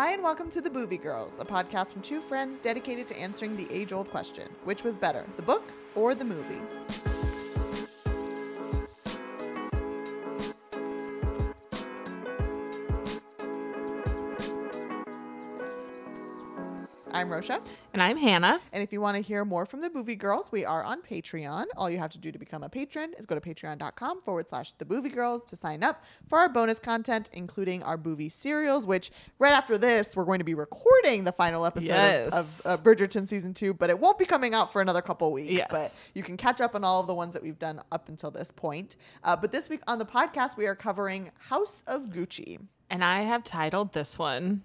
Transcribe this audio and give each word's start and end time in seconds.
Hi, 0.00 0.12
and 0.12 0.22
welcome 0.22 0.48
to 0.48 0.62
The 0.62 0.70
Boovie 0.70 0.96
Girls, 0.96 1.40
a 1.40 1.44
podcast 1.44 1.92
from 1.92 2.00
two 2.00 2.22
friends 2.22 2.58
dedicated 2.58 3.06
to 3.08 3.20
answering 3.20 3.54
the 3.54 3.70
age 3.70 3.92
old 3.92 4.08
question 4.08 4.48
which 4.64 4.82
was 4.82 4.96
better, 4.96 5.26
the 5.36 5.42
book 5.42 5.64
or 5.94 6.14
the 6.14 6.24
movie? 6.24 7.19
I'm 17.20 17.28
Rosha. 17.28 17.60
And 17.92 18.02
I'm 18.02 18.16
Hannah. 18.16 18.60
And 18.72 18.82
if 18.82 18.94
you 18.94 19.00
want 19.02 19.14
to 19.16 19.22
hear 19.22 19.44
more 19.44 19.66
from 19.66 19.82
the 19.82 19.90
Boovie 19.90 20.16
Girls, 20.18 20.50
we 20.50 20.64
are 20.64 20.82
on 20.82 21.02
Patreon. 21.02 21.66
All 21.76 21.90
you 21.90 21.98
have 21.98 22.08
to 22.12 22.18
do 22.18 22.32
to 22.32 22.38
become 22.38 22.62
a 22.62 22.68
patron 22.70 23.12
is 23.18 23.26
go 23.26 23.34
to 23.34 23.42
patreon.com 23.42 24.22
forward 24.22 24.48
slash 24.48 24.72
the 24.78 24.86
Boovie 24.86 25.12
Girls 25.12 25.44
to 25.50 25.54
sign 25.56 25.82
up 25.84 26.02
for 26.30 26.38
our 26.38 26.48
bonus 26.48 26.78
content, 26.78 27.28
including 27.34 27.82
our 27.82 27.98
movie 27.98 28.30
serials, 28.30 28.86
which 28.86 29.10
right 29.38 29.52
after 29.52 29.76
this, 29.76 30.16
we're 30.16 30.24
going 30.24 30.38
to 30.38 30.46
be 30.46 30.54
recording 30.54 31.24
the 31.24 31.32
final 31.32 31.66
episode 31.66 31.88
Yes. 31.88 32.64
of, 32.64 32.72
of 32.80 32.82
Bridgerton 32.82 33.28
season 33.28 33.52
two, 33.52 33.74
but 33.74 33.90
it 33.90 33.98
won't 33.98 34.18
be 34.18 34.24
coming 34.24 34.54
out 34.54 34.72
for 34.72 34.80
another 34.80 35.02
couple 35.02 35.30
weeks. 35.30 35.50
Yes. 35.52 35.66
But 35.68 35.94
you 36.14 36.22
can 36.22 36.38
catch 36.38 36.62
up 36.62 36.74
on 36.74 36.84
all 36.84 37.02
of 37.02 37.06
the 37.06 37.14
ones 37.14 37.34
that 37.34 37.42
we've 37.42 37.58
done 37.58 37.82
up 37.92 38.08
until 38.08 38.30
this 38.30 38.50
point. 38.50 38.96
Uh, 39.24 39.36
but 39.36 39.52
this 39.52 39.68
week 39.68 39.82
on 39.86 39.98
the 39.98 40.06
podcast, 40.06 40.56
we 40.56 40.66
are 40.66 40.74
covering 40.74 41.32
House 41.38 41.84
of 41.86 42.04
Gucci. 42.08 42.60
And 42.88 43.04
I 43.04 43.20
have 43.20 43.44
titled 43.44 43.92
this 43.92 44.18
one 44.18 44.62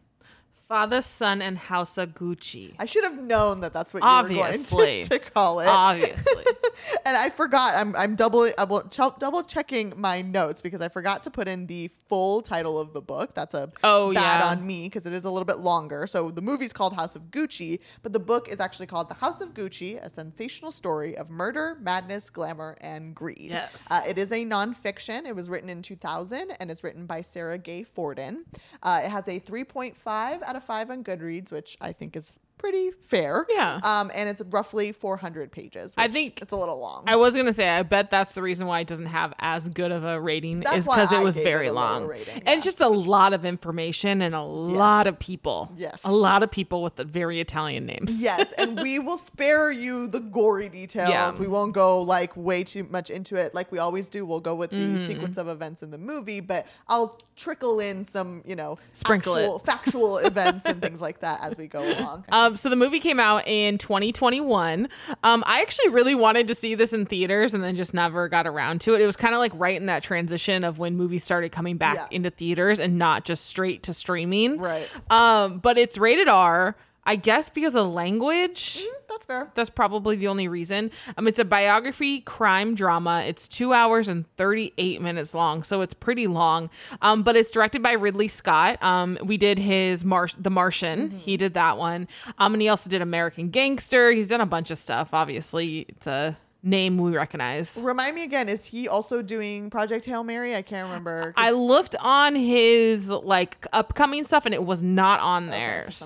Father, 0.68 1.02
Son, 1.02 1.42
and 1.44 1.58
House 1.58 1.98
of 1.98 2.16
Gucci. 2.16 2.74
I 2.80 2.86
should 2.86 3.04
have 3.04 3.22
known 3.22 3.62
that 3.62 3.72
that's 3.72 3.94
what 3.94 4.02
you 4.02 4.36
were 4.38 4.42
going 4.44 4.64
to, 4.64 5.04
to 5.10 5.20
call 5.20 5.60
it. 5.60 5.68
Obviously. 5.68 6.44
and 7.06 7.16
I 7.16 7.30
forgot. 7.30 7.76
I'm 7.76 7.96
I'm 7.96 8.16
double 8.16 8.50
double 8.58 8.82
double 9.20 9.44
checking 9.44 9.94
my 9.96 10.22
notes 10.24 10.62
because 10.62 10.82
I 10.82 10.88
forgot 10.90 11.24
to 11.24 11.30
put 11.32 11.48
in 11.48 11.68
the 11.68 11.90
full 12.10 12.42
title 12.42 12.80
of 12.80 12.94
the 12.94 13.02
book. 13.02 13.36
That's 13.36 13.54
a 13.54 13.72
Oh, 13.84 14.12
bad 14.14 14.40
yeah. 14.40 14.48
on 14.50 14.66
me 14.66 14.86
because 14.86 15.06
it 15.06 15.14
is 15.14 15.26
a 15.26 15.30
little 15.30 15.46
bit 15.46 15.60
longer. 15.60 16.08
So 16.08 16.32
the 16.32 16.42
movie's 16.42 16.74
called 16.74 16.94
House 16.96 17.16
of 17.16 17.24
Gucci, 17.30 17.80
but 18.02 18.12
the 18.12 18.20
book 18.20 18.50
is 18.50 18.60
actually 18.60 18.88
called 18.88 19.08
The 19.10 19.16
House 19.16 19.42
of 19.42 19.54
Gucci: 19.54 20.04
A 20.04 20.10
Sensational 20.10 20.72
Story 20.72 21.16
of 21.16 21.30
Murder, 21.30 21.78
Madness, 21.80 22.30
Glamour, 22.32 22.76
and 22.82 23.14
Greed. 23.14 23.52
Yes. 23.52 23.88
Uh, 23.92 24.02
it 24.08 24.18
is 24.18 24.32
a 24.32 24.44
nonfiction. 24.44 25.28
It 25.28 25.36
was 25.36 25.48
written 25.50 25.70
in 25.70 25.82
2000 25.84 26.52
and 26.60 26.72
it's 26.72 26.84
written 26.84 27.06
by 27.06 27.22
Sara 27.22 27.58
Gay 27.58 27.84
Forden. 27.84 28.46
Uh, 28.82 29.02
it 29.04 29.10
has 29.12 29.28
a 29.28 29.40
3.5 29.40 30.42
out 30.44 30.55
of 30.56 30.64
5 30.64 30.90
on 30.92 31.04
Goodreads, 31.04 31.52
which 31.52 31.78
I 31.82 31.92
think 31.92 32.16
is 32.16 32.40
pretty 32.58 32.92
fair. 33.02 33.46
Yeah. 33.50 33.80
Um, 33.84 34.10
and 34.16 34.28
it's 34.30 34.42
roughly 34.50 34.92
400 34.92 35.52
pages. 35.52 35.94
I 35.98 36.08
think- 36.08 36.42
it's 36.42 36.52
a 36.52 36.56
little 36.58 36.80
long. 36.80 37.04
I 37.08 37.16
was 37.16 37.34
going 37.34 37.46
to 37.46 37.54
say, 37.54 37.68
I 37.70 37.84
bet 37.84 38.10
that's 38.10 38.32
the 38.34 38.42
reason 38.42 38.66
why 38.68 38.80
it 38.80 38.88
doesn't 38.88 39.06
have 39.08 39.34
as 39.40 39.68
good 39.70 39.92
of 39.92 40.04
a 40.04 40.20
rating, 40.20 40.62
That's 40.62 40.78
is 40.78 40.86
because 40.86 41.12
it 41.12 41.24
was 41.24 41.36
gave 41.36 41.46
it 41.46 41.50
very 41.50 41.70
long. 41.70 42.08
rating, 42.08 42.44
And 42.46 42.64
just 42.64 42.82
a 42.82 42.88
lot 42.88 43.34
of 43.34 43.46
information 43.46 44.22
and 44.22 44.34
a 44.34 44.42
lot 44.42 45.06
of 45.08 45.20
people. 45.20 45.72
Yes. 45.78 46.02
A 46.06 46.12
lot 46.12 46.44
of 46.44 46.52
people 46.52 46.82
with 46.84 46.96
the 46.96 47.04
very 47.04 47.40
Italian 47.40 47.86
names. 47.86 48.22
yes, 48.22 48.52
and 48.54 48.80
we 48.82 49.00
will 49.06 49.18
spare 49.18 49.72
you 49.72 50.08
the 50.08 50.20
gory 50.20 50.70
details. 50.70 51.10
Yeah. 51.10 51.36
We 51.38 51.48
won't 51.48 51.74
go 51.74 52.02
like 52.02 52.36
way 52.38 52.64
too 52.64 52.84
much 52.90 53.10
into 53.10 53.36
it 53.36 53.54
like 53.54 53.72
we 53.72 53.80
always 53.80 54.08
do. 54.08 54.26
We'll 54.26 54.40
go 54.40 54.56
with 54.56 54.70
the 54.72 54.76
Mm-hmm. 54.86 55.08
sequence 55.08 55.38
of 55.38 55.48
events 55.48 55.82
in 55.84 55.90
the 55.92 55.98
movie, 55.98 56.40
but 56.42 56.68
I'll 56.88 57.20
trickle 57.36 57.80
in 57.80 58.06
some, 58.06 58.44
you 58.46 58.56
know, 58.56 58.78
Sprinkle 58.92 59.36
actual, 59.36 59.60
factual 59.60 60.18
events 60.20 60.66
and 60.66 60.80
things 60.82 61.02
like 61.02 61.20
that 61.22 61.44
as 61.44 61.58
we 61.58 61.66
go 61.68 61.82
along. 62.00 62.24
Um, 62.32 62.45
so 62.54 62.70
the 62.70 62.76
movie 62.76 63.00
came 63.00 63.20
out 63.20 63.48
in 63.48 63.78
2021. 63.80 64.88
Um, 65.24 65.44
I 65.48 65.62
actually 65.62 65.90
really 65.90 66.14
wanted 66.16 66.48
to 66.48 66.56
see 66.56 66.76
this 66.76 66.94
in 66.94 67.06
theaters 67.06 67.54
and 67.54 67.64
then 67.64 67.76
just 67.76 67.94
never 67.94 68.28
got 68.28 68.46
around 68.46 68.82
to 68.82 68.94
it. 68.94 69.02
It 69.02 69.06
was 69.08 69.16
kind 69.16 69.34
of 69.34 69.40
like 69.40 69.52
right 69.56 69.76
in 69.76 69.88
that 69.88 70.04
transition 70.04 70.64
of 70.64 70.78
when 70.78 70.96
movies 70.96 71.24
started 71.24 71.52
coming 71.52 71.78
back 71.78 71.96
Yeah. 71.96 72.08
into 72.12 72.30
theaters 72.30 72.80
and 72.80 72.98
not 73.00 73.26
just 73.26 73.46
straight 73.48 73.84
to 73.84 73.94
streaming. 73.94 74.58
Right. 74.60 74.88
Um, 75.10 75.60
but 75.60 75.78
it's 75.78 75.98
rated 75.98 76.28
R, 76.28 76.76
I 77.06 77.16
guess 77.16 77.50
because 77.50 77.76
of 77.76 77.88
language. 77.88 78.80
Mm, 78.82 79.08
That's 79.10 79.26
fair. 79.26 79.52
That's 79.56 79.70
probably 79.70 80.16
the 80.16 80.28
only 80.28 80.48
reason. 80.48 80.92
Um, 81.18 81.28
it's 81.28 81.40
a 81.40 81.46
biography 81.46 82.22
crime 82.22 82.74
drama. 82.76 83.24
It's 83.28 83.48
two 83.48 83.74
hours 83.74 84.08
and 84.08 84.26
38 84.38 85.02
minutes 85.02 85.34
long, 85.34 85.64
so 85.64 85.82
it's 85.82 85.94
pretty 85.94 86.28
long. 86.28 86.70
Um, 87.02 87.22
but 87.24 87.36
it's 87.36 87.52
directed 87.52 87.84
by 87.84 87.94
Ridley 87.94 88.28
Scott. 88.28 88.82
Um, 88.84 89.18
we 89.24 89.38
did 89.38 89.58
his 89.60 90.04
Mar- 90.04 90.30
The 90.40 90.50
Martian. 90.50 91.12
He 91.12 91.38
did 91.38 91.54
that 91.54 91.78
one. 91.78 92.08
Um, 92.40 92.54
and 92.54 92.62
he 92.62 92.70
also 92.70 92.90
did 92.90 93.02
American 93.02 93.50
Gangster. 93.50 94.12
He's 94.12 94.28
done 94.28 94.42
a 94.42 94.46
bunch 94.46 94.72
of 94.72 94.78
stuff. 94.78 95.10
Obviously, 95.14 95.86
it's 95.90 96.08
a 96.08 96.38
name 96.66 96.98
we 96.98 97.16
recognize. 97.16 97.78
Remind 97.82 98.16
me 98.16 98.24
again, 98.24 98.50
is 98.50 98.66
he 98.66 98.88
also 98.88 99.22
doing 99.22 99.70
Project 99.70 100.04
Hail 100.06 100.24
Mary? 100.24 100.56
I 100.56 100.62
can't 100.64 100.88
remember. 100.88 101.34
I 101.38 101.52
looked 101.52 101.96
on 102.00 102.36
his 102.36 103.10
like 103.10 103.66
upcoming 103.72 104.24
stuff 104.24 104.46
and 104.46 104.54
it 104.54 104.66
was 104.66 104.82
not 104.84 105.20
on 105.22 105.48
there. 105.48 105.90
so 105.92 106.06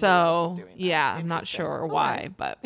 so 0.50 0.56
that. 0.58 0.80
yeah, 0.80 1.16
I'm 1.18 1.28
not 1.28 1.48
sure 1.48 1.84
Okay. 1.86 1.94
why, 1.94 2.30
but 2.38 2.64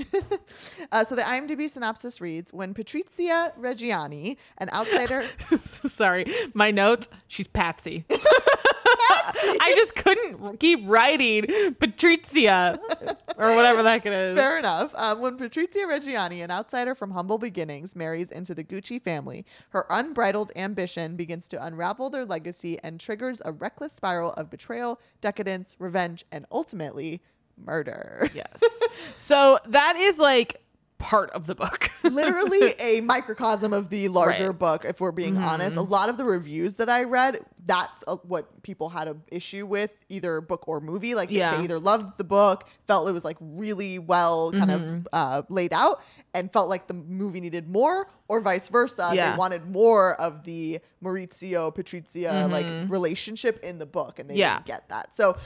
uh, 0.91 1.03
so 1.03 1.15
the 1.15 1.21
IMDb 1.21 1.69
synopsis 1.69 2.19
reads: 2.19 2.51
When 2.51 2.73
Patrizia 2.73 3.57
Reggiani, 3.59 4.37
an 4.57 4.69
outsider, 4.71 5.23
Sorry, 5.55 6.25
my 6.53 6.71
notes. 6.71 7.07
She's 7.27 7.47
Patsy. 7.47 8.05
I 9.09 9.73
just 9.75 9.95
couldn't 9.95 10.59
keep 10.59 10.81
writing 10.85 11.43
Patrizia 11.43 12.77
or 13.37 13.55
whatever 13.55 13.87
it 13.87 14.05
is. 14.05 14.37
Fair 14.37 14.57
enough. 14.59 14.93
Um, 14.95 15.19
when 15.21 15.37
Patrizia 15.37 15.85
Reggiani, 15.85 16.43
an 16.43 16.51
outsider 16.51 16.95
from 16.95 17.11
humble 17.11 17.37
beginnings, 17.37 17.95
marries 17.95 18.31
into 18.31 18.55
the 18.55 18.63
Gucci 18.63 19.01
family, 19.01 19.45
her 19.69 19.85
unbridled 19.89 20.51
ambition 20.55 21.15
begins 21.15 21.47
to 21.49 21.65
unravel 21.65 22.09
their 22.09 22.25
legacy 22.25 22.79
and 22.83 22.99
triggers 22.99 23.41
a 23.45 23.51
reckless 23.51 23.93
spiral 23.93 24.33
of 24.33 24.49
betrayal, 24.49 24.99
decadence, 25.21 25.75
revenge, 25.79 26.25
and 26.31 26.45
ultimately 26.51 27.21
murder. 27.57 28.29
Yes. 28.33 28.61
So 29.15 29.59
that 29.67 29.95
is 29.95 30.17
like 30.17 30.62
part 30.97 31.29
of 31.31 31.45
the 31.47 31.55
book. 31.55 31.89
Literally 32.03 32.75
a 32.79 33.01
microcosm 33.01 33.73
of 33.73 33.89
the 33.89 34.07
larger 34.07 34.29
Right. 34.29 34.49
Mm-hmm. 34.49 34.57
book, 34.57 34.85
if 34.85 35.01
we're 35.01 35.11
being 35.11 35.37
honest. 35.37 35.75
A 35.77 35.81
lot 35.81 36.07
of 36.09 36.17
the 36.17 36.23
reviews 36.23 36.75
that 36.75 36.89
I 36.89 37.03
read, 37.03 37.39
that's 37.65 38.03
uh, 38.07 38.15
what 38.23 38.61
people 38.63 38.89
had 38.89 39.07
an 39.07 39.21
issue 39.31 39.65
with, 39.65 39.93
either 40.09 40.39
book 40.41 40.67
or 40.67 40.79
movie. 40.79 41.13
Like 41.15 41.29
they- 41.29 41.35
Yeah. 41.35 41.57
they 41.57 41.63
either 41.63 41.79
loved 41.79 42.17
the 42.17 42.23
book, 42.23 42.67
felt 42.87 43.07
it 43.09 43.11
was 43.11 43.25
like 43.25 43.37
really 43.41 43.99
well 43.99 44.51
kind 44.51 44.71
Mm-hmm. 44.71 44.95
of 44.95 45.07
uh, 45.13 45.41
laid 45.49 45.73
out, 45.73 46.01
and 46.33 46.51
felt 46.51 46.69
like 46.69 46.87
the 46.87 46.93
movie 46.93 47.41
needed 47.41 47.67
more, 47.69 48.07
or 48.27 48.39
vice 48.41 48.69
versa. 48.69 49.11
Yeah. 49.13 49.31
They 49.31 49.37
wanted 49.37 49.69
more 49.69 50.19
of 50.19 50.43
the 50.43 50.79
Maurizio 51.03 51.73
Patrizia 51.75 52.49
like 52.49 52.89
relationship 52.89 53.59
in 53.63 53.77
the 53.77 53.85
book, 53.85 54.19
and 54.19 54.29
they 54.29 54.33
Mm-hmm. 54.35 54.39
Yeah. 54.39 54.53
didn't 54.55 54.65
get 54.67 54.89
that. 54.89 55.13
So 55.13 55.37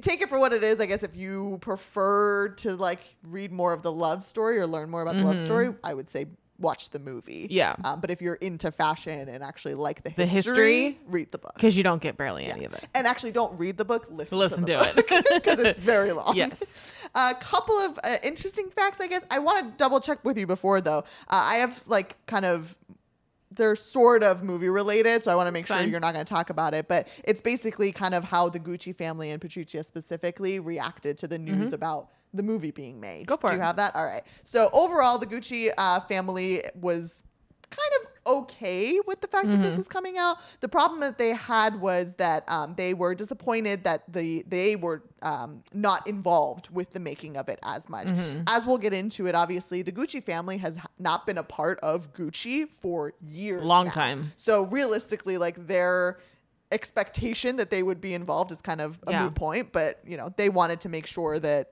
take 0.00 0.22
it 0.22 0.28
for 0.28 0.38
what 0.38 0.52
it 0.52 0.62
is. 0.62 0.80
I 0.80 0.86
guess 0.86 1.02
if 1.02 1.14
you 1.16 1.58
prefer 1.60 2.48
to 2.58 2.76
like 2.76 3.00
read 3.28 3.52
more 3.52 3.72
of 3.72 3.82
the 3.82 3.92
love 3.92 4.24
story 4.24 4.58
or 4.58 4.66
learn 4.66 4.90
more 4.90 5.02
about 5.02 5.14
the 5.16 5.22
love 5.22 5.40
story, 5.40 5.74
I 5.84 5.94
would 5.94 6.08
say 6.08 6.26
watch 6.58 6.90
the 6.90 6.98
movie. 7.00 7.44
Mm-hmm. 7.44 7.52
Yeah. 7.52 7.74
Um, 7.82 8.00
but 8.00 8.10
if 8.10 8.22
you're 8.22 8.36
into 8.36 8.70
fashion 8.70 9.28
and 9.28 9.42
actually 9.42 9.74
like 9.74 10.02
the 10.04 10.10
The 10.10 10.24
history, 10.26 10.84
history? 10.84 10.98
read 11.08 11.32
the 11.32 11.38
book. 11.38 11.54
Because 11.54 11.76
you 11.76 11.82
don't 11.82 12.00
get 12.00 12.16
barely 12.16 12.44
any 12.46 12.64
of 12.64 12.72
it. 12.72 12.84
And 12.94 13.06
actually, 13.06 13.32
don't 13.32 13.58
read 13.58 13.76
the 13.76 13.84
book. 13.84 14.06
Listen, 14.10 14.38
Listen 14.38 14.64
to, 14.66 14.76
to 14.76 14.94
book 14.94 15.24
because 15.34 15.58
it's 15.64 15.78
very 15.78 16.12
long. 16.20 16.36
Yes. 16.36 17.08
A 17.14 17.34
couple 17.40 17.74
of 17.78 17.98
uh, 18.04 18.16
interesting 18.22 18.70
facts, 18.70 19.00
I 19.00 19.06
guess. 19.08 19.24
I 19.30 19.38
want 19.40 19.66
to 19.66 19.76
double 19.76 20.00
check 20.00 20.24
with 20.24 20.38
you 20.38 20.46
before 20.46 20.80
though. 20.80 20.98
Uh, 21.28 21.42
I 21.44 21.56
have 21.56 21.82
like 21.86 22.16
kind 22.26 22.44
of 22.46 22.76
they're 23.56 23.76
sort 23.76 24.22
of 24.22 24.42
movie 24.42 24.68
related, 24.68 25.24
so 25.24 25.30
I 25.30 25.34
want 25.34 25.48
to 25.48 25.52
make 25.52 25.66
sure 25.66 25.80
you're 25.82 26.00
not 26.00 26.14
going 26.14 26.24
to 26.24 26.32
talk 26.32 26.50
about 26.50 26.74
it. 26.74 26.88
But 26.88 27.08
it's 27.24 27.40
basically 27.40 27.92
kind 27.92 28.14
of 28.14 28.24
how 28.24 28.48
the 28.48 28.60
Gucci 28.60 28.96
family 28.96 29.30
and 29.30 29.40
Patricia 29.40 29.82
specifically 29.82 30.60
reacted 30.60 31.18
to 31.18 31.28
the 31.28 31.38
news 31.38 31.72
about 31.72 32.10
the 32.34 32.42
movie 32.42 32.70
being 32.70 33.00
made. 33.00 33.22
Mm-hmm. 33.22 33.34
Go 33.34 33.36
for 33.36 33.50
Do 33.50 33.56
you 33.56 33.60
have 33.60 33.76
that? 33.76 33.94
All 33.94 34.04
right. 34.04 34.22
So 34.44 34.70
overall, 34.72 35.18
the 35.18 35.26
Gucci 35.26 35.70
uh, 35.76 36.00
family 36.00 36.62
was 36.74 37.22
kind 37.72 37.92
of 38.02 38.08
okay 38.38 39.00
with 39.06 39.20
the 39.20 39.26
fact 39.26 39.46
that 39.46 39.54
Mm-hmm. 39.54 39.62
this 39.62 39.76
was 39.76 39.88
coming 39.88 40.16
out. 40.18 40.36
The 40.60 40.68
problem 40.68 41.00
that 41.00 41.18
they 41.18 41.30
had 41.30 41.80
was 41.80 42.14
that 42.14 42.44
um, 42.48 42.74
they 42.76 42.94
were 42.94 43.14
disappointed 43.14 43.82
that 43.84 44.04
the 44.12 44.44
they 44.46 44.76
were 44.76 45.02
um, 45.22 45.62
not 45.74 46.06
involved 46.06 46.70
with 46.70 46.92
the 46.92 47.00
making 47.00 47.36
of 47.36 47.48
it 47.48 47.58
as 47.64 47.88
much. 47.88 48.06
Mm-hmm. 48.08 48.42
As 48.46 48.64
we'll 48.66 48.78
get 48.78 48.92
into 48.92 49.26
it, 49.26 49.34
obviously, 49.34 49.82
the 49.82 49.92
Gucci 49.92 50.22
family 50.22 50.56
has 50.58 50.78
not 50.98 51.26
been 51.26 51.38
a 51.38 51.42
part 51.42 51.80
of 51.80 52.12
Gucci 52.12 52.68
for 52.68 53.14
years. 53.20 53.64
Long 53.64 53.86
now. 53.86 53.92
time. 53.92 54.32
So 54.36 54.62
realistically, 54.66 55.36
like 55.38 55.66
their 55.66 56.18
expectation 56.70 57.56
that 57.56 57.70
they 57.70 57.82
would 57.82 58.00
be 58.00 58.14
involved 58.14 58.50
is 58.52 58.60
kind 58.62 58.80
of 58.80 58.98
a 59.06 59.10
Yeah. 59.12 59.24
moot 59.24 59.34
point. 59.34 59.72
But 59.72 60.00
you 60.06 60.16
know, 60.16 60.32
they 60.36 60.48
wanted 60.48 60.80
to 60.82 60.88
make 60.88 61.06
sure 61.06 61.38
that 61.40 61.70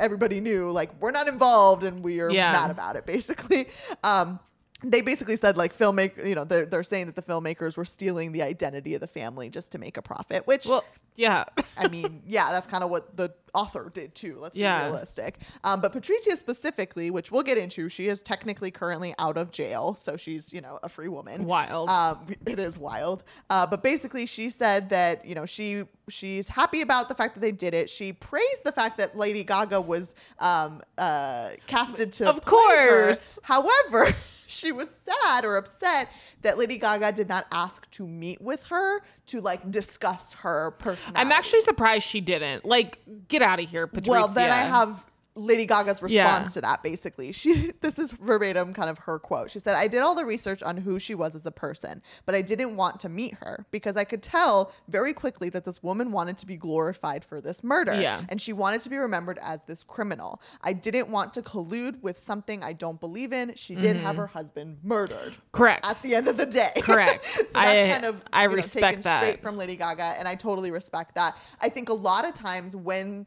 everybody 0.00 0.40
knew 0.40 0.70
like 0.70 0.90
we're 1.00 1.10
not 1.10 1.28
involved 1.28 1.84
and 1.84 2.02
we 2.02 2.20
are 2.20 2.30
Yeah. 2.30 2.52
mad 2.52 2.70
about 2.70 2.96
it 2.96 3.04
basically 3.04 3.68
um 4.02 4.40
they 4.82 5.00
basically 5.00 5.36
said 5.36 5.56
like 5.56 5.76
filmmaker, 5.76 6.26
you 6.26 6.34
know, 6.34 6.44
they're 6.44 6.66
they're 6.66 6.82
saying 6.82 7.06
that 7.06 7.16
the 7.16 7.22
filmmakers 7.22 7.76
were 7.76 7.84
stealing 7.86 8.32
the 8.32 8.42
identity 8.42 8.94
of 8.94 9.00
the 9.00 9.06
family 9.08 9.48
just 9.48 9.72
to 9.72 9.78
make 9.78 9.96
a 9.96 10.02
profit, 10.02 10.46
which 10.46 10.66
Well, 10.66 10.84
yeah. 11.16 11.44
I 11.78 11.88
mean, 11.88 12.22
yeah, 12.26 12.50
that's 12.50 12.66
kind 12.66 12.84
of 12.84 12.90
what 12.90 13.16
the 13.16 13.32
author 13.54 13.88
did 13.94 14.14
too. 14.14 14.36
Let's 14.40 14.56
Yeah. 14.56 14.80
be 14.80 14.90
realistic. 14.90 15.38
Um, 15.62 15.80
but 15.80 15.92
Patricia 15.92 16.36
specifically, 16.36 17.10
which 17.10 17.30
we'll 17.30 17.44
get 17.44 17.56
into, 17.56 17.88
she 17.88 18.08
is 18.08 18.20
technically 18.20 18.70
currently 18.70 19.14
out 19.18 19.38
of 19.38 19.50
jail, 19.52 19.96
so 19.98 20.16
she's 20.18 20.52
you 20.52 20.60
know 20.60 20.78
a 20.82 20.88
free 20.88 21.08
woman. 21.08 21.44
Wild. 21.46 21.88
Um, 21.88 22.26
it 22.46 22.58
is 22.58 22.78
wild. 22.78 23.22
Uh, 23.48 23.66
but 23.66 23.82
basically, 23.82 24.26
she 24.26 24.50
said 24.50 24.90
that 24.90 25.24
you 25.24 25.34
know 25.34 25.46
she 25.46 25.84
she's 26.10 26.46
happy 26.48 26.82
about 26.82 27.08
the 27.08 27.14
fact 27.14 27.34
that 27.34 27.40
they 27.40 27.52
did 27.52 27.72
it. 27.74 27.88
She 27.88 28.12
praised 28.12 28.64
the 28.64 28.72
fact 28.72 28.98
that 28.98 29.16
Lady 29.16 29.44
Gaga 29.44 29.80
was 29.80 30.14
um, 30.40 30.82
uh, 30.98 31.50
casted 31.68 32.12
to 32.14 32.28
Of 32.28 32.42
play 32.42 32.76
her. 32.76 33.04
course. 33.06 33.38
However. 33.42 34.14
She 34.46 34.72
was 34.72 34.90
sad 34.90 35.44
or 35.44 35.56
upset 35.56 36.08
that 36.42 36.58
Lady 36.58 36.78
Gaga 36.78 37.12
did 37.12 37.28
not 37.28 37.46
ask 37.52 37.90
to 37.92 38.06
meet 38.06 38.40
with 38.40 38.64
her 38.64 39.00
to 39.26 39.40
like 39.40 39.70
discuss 39.70 40.34
her 40.34 40.72
personality. 40.78 41.20
I'm 41.20 41.32
actually 41.32 41.60
surprised 41.62 42.06
she 42.06 42.20
didn't. 42.20 42.64
Like, 42.64 43.00
get 43.28 43.42
out 43.42 43.60
of 43.60 43.68
here, 43.68 43.86
Patricia. 43.86 44.10
Well, 44.10 44.28
then 44.28 44.50
I 44.50 44.62
have 44.62 45.06
Lady 45.36 45.66
Gaga's 45.66 46.00
response 46.00 46.48
Yeah. 46.48 46.52
to 46.54 46.60
that 46.60 46.82
basically. 46.82 47.32
She 47.32 47.72
this 47.80 47.98
is 47.98 48.12
verbatim 48.12 48.72
kind 48.72 48.88
of 48.88 48.98
her 48.98 49.18
quote. 49.18 49.50
She 49.50 49.58
said, 49.58 49.74
"I 49.74 49.88
did 49.88 50.00
all 50.00 50.14
the 50.14 50.24
research 50.24 50.62
on 50.62 50.76
who 50.76 50.98
she 50.98 51.14
was 51.14 51.34
as 51.34 51.44
a 51.46 51.50
person, 51.50 52.02
but 52.24 52.34
I 52.34 52.42
didn't 52.42 52.76
want 52.76 53.00
to 53.00 53.08
meet 53.08 53.34
her 53.34 53.66
because 53.70 53.96
I 53.96 54.04
could 54.04 54.22
tell 54.22 54.72
very 54.88 55.12
quickly 55.12 55.48
that 55.50 55.64
this 55.64 55.82
woman 55.82 56.12
wanted 56.12 56.38
to 56.38 56.46
be 56.46 56.56
glorified 56.56 57.24
for 57.24 57.40
this 57.40 57.64
murder 57.64 57.94
Yeah. 58.00 58.22
and 58.28 58.40
she 58.40 58.52
wanted 58.52 58.80
to 58.82 58.90
be 58.90 58.96
remembered 58.96 59.38
as 59.42 59.62
this 59.62 59.82
criminal. 59.82 60.40
I 60.62 60.72
didn't 60.72 61.08
want 61.08 61.34
to 61.34 61.42
collude 61.42 62.00
with 62.02 62.18
something 62.18 62.62
I 62.62 62.72
don't 62.72 63.00
believe 63.00 63.32
in. 63.32 63.54
She 63.56 63.74
did 63.74 63.96
have 63.96 64.12
mm-hmm. 64.12 64.18
her 64.20 64.26
husband 64.28 64.78
murdered." 64.82 65.34
Correct. 65.52 65.84
At 65.84 66.00
the 66.02 66.14
end 66.14 66.28
of 66.28 66.36
the 66.36 66.46
day. 66.46 66.72
Correct. 66.82 67.24
so 67.24 67.42
that's 67.42 67.54
I- 67.56 67.90
kind 67.90 68.04
of 68.04 68.22
I 68.32 68.42
you 68.42 68.48
know, 68.50 68.54
respect 68.54 68.84
taken 68.84 69.00
that. 69.02 69.18
straight 69.18 69.42
from 69.42 69.56
Lady 69.56 69.76
Gaga, 69.76 70.14
and 70.18 70.28
I 70.28 70.34
totally 70.36 70.70
respect 70.70 71.16
that. 71.16 71.36
I 71.60 71.68
think 71.68 71.88
a 71.88 71.94
lot 71.94 72.24
of 72.24 72.34
times 72.34 72.76
when 72.76 73.26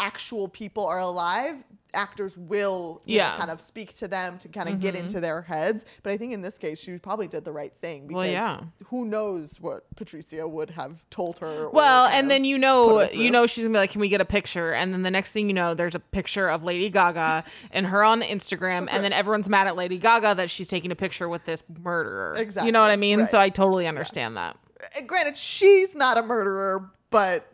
actual 0.00 0.48
people 0.48 0.86
are 0.86 0.98
alive, 0.98 1.56
actors 1.92 2.36
will 2.36 2.94
know, 2.94 3.00
Yeah. 3.04 3.30
Mm-hmm. 3.30 3.38
kind 3.40 3.50
of 3.50 3.60
speak 3.60 3.96
to 3.96 4.06
them 4.06 4.38
to 4.38 4.48
kind 4.48 4.68
of 4.68 4.78
get 4.80 4.94
into 4.94 5.20
their 5.20 5.42
heads. 5.42 5.84
But 6.04 6.12
I 6.12 6.16
think 6.16 6.32
in 6.32 6.40
this 6.40 6.56
case, 6.56 6.78
she 6.80 6.96
probably 6.98 7.26
did 7.26 7.44
the 7.44 7.50
right 7.52 7.72
thing 7.72 8.06
because 8.06 8.16
Well, 8.16 8.26
yeah. 8.30 8.60
who 8.86 9.04
knows 9.04 9.60
what 9.60 9.84
Patricia 9.96 10.46
would 10.46 10.70
have 10.70 11.04
told 11.10 11.40
her. 11.40 11.68
Well, 11.70 12.06
and 12.06 12.30
then 12.30 12.44
you 12.44 12.58
know, 12.58 13.10
you 13.10 13.30
know, 13.32 13.46
she's 13.46 13.64
gonna 13.64 13.74
be 13.74 13.78
like, 13.78 13.90
"Can 13.90 14.00
we 14.00 14.08
get 14.08 14.20
a 14.20 14.24
picture?" 14.24 14.72
And 14.72 14.92
then 14.94 15.02
the 15.02 15.10
next 15.10 15.32
thing 15.32 15.48
you 15.48 15.52
know, 15.54 15.74
there's 15.74 15.96
a 15.96 16.00
picture 16.00 16.48
of 16.48 16.62
Lady 16.62 16.90
Gaga 16.90 17.42
and 17.72 17.86
her 17.86 18.04
on 18.04 18.22
Instagram, 18.22 18.86
and 18.90 19.02
then 19.02 19.12
everyone's 19.12 19.48
mad 19.48 19.66
at 19.66 19.74
Lady 19.74 19.98
Gaga 19.98 20.36
that 20.36 20.48
she's 20.48 20.68
taking 20.68 20.92
a 20.92 20.96
picture 20.96 21.28
with 21.28 21.44
this 21.44 21.64
murderer. 21.82 22.36
Exactly, 22.38 22.68
You 22.68 22.72
know 22.72 22.82
what 22.82 22.90
I 22.90 22.96
mean? 22.96 23.18
right. 23.20 23.28
So 23.28 23.40
I 23.40 23.48
totally 23.48 23.88
understand 23.88 24.36
that. 24.36 24.56
And 24.96 25.08
granted, 25.08 25.36
she's 25.36 25.96
not 25.96 26.16
a 26.16 26.22
murderer, 26.22 26.88
but 27.10 27.49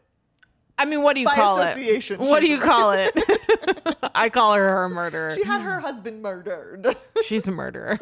I 0.79 0.85
mean, 0.85 1.03
what 1.03 1.15
do 1.15 1.21
you 1.21 1.27
By 1.27 1.35
call 1.35 1.59
it? 1.63 2.19
What 2.19 2.41
do 2.41 2.47
you 2.49 2.61
call 2.61 2.93
it? 2.93 3.17
I 4.15 4.29
call 4.29 4.55
her 4.55 4.85
a 4.85 4.89
murderer. 4.89 5.31
she 5.33 5.43
had 5.45 5.61
her 5.61 5.81
husband 5.81 6.23
murdered. 6.23 6.97
She's 7.25 7.49
a 7.49 7.51
murderer. 7.51 7.99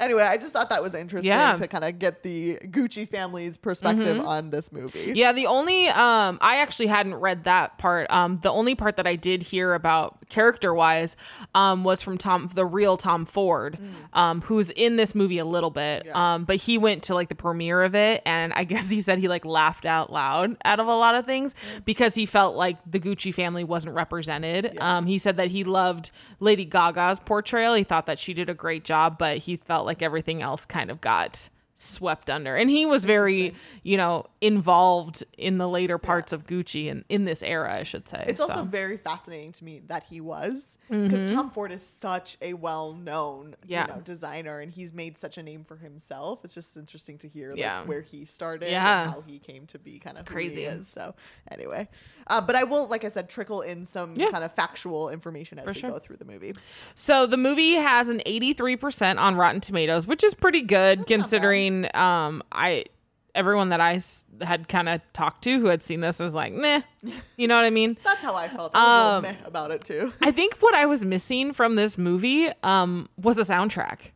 anyway, 0.00 0.22
I 0.22 0.36
just 0.36 0.52
thought 0.52 0.70
that 0.70 0.82
was 0.82 0.94
interesting 0.94 1.28
Yeah. 1.28 1.52
Mm-hmm. 1.54 1.62
to 1.62 1.68
kind 1.68 1.84
of 1.84 1.98
get 1.98 2.22
the 2.22 2.56
Gucci 2.64 3.08
family's 3.08 3.56
perspective 3.56 4.20
on 4.20 4.50
this 4.50 4.72
movie. 4.72 5.12
Yeah, 5.14 5.32
the 5.32 5.46
only 5.46 5.88
um 5.88 6.38
I 6.40 6.56
actually 6.58 6.86
hadn't 6.86 7.14
read 7.16 7.44
that 7.44 7.78
part. 7.78 8.10
Um 8.10 8.38
the 8.38 8.50
only 8.50 8.74
part 8.74 8.96
that 8.96 9.06
I 9.06 9.16
did 9.16 9.42
hear 9.42 9.74
about 9.74 10.28
character 10.28 10.72
wise 10.74 11.16
um 11.54 11.84
was 11.84 12.00
from 12.02 12.16
Tom 12.18 12.48
the 12.54 12.66
real 12.66 12.96
Tom 12.96 13.24
Ford, 13.26 13.78
um 14.12 14.40
who's 14.42 14.70
in 14.70 14.96
this 14.96 15.14
movie 15.14 15.38
a 15.38 15.44
little 15.44 15.70
bit. 15.70 16.04
Yeah. 16.06 16.34
Um 16.34 16.44
but 16.44 16.56
he 16.56 16.78
went 16.78 17.04
to 17.04 17.14
like 17.14 17.28
the 17.28 17.34
premiere 17.34 17.82
of 17.82 17.94
it 17.94 18.22
and 18.24 18.52
I 18.54 18.64
guess 18.64 18.88
he 18.90 19.00
said 19.00 19.18
he 19.18 19.28
like 19.28 19.44
laughed 19.44 19.84
out 19.84 20.12
loud 20.12 20.56
out 20.64 20.80
of 20.80 20.86
a 20.86 20.94
lot 20.94 21.14
of 21.14 21.26
things 21.26 21.54
because 21.88 22.14
he 22.14 22.26
felt 22.26 22.54
like 22.54 22.76
the 22.84 23.00
Gucci 23.00 23.32
family 23.32 23.64
wasn't 23.64 23.94
represented. 23.94 24.76
Um 24.78 25.06
he 25.06 25.16
said 25.16 25.38
that 25.38 25.48
he 25.48 25.64
loved 25.64 26.10
Lady 26.38 26.66
Gaga's 26.66 27.18
portrayal. 27.18 27.72
He 27.72 27.82
thought 27.82 28.04
that 28.04 28.18
she 28.18 28.34
did 28.34 28.50
a 28.50 28.54
great 28.54 28.84
job, 28.84 29.16
but 29.16 29.38
he 29.38 29.56
felt 29.56 29.86
like 29.86 30.02
everything 30.02 30.42
else 30.42 30.66
kind 30.66 30.90
of 30.90 31.00
got 31.00 31.48
swept 31.80 32.28
under. 32.28 32.56
And 32.56 32.68
he 32.68 32.84
was 32.86 33.04
very, 33.04 33.54
you 33.84 33.96
know, 33.96 34.26
involved 34.40 35.22
in 35.38 35.58
the 35.58 35.68
later 35.68 35.96
parts 35.96 36.32
of 36.32 36.44
Gucci 36.44 36.90
and 36.90 37.04
in 37.08 37.24
this 37.24 37.40
era, 37.42 37.72
I 37.72 37.84
should 37.84 38.08
say. 38.08 38.24
It's 38.26 38.40
also 38.40 38.64
very 38.64 38.96
fascinating 38.96 39.52
to 39.52 39.64
me 39.64 39.82
that 39.86 40.02
he 40.10 40.20
was 40.20 40.76
because 40.90 41.30
Tom 41.30 41.50
Ford 41.50 41.70
is 41.70 41.82
such 41.82 42.36
a 42.42 42.52
well-known 42.54 43.38
Mm-hmm. 43.38 43.54
Yeah. 43.72 43.86
you 43.88 43.94
know, 43.94 44.00
designer 44.00 44.58
and 44.60 44.72
he's 44.72 44.92
made 44.92 45.16
such 45.18 45.38
a 45.38 45.42
name 45.42 45.62
for 45.64 45.76
himself. 45.76 46.40
It's 46.44 46.54
just 46.54 46.76
interesting 46.76 47.16
to 47.18 47.28
hear 47.28 47.50
like, 47.50 47.58
Yeah. 47.60 47.84
where 47.84 48.00
he 48.00 48.24
started 48.24 48.70
Yeah. 48.70 49.02
and 49.04 49.10
how 49.12 49.20
he 49.20 49.38
came 49.38 49.66
to 49.68 49.78
be 49.78 49.98
kind 50.00 50.18
of 50.18 50.26
who 50.26 50.34
crazy. 50.34 50.62
he 50.62 50.66
is. 50.66 50.88
So 50.88 51.14
anyway, 51.50 51.88
uh, 52.26 52.40
but 52.40 52.56
I 52.56 52.64
will, 52.64 52.88
like 52.88 53.04
I 53.04 53.08
said, 53.08 53.28
trickle 53.28 53.60
in 53.60 53.84
some 53.84 54.16
Yeah. 54.16 54.30
kind 54.30 54.42
of 54.42 54.52
factual 54.52 55.10
information 55.10 55.58
as 55.60 55.66
we 55.66 55.74
sure. 55.74 55.90
go 55.90 55.98
through 55.98 56.16
the 56.16 56.24
movie. 56.24 56.54
so 56.96 57.26
the 57.26 57.36
movie 57.36 57.74
has 57.74 58.08
an 58.08 58.20
83% 58.26 59.18
on 59.20 59.36
Rotten 59.36 59.60
Tomatoes, 59.60 60.06
which 60.08 60.24
is 60.24 60.34
pretty 60.34 60.62
good 60.62 61.06
considering 61.06 61.67
um 61.94 62.42
I 62.52 62.84
everyone 63.34 63.68
that 63.68 63.80
I 63.80 63.94
s- 63.94 64.24
had 64.40 64.68
kind 64.68 64.88
of 64.88 65.00
talked 65.12 65.44
to 65.44 65.60
who 65.60 65.66
had 65.66 65.82
seen 65.82 66.00
this 66.00 66.18
was 66.18 66.34
like, 66.34 66.52
"Meh." 66.52 66.80
You 67.36 67.46
know 67.46 67.54
what 67.56 67.64
I 67.64 67.70
mean? 67.70 67.96
That's 68.04 68.20
how 68.22 68.34
I 68.34 68.48
felt. 68.48 68.72
I 68.74 69.16
Um, 69.16 69.22
meh 69.22 69.34
about 69.44 69.70
it 69.70 69.84
too. 69.84 70.12
I 70.20 70.30
think 70.32 70.56
what 70.58 70.74
I 70.74 70.86
was 70.86 71.04
missing 71.04 71.52
from 71.52 71.76
this 71.76 71.96
movie 71.98 72.48
um 72.62 73.08
was 73.16 73.38
a 73.38 73.42
soundtrack. 73.42 74.10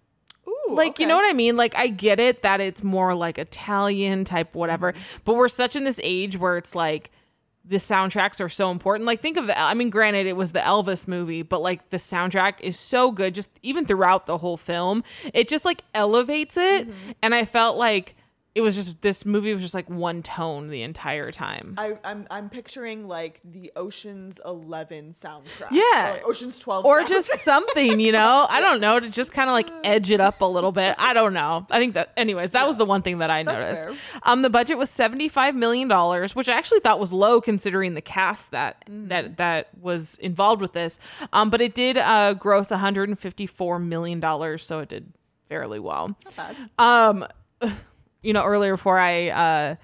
Ooh, 0.49 0.75
like 0.75 0.99
you 0.99 1.07
know 1.07 1.15
what 1.17 1.29
I 1.29 1.33
mean? 1.35 1.57
Like 1.57 1.75
I 1.77 1.87
get 1.89 2.19
it 2.19 2.43
that 2.43 2.61
it's 2.61 2.83
more 2.83 3.15
like 3.15 3.39
Italian 3.39 4.25
type 4.25 4.55
whatever, 4.55 4.93
but 5.25 5.35
we're 5.35 5.49
such 5.49 5.77
in 5.77 5.85
this 5.85 6.01
age 6.03 6.37
where 6.37 6.57
it's 6.57 6.75
like 6.75 7.11
the 7.65 7.77
soundtracks 7.77 8.41
are 8.41 8.49
so 8.49 8.71
important. 8.71 9.07
Like 9.07 9.21
think 9.21 9.37
of 9.37 9.47
the 9.47 9.59
I 9.59 9.75
mean 9.75 9.91
granted 9.91 10.27
it 10.27 10.37
was 10.37 10.53
the 10.53 10.61
Elvis 10.61 11.07
movie, 11.07 11.43
but 11.43 11.63
like 11.63 11.91
the 11.91 11.97
soundtrack 11.97 12.61
is 12.61 12.79
so 12.79 13.11
good 13.11 13.35
just 13.35 13.51
even 13.63 13.87
throughout 13.87 14.27
the 14.27 14.39
whole 14.39 14.57
film. 14.57 15.05
It 15.33 15.49
just 15.49 15.65
like 15.65 15.83
elevates 15.95 16.57
it 16.57 16.89
mm-hmm. 16.89 17.11
and 17.23 17.35
I 17.35 17.45
felt 17.45 17.77
like 17.77 18.17
it 18.55 18.61
was 18.61 18.75
just 18.77 19.01
this 19.01 19.25
movie 19.25 19.53
was 19.55 19.63
just 19.63 19.73
like 19.73 19.89
one 19.89 20.23
tone 20.23 20.69
the 20.69 20.83
entire 20.83 21.33
time. 21.33 21.75
I, 21.79 21.97
I'm 22.05 22.27
I'm 22.31 22.51
picturing 22.51 23.09
like 23.09 23.41
the 23.45 23.73
Ocean's 23.77 24.39
Eleven 24.45 25.13
soundtrack. 25.13 25.71
Yeah. 25.71 26.11
Or, 26.11 26.13
like, 26.13 26.29
Ocean's 26.29 26.59
Twelve. 26.59 26.85
or 26.85 27.01
soundtrack. 27.01 27.09
just 27.09 27.39
something, 27.41 27.99
you 27.99 28.13
know? 28.13 28.47
I 28.51 28.61
don't 28.61 28.81
know, 28.81 29.01
to 29.01 29.09
just 29.11 29.33
kind 29.33 29.49
of 29.49 29.55
like 29.55 29.71
edge 29.85 30.11
it 30.11 30.21
up 30.21 30.43
a 30.43 30.45
little 30.45 30.71
bit. 30.73 30.95
I 30.99 31.15
don't 31.15 31.33
know. 31.33 31.67
I 31.71 31.79
think 31.79 31.95
that, 31.95 32.13
anyways, 32.17 32.51
that 32.51 32.69
was 32.69 32.77
the 32.77 32.85
one 32.85 33.01
thing 33.01 33.19
that 33.19 33.31
I 33.31 33.43
noticed. 33.43 33.89
Um, 34.25 34.43
the 34.43 34.51
budget 34.51 34.77
was 34.77 34.91
seventy-five 34.91 35.55
million 35.55 35.89
dollars, 35.89 36.37
which 36.37 36.49
I 36.51 36.53
actually 36.53 36.81
thought 36.81 37.01
was 37.01 37.13
low 37.13 37.41
considering 37.41 37.95
the 37.95 38.03
cast 38.03 38.51
that 38.51 38.85
Mm. 38.91 39.09
that 39.09 39.37
that 39.39 39.69
was 39.81 40.17
involved 40.17 40.61
with 40.61 40.73
this. 40.73 40.99
Um, 41.33 41.49
but 41.51 41.61
it 41.63 41.75
did 41.75 41.97
uh 41.97 42.35
gross 42.35 42.71
one 42.71 42.81
hundred 42.81 43.09
and 43.09 43.19
fifty-four 43.19 43.79
million 43.79 44.21
dollars, 44.21 44.67
so 44.67 44.81
it 44.81 44.89
did 44.91 45.13
fairly 45.49 45.79
well. 45.79 46.17
Not 46.25 46.37
bad. 46.37 46.57
Um, 46.79 47.27
you 48.23 48.33
know, 48.33 48.45
earlier 48.45 48.75
before 48.75 48.99
I 48.99 49.29
uh, 49.29 49.75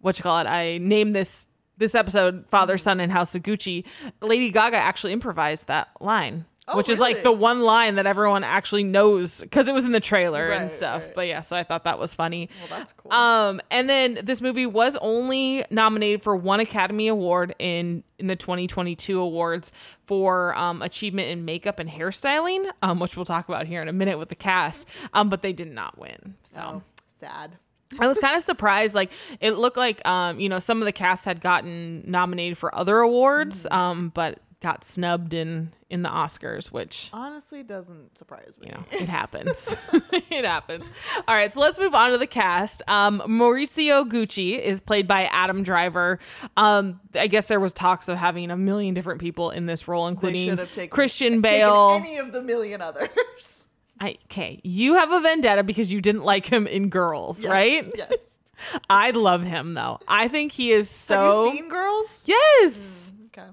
what 0.00 0.18
you 0.18 0.22
call 0.22 0.38
it, 0.40 0.46
I 0.46 0.78
named 0.78 1.14
this 1.16 1.48
this 1.76 1.94
episode 1.94 2.44
"Father, 2.48 2.74
Mm-hmm. 2.74 2.80
Son, 2.80 3.00
and 3.00 3.12
House 3.12 3.34
of 3.34 3.42
Gucci." 3.42 3.84
Lady 4.20 4.50
Gaga 4.50 4.76
actually 4.76 5.12
improvised 5.12 5.68
that 5.68 5.88
line, 6.00 6.44
Oh, 6.66 6.76
which 6.76 6.88
is 6.88 6.98
like 6.98 7.22
the 7.22 7.32
one 7.32 7.60
line 7.62 7.94
that 7.94 8.06
everyone 8.06 8.44
actually 8.44 8.84
knows 8.84 9.40
because 9.40 9.68
it 9.68 9.72
was 9.74 9.84
in 9.86 9.92
the 9.92 10.00
trailer 10.00 10.50
and 10.50 10.70
stuff. 10.70 11.02
right. 11.04 11.14
But 11.14 11.26
yeah, 11.28 11.40
so 11.40 11.56
I 11.56 11.62
thought 11.62 11.84
that 11.84 11.98
was 11.98 12.12
funny. 12.14 12.50
Well, 12.68 12.78
that's 12.78 12.92
cool. 12.92 13.12
Um, 13.12 13.60
and 13.70 13.88
then 13.88 14.18
this 14.22 14.40
movie 14.40 14.66
was 14.66 14.96
only 15.00 15.64
nominated 15.70 16.22
for 16.22 16.36
one 16.36 16.60
Academy 16.60 17.08
Award 17.08 17.54
in 17.58 18.02
in 18.18 18.26
the 18.26 18.36
2022 18.36 19.18
awards 19.20 19.72
for 20.06 20.54
um, 20.56 20.82
achievement 20.82 21.28
in 21.30 21.44
makeup 21.44 21.78
and 21.78 21.88
hairstyling, 21.88 22.68
um, 22.82 22.98
which 23.00 23.16
we'll 23.16 23.24
talk 23.24 23.48
about 23.48 23.66
here 23.66 23.80
in 23.80 23.88
a 23.88 23.92
minute 23.92 24.18
with 24.18 24.28
the 24.28 24.34
cast. 24.34 24.86
Um, 25.14 25.28
but 25.30 25.42
they 25.42 25.52
did 25.52 25.70
not 25.72 25.96
win. 25.96 26.34
So. 26.44 26.60
oh, 26.60 26.82
sad. 27.08 27.56
I 27.98 28.06
was 28.06 28.18
kind 28.18 28.36
of 28.36 28.42
surprised. 28.42 28.94
Like 28.94 29.10
it 29.40 29.52
looked 29.52 29.76
like, 29.76 30.06
um, 30.06 30.38
you 30.40 30.48
know, 30.48 30.58
some 30.58 30.82
of 30.82 30.86
the 30.86 30.92
cast 30.92 31.24
had 31.24 31.40
gotten 31.40 32.02
nominated 32.10 32.58
for 32.58 32.74
other 32.74 32.98
awards, 32.98 33.64
Mm-hmm. 33.64 33.74
um, 33.74 34.08
but 34.14 34.40
got 34.60 34.84
snubbed 34.84 35.34
in 35.34 35.72
in 35.88 36.02
the 36.02 36.08
Oscars, 36.10 36.66
which 36.66 37.08
Honestly, 37.14 37.62
doesn't 37.62 38.18
surprise 38.18 38.58
me. 38.60 38.66
you 38.66 38.72
know 38.74 38.84
it 38.90 39.08
happens. 39.08 39.74
it 40.12 40.44
happens. 40.44 40.84
All 41.26 41.34
right, 41.34 41.54
so 41.54 41.60
let's 41.60 41.78
move 41.78 41.94
on 41.94 42.10
to 42.10 42.18
the 42.18 42.26
cast. 42.26 42.82
Um, 42.88 43.20
Maurizio 43.20 44.04
Gucci 44.06 44.58
is 44.58 44.80
played 44.80 45.06
by 45.08 45.24
Adam 45.32 45.62
Driver. 45.62 46.18
Um, 46.58 47.00
I 47.14 47.26
guess 47.28 47.48
there 47.48 47.60
was 47.60 47.72
talks 47.72 48.08
of 48.08 48.18
having 48.18 48.50
a 48.50 48.56
million 48.56 48.92
different 48.92 49.20
people 49.20 49.50
in 49.50 49.64
this 49.64 49.88
role, 49.88 50.08
including 50.08 50.50
should 50.50 50.58
have 50.58 50.72
taken 50.72 50.90
Christian 50.90 51.40
Bale. 51.40 51.92
any 51.92 52.18
of 52.18 52.32
the 52.32 52.42
million 52.42 52.82
others. 52.82 53.64
I, 54.00 54.16
okay, 54.26 54.60
you 54.62 54.94
have 54.94 55.10
a 55.12 55.20
vendetta 55.20 55.62
because 55.64 55.92
you 55.92 56.00
didn't 56.00 56.24
like 56.24 56.46
him 56.46 56.66
in 56.66 56.88
Girls, 56.88 57.42
Yes, 57.42 57.50
right? 57.50 57.92
Yes. 57.96 58.36
I 58.90 59.10
love 59.12 59.42
him 59.42 59.74
though. 59.74 59.98
I 60.08 60.28
think 60.28 60.52
he 60.52 60.70
is 60.72 60.88
so. 60.90 61.44
Have 61.46 61.52
you 61.54 61.60
seen 61.60 61.68
Girls? 61.68 62.24
Yes. 62.26 63.12
Mm, 63.16 63.26
okay. 63.26 63.48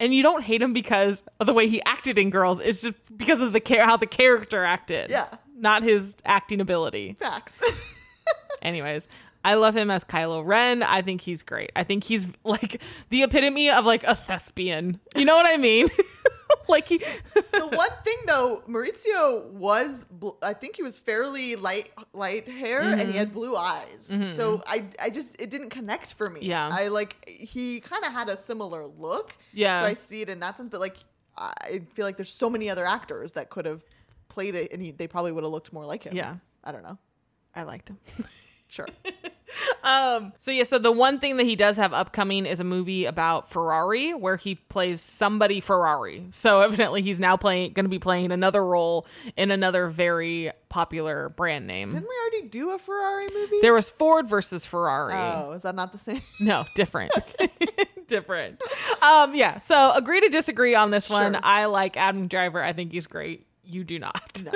And 0.00 0.14
you 0.14 0.22
don't 0.22 0.42
hate 0.42 0.60
him 0.62 0.72
because 0.72 1.22
of 1.40 1.46
the 1.46 1.52
way 1.52 1.68
he 1.68 1.80
acted 1.84 2.18
in 2.18 2.30
Girls. 2.30 2.60
It's 2.60 2.82
just 2.82 2.96
because 3.16 3.40
of 3.40 3.52
the 3.52 3.60
care 3.60 3.84
how 3.84 3.96
the 3.96 4.06
character 4.06 4.64
acted. 4.64 5.10
Yeah. 5.10 5.28
not 5.56 5.82
his 5.84 6.16
acting 6.24 6.60
ability. 6.60 7.16
Facts. 7.20 7.60
Anyways, 8.62 9.06
I 9.44 9.54
love 9.54 9.76
him 9.76 9.90
as 9.90 10.04
Kylo 10.04 10.44
Ren. 10.44 10.82
I 10.82 11.02
think 11.02 11.20
he's 11.20 11.42
great. 11.42 11.70
I 11.76 11.82
think 11.84 12.04
he's 12.04 12.26
like 12.44 12.80
the 13.10 13.22
epitome 13.22 13.70
of 13.70 13.84
like 13.84 14.02
a 14.04 14.14
thespian. 14.14 15.00
You 15.16 15.24
know 15.24 15.34
what 15.36 15.46
I 15.52 15.56
mean? 15.56 15.88
like 16.68 16.86
he 16.86 16.98
the 17.34 17.68
one 17.72 17.88
thing 18.04 18.16
though, 18.26 18.62
Maurizio 18.68 19.50
was, 19.50 20.06
bl- 20.10 20.30
I 20.42 20.52
think 20.52 20.76
he 20.76 20.82
was 20.82 20.98
fairly 20.98 21.56
light, 21.56 21.90
light 22.12 22.48
hair, 22.48 22.80
and 22.80 23.10
he 23.10 23.16
had 23.16 23.28
mm-hmm. 23.28 23.34
blue 23.34 23.56
eyes. 23.56 24.10
Mm-hmm. 24.12 24.22
So 24.22 24.62
I, 24.66 24.84
I 25.00 25.10
just 25.10 25.40
it 25.40 25.50
didn't 25.50 25.70
connect 25.70 26.14
for 26.14 26.28
me. 26.28 26.40
Yeah. 26.42 26.68
I 26.70 26.88
like 26.88 27.28
he 27.28 27.80
kind 27.80 28.04
of 28.04 28.12
had 28.12 28.28
a 28.28 28.40
similar 28.40 28.86
look. 28.86 29.34
Yeah. 29.52 29.80
So 29.80 29.86
I 29.86 29.94
see 29.94 30.22
it 30.22 30.28
in 30.28 30.40
that 30.40 30.56
sense, 30.56 30.68
but 30.70 30.80
like 30.80 30.96
I 31.36 31.82
feel 31.94 32.04
like 32.04 32.16
there's 32.16 32.32
so 32.32 32.50
many 32.50 32.68
other 32.68 32.86
actors 32.86 33.32
that 33.32 33.50
could 33.50 33.64
have 33.64 33.84
played 34.28 34.54
it, 34.54 34.72
and 34.72 34.82
he, 34.82 34.90
they 34.90 35.06
probably 35.06 35.32
would 35.32 35.44
have 35.44 35.52
looked 35.52 35.72
more 35.72 35.84
like 35.84 36.04
him. 36.04 36.14
Yeah. 36.14 36.36
I 36.64 36.72
don't 36.72 36.82
know. 36.82 36.98
I 37.54 37.64
liked 37.64 37.88
him. 37.88 37.98
Sure. 38.68 38.88
Um, 39.82 40.32
so 40.38 40.50
yeah, 40.50 40.62
so 40.62 40.78
the 40.78 40.92
one 40.92 41.18
thing 41.18 41.36
that 41.38 41.44
he 41.44 41.56
does 41.56 41.76
have 41.76 41.92
upcoming 41.92 42.46
is 42.46 42.60
a 42.60 42.64
movie 42.64 43.04
about 43.04 43.50
Ferrari 43.50 44.14
where 44.14 44.36
he 44.36 44.54
plays 44.54 45.00
somebody 45.00 45.60
Ferrari. 45.60 46.24
So 46.30 46.60
evidently 46.62 47.02
he's 47.02 47.18
now 47.18 47.36
playing 47.36 47.72
going 47.72 47.84
to 47.84 47.90
be 47.90 47.98
playing 47.98 48.30
another 48.32 48.64
role 48.64 49.06
in 49.36 49.50
another 49.50 49.88
very 49.88 50.52
popular 50.68 51.28
brand 51.30 51.66
name. 51.66 51.92
Didn't 51.92 52.08
we 52.08 52.14
already 52.22 52.48
do 52.48 52.70
a 52.70 52.78
Ferrari 52.78 53.28
movie? 53.34 53.58
There 53.60 53.74
was 53.74 53.90
Ford 53.90 54.28
versus 54.28 54.64
Ferrari. 54.64 55.14
oh, 55.14 55.52
is 55.52 55.62
that 55.62 55.74
not 55.74 55.92
the 55.92 55.98
same? 55.98 56.20
No, 56.40 56.64
different. 56.74 57.12
different. 58.08 58.62
Um, 59.02 59.34
yeah. 59.34 59.58
So 59.58 59.92
agree 59.94 60.20
to 60.20 60.28
disagree 60.28 60.74
on 60.74 60.90
this 60.90 61.08
one. 61.08 61.34
Sure. 61.34 61.40
I 61.44 61.66
like 61.66 61.96
Adam 61.96 62.26
Driver. 62.28 62.62
I 62.62 62.72
think 62.72 62.92
he's 62.92 63.06
great. 63.06 63.46
You 63.64 63.84
do 63.84 63.98
not. 63.98 64.42
No. 64.44 64.52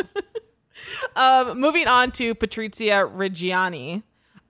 Um, 1.15 1.59
moving 1.61 1.87
on 1.87 2.13
to 2.13 2.35
Patrizia 2.35 3.11
Reggiani. 3.11 4.03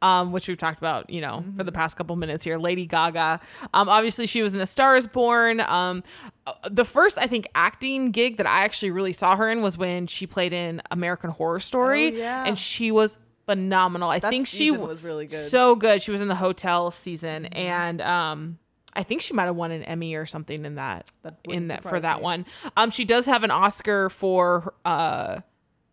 Um, 0.02 0.30
which 0.30 0.46
we've 0.46 0.58
talked 0.58 0.76
about, 0.78 1.08
you 1.08 1.22
know, 1.22 1.42
for 1.56 1.64
the 1.64 1.70
Mm-hmm. 1.70 1.74
past 1.76 1.96
couple 1.96 2.14
minutes 2.16 2.44
here. 2.44 2.58
Lady 2.58 2.84
Gaga. 2.86 3.40
Um, 3.72 3.88
obviously, 3.88 4.26
she 4.26 4.42
was 4.42 4.54
in 4.54 4.60
A 4.60 4.66
Star 4.66 4.94
Is 4.96 5.06
Born. 5.06 5.60
Um, 5.60 6.04
uh, 6.46 6.52
the 6.70 6.84
first, 6.84 7.16
I 7.16 7.26
think, 7.26 7.48
acting 7.54 8.10
gig 8.10 8.36
that 8.36 8.46
I 8.46 8.64
actually 8.64 8.90
really 8.90 9.14
saw 9.14 9.36
her 9.36 9.48
in 9.50 9.62
was 9.62 9.78
when 9.78 10.06
she 10.06 10.26
played 10.26 10.52
in 10.52 10.82
American 10.90 11.30
Horror 11.30 11.60
Story, 11.60 12.08
Oh, 12.08 12.10
yeah. 12.18 12.44
and 12.46 12.58
she 12.58 12.92
was 12.92 13.16
phenomenal. 13.46 14.10
I 14.10 14.18
That 14.18 14.28
think 14.28 14.46
she 14.46 14.70
was 14.70 15.02
really 15.02 15.26
good. 15.26 15.36
Mm-hmm. 15.36 15.48
So 15.48 15.74
good. 15.76 16.02
She 16.02 16.10
was 16.10 16.20
in 16.20 16.28
the 16.28 16.34
hotel 16.34 16.90
season, 16.90 17.46
and 17.46 18.02
um, 18.02 18.58
I 18.92 19.02
think 19.02 19.22
she 19.22 19.32
might 19.32 19.44
have 19.44 19.56
won 19.56 19.70
an 19.70 19.82
Emmy 19.84 20.14
or 20.14 20.26
something 20.26 20.64
in 20.66 20.74
that, 20.74 21.10
That 21.22 21.38
in 21.44 21.68
that 21.68 21.82
for 21.82 21.98
that 21.98 22.18
me. 22.18 22.22
one. 22.22 22.46
Um, 22.76 22.90
she 22.90 23.04
does 23.06 23.24
have 23.26 23.44
an 23.44 23.50
Oscar 23.50 24.10
for 24.10 24.74
uh, 24.84 25.40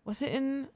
was 0.04 0.22
it 0.22 0.34
in 0.34 0.68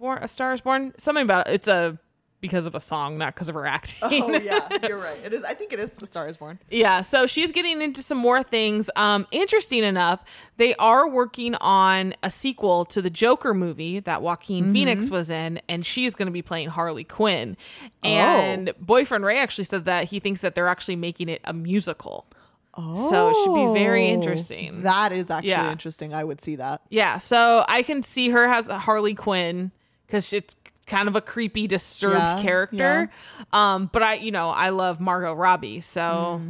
Born 0.00 0.18
A 0.20 0.26
Star 0.26 0.52
Is 0.52 0.60
Born? 0.60 0.92
Something 0.98 1.22
about 1.22 1.48
it. 1.48 1.54
it's 1.54 1.68
a 1.68 1.98
because 2.42 2.66
of 2.66 2.74
a 2.74 2.80
song, 2.80 3.16
not 3.16 3.34
because 3.34 3.48
of 3.48 3.54
her 3.54 3.64
acting. 3.66 3.98
Oh 4.02 4.30
yeah, 4.36 4.68
you're 4.86 4.98
right. 4.98 5.16
It 5.24 5.32
is. 5.32 5.42
I 5.44 5.54
think 5.54 5.72
it 5.72 5.78
is 5.80 5.94
The 5.94 6.06
Star 6.06 6.28
Is 6.28 6.36
Born. 6.36 6.58
Yeah, 6.70 7.00
so 7.00 7.26
she's 7.26 7.52
getting 7.52 7.80
into 7.80 8.02
some 8.02 8.18
more 8.18 8.42
things. 8.42 8.90
Um, 8.96 9.26
interesting 9.30 9.84
enough, 9.84 10.22
they 10.58 10.74
are 10.74 11.08
working 11.08 11.54
on 11.54 12.12
a 12.22 12.30
sequel 12.30 12.84
to 12.86 13.00
the 13.00 13.08
Joker 13.08 13.54
movie 13.54 14.00
that 14.00 14.20
Joaquin 14.20 14.72
Phoenix 14.74 15.08
was 15.08 15.30
in, 15.30 15.60
and 15.70 15.86
she's 15.86 16.14
going 16.14 16.26
to 16.26 16.32
be 16.32 16.42
playing 16.42 16.68
Harley 16.68 17.04
Quinn. 17.04 17.56
And 18.02 18.72
boyfriend 18.78 19.24
Ray 19.24 19.38
actually 19.38 19.64
said 19.64 19.84
that 19.86 20.04
he 20.06 20.18
thinks 20.20 20.40
that 20.42 20.54
they're 20.54 20.68
actually 20.68 20.96
making 20.96 21.28
it 21.28 21.40
a 21.44 21.52
musical. 21.52 22.26
Oh, 22.74 23.10
so 23.10 23.28
it 23.28 23.36
should 23.44 23.54
be 23.54 23.78
very 23.78 24.06
Oh, 24.10 24.14
interesting. 24.14 24.82
That 24.82 25.12
is 25.12 25.30
actually 25.30 25.50
Yeah. 25.50 25.70
interesting. 25.70 26.14
I 26.14 26.24
would 26.24 26.40
see 26.40 26.56
that. 26.56 26.80
Yeah, 26.88 27.18
so 27.18 27.64
I 27.68 27.82
can 27.82 28.02
see 28.02 28.30
her 28.30 28.44
as 28.46 28.66
a 28.68 28.78
Harley 28.78 29.14
Quinn 29.14 29.70
because 30.06 30.32
it's 30.32 30.56
kind 30.86 31.08
of 31.08 31.16
a 31.16 31.20
creepy, 31.20 31.66
disturbed 31.66 32.16
Yeah, 32.16 32.42
character. 32.42 33.10
Um, 33.52 33.88
but 33.92 34.02
I, 34.02 34.14
you 34.14 34.30
know, 34.30 34.50
I 34.50 34.70
love 34.70 35.00
Margot 35.00 35.32
Robbie, 35.34 35.80
so 35.80 36.40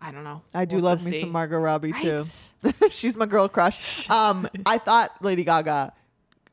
I 0.00 0.10
don't 0.12 0.24
know. 0.24 0.42
Mm. 0.54 0.58
I 0.58 0.64
do 0.64 0.76
We'll 0.76 0.84
love 0.86 1.04
me 1.04 1.12
see. 1.12 1.20
some 1.20 1.30
Margot 1.30 1.58
Robbie 1.58 1.92
too. 1.92 2.22
She's 2.90 3.16
my 3.16 3.26
girl 3.26 3.48
crush. 3.48 4.08
Um, 4.10 4.48
I 4.66 4.78
thought 4.78 5.12
Lady 5.20 5.44
Gaga 5.44 5.92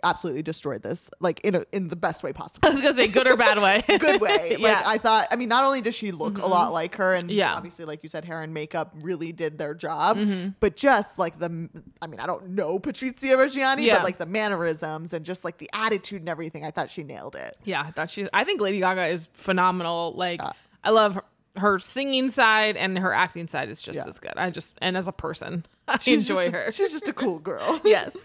absolutely 0.03 0.41
destroyed 0.43 0.81
this, 0.83 1.09
like 1.19 1.39
in 1.41 1.55
a, 1.55 1.63
in 1.71 1.87
the 1.89 1.95
best 1.95 2.23
way 2.23 2.33
possible. 2.33 2.67
I 2.67 2.71
was 2.71 2.81
gonna 2.81 2.93
say 2.93 3.07
good 3.07 3.27
or 3.27 3.35
bad 3.37 3.59
way. 3.61 3.83
Good 3.99 4.21
way. 4.21 4.49
Like 4.59 4.59
Yeah. 4.59 4.83
I 4.85 4.97
thought. 4.97 5.27
I 5.31 5.35
mean, 5.35 5.49
not 5.49 5.63
only 5.65 5.81
does 5.81 5.95
she 5.95 6.11
look 6.11 6.37
a 6.37 6.45
lot 6.45 6.71
like 6.73 6.95
her, 6.95 7.13
and 7.13 7.29
Yeah. 7.31 7.53
obviously, 7.55 7.85
like 7.85 8.03
you 8.03 8.09
said, 8.09 8.25
hair 8.25 8.41
and 8.41 8.53
makeup 8.53 8.93
really 9.01 9.31
did 9.31 9.57
their 9.57 9.73
job. 9.73 10.17
Mm-hmm. 10.17 10.49
But 10.59 10.75
just 10.75 11.19
like 11.19 11.39
the, 11.39 11.69
I 12.01 12.07
mean, 12.07 12.19
I 12.19 12.25
don't 12.25 12.49
know 12.49 12.79
Patrizia 12.79 13.35
Reggiani, 13.35 13.85
Yeah. 13.85 13.95
but 13.97 14.03
like 14.03 14.17
the 14.17 14.25
mannerisms 14.25 15.13
and 15.13 15.25
just 15.25 15.43
like 15.43 15.57
the 15.57 15.69
attitude 15.73 16.21
and 16.21 16.29
everything, 16.29 16.65
I 16.65 16.71
thought 16.71 16.89
she 16.91 17.03
nailed 17.03 17.35
it. 17.35 17.57
yeah, 17.63 17.81
I 17.81 17.91
thought 17.91 18.09
she. 18.11 18.27
I 18.33 18.43
think 18.43 18.61
Lady 18.61 18.79
Gaga 18.79 19.07
is 19.07 19.29
phenomenal. 19.33 20.13
Like. 20.15 20.41
I 20.81 20.91
love 20.91 21.15
her, 21.15 21.23
her 21.59 21.79
singing 21.79 22.29
side 22.29 22.75
and 22.77 22.97
her 22.97 23.13
acting 23.13 23.47
side 23.47 23.69
is 23.69 23.81
just 23.81 23.97
Yeah. 23.97 24.07
as 24.07 24.19
good. 24.19 24.33
I 24.35 24.49
just 24.49 24.73
and 24.81 24.97
as 24.97 25.07
a 25.07 25.11
person, 25.11 25.65
I 25.87 25.97
She's 25.99 26.21
enjoy 26.21 26.47
a- 26.47 26.51
her. 26.51 26.71
she's 26.71 26.91
just 26.91 27.07
a 27.07 27.13
cool 27.13 27.39
girl. 27.49 27.79
yes. 27.85 28.15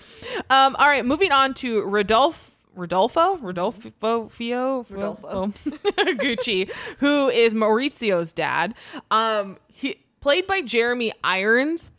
Um, 0.50 0.74
all 0.76 0.88
right, 0.88 1.04
moving 1.04 1.32
on 1.32 1.54
to 1.54 1.82
Rodolfo. 1.84 2.50
Rodolfo, 2.76 3.36
Rodolfo, 3.36 4.28
Fio, 4.30 4.84
Rodolfo. 4.90 5.52
Gucci, 5.94 6.68
who 6.98 7.28
is 7.28 7.54
Maurizio's 7.54 8.32
dad. 8.32 8.74
Um, 9.12 9.58
he 9.68 9.96
played 10.20 10.48
by 10.48 10.60
Jeremy 10.60 11.12
Irons. 11.22 11.92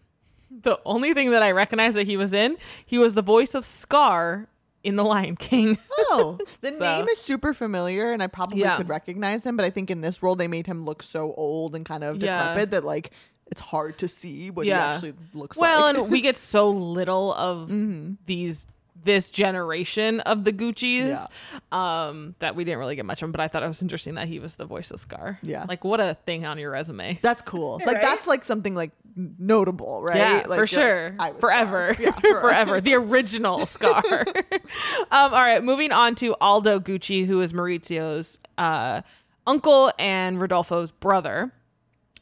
The 0.51 0.77
only 0.85 1.13
thing 1.13 1.31
that 1.31 1.41
I 1.43 1.51
recognize 1.51 1.93
that 1.93 2.05
he 2.07 2.17
was 2.17 2.33
in, 2.33 2.57
he 2.85 2.97
was 2.97 3.13
the 3.13 3.21
voice 3.21 3.55
of 3.55 3.63
Scar 3.63 4.47
in 4.85 4.95
The 4.95 5.03
Lion 5.03 5.35
King. 5.35 5.77
Oh, 6.07 6.37
the 6.61 6.71
So- 6.71 6.79
name 6.83 7.07
is 7.09 7.19
super 7.19 7.53
familiar, 7.53 8.11
and 8.13 8.21
I 8.21 8.27
probably 8.27 8.59
Yeah. 8.61 8.77
could 8.77 8.87
recognize 8.89 9.45
him. 9.45 9.57
But 9.57 9.65
I 9.65 9.69
think 9.71 9.89
in 9.89 10.01
this 10.01 10.21
role, 10.21 10.35
they 10.35 10.47
made 10.47 10.67
him 10.67 10.85
look 10.85 11.01
so 11.03 11.33
old 11.35 11.75
and 11.75 11.83
kind 11.85 12.03
of 12.03 12.21
Yeah. 12.23 12.49
decrepit 12.49 12.71
that 12.71 12.85
like 12.85 13.11
it's 13.47 13.61
hard 13.61 13.97
to 13.99 14.07
see 14.07 14.49
what 14.51 14.65
Yeah. 14.65 14.89
he 14.89 14.93
actually 14.95 15.13
looks 15.33 15.57
well, 15.57 15.85
like. 15.85 15.93
Well, 15.95 16.03
and 16.03 16.11
we 16.11 16.21
get 16.21 16.35
so 16.53 16.69
little 16.69 17.33
of 17.33 17.69
Mm-hmm. 17.69 18.13
these 18.27 18.67
this 19.05 19.31
generation 19.31 20.19
of 20.21 20.43
the 20.43 20.51
Gucci's 20.51 21.25
um 21.71 22.35
that 22.39 22.55
we 22.55 22.63
didn't 22.65 22.79
really 22.79 22.95
get 22.97 23.05
much 23.05 23.21
of 23.23 23.31
but 23.31 23.39
I 23.41 23.47
thought 23.47 23.63
it 23.63 23.67
was 23.67 23.81
interesting 23.81 24.15
that 24.15 24.27
he 24.27 24.39
was 24.39 24.55
the 24.55 24.65
voice 24.65 24.91
of 24.91 24.99
Scar. 24.99 25.39
Yeah. 25.41 25.65
Like 25.67 25.83
what 25.85 26.01
a 26.01 26.17
thing 26.25 26.45
on 26.45 26.57
your 26.59 26.71
resume. 26.71 27.19
that's 27.21 27.41
cool. 27.41 27.79
Like 27.85 27.95
Right? 27.95 28.01
that's 28.01 28.27
like 28.27 28.43
something 28.43 28.75
like 28.75 28.91
notable, 29.15 30.01
right? 30.01 30.17
Yeah, 30.17 30.33
like, 30.33 30.45
for 30.45 30.53
you're 30.53 30.59
like, 30.59 30.67
sure. 30.69 31.15
I 31.19 31.31
was 31.31 31.39
forever. 31.39 31.93
Scar. 31.93 32.03
Yeah, 32.05 32.19
forever. 32.41 32.81
The 32.81 32.95
original 32.95 33.65
Scar. 33.65 34.03
um, 34.11 35.05
all 35.11 35.29
right, 35.31 35.63
moving 35.63 35.91
on 35.93 36.15
to 36.15 36.35
Aldo 36.41 36.79
Gucci, 36.81 37.25
who 37.25 37.41
is 37.41 37.53
Maurizio's 37.53 38.37
uh, 38.57 39.01
uncle 39.47 39.91
and 39.99 40.41
Rodolfo's 40.41 40.91
brother, 40.91 41.51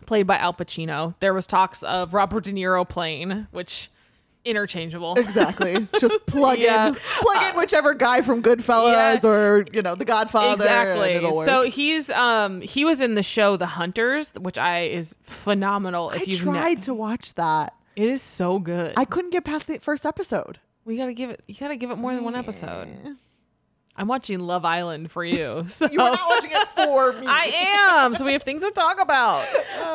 played 0.06 0.28
by 0.28 0.38
Al 0.38 0.54
Pacino. 0.54 1.16
There 1.20 1.34
was 1.34 1.48
talks 1.48 1.82
of 1.84 2.14
Robert 2.14 2.44
De 2.44 2.52
Niro 2.52 2.88
playing, 2.88 3.48
which 3.52 3.90
interchangeable. 4.46 5.16
Exactly. 5.16 5.88
Just 6.00 6.26
plug 6.26 6.60
Yeah. 6.60 6.88
in, 6.90 6.96
plug 6.96 7.44
in 7.52 7.56
whichever 7.58 7.94
guy 7.94 8.22
from 8.22 8.42
Goodfellas 8.44 9.24
Yeah. 9.24 9.30
or 9.30 9.66
you 9.74 9.82
know 9.82 9.96
The 9.96 10.06
Godfather. 10.06 10.64
Exactly. 10.64 11.22
So 11.46 11.64
he's 11.64 12.10
um 12.10 12.62
he 12.62 12.86
was 12.86 13.02
in 13.02 13.16
the 13.16 13.24
show 13.24 13.56
The 13.58 13.66
Hunters, 13.68 14.32
which 14.40 14.58
I 14.58 14.82
is 14.82 15.16
phenomenal. 15.24 16.10
If 16.12 16.22
I 16.22 16.26
you've 16.26 16.40
tried 16.42 16.78
ne- 16.78 16.82
to 16.84 16.94
watch 16.94 17.34
that. 17.36 17.74
it 17.96 18.10
is 18.10 18.22
so 18.22 18.60
good. 18.60 18.94
I 18.98 19.06
couldn't 19.06 19.32
get 19.32 19.44
past 19.46 19.68
the 19.68 19.78
first 19.80 20.06
episode. 20.06 20.60
we 20.86 20.98
gotta 20.98 21.14
give 21.14 21.30
it. 21.30 21.42
You 21.48 21.56
gotta 21.60 21.76
give 21.78 21.92
it 21.92 21.98
more 21.98 22.14
than 22.14 22.24
one 22.24 22.36
episode. 22.36 22.88
I'm 23.96 24.08
watching 24.08 24.40
Love 24.40 24.66
Island 24.66 25.12
for 25.12 25.24
you. 25.24 25.66
So 25.74 25.88
You 25.90 26.02
are 26.02 26.12
not 26.12 26.20
watching 26.30 26.52
it 26.52 26.68
for 26.70 27.14
me. 27.14 27.28
I 27.28 28.00
am. 28.04 28.16
So 28.16 28.26
we 28.26 28.32
have 28.34 28.44
things 28.44 28.62
to 28.64 28.72
talk 28.72 29.02
about. 29.02 29.44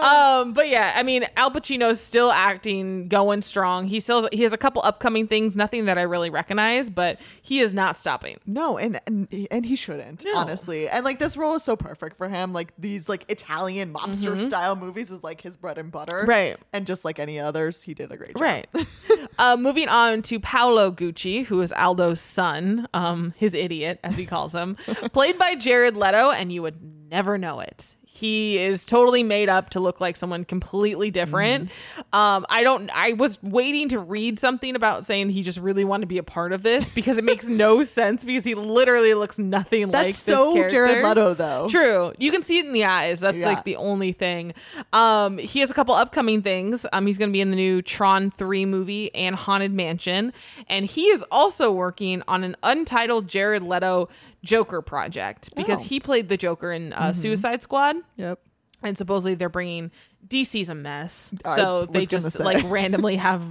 Um, 0.02 0.52
but 0.52 0.68
yeah, 0.68 0.92
I 0.96 1.02
mean, 1.02 1.24
Al 1.36 1.50
Pacino's 1.50 2.00
still 2.00 2.30
acting, 2.30 3.08
going 3.08 3.42
strong. 3.42 3.86
He 3.86 4.00
still 4.00 4.28
he 4.32 4.42
has 4.42 4.52
a 4.52 4.56
couple 4.58 4.82
upcoming 4.84 5.26
things, 5.26 5.56
nothing 5.56 5.86
that 5.86 5.98
I 5.98 6.02
really 6.02 6.30
recognize, 6.30 6.90
but 6.90 7.18
he 7.42 7.60
is 7.60 7.74
not 7.74 7.98
stopping. 7.98 8.38
No, 8.46 8.78
and 8.78 9.00
and, 9.06 9.28
and 9.50 9.64
he 9.66 9.76
shouldn't, 9.76 10.24
No. 10.24 10.36
honestly. 10.36 10.88
And 10.88 11.04
like 11.04 11.18
this 11.18 11.36
role 11.36 11.54
is 11.56 11.62
so 11.62 11.76
perfect 11.76 12.16
for 12.16 12.28
him. 12.28 12.52
Like 12.52 12.72
these 12.78 13.08
like 13.08 13.24
Italian 13.28 13.92
mobster 13.92 14.38
style 14.46 14.76
movies 14.76 15.10
is 15.10 15.22
like 15.24 15.40
his 15.40 15.56
bread 15.56 15.78
and 15.78 15.90
butter. 15.90 16.20
Mm-hmm. 16.20 16.30
Right. 16.30 16.56
And 16.72 16.86
just 16.86 17.04
like 17.04 17.18
any 17.18 17.38
others, 17.40 17.82
he 17.82 17.94
did 17.94 18.10
a 18.12 18.16
great 18.16 18.36
job. 18.36 18.40
Right. 18.42 18.68
uh, 19.38 19.56
moving 19.56 19.88
on 19.88 20.22
to 20.22 20.38
Paolo 20.40 20.90
Gucci, 20.90 21.46
who 21.46 21.60
is 21.60 21.72
Aldo's 21.72 22.20
son, 22.20 22.88
um, 22.94 23.32
his 23.36 23.54
idiot, 23.54 23.87
as 24.02 24.16
he 24.16 24.26
calls 24.26 24.54
him, 24.54 24.76
played 25.12 25.38
by 25.38 25.54
Jared 25.54 25.96
Leto, 25.96 26.30
and 26.30 26.52
you 26.52 26.62
would 26.62 26.80
never 27.10 27.38
know 27.38 27.60
it. 27.60 27.94
He 28.18 28.58
is 28.58 28.84
totally 28.84 29.22
made 29.22 29.48
up 29.48 29.70
to 29.70 29.80
look 29.80 30.00
like 30.00 30.16
someone 30.16 30.44
completely 30.44 31.10
different. 31.12 31.70
Um, 32.12 32.44
I 32.50 32.62
don't. 32.64 32.90
I 32.94 33.12
was 33.12 33.40
waiting 33.42 33.88
to 33.90 33.98
read 34.00 34.38
something 34.40 34.74
about 34.74 35.06
saying 35.06 35.30
he 35.30 35.42
just 35.44 35.58
really 35.58 35.84
wanted 35.84 36.02
to 36.02 36.06
be 36.08 36.18
a 36.18 36.22
part 36.24 36.52
of 36.52 36.62
this 36.64 36.88
because 36.88 37.16
it 37.18 37.24
makes 37.24 37.46
no 37.48 37.84
sense 37.84 38.24
because 38.24 38.44
he 38.44 38.54
literally 38.56 39.14
looks 39.14 39.38
nothing 39.38 39.90
That's 39.90 40.04
like 40.06 40.14
so 40.14 40.46
this 40.46 40.54
character. 40.54 40.86
Jared 40.88 41.04
Leto, 41.04 41.34
though. 41.34 41.68
True. 41.68 42.12
You 42.18 42.32
can 42.32 42.42
see 42.42 42.58
it 42.58 42.66
in 42.66 42.72
the 42.72 42.84
eyes. 42.84 43.20
That's 43.20 43.38
Yeah. 43.38 43.46
like 43.46 43.64
the 43.64 43.76
only 43.76 44.12
thing. 44.12 44.52
Um, 44.92 45.38
he 45.38 45.60
has 45.60 45.70
a 45.70 45.74
couple 45.74 45.94
upcoming 45.94 46.42
things. 46.42 46.84
Um, 46.92 47.06
he's 47.06 47.18
going 47.18 47.30
to 47.30 47.32
be 47.32 47.40
in 47.40 47.50
the 47.50 47.56
new 47.56 47.82
Tron 47.82 48.30
3 48.30 48.66
movie 48.66 49.14
and 49.14 49.36
Haunted 49.36 49.72
Mansion. 49.72 50.32
And 50.68 50.86
he 50.86 51.02
is 51.08 51.24
also 51.30 51.70
working 51.70 52.22
on 52.26 52.42
an 52.44 52.56
untitled 52.62 53.28
Jared 53.28 53.62
Leto 53.62 54.08
Joker 54.44 54.82
project 54.82 55.54
because 55.56 55.80
Oh. 55.84 55.88
he 55.88 56.00
played 56.00 56.28
the 56.28 56.36
Joker 56.36 56.72
in 56.72 56.92
uh, 56.92 57.12
Suicide 57.12 57.62
Squad. 57.62 57.96
Yep. 58.16 58.40
And 58.80 58.96
supposedly 58.96 59.34
they're 59.34 59.48
bringing 59.48 59.90
DC's 60.28 60.68
a 60.68 60.74
mess. 60.74 61.32
So 61.56 61.84
they 61.84 62.06
just 62.06 62.38
like 62.38 62.62
randomly 62.70 63.16
have 63.28 63.42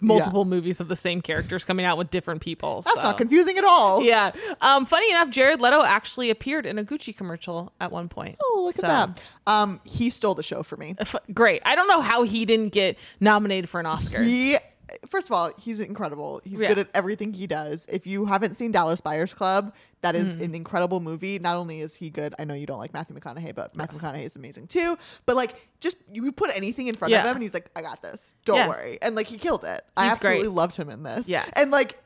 multiple 0.00 0.44
movies 0.44 0.78
of 0.78 0.88
the 0.88 0.96
same 0.96 1.22
characters 1.22 1.64
coming 1.64 1.86
out 1.86 1.96
with 1.96 2.10
different 2.10 2.42
people. 2.42 2.82
That's 2.82 2.96
so. 2.98 3.02
not 3.04 3.16
confusing 3.16 3.56
at 3.56 3.64
all. 3.64 4.02
Yeah. 4.02 4.32
Um, 4.60 4.84
funny 4.84 5.10
enough, 5.10 5.30
Jared 5.30 5.62
Leto 5.62 5.82
actually 5.82 6.28
appeared 6.28 6.66
in 6.66 6.76
a 6.78 6.84
Gucci 6.84 7.16
commercial 7.16 7.72
at 7.80 7.92
one 7.92 8.10
point. 8.10 8.36
Oh, 8.42 8.64
look 8.66 8.74
So, 8.74 8.86
at 8.86 9.16
that. 9.16 9.22
Um, 9.50 9.80
he 9.84 10.10
stole 10.10 10.34
the 10.34 10.42
show 10.42 10.62
for 10.62 10.76
me. 10.76 10.96
Great. 11.32 11.62
I 11.64 11.76
don't 11.76 11.88
know 11.88 12.02
how 12.02 12.22
he 12.24 12.44
didn't 12.44 12.74
get 12.74 12.98
nominated 13.20 13.70
for 13.70 13.80
an 13.80 13.86
Oscar. 13.86 14.22
He, 14.22 14.58
first 15.06 15.28
of 15.28 15.32
all, 15.32 15.50
he's 15.58 15.80
incredible. 15.80 16.40
He's 16.44 16.60
Yeah. 16.62 16.68
good 16.68 16.78
at 16.78 16.88
everything 16.94 17.32
he 17.32 17.46
does. 17.46 17.86
If 17.88 18.06
you 18.06 18.24
haven't 18.26 18.54
seen 18.54 18.72
Dallas 18.72 19.00
Buyers 19.00 19.32
Club, 19.34 19.74
that 20.02 20.14
is 20.14 20.34
Mm-hmm. 20.34 20.44
an 20.44 20.54
incredible 20.54 21.00
movie. 21.00 21.38
Not 21.38 21.56
only 21.56 21.80
is 21.80 21.94
he 21.96 22.10
good, 22.10 22.34
I 22.38 22.44
know 22.44 22.54
you 22.54 22.66
don't 22.66 22.78
like 22.78 22.92
Matthew 22.92 23.16
McConaughey, 23.18 23.54
but 23.54 23.74
Matthew 23.76 23.98
McConaughey 24.00 24.24
is 24.24 24.36
amazing 24.36 24.66
too. 24.66 24.96
But 25.26 25.36
like, 25.36 25.54
just 25.80 25.96
you 26.12 26.30
put 26.32 26.50
anything 26.54 26.88
in 26.88 26.96
front 26.96 27.12
of 27.14 27.24
him, 27.24 27.34
and 27.36 27.42
he's 27.42 27.54
like, 27.54 27.70
"I 27.76 27.82
got 27.82 28.02
this. 28.02 28.34
Don't 28.44 28.56
Yeah. 28.56 28.68
worry." 28.68 28.98
And 29.02 29.14
like, 29.14 29.26
he 29.28 29.38
killed 29.38 29.64
it. 29.64 29.84
I 29.96 30.10
absolutely 30.10 30.44
great. 30.44 30.52
loved 30.54 30.76
him 30.76 30.90
in 30.90 31.02
this. 31.02 31.28
Yeah. 31.28 31.44
and 31.54 31.70
like, 31.70 31.98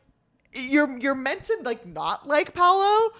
you're 0.54 0.98
you're 0.98 1.14
meant 1.14 1.44
to 1.44 1.56
like 1.62 1.86
not 1.86 2.26
like 2.26 2.54
Paolo. 2.54 3.10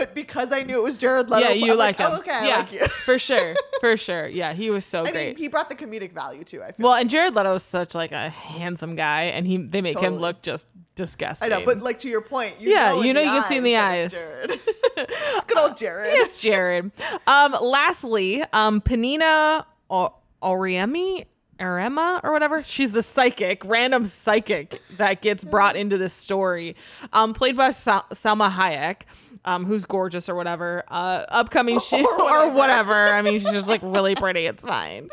But 0.00 0.14
because 0.14 0.50
I 0.50 0.62
knew 0.62 0.78
it 0.78 0.82
was 0.82 0.96
Jared 0.96 1.28
Leto, 1.28 1.48
yeah, 1.48 1.52
you 1.52 1.72
I'm 1.72 1.78
like, 1.78 1.98
him. 1.98 2.10
oh, 2.10 2.16
okay, 2.20 2.30
I 2.30 2.46
yeah, 2.48 2.56
like 2.60 2.72
you. 2.72 2.86
for 3.04 3.18
sure. 3.18 3.54
For 3.80 3.96
sure. 3.98 4.26
Yeah, 4.28 4.52
he 4.54 4.70
was 4.70 4.84
so 4.86 5.02
I 5.04 5.10
great. 5.10 5.26
mean, 5.28 5.36
he 5.36 5.48
brought 5.48 5.68
the 5.70 5.74
comedic 5.74 6.12
value 6.12 6.42
too. 6.44 6.62
I 6.62 6.72
feel. 6.72 6.84
well, 6.86 6.94
and 6.94 7.08
Jared 7.10 7.34
Leto 7.34 7.54
is 7.54 7.62
such 7.62 7.94
like 7.94 8.12
a 8.12 8.28
handsome 8.30 8.94
guy, 8.94 9.24
and 9.24 9.46
he 9.46 9.56
they 9.58 9.80
make 9.82 9.98
him 9.98 10.16
look 10.16 10.40
just 10.42 10.68
disgusting. 10.94 11.52
I 11.52 11.58
know, 11.58 11.64
but 11.66 11.78
like 11.78 11.98
to 12.00 12.08
your 12.08 12.20
point, 12.22 12.56
you 12.60 12.70
Yeah, 12.70 12.90
know 12.92 13.02
you 13.02 13.12
know 13.14 13.20
you 13.20 13.28
can 13.30 13.42
see 13.44 13.56
in 13.58 13.62
the 13.64 13.72
that 13.74 13.98
it's 13.98 14.14
eyes. 14.14 14.58
It's 15.36 15.44
good 15.46 15.58
old 15.58 15.76
Jared. 15.76 16.12
it's 16.14 16.36
Jared. 16.40 16.90
Um, 17.26 17.56
lastly, 17.62 18.42
um, 18.52 18.80
Panina 18.80 19.64
o- 19.90 20.14
Oriemi. 20.42 21.26
Arema 21.58 22.20
or 22.24 22.32
whatever. 22.32 22.62
She's 22.62 22.90
the 22.92 23.02
psychic, 23.02 23.62
random 23.66 24.06
psychic 24.06 24.80
that 24.96 25.20
gets 25.20 25.44
brought 25.44 25.76
into 25.76 25.98
this 25.98 26.14
story. 26.14 26.74
Um, 27.12 27.34
played 27.34 27.54
by 27.54 27.68
Sal- 27.68 28.06
Salma 28.14 28.50
Hayek, 28.50 29.02
um, 29.44 29.64
who's 29.64 29.84
gorgeous 29.84 30.28
or 30.28 30.34
whatever. 30.34 30.84
Uh, 30.88 31.24
upcoming 31.28 31.80
she- 31.80 32.04
Or 32.04 32.20
or 32.20 32.50
whatever. 32.50 32.54
whatever. 32.90 32.94
I 33.14 33.22
mean, 33.22 33.38
she's 33.38 33.50
just 33.50 33.68
like 33.68 33.80
really 33.82 34.14
pretty. 34.14 34.46
It's 34.46 34.64
fine. 34.64 35.08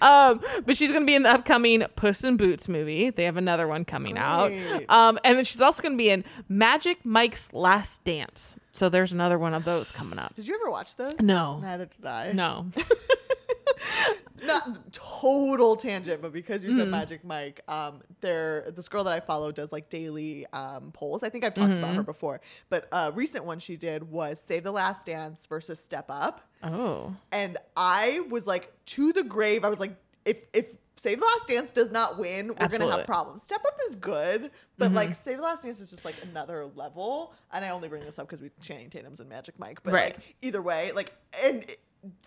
Um, 0.00 0.40
but 0.64 0.76
she's 0.76 0.92
gonna 0.92 1.04
be 1.06 1.14
in 1.14 1.22
the 1.24 1.30
upcoming 1.30 1.82
Puss 1.96 2.24
in 2.24 2.36
Boots 2.36 2.68
movie. 2.68 3.10
They 3.10 3.24
have 3.24 3.36
another 3.36 3.66
one 3.66 3.84
coming 3.84 4.16
out. 4.18 4.52
Um, 4.88 5.18
and 5.24 5.36
then 5.38 5.44
she's 5.44 5.60
also 5.60 5.82
gonna 5.82 5.96
be 5.96 6.10
in 6.10 6.24
Magic 6.48 7.04
Mike's 7.04 7.52
Last 7.52 8.04
Dance. 8.04 8.56
So 8.72 8.88
there's 8.88 9.12
another 9.12 9.38
one 9.38 9.52
of 9.54 9.64
those 9.64 9.92
coming 9.92 10.18
up. 10.18 10.34
Did 10.34 10.46
you 10.46 10.54
ever 10.54 10.70
watch 10.70 10.96
those? 10.96 11.20
No. 11.20 11.58
Neither 11.60 11.86
did 11.86 12.06
I. 12.06 12.32
No. 12.32 12.66
Not 14.44 14.92
total 14.92 15.76
tangent, 15.76 16.20
but 16.20 16.32
because 16.32 16.64
you 16.64 16.70
Mm-hmm. 16.70 16.78
said 16.80 16.88
Magic 16.88 17.24
Mike, 17.24 17.60
um, 17.68 18.00
there 18.20 18.70
this 18.74 18.88
girl 18.88 19.04
that 19.04 19.12
I 19.12 19.20
follow 19.20 19.52
does 19.52 19.70
like 19.72 19.88
daily 19.88 20.46
um 20.52 20.90
polls. 20.92 21.22
I 21.22 21.28
think 21.28 21.44
I've 21.44 21.54
talked 21.54 21.72
Mm-hmm. 21.72 21.84
about 21.84 21.94
her 21.96 22.02
before, 22.02 22.40
but 22.68 22.88
a 22.92 23.12
recent 23.12 23.44
one 23.44 23.58
she 23.60 23.76
did 23.76 24.02
was 24.02 24.40
Save 24.40 24.64
the 24.64 24.72
Last 24.72 25.06
Dance 25.06 25.46
versus 25.46 25.78
Step 25.78 26.06
Up. 26.08 26.40
Oh. 26.64 27.14
and 27.32 27.56
I 27.76 28.20
was 28.30 28.46
like 28.46 28.72
to 28.86 29.12
the 29.12 29.22
grave. 29.24 29.64
I 29.64 29.68
was 29.68 29.80
like, 29.80 29.96
if 30.24 30.42
if 30.52 30.76
Save 30.96 31.20
the 31.20 31.24
Last 31.26 31.46
Dance 31.46 31.70
does 31.70 31.90
not 31.92 32.18
win, 32.18 32.48
we're 32.48 32.54
gonna 32.68 32.84
Mm-hmm. 32.84 32.90
have 32.98 33.06
problems. 33.06 33.42
Step 33.44 33.62
Up 33.64 33.78
is 33.88 33.94
good, 33.96 34.50
but 34.76 34.92
like 34.92 35.14
Save 35.14 35.36
the 35.38 35.42
Last 35.44 35.62
Dance 35.62 35.80
is 35.80 35.90
just 35.90 36.04
like 36.04 36.16
another 36.22 36.66
level. 36.66 37.32
And 37.52 37.64
I 37.64 37.70
only 37.70 37.88
bring 37.88 38.04
this 38.04 38.18
up 38.18 38.26
because 38.26 38.42
we 38.42 38.50
Channing 38.60 38.90
Tatum's 38.90 39.20
and 39.20 39.28
Magic 39.28 39.58
Mike, 39.58 39.82
but 39.84 39.92
Right. 39.92 40.14
like 40.16 40.36
either 40.42 40.60
way, 40.62 40.90
like 40.96 41.12
and 41.44 41.64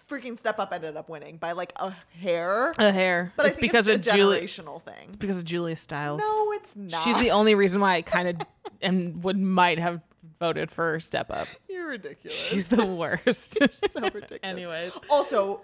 freaking 0.09 0.37
Step 0.37 0.59
Up 0.59 0.73
ended 0.73 0.95
up 0.97 1.09
winning 1.09 1.37
by 1.37 1.51
like 1.53 1.73
a 1.77 1.91
hair. 2.19 2.71
A 2.77 2.91
hair. 2.91 3.33
but 3.35 3.45
it's 3.45 3.55
because 3.57 3.87
it's 3.87 4.07
of 4.07 4.13
a 4.13 4.17
Julie. 4.17 4.41
generational 4.41 4.81
thing. 4.81 5.07
It's 5.07 5.15
because 5.15 5.37
of 5.37 5.45
Julia 5.45 5.75
Stiles. 5.75 6.21
No, 6.21 6.51
it's 6.53 6.75
not. 6.75 7.01
She's 7.03 7.17
the 7.19 7.31
only 7.31 7.55
reason 7.55 7.81
why 7.81 7.95
I 7.95 8.01
kind 8.01 8.27
of 8.29 8.47
and 8.81 9.23
would 9.23 9.37
might 9.37 9.79
have 9.79 10.01
voted 10.39 10.69
for 10.71 10.99
Step 10.99 11.31
Up. 11.31 11.47
You're 11.69 11.87
ridiculous. 11.89 12.37
She's 12.37 12.67
the 12.67 12.85
worst. 12.85 13.53
so 13.73 14.01
ridiculous. 14.01 14.39
Anyways. 14.43 14.97
Also, 15.09 15.61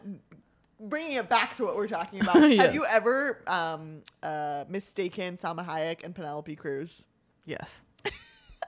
bringing 0.79 1.13
it 1.17 1.29
back 1.29 1.55
to 1.55 1.63
what 1.63 1.75
we're 1.75 1.87
talking 1.87 2.21
about, 2.21 2.35
Yes. 2.49 2.61
have 2.65 2.73
you 2.73 2.85
ever 2.89 3.41
um, 3.47 4.01
uh, 4.23 4.63
mistaken 4.69 5.35
Salma 5.37 5.65
Hayek 5.65 6.03
and 6.03 6.15
Penelope 6.15 6.55
Cruz? 6.55 7.05
yes. 7.45 7.81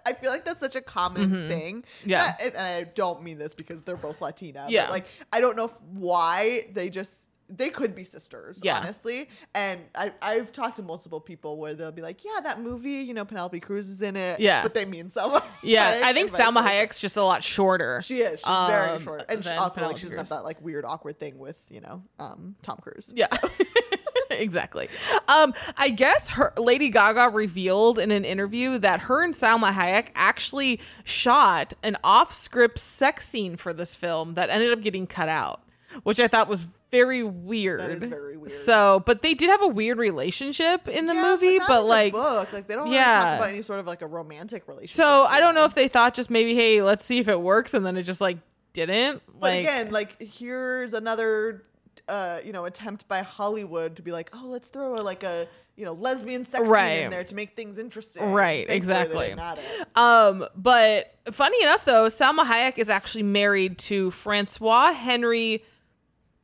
I 0.06 0.14
feel 0.14 0.32
like 0.32 0.46
that's 0.46 0.60
such 0.60 0.76
a 0.76 0.82
common 0.82 1.48
thing. 1.48 1.82
Mm-hmm. 1.84 2.10
Yeah. 2.10 2.18
Not- 2.40 2.42
and 2.42 2.58
I 2.58 2.84
don't 2.96 3.24
mean 3.24 3.38
this 3.38 3.54
because 3.54 3.84
they're 3.84 3.96
both 3.96 4.22
Latina. 4.22 4.66
Yeah. 4.70 4.84
But 4.86 4.92
like, 4.92 5.06
I 5.32 5.40
don't 5.42 5.56
know 5.56 5.68
why 5.94 6.66
they 6.74 6.90
just. 6.90 7.30
They 7.50 7.70
could 7.70 7.94
be 7.94 8.04
sisters, 8.06 8.62
Yeah. 8.64 8.78
honestly. 8.80 9.30
And 9.54 9.82
I, 9.94 10.14
I've 10.22 10.52
talked 10.54 10.78
to 10.78 10.82
multiple 10.82 11.20
people 11.20 11.58
where 11.58 11.76
they'll 11.76 11.92
be 11.92 12.02
like, 12.02 12.24
"Yeah, 12.24 12.40
that 12.46 12.62
movie, 12.62 12.90
you 13.04 13.14
know, 13.14 13.26
Penelope 13.26 13.60
Cruz 13.60 13.90
is 13.90 14.02
in 14.02 14.16
it." 14.16 14.40
Yeah. 14.40 14.64
but 14.64 14.74
they 14.74 14.86
mean 14.86 15.10
Salma. 15.10 15.44
Yeah, 15.62 15.94
Hayek 16.00 16.04
I 16.04 16.14
think 16.14 16.32
Salma. 16.32 16.66
Hayek's 16.66 17.00
just 17.00 17.16
a 17.18 17.24
lot 17.24 17.44
shorter. 17.44 18.02
She 18.02 18.22
is. 18.22 18.40
She's 18.40 18.68
very 18.68 18.88
um, 18.92 19.04
short, 19.04 19.26
and 19.30 19.44
she 19.44 19.52
also 19.52 19.62
like 19.62 19.74
Penelope 19.76 20.00
she 20.00 20.04
doesn't 20.06 20.18
Cruz. 20.18 20.30
have 20.30 20.38
that 20.40 20.46
like 20.46 20.62
weird 20.62 20.86
awkward 20.86 21.20
thing 21.20 21.38
with 21.38 21.58
you 21.70 21.82
know 21.82 22.02
um, 22.18 22.56
Tom 22.64 22.78
Cruise. 22.82 23.12
Yeah. 23.14 23.28
exactly. 24.40 24.88
Um, 25.28 25.54
I 25.78 25.90
guess 25.90 26.30
her 26.30 26.54
Lady 26.58 26.90
Gaga 26.90 27.30
revealed 27.30 28.00
in 28.00 28.12
an 28.12 28.26
interview 28.26 28.78
that 28.80 29.02
her 29.02 29.24
and 29.24 29.34
Salma 29.34 29.72
Hayek 29.74 30.08
actually 30.16 30.80
shot 31.04 31.74
an 31.84 31.98
off-script 32.04 32.80
sex 32.80 33.28
scene 33.28 33.56
for 33.56 33.74
this 33.74 33.96
film 33.96 34.34
that 34.36 34.50
ended 34.50 34.72
up 34.74 34.82
getting 34.82 35.08
cut 35.08 35.30
out, 35.30 35.62
which 36.04 36.20
I 36.20 36.28
thought 36.28 36.48
was 36.48 36.68
very 36.92 37.24
weird. 37.24 38.00
Very 38.00 38.38
weird. 38.38 38.52
So, 38.52 39.02
but 39.06 39.24
they 39.24 39.34
did 39.34 39.50
have 39.50 39.64
a 39.64 39.68
weird 39.68 39.98
relationship 39.98 40.88
in 40.88 41.08
the 41.08 41.16
Yeah, 41.16 41.24
movie, 41.24 41.58
but, 41.58 41.68
the 41.80 41.82
like 41.82 42.14
book, 42.14 42.54
like 42.54 42.68
they 42.68 42.76
don't 42.76 42.84
really 42.84 42.98
yeah. 42.98 43.24
talk 43.24 43.38
about 43.40 43.50
any 43.50 43.62
sort 43.64 43.80
of 43.80 43.88
like 43.88 44.04
a 44.04 44.08
romantic 44.08 44.68
relationship. 44.68 44.96
so 44.96 45.24
I 45.24 45.40
don't 45.40 45.56
know 45.56 45.66
if 45.66 45.74
they 45.74 45.88
thought 45.88 46.14
just 46.14 46.30
maybe, 46.30 46.54
hey, 46.54 46.84
let's 46.84 47.04
see 47.04 47.18
if 47.18 47.28
it 47.28 47.42
works, 47.42 47.74
and 47.74 47.84
then 47.84 47.98
it 47.98 48.04
just 48.04 48.22
like 48.22 48.38
didn't. 48.74 49.24
But 49.28 49.42
like 49.42 49.60
again, 49.62 49.92
like 49.92 50.22
here's 50.22 50.94
another, 50.94 51.64
uh, 52.08 52.40
you 52.44 52.52
know, 52.52 52.66
attempt 52.66 53.08
by 53.08 53.22
Hollywood 53.22 53.96
to 53.96 54.02
be 54.02 54.12
like, 54.12 54.30
oh, 54.34 54.46
let's 54.48 54.68
throw 54.68 54.96
a, 54.96 55.02
like 55.02 55.24
a 55.24 55.48
you 55.76 55.86
know 55.86 55.94
lesbian 55.94 56.46
sex 56.46 56.64
scene 56.64 56.72
Right. 56.72 56.98
in 57.04 57.10
there 57.10 57.24
to 57.24 57.34
make 57.36 57.56
things 57.56 57.78
interesting. 57.80 58.32
Right, 58.32 58.70
exactly. 58.70 59.28
didn't 59.28 59.40
add 59.40 59.60
it. 59.60 59.88
Um, 59.98 60.46
but 60.56 61.16
funny 61.32 61.62
enough, 61.64 61.86
though, 61.86 62.06
Salma 62.08 62.46
Hayek 62.46 62.78
is 62.78 62.90
actually 62.90 63.24
married 63.24 63.78
to 63.80 64.12
Francois 64.12 64.94
Henry 64.94 65.64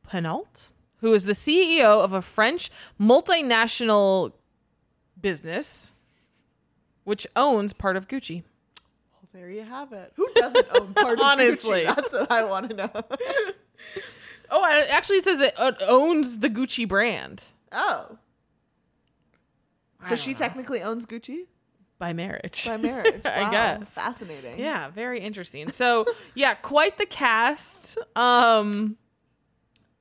Pinault, 0.08 0.70
who 0.98 1.12
is 1.14 1.24
the 1.24 1.32
CEO 1.34 2.02
of 2.02 2.12
a 2.12 2.20
French 2.22 2.70
multinational 3.00 4.32
business, 5.20 5.92
which 7.04 7.26
owns 7.36 7.72
part 7.72 7.96
of 7.96 8.08
Gucci. 8.08 8.42
There 9.32 9.48
you 9.48 9.62
have 9.62 9.92
it. 9.92 10.12
Who 10.16 10.28
doesn't 10.34 10.66
own 10.74 10.92
part 10.92 11.18
of 11.20 11.20
Honestly. 11.24 11.84
Gucci? 11.84 11.94
That's 11.94 12.12
what 12.12 12.32
I 12.32 12.42
want 12.44 12.70
to 12.70 12.74
know. 12.76 12.90
Oh, 14.50 14.64
it 14.64 14.90
actually 14.90 15.20
says 15.20 15.40
it 15.40 15.54
uh, 15.56 15.72
owns 15.80 16.38
the 16.38 16.50
Gucci 16.50 16.86
brand 16.86 17.44
oh, 17.72 18.18
so 20.06 20.16
she 20.16 20.32
know. 20.32 20.38
technically 20.38 20.82
owns 20.82 21.06
Gucci 21.06 21.46
by 21.98 22.12
marriage. 22.12 22.66
by 22.66 22.76
marriage. 22.76 23.22
I 23.26 23.50
guess. 23.50 23.94
fascinating. 23.94 24.58
Yeah, 24.58 24.90
very 24.90 25.20
interesting. 25.20 25.70
So 25.70 26.06
yeah, 26.34 26.54
quite 26.54 26.98
the 26.98 27.06
cast. 27.06 27.98
Um, 28.16 28.96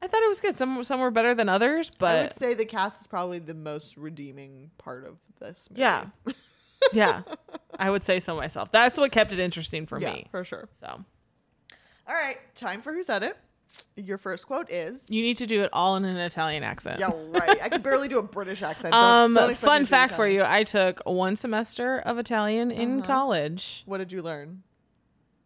I 0.01 0.07
thought 0.07 0.23
it 0.23 0.29
was 0.29 0.39
good. 0.39 0.55
Some 0.55 0.83
some 0.83 0.99
were 0.99 1.11
better 1.11 1.35
than 1.35 1.49
others, 1.49 1.91
but 1.97 2.15
I 2.15 2.21
would 2.23 2.33
say 2.33 2.53
the 2.53 2.65
cast 2.65 3.01
is 3.01 3.07
probably 3.07 3.39
the 3.39 3.53
most 3.53 3.97
redeeming 3.97 4.71
part 4.77 5.05
of 5.05 5.17
this. 5.39 5.69
Movie. 5.69 5.81
Yeah. 5.81 6.05
yeah, 6.93 7.21
I 7.77 7.89
would 7.89 8.03
say 8.03 8.21
so 8.21 8.35
myself. 8.37 8.71
That's 8.71 8.97
what 8.97 9.11
kept 9.11 9.33
it 9.33 9.39
interesting 9.39 9.85
for 9.85 9.99
yeah, 9.99 10.13
me. 10.13 10.27
for 10.31 10.45
sure. 10.45 10.69
So 10.79 10.87
All 12.07 12.15
right, 12.15 12.37
time 12.55 12.81
for 12.81 12.93
who 12.93 13.03
said 13.03 13.23
it. 13.23 13.37
Your 13.95 14.17
first 14.17 14.47
quote 14.47 14.69
is. 14.71 15.09
you 15.11 15.21
need 15.21 15.37
to 15.37 15.45
do 15.47 15.63
it 15.63 15.69
all 15.73 15.95
in 15.97 16.05
an 16.05 16.15
Italian 16.17 16.63
accent. 16.63 16.99
Yeah, 16.99 17.11
right. 17.29 17.61
I 17.61 17.67
can 17.69 17.81
barely 17.81 18.07
do 18.07 18.17
a 18.19 18.23
British 18.23 18.61
accent. 18.61 18.93
Don't- 18.93 19.03
Um, 19.03 19.33
don't 19.33 19.55
fun 19.57 19.85
fact 19.85 20.13
for 20.13 20.27
you: 20.27 20.43
I 20.45 20.63
took 20.63 21.01
one 21.05 21.35
semester 21.35 21.99
of 21.99 22.17
Italian 22.17 22.71
in 22.71 22.99
Uh-huh. 22.99 23.07
college. 23.07 23.83
What 23.85 23.97
did 23.97 24.11
you 24.11 24.21
learn? 24.21 24.63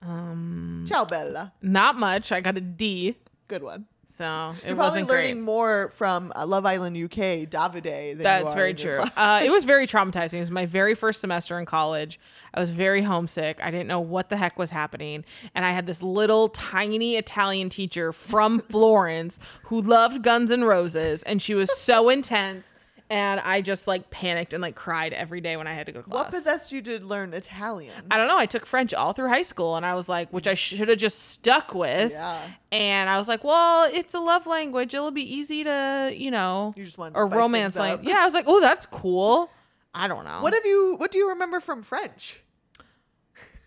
Um, 0.01 0.83
Ciao, 0.87 1.05
Bella. 1.05 1.53
not 1.61 1.97
much. 1.97 2.31
I 2.31 2.41
got 2.41 2.57
a 2.57 2.61
D. 2.61 3.17
Good 3.47 3.63
one. 3.63 3.85
So 4.15 4.53
it 4.61 4.67
You're 4.67 4.75
probably 4.75 4.75
wasn't 4.75 5.09
learning 5.09 5.35
great. 5.37 5.43
more 5.43 5.89
from 5.89 6.31
uh, 6.35 6.45
Love 6.45 6.67
Island 6.67 6.95
UK, 6.95 7.49
Davide. 7.49 7.83
Than 7.83 8.17
you 8.17 8.23
That's 8.23 8.53
very 8.53 8.75
true. 8.75 9.01
Uh, 9.17 9.41
it 9.43 9.49
was 9.49 9.65
very 9.73 9.87
traumatizing. 9.87 10.35
It 10.35 10.41
was 10.41 10.51
my 10.51 10.67
very 10.67 10.93
first 10.93 11.19
semester 11.19 11.57
in 11.57 11.65
college. 11.65 12.19
I 12.53 12.59
was 12.59 12.69
very 12.69 13.01
homesick. 13.01 13.59
I 13.63 13.71
didn't 13.71 13.87
know 13.87 13.99
what 13.99 14.29
the 14.29 14.37
heck 14.37 14.59
was 14.59 14.69
happening. 14.69 15.25
And 15.55 15.65
I 15.65 15.71
had 15.71 15.87
this 15.87 16.03
little 16.03 16.49
tiny 16.49 17.15
Italian 17.15 17.69
teacher 17.69 18.13
from 18.13 18.59
Florence 18.69 19.39
who 19.63 19.81
loved 19.81 20.21
Guns 20.21 20.51
N' 20.51 20.63
Roses. 20.63 21.23
And 21.23 21.41
she 21.41 21.55
was 21.55 21.75
so 21.75 22.09
intense. 22.17 22.75
And 23.13 23.39
I 23.41 23.61
just 23.61 23.87
like 23.87 24.09
panicked 24.09 24.53
and 24.53 24.61
like 24.63 24.73
cried 24.73 25.13
every 25.13 25.39
day 25.39 25.55
when 25.55 25.67
I 25.67 25.73
had 25.73 25.85
to 25.85 25.91
go 25.91 26.01
to 26.01 26.09
class. 26.09 26.15
What 26.15 26.31
possessed 26.31 26.71
you 26.71 26.81
to 26.81 27.05
learn 27.05 27.31
Italian? 27.31 27.93
I 28.09 28.17
don't 28.17 28.27
know. 28.27 28.39
I 28.39 28.47
took 28.47 28.65
French 28.65 28.91
all 28.91 29.13
through 29.13 29.29
high 29.29 29.43
school, 29.43 29.75
and 29.75 29.85
I 29.85 29.93
was 29.93 30.09
like, 30.09 30.33
which 30.33 30.47
I 30.47 30.55
should 30.55 30.89
have 30.89 30.97
just 30.97 31.29
stuck 31.29 31.75
with. 31.75 32.11
Yeah. 32.11 32.41
And 32.71 33.11
I 33.11 33.19
was 33.19 33.27
like, 33.27 33.43
well, 33.43 33.87
it's 33.93 34.15
a 34.15 34.19
love 34.19 34.47
language. 34.47 34.95
It'll 34.95 35.11
be 35.11 35.31
easy 35.31 35.63
to, 35.63 36.11
you 36.11 36.31
know, 36.31 36.73
You 36.75 36.83
just 36.83 36.97
wanted 36.97 37.13
to 37.13 37.19
or 37.19 37.27
romance 37.27 37.75
language. 37.75 38.09
Yeah, 38.09 38.17
I 38.17 38.25
was 38.25 38.33
like, 38.33 38.45
oh, 38.47 38.59
that's 38.59 38.87
cool. 38.87 39.51
I 39.93 40.07
don't 40.07 40.25
know. 40.25 40.39
What 40.41 40.55
have 40.55 40.65
you? 40.65 40.95
What 40.97 41.11
do 41.11 41.19
you 41.19 41.29
remember 41.29 41.59
from 41.59 41.83
French? 41.83 42.41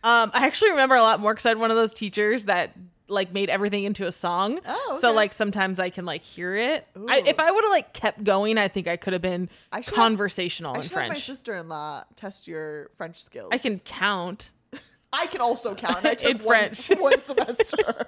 Um, 0.02 0.32
I 0.34 0.44
actually 0.44 0.70
remember 0.70 0.96
a 0.96 1.02
lot 1.02 1.20
more 1.20 1.32
because 1.32 1.46
I 1.46 1.50
had 1.50 1.58
one 1.58 1.70
of 1.70 1.76
those 1.76 1.94
teachers 1.94 2.46
that 2.46 2.72
like 3.08 3.32
made 3.32 3.48
everything 3.50 3.84
into 3.84 4.06
a 4.06 4.12
song. 4.12 4.58
Oh, 4.66 4.96
So 5.00 5.12
like 5.12 5.32
sometimes 5.32 5.78
I 5.80 5.90
can 5.90 6.04
like 6.04 6.22
hear 6.22 6.54
it. 6.56 6.86
I, 7.08 7.22
if 7.26 7.38
I 7.38 7.50
would 7.50 7.64
have 7.64 7.70
like 7.70 7.92
kept 7.92 8.24
going, 8.24 8.58
I 8.58 8.68
think 8.68 8.88
I 8.88 8.96
could 8.96 9.12
have 9.12 9.22
been 9.22 9.48
I 9.72 9.80
should 9.80 9.94
conversational 9.94 10.72
I 10.72 10.76
in 10.76 10.82
should 10.82 10.90
have 10.92 10.98
my 11.02 11.06
French. 11.08 11.24
sister-in-law 11.24 12.04
test 12.16 12.48
your 12.48 12.90
French 12.96 13.22
skills. 13.22 13.50
I 13.52 13.58
can 13.58 13.78
count. 13.80 14.50
I 15.12 15.26
can 15.26 15.40
also 15.40 15.74
count. 15.74 16.04
I 16.04 16.14
took 16.16 16.30
In 16.30 16.38
one, 16.38 16.46
French. 16.74 16.88
one 16.98 17.20
semester. 17.20 18.06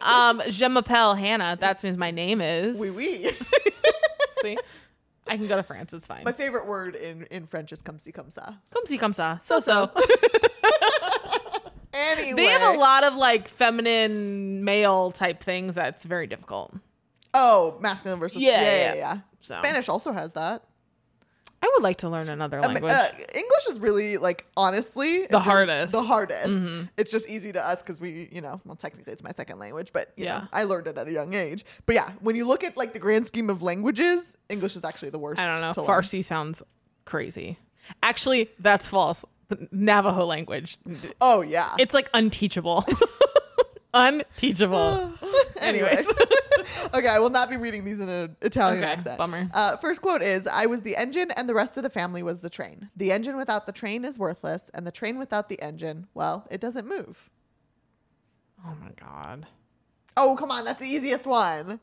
Um, 0.00 0.40
je 0.48 0.66
m'appelle 0.68 1.16
Hannah. 1.18 1.56
That 1.60 1.82
means 1.82 1.96
my 1.96 2.12
name 2.12 2.40
is. 2.40 2.78
oui, 2.80 2.90
oui. 2.96 3.30
See, 4.42 4.56
I 5.28 5.36
can 5.36 5.48
go 5.48 5.56
to 5.56 5.62
France. 5.64 5.92
It's 5.92 6.06
fine. 6.06 6.22
My 6.24 6.32
favorite 6.32 6.66
word 6.66 6.94
in 6.94 7.24
in 7.32 7.46
French 7.46 7.72
is 7.72 7.82
comme 7.82 7.98
ci 7.98 8.12
comme 8.12 8.30
ça. 8.30 8.54
Comme 8.70 8.86
si, 8.86 8.96
comme 8.96 9.12
ça. 9.12 9.42
So 9.42 9.58
so. 9.60 9.90
Anyway, 11.96 12.36
they 12.36 12.46
have 12.46 12.74
a 12.74 12.78
lot 12.78 13.04
of 13.04 13.14
like 13.14 13.48
feminine 13.48 14.64
male 14.64 15.10
type 15.12 15.42
things 15.42 15.74
that's 15.74 16.04
very 16.04 16.26
difficult. 16.26 16.74
Oh, 17.34 17.78
masculine 17.80 18.18
versus 18.18 18.42
Yeah, 18.42 18.60
yeah, 18.60 18.62
yeah, 18.62 18.76
yeah. 18.86 18.94
yeah. 18.94 19.18
So. 19.40 19.54
Spanish 19.56 19.88
also 19.88 20.12
has 20.12 20.32
that. 20.34 20.62
I 21.62 21.70
would 21.74 21.82
like 21.82 21.98
to 21.98 22.08
learn 22.10 22.28
another 22.28 22.58
Um, 22.62 22.74
language. 22.74 22.92
uh, 22.92 23.08
English 23.34 23.66
is 23.70 23.80
really 23.80 24.18
like 24.18 24.46
honestly 24.56 25.26
The 25.26 25.40
hardest. 25.40 25.92
The 25.92 26.02
hardest. 26.02 26.48
Mm-hmm. 26.48 26.84
It's 26.96 27.10
just 27.10 27.28
easy 27.30 27.50
to 27.52 27.66
us 27.66 27.82
because 27.82 27.98
we, 28.00 28.28
you 28.30 28.40
know, 28.42 28.60
well, 28.64 28.76
technically 28.76 29.12
it's 29.14 29.22
my 29.22 29.30
second 29.32 29.58
language, 29.58 29.90
but 29.92 30.12
you 30.16 30.26
Yeah. 30.26 30.40
know, 30.40 30.48
I 30.52 30.64
learned 30.64 30.86
it 30.86 30.98
at 30.98 31.08
a 31.08 31.12
young 31.12 31.32
age. 31.34 31.64
But 31.86 31.94
yeah, 31.94 32.10
when 32.20 32.36
you 32.36 32.46
look 32.46 32.62
at 32.62 32.76
like 32.76 32.92
the 32.92 32.98
grand 32.98 33.26
scheme 33.26 33.48
of 33.48 33.62
languages, 33.62 34.34
English 34.48 34.76
is 34.76 34.84
actually 34.84 35.10
the 35.10 35.18
worst. 35.18 35.40
I 35.40 35.50
don't 35.50 35.60
know. 35.62 35.72
to 35.72 35.80
learn. 35.82 35.88
Farsi 36.02 36.22
sounds 36.24 36.62
crazy. 37.06 37.58
Actually, 38.02 38.48
that's 38.60 38.86
false. 38.86 39.24
Navajo 39.70 40.24
language. 40.26 40.78
Oh 41.20 41.40
yeah. 41.40 41.74
It's 41.78 41.94
like 41.94 42.08
unteachable. 42.14 42.84
unteachable. 43.94 45.12
Anyways. 45.60 46.08
okay, 46.94 47.08
I 47.08 47.18
will 47.18 47.30
not 47.30 47.48
be 47.48 47.56
reading 47.56 47.84
these 47.84 48.00
in 48.00 48.08
an 48.08 48.36
Italian 48.42 48.82
Okay, 48.82 48.92
accent. 48.92 49.18
bummer. 49.18 49.48
Uh, 49.54 49.76
first 49.78 50.02
quote 50.02 50.22
is 50.22 50.46
I 50.46 50.66
was 50.66 50.82
the 50.82 50.96
engine 50.96 51.30
and 51.32 51.48
the 51.48 51.54
rest 51.54 51.76
of 51.76 51.82
the 51.82 51.90
family 51.90 52.22
was 52.22 52.40
the 52.40 52.50
train. 52.50 52.90
The 52.96 53.12
engine 53.12 53.36
without 53.36 53.66
the 53.66 53.72
train 53.72 54.04
is 54.04 54.18
worthless, 54.18 54.70
and 54.74 54.86
the 54.86 54.92
train 54.92 55.18
without 55.18 55.48
the 55.48 55.60
engine, 55.62 56.06
well, 56.14 56.46
it 56.50 56.60
doesn't 56.60 56.86
move. 56.86 57.30
Oh 58.66 58.74
my 58.82 58.90
god. 59.00 59.46
Oh, 60.16 60.36
come 60.38 60.50
on, 60.50 60.64
that's 60.64 60.80
the 60.80 60.88
easiest 60.88 61.26
one. 61.26 61.78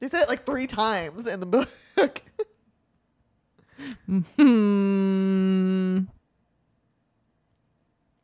They 0.00 0.08
said 0.08 0.22
it 0.22 0.28
like 0.28 0.46
three 0.46 0.66
times 0.66 1.26
in 1.26 1.40
the 1.40 1.46
book. 1.46 1.68
Hmm. 4.36 6.00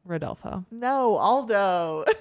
Rodolfo. 0.04 0.64
no, 0.70 1.16
Aldo. 1.16 2.04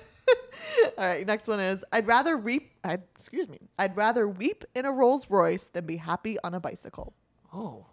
All 0.98 1.06
right, 1.06 1.26
next 1.26 1.48
one 1.48 1.60
is 1.60 1.84
I'd 1.92 2.08
rather 2.08 2.38
weep. 2.38 2.72
I 2.84 3.00
excuse 3.16 3.50
me. 3.50 3.60
I'd 3.78 3.96
rather 3.98 4.28
weep 4.28 4.64
in 4.76 4.86
a 4.86 4.92
Rolls 4.92 5.30
Royce 5.30 5.68
than 5.68 5.86
be 5.86 5.98
happy 5.98 6.38
on 6.44 6.54
a 6.54 6.60
bicycle. 6.60 7.14
Oh. 7.54 7.88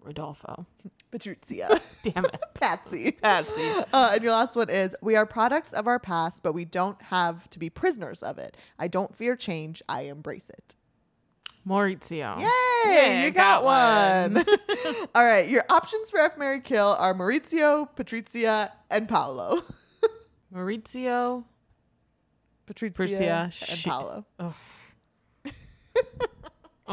Rodolfo. 0.00 0.66
Patrizia. 1.12 1.80
Damn 2.12 2.24
it. 2.24 2.40
Patsy. 2.54 3.12
Patsy. 3.12 3.84
Uh, 3.92 4.10
and 4.14 4.22
your 4.22 4.32
last 4.32 4.56
one 4.56 4.68
is 4.68 4.96
We 5.00 5.14
are 5.16 5.26
products 5.26 5.72
of 5.72 5.86
our 5.86 5.98
past, 5.98 6.42
but 6.42 6.52
we 6.52 6.64
don't 6.64 7.00
have 7.02 7.48
to 7.50 7.58
be 7.58 7.70
prisoners 7.70 8.22
of 8.22 8.38
it. 8.38 8.56
I 8.78 8.88
don't 8.88 9.14
fear 9.14 9.36
change, 9.36 9.82
I 9.88 10.02
embrace 10.02 10.50
it. 10.50 10.74
Maurizio. 11.66 12.40
Yay! 12.40 12.48
Yeah, 12.86 13.24
you 13.24 13.30
got, 13.30 13.62
got 13.62 14.34
one. 14.34 14.44
All 15.14 15.24
right, 15.24 15.48
your 15.48 15.64
options 15.70 16.10
for 16.10 16.18
F 16.20 16.36
Mary 16.36 16.60
Kill 16.60 16.96
are 16.98 17.14
Maurizio, 17.14 17.88
Patrizia, 17.96 18.70
and 18.90 19.08
Paolo. 19.08 19.62
Maurizio. 20.54 21.44
Patrizia 22.66 22.94
Patrizia, 22.94 23.42
and 23.44 23.52
shi- 23.54 23.90
Paolo. 23.90 24.24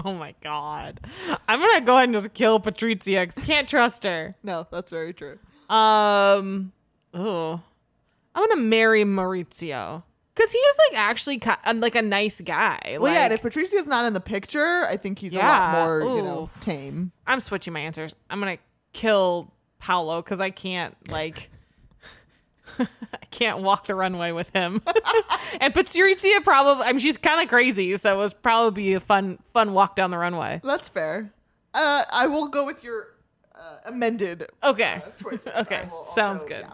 Oh 0.05 0.13
my 0.13 0.34
god. 0.41 0.99
I'm 1.47 1.60
gonna 1.60 1.82
go 1.82 1.95
ahead 1.95 2.05
and 2.05 2.13
just 2.13 2.34
kill 2.34 2.60
Patrizia 2.60 3.23
because 3.27 3.43
can't 3.43 3.67
trust 3.67 4.03
her. 4.03 4.36
No, 4.43 4.67
that's 4.71 4.91
very 4.91 5.13
true. 5.13 5.39
Um 5.69 6.71
oh. 7.13 7.62
I'm 8.36 8.47
gonna 8.47 8.62
marry 8.62 9.03
Maurizio. 9.03 10.03
Cause 10.39 10.52
he 10.52 10.58
is 10.58 10.78
like 10.89 10.99
actually 10.99 11.41
like 11.75 11.95
a 11.95 12.02
nice 12.02 12.39
guy. 12.39 12.97
Well, 12.99 13.12
yeah, 13.12 13.23
and 13.23 13.32
Like, 13.32 13.39
if 13.39 13.41
Patricia's 13.41 13.88
not 13.88 14.06
in 14.06 14.13
the 14.13 14.21
picture, 14.21 14.86
I 14.86 14.95
think 14.95 15.19
he's 15.19 15.34
a 15.36 15.39
lot 15.39 15.73
more, 15.73 16.02
you 16.17 16.21
know, 16.21 16.49
tame. 16.62 17.12
I'm 17.28 17.41
switching 17.41 17.73
my 17.73 17.82
answers. 17.82 18.15
I'm 18.30 18.39
gonna 18.39 18.58
kill 18.93 19.52
Paolo 19.80 20.21
because 20.21 20.39
I 20.39 20.49
can't 20.49 20.95
like 21.12 21.49
I 22.80 23.25
can't 23.32 23.60
walk 23.60 23.88
the 23.88 23.95
runway 23.95 24.32
with 24.32 24.49
him. 24.52 24.82
and 25.60 25.73
Patrizia 25.73 26.43
probably 26.43 26.86
I 26.86 26.93
mean 26.93 26.99
she's 26.99 27.17
kind 27.17 27.41
of 27.43 27.49
crazy, 27.49 27.97
so 27.97 28.13
it 28.13 28.17
was 28.17 28.34
probably 28.34 28.93
a 28.93 28.99
fun 28.99 29.39
fun 29.54 29.73
walk 29.73 29.95
down 29.95 30.12
the 30.12 30.17
runway. 30.17 30.62
That's 30.63 30.88
fair. 30.88 31.32
Uh, 31.73 32.04
I 32.12 32.28
will 32.28 32.47
go 32.47 32.65
with 32.65 32.84
your 32.84 33.08
uh, 33.60 33.78
amended 33.86 34.48
Okay. 34.63 35.02
uh, 35.06 35.24
choices. 35.24 35.48
Okay, 35.58 35.88
sounds 36.15 36.43
also- 36.43 36.48
good. 36.48 36.65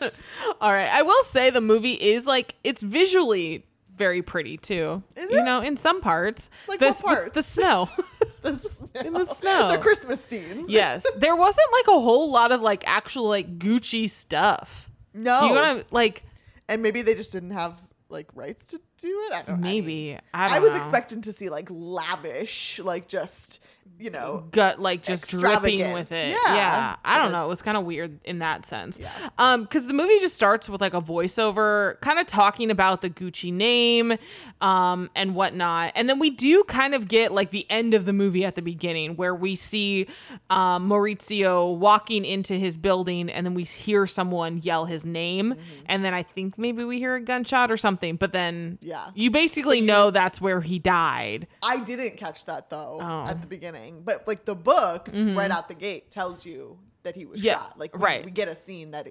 yeah. 0.00 0.10
All 0.60 0.72
right. 0.72 0.88
I 0.90 1.02
will 1.02 1.22
say 1.24 1.50
the 1.50 1.60
movie 1.60 1.92
is 1.94 2.26
like 2.26 2.54
it's 2.64 2.82
visually 2.82 3.64
very 3.96 4.22
pretty 4.22 4.56
too. 4.56 5.02
Is 5.16 5.30
You 5.30 5.40
it? 5.40 5.44
know, 5.44 5.60
in 5.60 5.76
some 5.76 6.00
parts. 6.00 6.48
Like 6.68 6.78
the, 6.80 6.92
what 6.92 7.04
parts? 7.04 7.34
The 7.34 7.42
snow. 7.42 7.88
the 8.42 8.56
snow. 8.58 8.88
In 9.04 9.12
the 9.12 9.24
snow. 9.24 9.68
the 9.68 9.78
Christmas 9.78 10.24
scenes. 10.24 10.70
yes. 10.70 11.04
There 11.16 11.36
wasn't 11.36 11.68
like 11.72 11.88
a 11.96 12.00
whole 12.00 12.30
lot 12.30 12.50
of 12.52 12.62
like 12.62 12.82
actual 12.86 13.28
like 13.28 13.58
Gucci 13.58 14.08
stuff. 14.08 14.88
No. 15.12 15.42
You 15.48 15.54
gotta 15.54 15.84
like 15.90 16.24
and 16.68 16.82
maybe 16.82 17.02
they 17.02 17.14
just 17.14 17.32
didn't 17.32 17.50
have 17.50 17.74
like 18.08 18.28
rights 18.34 18.64
to 18.66 18.80
do 18.98 19.08
it. 19.28 19.32
I 19.32 19.42
don't. 19.42 19.48
I 19.48 19.52
mean, 19.52 19.60
maybe 19.60 20.18
I, 20.34 20.48
don't 20.48 20.56
I, 20.56 20.60
was 20.60 20.72
know. 20.72 20.78
expecting 20.78 21.20
to 21.22 21.32
see 21.32 21.48
like 21.48 21.68
lavish, 21.70 22.78
like 22.82 23.06
just 23.08 23.60
you 24.00 24.10
know. 24.10 24.44
gut 24.50 24.80
like 24.80 25.02
just 25.02 25.28
dripping 25.28 25.92
with 25.92 26.10
it. 26.12 26.28
Yeah. 26.28 26.54
Yeah. 26.54 26.96
I 27.04 27.18
don't 27.22 27.32
know. 27.32 27.44
It 27.44 27.48
was 27.48 27.62
kind 27.62 27.76
of 27.76 27.84
weird 27.84 28.18
in 28.24 28.38
that 28.40 28.64
sense. 28.66 28.98
Yeah. 28.98 29.10
Um, 29.38 29.62
because 29.62 29.86
the 29.86 29.92
movie 29.94 30.18
just 30.20 30.34
starts 30.34 30.68
with 30.68 30.80
like 30.80 30.94
a 30.94 31.00
voiceover, 31.02 32.00
kind 32.00 32.18
of 32.18 32.26
talking 32.26 32.70
about 32.70 33.00
the 33.02 33.10
Gucci 33.10 33.52
name, 33.52 34.14
um, 34.60 35.10
and 35.14 35.34
whatnot. 35.34 35.92
And 35.94 36.08
then 36.08 36.18
we 36.18 36.30
do 36.30 36.64
kind 36.64 36.94
of 36.94 37.08
get 37.08 37.32
like 37.32 37.50
the 37.50 37.66
end 37.70 37.94
of 37.94 38.04
the 38.04 38.12
movie 38.12 38.44
at 38.44 38.54
the 38.54 38.62
beginning 38.62 39.16
where 39.16 39.34
we 39.34 39.54
see 39.54 40.06
um 40.48 40.88
Maurizio 40.88 41.76
walking 41.76 42.24
into 42.24 42.54
his 42.54 42.76
building 42.76 43.30
and 43.30 43.46
then 43.46 43.54
we 43.54 43.64
hear 43.64 44.06
someone 44.06 44.58
yell 44.62 44.84
his 44.86 45.04
name. 45.04 45.52
Mm-hmm. 45.52 45.60
And 45.86 46.04
then 46.04 46.14
I 46.14 46.22
think 46.22 46.58
maybe 46.58 46.84
we 46.84 46.98
hear 46.98 47.14
a 47.16 47.20
gunshot 47.20 47.70
or 47.70 47.76
something. 47.76 48.16
But 48.16 48.32
then 48.32 48.78
Yeah. 48.80 49.06
you 49.14 49.30
basically 49.30 49.80
know 49.80 50.10
that's 50.10 50.40
where 50.40 50.60
he 50.60 50.78
died. 50.78 51.46
I 51.62 51.78
didn't 51.78 52.16
catch 52.16 52.44
that 52.46 52.70
though 52.70 52.98
Oh. 53.00 53.26
At 53.26 53.40
the 53.40 53.46
beginning, 53.46 53.89
but 54.04 54.26
like 54.26 54.44
the 54.44 54.54
book 54.54 55.08
right 55.12 55.50
out 55.50 55.68
the 55.68 55.74
gate 55.74 56.10
tells 56.10 56.44
you 56.46 56.78
that 57.02 57.14
he 57.16 57.24
was 57.26 57.42
Yeah, 57.42 57.54
shot. 57.58 57.78
Like 57.78 57.94
we, 57.96 58.02
right. 58.02 58.24
we 58.24 58.30
get 58.30 58.48
a 58.48 58.54
scene 58.56 58.90
that 58.92 59.08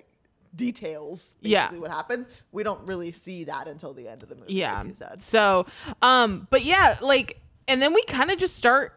details 0.56 1.36
Yeah. 1.42 1.66
basically 1.68 1.80
what 1.80 1.92
happens. 1.92 2.28
We 2.52 2.64
don't 2.64 2.86
really 2.88 3.12
see 3.12 3.44
that 3.46 3.68
until 3.68 3.94
the 3.94 4.08
end 4.08 4.24
of 4.24 4.30
the 4.30 4.36
movie. 4.36 4.54
yeah 4.54 4.82
like 4.84 5.22
so 5.22 5.66
um 6.02 6.48
but 6.50 6.64
yeah 6.64 6.98
like 7.02 7.40
and 7.68 7.82
then 7.82 7.94
we 7.94 8.04
kind 8.04 8.32
of 8.32 8.38
just 8.40 8.56
start 8.56 8.94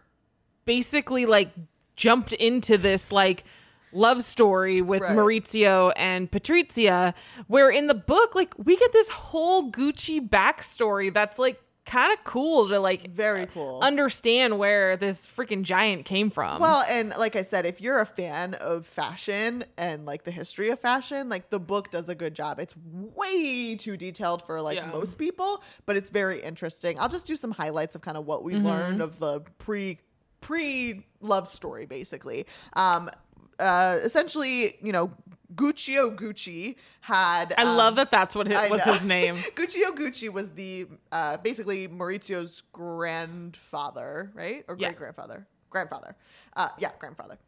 basically 0.64 1.26
like 1.26 1.50
jumped 1.96 2.32
into 2.32 2.78
this 2.78 3.12
like 3.12 3.44
love 3.92 4.22
story 4.22 4.80
with 4.80 5.02
Right. 5.02 5.14
Maurizio 5.14 5.92
and 5.96 6.30
Patrizia 6.30 7.12
where 7.48 7.70
in 7.70 7.86
the 7.86 7.94
book 7.94 8.34
like 8.34 8.54
we 8.58 8.76
get 8.76 8.92
this 8.92 9.10
whole 9.10 9.70
Gucci 9.70 10.26
backstory 10.26 11.12
that's 11.12 11.38
like 11.38 11.60
kind 11.84 12.12
of 12.12 12.22
cool 12.24 12.68
to 12.68 12.78
like 12.78 13.10
Very 13.10 13.46
cool. 13.46 13.80
understand 13.82 14.58
where 14.58 14.96
this 14.96 15.26
freaking 15.26 15.62
giant 15.62 16.04
came 16.04 16.30
from. 16.30 16.60
Well, 16.60 16.84
and 16.88 17.10
like 17.18 17.34
I 17.34 17.42
said, 17.42 17.66
if 17.66 17.80
you're 17.80 17.98
a 17.98 18.06
fan 18.06 18.54
of 18.54 18.86
fashion 18.86 19.64
and 19.76 20.06
like 20.06 20.24
the 20.24 20.30
history 20.30 20.70
of 20.70 20.78
fashion, 20.78 21.28
like 21.28 21.50
the 21.50 21.58
book 21.60 21.90
does 21.90 22.08
a 22.08 22.14
good 22.14 22.34
job. 22.34 22.60
It's 22.60 22.74
way 22.92 23.74
too 23.74 23.96
detailed 23.96 24.42
for 24.46 24.60
like 24.62 24.76
Yeah. 24.76 24.86
most 24.92 25.18
people, 25.18 25.62
but 25.86 25.96
it's 25.96 26.08
very 26.08 26.40
interesting. 26.40 26.98
I'll 27.00 27.08
just 27.08 27.26
do 27.26 27.34
some 27.36 27.50
highlights 27.50 27.94
of 27.94 28.00
kind 28.02 28.16
of 28.16 28.26
what 28.26 28.44
we 28.44 28.54
Mm-hmm. 28.54 28.66
learned 28.66 29.00
of 29.00 29.18
the 29.18 29.40
pre 29.58 29.98
pre 30.40 31.04
love 31.20 31.48
story 31.48 31.86
basically. 31.86 32.46
Um 32.74 33.10
uh 33.58 33.98
essentially, 34.02 34.76
you 34.82 34.92
know, 34.92 35.12
Guccio 35.54 36.14
Gucci 36.16 36.76
had 37.00 37.52
I 37.58 37.62
um, 37.62 37.76
love 37.76 37.96
that 37.96 38.10
that's 38.10 38.34
what 38.34 38.46
his, 38.46 38.70
was 38.70 38.82
his 38.82 39.04
name. 39.04 39.34
Guccio 39.54 39.90
Gucci 39.94 40.28
was 40.32 40.50
the 40.52 40.86
uh, 41.10 41.36
basically 41.38 41.88
Maurizio's 41.88 42.62
grandfather, 42.72 44.30
right? 44.34 44.64
Or 44.68 44.76
Yeah. 44.78 44.88
great 44.88 44.98
grandfather? 44.98 45.46
Grandfather. 45.70 46.16
Uh, 46.56 46.68
yeah, 46.78 46.90
grandfather. 46.98 47.38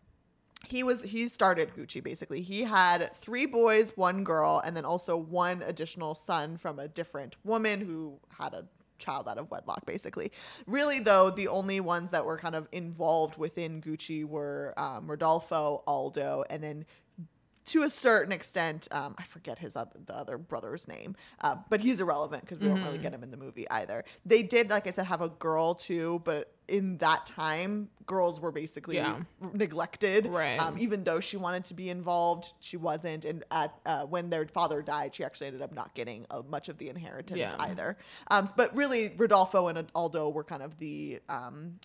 He 0.66 0.82
was 0.82 1.02
he 1.02 1.28
started 1.28 1.74
Gucci 1.76 2.02
basically. 2.02 2.40
He 2.40 2.62
had 2.62 3.14
three 3.14 3.46
boys, 3.46 3.92
one 3.96 4.24
girl, 4.24 4.62
and 4.64 4.76
then 4.76 4.84
also 4.84 5.16
one 5.16 5.62
additional 5.62 6.14
son 6.14 6.56
from 6.56 6.78
a 6.78 6.88
different 6.88 7.36
woman 7.44 7.80
who 7.80 8.18
had 8.30 8.54
a 8.54 8.64
child 8.98 9.28
out 9.28 9.36
of 9.38 9.50
wedlock 9.50 9.84
basically. 9.84 10.32
Really 10.66 11.00
though, 11.00 11.30
the 11.30 11.48
only 11.48 11.80
ones 11.80 12.10
that 12.12 12.24
were 12.24 12.38
kind 12.38 12.54
of 12.54 12.68
involved 12.72 13.36
within 13.36 13.82
Gucci 13.82 14.24
were 14.24 14.72
um, 14.78 15.06
Rodolfo, 15.06 15.82
Aldo, 15.86 16.44
and 16.48 16.62
then 16.62 16.86
to 17.66 17.83
a 17.83 17.90
certain 17.90 18.33
extent, 18.33 18.88
um, 18.90 19.14
I 19.18 19.22
forget 19.24 19.59
his 19.59 19.74
other, 19.77 19.98
the 20.07 20.14
other 20.16 20.37
brother's 20.38 20.87
name, 20.87 21.16
uh, 21.42 21.57
but 21.70 21.81
he's 21.81 22.00
irrelevant 22.00 22.42
because 22.42 22.59
we 22.61 22.66
don't 22.66 22.74
Mm-hmm. 22.77 22.85
really 22.87 22.98
get 22.98 23.12
him 23.14 23.22
in 23.22 23.31
the 23.31 23.37
movie 23.37 23.66
either. 23.70 24.05
They 24.27 24.42
did, 24.42 24.70
like 24.70 24.87
I 24.87 24.90
said, 24.90 25.07
have 25.07 25.22
a 25.22 25.29
girl 25.31 25.74
too, 25.74 26.20
but 26.24 26.53
in 26.68 26.96
that 26.98 27.27
time, 27.27 27.88
girls 28.07 28.40
were 28.40 28.53
basically 28.53 28.96
Yeah. 28.96 29.20
neglected. 29.53 30.27
Right. 30.29 30.59
Um, 30.61 30.77
even 30.79 31.05
though 31.05 31.20
she 31.20 31.37
wanted 31.37 31.64
to 31.64 31.74
be 31.74 31.90
involved, 31.90 32.53
she 32.61 32.77
wasn't. 32.77 33.24
And 33.24 33.44
at 33.50 33.74
uh, 33.87 34.05
when 34.05 34.31
their 34.31 34.46
father 34.46 34.83
died, 34.83 35.14
she 35.14 35.24
actually 35.24 35.48
ended 35.48 35.62
up 35.62 35.72
not 35.74 35.94
getting 35.94 36.27
uh, 36.31 36.42
much 36.48 36.68
of 36.68 36.79
the 36.79 36.88
inheritance 36.88 37.38
Yeah. 37.40 37.57
either. 37.59 37.96
Um, 38.31 38.48
but 38.57 38.74
really, 38.77 39.12
Rodolfo 39.16 39.68
and 39.68 39.87
Aldo 39.94 40.29
were 40.31 40.44
kind 40.44 40.62
of 40.62 40.79
the 40.79 41.20
um, 41.29 41.79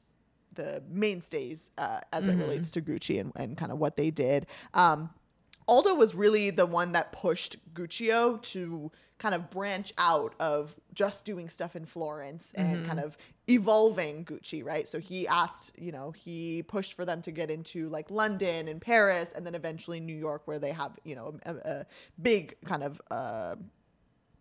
the 0.56 0.82
mainstays 0.90 1.72
uh, 1.78 2.00
as 2.12 2.24
Mm-hmm. 2.24 2.32
it 2.32 2.38
relates 2.44 2.72
to 2.72 2.82
Gucci 2.82 3.20
and, 3.20 3.32
and 3.36 3.58
kind 3.58 3.72
of 3.72 3.78
what 3.80 3.96
they 3.98 4.12
did. 4.12 4.48
Um, 4.74 5.10
Aldo 5.70 5.94
was 5.94 6.16
really 6.16 6.50
the 6.50 6.66
one 6.66 6.92
that 6.94 7.12
pushed 7.12 7.58
Guccio 7.74 8.42
to 8.54 8.92
kind 9.20 9.36
of 9.36 9.50
branch 9.50 9.92
out 9.98 10.34
of 10.40 10.76
just 10.94 11.26
doing 11.26 11.50
stuff 11.50 11.76
in 11.76 11.86
Florence 11.86 12.54
and 12.56 12.78
Mm-hmm. 12.78 12.88
kind 12.88 13.00
of 13.00 13.18
evolving 13.48 14.26
Gucci, 14.26 14.64
right? 14.64 14.88
So 14.88 15.00
he 15.00 15.28
asked, 15.28 15.78
you 15.78 15.92
know, 15.92 16.12
he 16.12 16.64
pushed 16.64 16.94
for 16.94 17.06
them 17.06 17.22
to 17.24 17.32
get 17.32 17.52
into 17.52 17.90
like 17.90 18.10
London 18.10 18.68
and 18.68 18.82
Paris 18.82 19.32
and 19.34 19.46
then 19.46 19.56
eventually 19.56 20.00
New 20.00 20.16
York, 20.16 20.44
where 20.46 20.60
they 20.60 20.72
have, 20.72 20.94
you 21.04 21.16
know, 21.16 21.38
a, 21.46 21.56
a 21.56 21.86
big 22.22 22.56
kind 22.66 22.84
of 22.84 23.02
uh, 23.12 23.56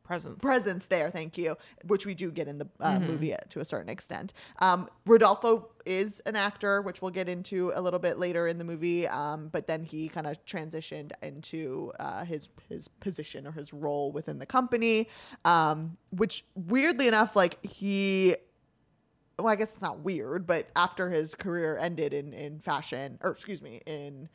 Presence. 0.09 0.39
presence 0.41 0.87
there, 0.87 1.11
thank 1.11 1.39
you, 1.39 1.55
which 1.87 2.05
we 2.07 2.15
do 2.15 2.31
get 2.33 2.49
in 2.49 2.59
the 2.59 2.67
uh, 2.81 2.95
Mm-hmm. 2.95 3.07
movie 3.07 3.35
to 3.51 3.61
a 3.61 3.65
certain 3.65 3.89
extent. 3.91 4.33
Um, 4.59 4.89
Rodolfo 5.07 5.69
is 5.87 6.21
an 6.21 6.35
actor, 6.35 6.81
which 6.83 7.01
we'll 7.03 7.11
get 7.13 7.29
into 7.29 7.71
a 7.75 7.81
little 7.81 8.01
bit 8.01 8.19
later 8.19 8.49
in 8.49 8.57
the 8.59 8.65
movie, 8.65 9.07
um, 9.07 9.49
but 9.49 9.67
then 9.67 9.85
he 9.85 10.09
kind 10.09 10.27
of 10.27 10.43
transitioned 10.47 11.13
into 11.23 11.93
uh, 12.01 12.25
his 12.25 12.49
his 12.71 12.89
position 12.89 13.47
or 13.47 13.53
his 13.53 13.73
role 13.73 14.11
within 14.11 14.39
the 14.39 14.47
company, 14.47 15.09
um, 15.45 15.97
which 16.11 16.45
weirdly 16.55 17.07
enough, 17.07 17.37
like 17.37 17.63
he. 17.65 18.35
Well, 19.39 19.49
I 19.49 19.57
guess 19.57 19.73
it's 19.75 19.83
not 19.83 20.01
weird, 20.01 20.47
but 20.49 20.69
after 20.75 21.11
his 21.11 21.37
career 21.37 21.79
ended 21.79 22.13
in, 22.13 22.33
in 22.33 22.59
fashion, 22.59 23.19
or 23.23 23.31
excuse 23.31 23.63
me, 23.63 23.81
in 23.87 24.29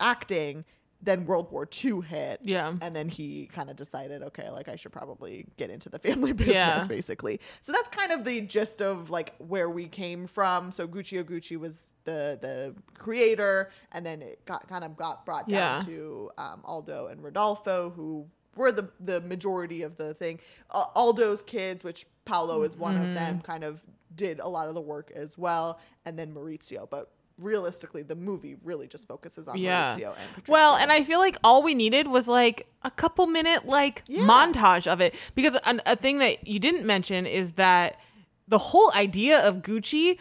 acting, 0.00 0.64
then 1.00 1.24
World 1.26 1.50
War 1.52 1.68
II 1.84 2.00
hit. 2.00 2.40
Yeah. 2.42 2.74
And 2.82 2.94
then 2.94 3.08
he 3.08 3.46
kind 3.46 3.70
of 3.70 3.76
decided, 3.76 4.22
okay, 4.22 4.50
like 4.50 4.68
I 4.68 4.74
should 4.76 4.90
probably 4.92 5.46
get 5.56 5.70
into 5.70 5.88
the 5.88 5.98
family 6.06 6.32
business, 6.32 6.56
Yeah. 6.56 6.86
basically. 6.88 7.40
So 7.60 7.70
that's 7.72 7.88
kind 7.88 8.10
of 8.12 8.24
the 8.24 8.40
gist 8.40 8.82
of 8.82 9.08
like 9.10 9.34
where 9.38 9.70
we 9.70 9.86
came 9.86 10.26
from. 10.26 10.72
So 10.72 10.88
Gucci 10.88 11.56
was 11.56 11.90
the 12.04 12.38
the 12.40 12.74
creator, 12.94 13.70
and 13.92 14.04
then 14.04 14.22
it 14.22 14.44
got 14.44 14.68
kind 14.68 14.82
of 14.84 14.96
got 14.96 15.24
brought 15.24 15.48
down 15.48 15.78
Yeah. 15.80 15.84
to 15.86 16.30
um, 16.38 16.60
Aldo 16.64 17.06
and 17.06 17.22
Rodolfo, 17.22 17.90
who 17.90 18.26
were 18.56 18.72
the 18.72 18.90
the 18.98 19.20
majority 19.20 19.82
of 19.82 19.96
the 19.98 20.14
thing. 20.14 20.40
Uh, 20.70 20.84
Aldo's 20.96 21.42
kids, 21.42 21.84
which 21.84 22.06
Paolo 22.24 22.62
is 22.64 22.76
one 22.76 22.96
of 22.96 23.02
Mm-hmm. 23.02 23.14
them, 23.14 23.40
kind 23.40 23.62
of 23.62 23.82
did 24.16 24.40
a 24.40 24.48
lot 24.48 24.66
of 24.68 24.74
the 24.74 24.80
work 24.80 25.12
as 25.14 25.38
well, 25.38 25.78
and 26.04 26.18
then 26.18 26.34
Maurizio, 26.34 26.88
but. 26.90 27.12
Realistically, 27.38 28.02
the 28.02 28.16
movie 28.16 28.56
really 28.62 28.86
just 28.86 29.06
focuses 29.08 29.48
on 29.48 29.56
Yeah. 29.58 29.94
Maurizio 29.96 30.14
and 30.18 30.30
Patrizia. 30.34 30.48
Well, 30.48 30.76
and 30.76 30.90
I 30.90 31.04
feel 31.04 31.18
like 31.18 31.36
all 31.44 31.62
we 31.62 31.74
needed 31.74 32.08
was 32.08 32.28
like 32.28 32.66
a 32.82 32.90
couple 32.90 33.26
minute 33.26 33.66
like 33.66 34.02
Yeah. 34.08 34.22
montage 34.22 34.86
of 34.86 35.00
it 35.00 35.14
because 35.34 35.56
an, 35.64 35.80
a 35.86 35.96
thing 35.96 36.18
that 36.18 36.46
you 36.46 36.58
didn't 36.58 36.84
mention 36.84 37.26
is 37.26 37.52
that 37.52 37.98
the 38.48 38.58
whole 38.58 38.92
idea 38.94 39.46
of 39.46 39.56
Gucci 39.56 40.18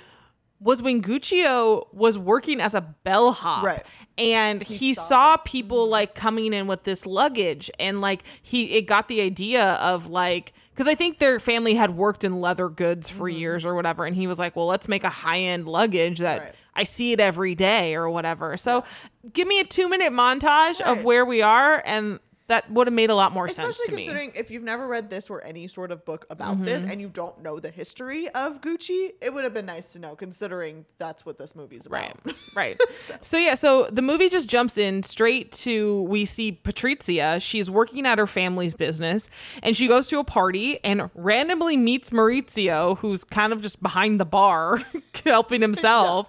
was 0.59 0.81
when 0.81 1.01
Guccio 1.01 1.87
was 1.93 2.17
working 2.17 2.59
as 2.59 2.73
a 2.73 2.81
bellhop. 2.81 3.63
Right. 3.63 3.83
And 4.17 4.63
he, 4.63 4.95
saw 4.95 5.07
saw, 5.07 5.37
people 5.37 5.83
mm-hmm. 5.83 5.91
like 5.91 6.15
coming 6.15 6.53
in 6.53 6.65
with 6.65 6.83
this 6.83 7.05
luggage 7.05 7.69
and 7.79 8.01
like 8.01 8.23
he 8.41 8.75
it 8.77 8.87
got 8.87 9.07
the 9.07 9.21
idea 9.21 9.73
of 9.73 10.07
like 10.07 10.53
because 10.73 10.87
I 10.87 10.95
think 10.95 11.19
their 11.19 11.39
family 11.39 11.75
had 11.75 11.95
worked 11.95 12.23
in 12.23 12.41
leather 12.41 12.69
goods 12.69 13.09
for 13.09 13.29
mm-hmm. 13.29 13.39
years 13.39 13.65
or 13.65 13.75
whatever 13.75 14.05
and 14.05 14.15
he 14.15 14.25
was 14.25 14.39
like, 14.39 14.55
"Well, 14.55 14.65
let's 14.65 14.87
make 14.87 15.03
a 15.03 15.09
high-end 15.09 15.67
luggage 15.67 16.19
that 16.19 16.39
Right. 16.39 16.55
I 16.77 16.85
see 16.85 17.11
it 17.11 17.19
every 17.19 17.55
day 17.55 17.95
or 17.95 18.09
whatever." 18.09 18.55
So, 18.55 18.85
give 19.33 19.47
me 19.47 19.59
a 19.59 19.65
2-minute 19.65 20.13
montage 20.13 20.79
of 20.79 21.03
where 21.03 21.25
we 21.25 21.41
are 21.41 21.83
and 21.85 22.19
that 22.47 22.69
would 22.71 22.87
have 22.87 22.93
made 22.93 23.09
a 23.09 23.15
lot 23.15 23.31
more 23.33 23.47
sense 23.49 23.77
Especially 23.77 23.85
to 23.85 23.95
me. 23.95 24.01
Mm-hmm. 24.03 24.09
considering 24.09 24.31
if 24.35 24.51
you've 24.51 24.63
never 24.63 24.87
read 24.87 25.09
this 25.09 25.29
or 25.29 25.43
any 25.43 25.67
sort 25.67 25.91
of 25.91 26.05
book 26.05 26.25
about 26.29 26.63
this 26.63 26.83
and 26.85 27.01
you 27.01 27.09
don't 27.09 27.41
know 27.41 27.59
the 27.59 27.69
history 27.69 28.29
of 28.29 28.61
Gucci, 28.61 29.11
it 29.21 29.33
would 29.33 29.43
have 29.43 29.53
been 29.53 29.65
nice 29.65 29.93
to 29.93 29.99
know 29.99 30.15
considering 30.15 30.85
that's 30.97 31.25
what 31.25 31.37
this 31.37 31.55
movie's 31.55 31.85
about. 31.85 32.17
Right. 32.23 32.35
Right. 32.55 32.79
so 33.21 33.37
yeah, 33.37 33.53
so 33.53 33.87
the 33.91 34.01
movie 34.01 34.29
just 34.29 34.49
jumps 34.49 34.79
in 34.79 35.03
straight 35.03 35.51
to 35.51 36.01
we 36.03 36.25
see 36.25 36.59
Patrizia. 36.63 37.39
She's 37.39 37.69
working 37.69 38.07
at 38.07 38.17
her 38.17 38.25
family's 38.25 38.73
business 38.73 39.29
and 39.61 39.75
she 39.75 39.87
goes 39.87 40.07
to 40.07 40.17
a 40.17 40.23
party 40.23 40.83
and 40.83 41.11
randomly 41.13 41.77
meets 41.77 42.09
Maurizio, 42.09 42.97
who's 42.97 43.23
kind 43.23 43.53
of 43.53 43.61
just 43.61 43.81
behind 43.83 44.19
the 44.19 44.25
bar 44.25 44.81
helping 45.23 45.61
himself. 45.67 46.27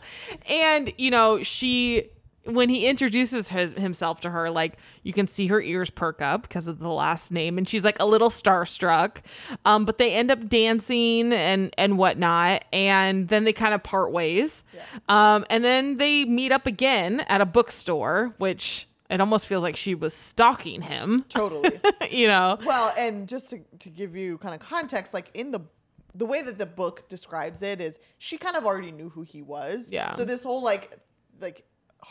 And 0.51 0.93
you 0.99 1.11
know, 1.11 1.43
she 1.43 2.11
when 2.49 2.69
he 2.69 2.87
introduces 2.87 3.49
his, 3.49 3.73
himself 3.73 4.21
to 4.21 4.31
her, 4.31 4.51
like 4.51 4.79
you 5.03 5.13
can 5.13 5.27
see 5.27 5.49
her 5.49 5.61
ears 5.61 5.91
perk 5.91 6.23
up 6.23 6.43
because 6.43 6.67
of 6.67 6.79
the 6.79 6.89
last 6.89 7.31
name, 7.31 7.59
and 7.59 7.69
she's 7.69 7.85
like 7.85 8.01
a 8.01 8.07
little 8.07 8.31
starstruck. 8.31 9.19
Um, 9.65 9.85
but 9.85 9.99
they 9.99 10.15
end 10.15 10.31
up 10.31 10.49
dancing 10.49 11.33
and 11.33 11.75
and 11.77 11.99
whatnot, 11.99 12.65
and 12.73 13.29
then 13.29 13.45
they 13.45 13.53
kind 13.53 13.75
of 13.75 13.83
part 13.83 14.13
ways. 14.13 14.65
Um, 15.09 15.45
and 15.51 15.65
then 15.65 15.99
they 15.99 16.25
meet 16.25 16.53
up 16.53 16.67
again 16.67 17.21
at 17.29 17.41
a 17.41 17.47
bookstore, 17.47 18.35
which 18.39 18.89
it 19.11 19.21
almost 19.21 19.47
feels 19.47 19.63
like 19.63 19.77
she 19.77 19.95
was 19.95 20.15
stalking 20.15 20.83
him. 20.83 21.25
totally. 21.29 21.81
you 22.11 22.29
know, 22.29 22.59
well, 22.65 22.95
and 22.99 23.29
just 23.29 23.51
to, 23.51 23.61
to 23.81 23.91
give 23.91 24.17
you 24.17 24.39
kind 24.39 24.55
of 24.55 24.61
context, 24.61 25.13
like 25.13 25.31
in 25.35 25.51
the 25.51 25.61
the 26.15 26.27
way 26.27 26.43
that 26.43 26.59
the 26.59 26.67
book 26.67 27.09
describes 27.09 27.63
it 27.63 27.81
is 27.81 27.99
she 28.17 28.39
kind 28.39 28.57
of 28.57 28.65
already 28.65 28.91
knew 28.91 29.11
who 29.11 29.23
he 29.23 29.43
was. 29.43 29.91
Yeah. 29.93 30.13
So 30.13 30.25
this 30.25 30.43
whole 30.43 30.63
like 30.63 30.99
like 31.41 31.65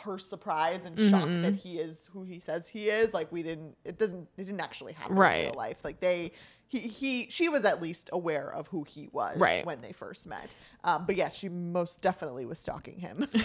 her 0.03 0.17
surprise 0.17 0.85
and 0.85 0.97
Mm-hmm. 0.97 1.09
shock 1.09 1.29
that 1.43 1.55
he 1.55 1.77
is 1.79 2.09
who 2.13 2.23
he 2.23 2.39
says 2.39 2.67
he 2.67 2.89
is, 2.89 3.13
like 3.13 3.31
we 3.31 3.43
didn't 3.43 3.75
it 3.85 3.97
doesn't 3.97 4.27
it 4.37 4.45
didn't 4.45 4.61
actually 4.61 4.93
happen 4.93 5.15
right. 5.15 5.37
in 5.39 5.45
real 5.47 5.53
life. 5.55 5.83
Like 5.85 5.99
they 5.99 6.31
he, 6.69 6.79
he 6.79 7.27
she 7.29 7.47
was 7.47 7.63
at 7.63 7.81
least 7.81 8.09
aware 8.11 8.51
of 8.53 8.67
who 8.67 8.83
he 8.83 9.07
was 9.13 9.37
Right. 9.37 9.65
when 9.65 9.79
they 9.81 9.93
first 9.93 10.27
met. 10.27 10.53
Um, 10.83 11.05
but 11.05 11.15
yes, 11.15 11.37
she 11.37 11.47
most 11.47 12.01
definitely 12.01 12.45
was 12.45 12.59
stalking 12.59 12.99
him. 12.99 13.25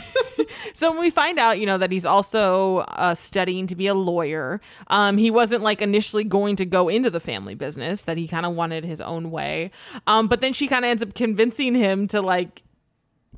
So 0.74 0.90
when 0.90 1.00
we 1.00 1.10
find 1.10 1.38
out, 1.38 1.58
you 1.60 1.66
know, 1.66 1.78
that 1.78 1.90
he's 1.92 2.04
also 2.04 2.78
uh, 2.78 3.14
studying 3.14 3.66
to 3.68 3.76
be 3.76 3.86
a 3.86 3.94
lawyer, 3.94 4.60
um, 4.88 5.16
he 5.16 5.30
wasn't 5.30 5.62
like 5.62 5.80
initially 5.82 6.24
going 6.24 6.56
to 6.56 6.64
go 6.66 6.88
into 6.88 7.10
the 7.10 7.20
family 7.20 7.54
business, 7.54 8.04
that 8.04 8.16
he 8.16 8.26
kind 8.28 8.44
of 8.46 8.54
wanted 8.54 8.84
his 8.84 9.00
own 9.00 9.30
way. 9.30 9.70
Um, 10.06 10.28
but 10.28 10.40
then 10.40 10.52
she 10.52 10.66
kind 10.68 10.84
of 10.84 10.90
ends 10.90 11.02
up 11.02 11.14
convincing 11.14 11.74
him 11.74 12.06
to 12.08 12.20
like 12.20 12.62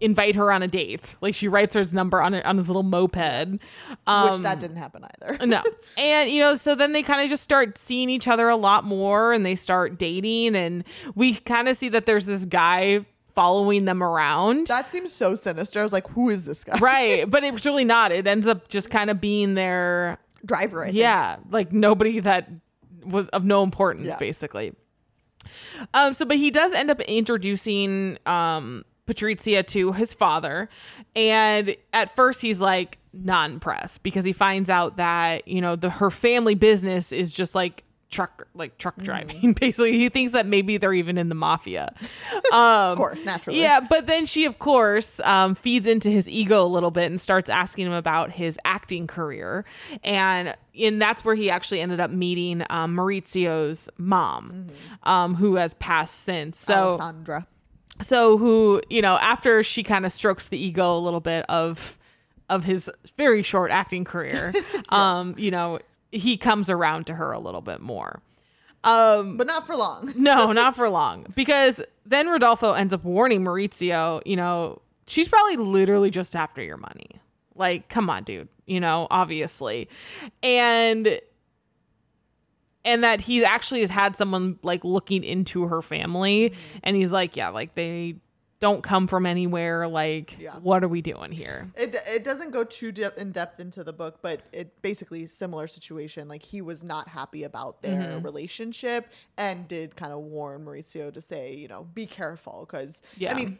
invite 0.00 0.34
her 0.34 0.50
on 0.52 0.62
a 0.62 0.68
date. 0.68 1.16
Like 1.20 1.34
she 1.34 1.48
writes 1.48 1.74
her 1.74 1.80
his 1.80 1.94
number 1.94 2.20
on, 2.20 2.34
a, 2.34 2.40
on 2.42 2.56
his 2.56 2.68
little 2.68 2.82
moped. 2.82 3.16
Um, 4.06 4.28
which 4.30 4.38
that 4.40 4.58
didn't 4.60 4.76
happen 4.76 5.04
either. 5.22 5.46
no. 5.46 5.62
And, 5.96 6.30
you 6.30 6.40
know, 6.40 6.56
so 6.56 6.74
then 6.74 6.92
they 6.92 7.02
kind 7.02 7.22
of 7.22 7.28
just 7.28 7.42
start 7.42 7.78
seeing 7.78 8.10
each 8.10 8.26
other 8.28 8.48
a 8.48 8.56
lot 8.56 8.84
more 8.84 9.32
and 9.32 9.46
they 9.46 9.54
start 9.54 9.98
dating. 9.98 10.56
And 10.56 10.84
we 11.14 11.36
kind 11.36 11.68
of 11.68 11.76
see 11.76 11.88
that 11.90 12.06
there's 12.06 12.26
this 12.26 12.44
guy 12.44 13.06
following 13.34 13.84
them 13.84 14.02
around. 14.02 14.66
That 14.68 14.90
seems 14.90 15.12
so 15.12 15.34
sinister. 15.34 15.80
I 15.80 15.82
was 15.82 15.92
like, 15.92 16.08
who 16.08 16.28
is 16.30 16.44
this 16.44 16.64
guy? 16.64 16.78
right. 16.78 17.30
But 17.30 17.42
it's 17.44 17.64
really 17.64 17.84
not. 17.84 18.12
It 18.12 18.26
ends 18.26 18.46
up 18.46 18.68
just 18.68 18.90
kind 18.90 19.10
of 19.10 19.20
being 19.20 19.54
their, 19.54 20.18
Driver, 20.44 20.82
I 20.82 20.86
think. 20.86 20.98
yeah, 20.98 21.36
like 21.50 21.72
nobody 21.72 22.20
that 22.20 22.48
was 23.04 23.28
of 23.30 23.44
no 23.44 23.62
importance, 23.62 24.06
Yeah. 24.08 24.18
basically. 24.18 24.74
Um, 25.94 26.14
so, 26.14 26.24
but 26.24 26.36
he 26.36 26.50
does 26.50 26.72
end 26.72 26.90
up 26.90 27.00
introducing 27.02 28.18
um, 28.26 28.84
Patrizia 29.06 29.66
to 29.68 29.92
his 29.92 30.14
father. 30.14 30.68
And 31.14 31.76
at 31.92 32.14
first, 32.16 32.40
he's 32.40 32.60
like 32.60 32.98
not 33.12 33.50
impressed 33.50 34.02
because 34.02 34.24
he 34.24 34.32
finds 34.32 34.68
out 34.70 34.96
that, 34.96 35.46
you 35.46 35.60
know, 35.60 35.76
the 35.76 35.90
her 35.90 36.10
family 36.10 36.54
business 36.54 37.12
is 37.12 37.32
just 37.32 37.54
like 37.54 37.84
truck 38.10 38.46
like 38.54 38.78
truck 38.78 38.96
driving 38.98 39.52
basically 39.60 39.90
he 39.94 40.08
thinks 40.08 40.30
that 40.32 40.46
maybe 40.46 40.76
they're 40.76 40.92
even 40.92 41.18
in 41.18 41.28
the 41.28 41.34
mafia 41.34 41.92
um 42.52 42.92
Of 42.92 42.96
course, 42.96 43.24
naturally. 43.24 43.60
yeah 43.60 43.80
but 43.80 44.06
then 44.06 44.24
she 44.24 44.44
of 44.44 44.60
course 44.60 45.18
um, 45.20 45.56
feeds 45.56 45.88
into 45.88 46.10
his 46.10 46.30
ego 46.30 46.64
a 46.64 46.68
little 46.68 46.92
bit 46.92 47.06
and 47.10 47.20
starts 47.20 47.50
asking 47.50 47.86
him 47.86 47.92
about 47.92 48.30
his 48.30 48.56
acting 48.64 49.08
career 49.08 49.64
and 50.04 50.54
and 50.78 51.02
that's 51.02 51.24
where 51.24 51.34
he 51.34 51.50
actually 51.50 51.80
ended 51.80 51.98
up 51.98 52.10
meeting 52.12 52.62
um, 52.70 52.94
maurizio's 52.94 53.88
mom 53.98 54.66
um, 55.02 55.34
who 55.34 55.56
has 55.56 55.74
passed 55.74 56.20
since 56.20 56.56
so 56.60 56.90
Alessandra. 56.90 57.48
So 58.00 58.36
who 58.38 58.80
you 58.90 59.00
know 59.00 59.16
after 59.18 59.62
she 59.62 59.82
kind 59.82 60.04
of 60.06 60.12
strokes 60.12 60.48
the 60.48 60.58
ego 60.58 60.96
a 60.96 60.98
little 60.98 61.20
bit 61.20 61.44
of 61.48 61.98
of 62.50 62.64
his 62.64 62.90
very 63.16 63.42
short 63.42 63.70
acting 63.70 64.04
career 64.04 64.52
um 64.90 65.34
you 65.38 65.50
know 65.50 65.78
he 66.10 66.36
comes 66.36 66.70
around 66.70 67.06
to 67.06 67.14
her 67.14 67.32
a 67.32 67.38
little 67.38 67.60
bit 67.60 67.80
more. 67.80 68.20
Um 68.84 69.36
But 69.36 69.46
not 69.46 69.66
for 69.66 69.76
long. 69.76 70.12
no 70.16 70.52
not 70.52 70.76
for 70.76 70.88
long. 70.88 71.26
Because 71.34 71.80
then 72.06 72.28
rodolfo 72.28 72.72
ends 72.72 72.92
up 72.94 73.04
warning 73.04 73.42
maurizio 73.42 74.22
you 74.26 74.36
know 74.36 74.80
she's 75.06 75.28
probably 75.28 75.56
literally 75.56 76.10
just 76.10 76.36
after 76.36 76.62
your 76.62 76.76
money. 76.76 77.20
Like 77.54 77.88
come 77.88 78.10
on 78.10 78.24
dude 78.24 78.48
you 78.66 78.80
know 78.80 79.06
obviously. 79.10 79.88
And 80.42 81.20
and 82.84 83.02
that 83.04 83.20
he 83.20 83.44
actually 83.44 83.80
has 83.80 83.90
had 83.90 84.14
someone 84.16 84.58
like 84.62 84.84
looking 84.84 85.24
into 85.24 85.64
her 85.66 85.82
family 85.82 86.50
Mm-hmm. 86.50 86.78
and 86.82 86.96
he's 86.96 87.12
like 87.12 87.36
yeah 87.36 87.48
like 87.48 87.74
they 87.74 88.16
don't 88.60 88.82
come 88.82 89.06
from 89.06 89.26
anywhere 89.26 89.86
like 89.88 90.38
Yeah. 90.38 90.54
what 90.56 90.82
are 90.84 90.88
we 90.88 91.02
doing 91.02 91.32
here 91.32 91.70
It, 91.76 91.94
it 92.06 92.24
doesn't 92.24 92.50
go 92.50 92.64
too 92.64 92.92
dep 92.92 93.18
in 93.18 93.30
depth 93.30 93.60
into 93.60 93.84
the 93.84 93.92
book, 93.92 94.20
but 94.22 94.40
it 94.52 94.80
basically 94.80 95.26
similar 95.26 95.66
situation. 95.66 96.28
Like 96.28 96.42
he 96.42 96.62
was 96.62 96.82
not 96.82 97.08
happy 97.08 97.42
about 97.44 97.82
their 97.82 98.00
Mm-hmm. 98.12 98.22
relationship 98.24 99.08
and 99.36 99.68
did 99.68 99.96
kind 99.96 100.12
of 100.14 100.20
warn 100.20 100.64
Maurizio 100.64 101.12
to 101.12 101.20
say, 101.20 101.54
you 101.54 101.68
know, 101.68 101.84
be 101.92 102.06
careful 102.06 102.64
because 102.66 103.02
Yeah. 103.18 103.32
I 103.32 103.34
mean, 103.34 103.58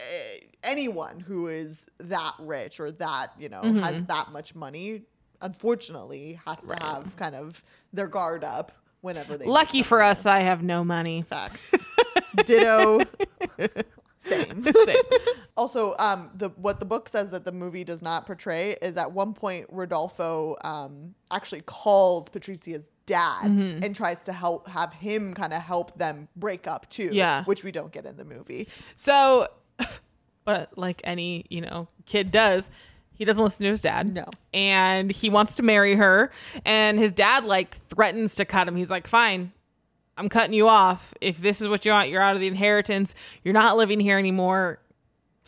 eh, 0.00 0.38
anyone 0.64 1.20
who 1.20 1.46
is 1.46 1.86
that 1.98 2.32
rich 2.40 2.80
or 2.80 2.90
that 2.92 3.28
you 3.38 3.48
know 3.50 3.62
Mm-hmm. 3.62 3.82
has 3.82 4.02
that 4.04 4.32
much 4.32 4.54
money, 4.56 5.02
unfortunately, 5.40 6.40
has 6.46 6.62
to 6.68 6.74
have 6.80 7.16
kind 7.16 7.34
of 7.34 7.62
their 7.92 8.06
guard 8.08 8.44
up 8.44 8.72
whenever 9.02 9.38
they 9.38 9.46
lucky 9.46 9.82
for 9.82 10.02
us 10.02 10.26
i 10.26 10.40
have 10.40 10.62
no 10.62 10.84
money 10.84 11.22
Facts. 11.22 11.74
Ditto. 12.44 13.00
Same. 14.22 14.62
Same. 14.84 14.96
Also, 15.56 15.94
um, 15.98 16.30
the 16.34 16.50
what 16.50 16.78
the 16.78 16.84
book 16.84 17.08
says 17.08 17.30
that 17.30 17.46
the 17.46 17.52
movie 17.52 17.84
does 17.84 18.02
not 18.02 18.26
portray 18.26 18.76
is 18.82 18.98
at 18.98 19.10
one 19.12 19.32
point 19.32 19.66
Rodolfo 19.70 20.56
um 20.62 21.14
actually 21.30 21.62
calls 21.62 22.28
Patrizia's 22.28 22.90
dad 23.06 23.44
Mm-hmm. 23.44 23.82
and 23.82 23.96
tries 23.96 24.22
to 24.24 24.32
help 24.34 24.68
have 24.68 24.92
him 24.92 25.32
kind 25.32 25.54
of 25.54 25.62
help 25.62 25.96
them 25.98 26.28
break 26.36 26.66
up 26.66 26.88
too. 26.90 27.08
Yeah. 27.12 27.44
which 27.44 27.64
we 27.64 27.72
don't 27.72 27.90
get 27.92 28.04
in 28.04 28.16
the 28.18 28.24
movie. 28.26 28.68
So, 28.96 29.48
but 30.44 30.76
like 30.76 31.00
any, 31.04 31.46
you 31.48 31.62
know, 31.62 31.88
kid 32.04 32.30
does, 32.30 32.70
he 33.20 33.26
doesn't 33.26 33.44
listen 33.44 33.64
to 33.64 33.70
his 33.70 33.82
dad. 33.82 34.14
No. 34.14 34.24
And 34.54 35.10
he 35.10 35.28
wants 35.28 35.56
to 35.56 35.62
marry 35.62 35.94
her. 35.94 36.32
And 36.64 36.98
his 36.98 37.12
dad, 37.12 37.44
like, 37.44 37.76
threatens 37.76 38.34
to 38.36 38.46
cut 38.46 38.66
him. 38.66 38.76
He's 38.76 38.88
like, 38.88 39.06
fine, 39.06 39.52
I'm 40.16 40.30
cutting 40.30 40.54
you 40.54 40.68
off. 40.68 41.12
If 41.20 41.36
this 41.36 41.60
is 41.60 41.68
what 41.68 41.84
you 41.84 41.92
want, 41.92 42.08
you're 42.08 42.22
out 42.22 42.34
of 42.34 42.40
the 42.40 42.46
inheritance. 42.46 43.14
You're 43.44 43.52
not 43.52 43.76
living 43.76 44.00
here 44.00 44.18
anymore. 44.18 44.80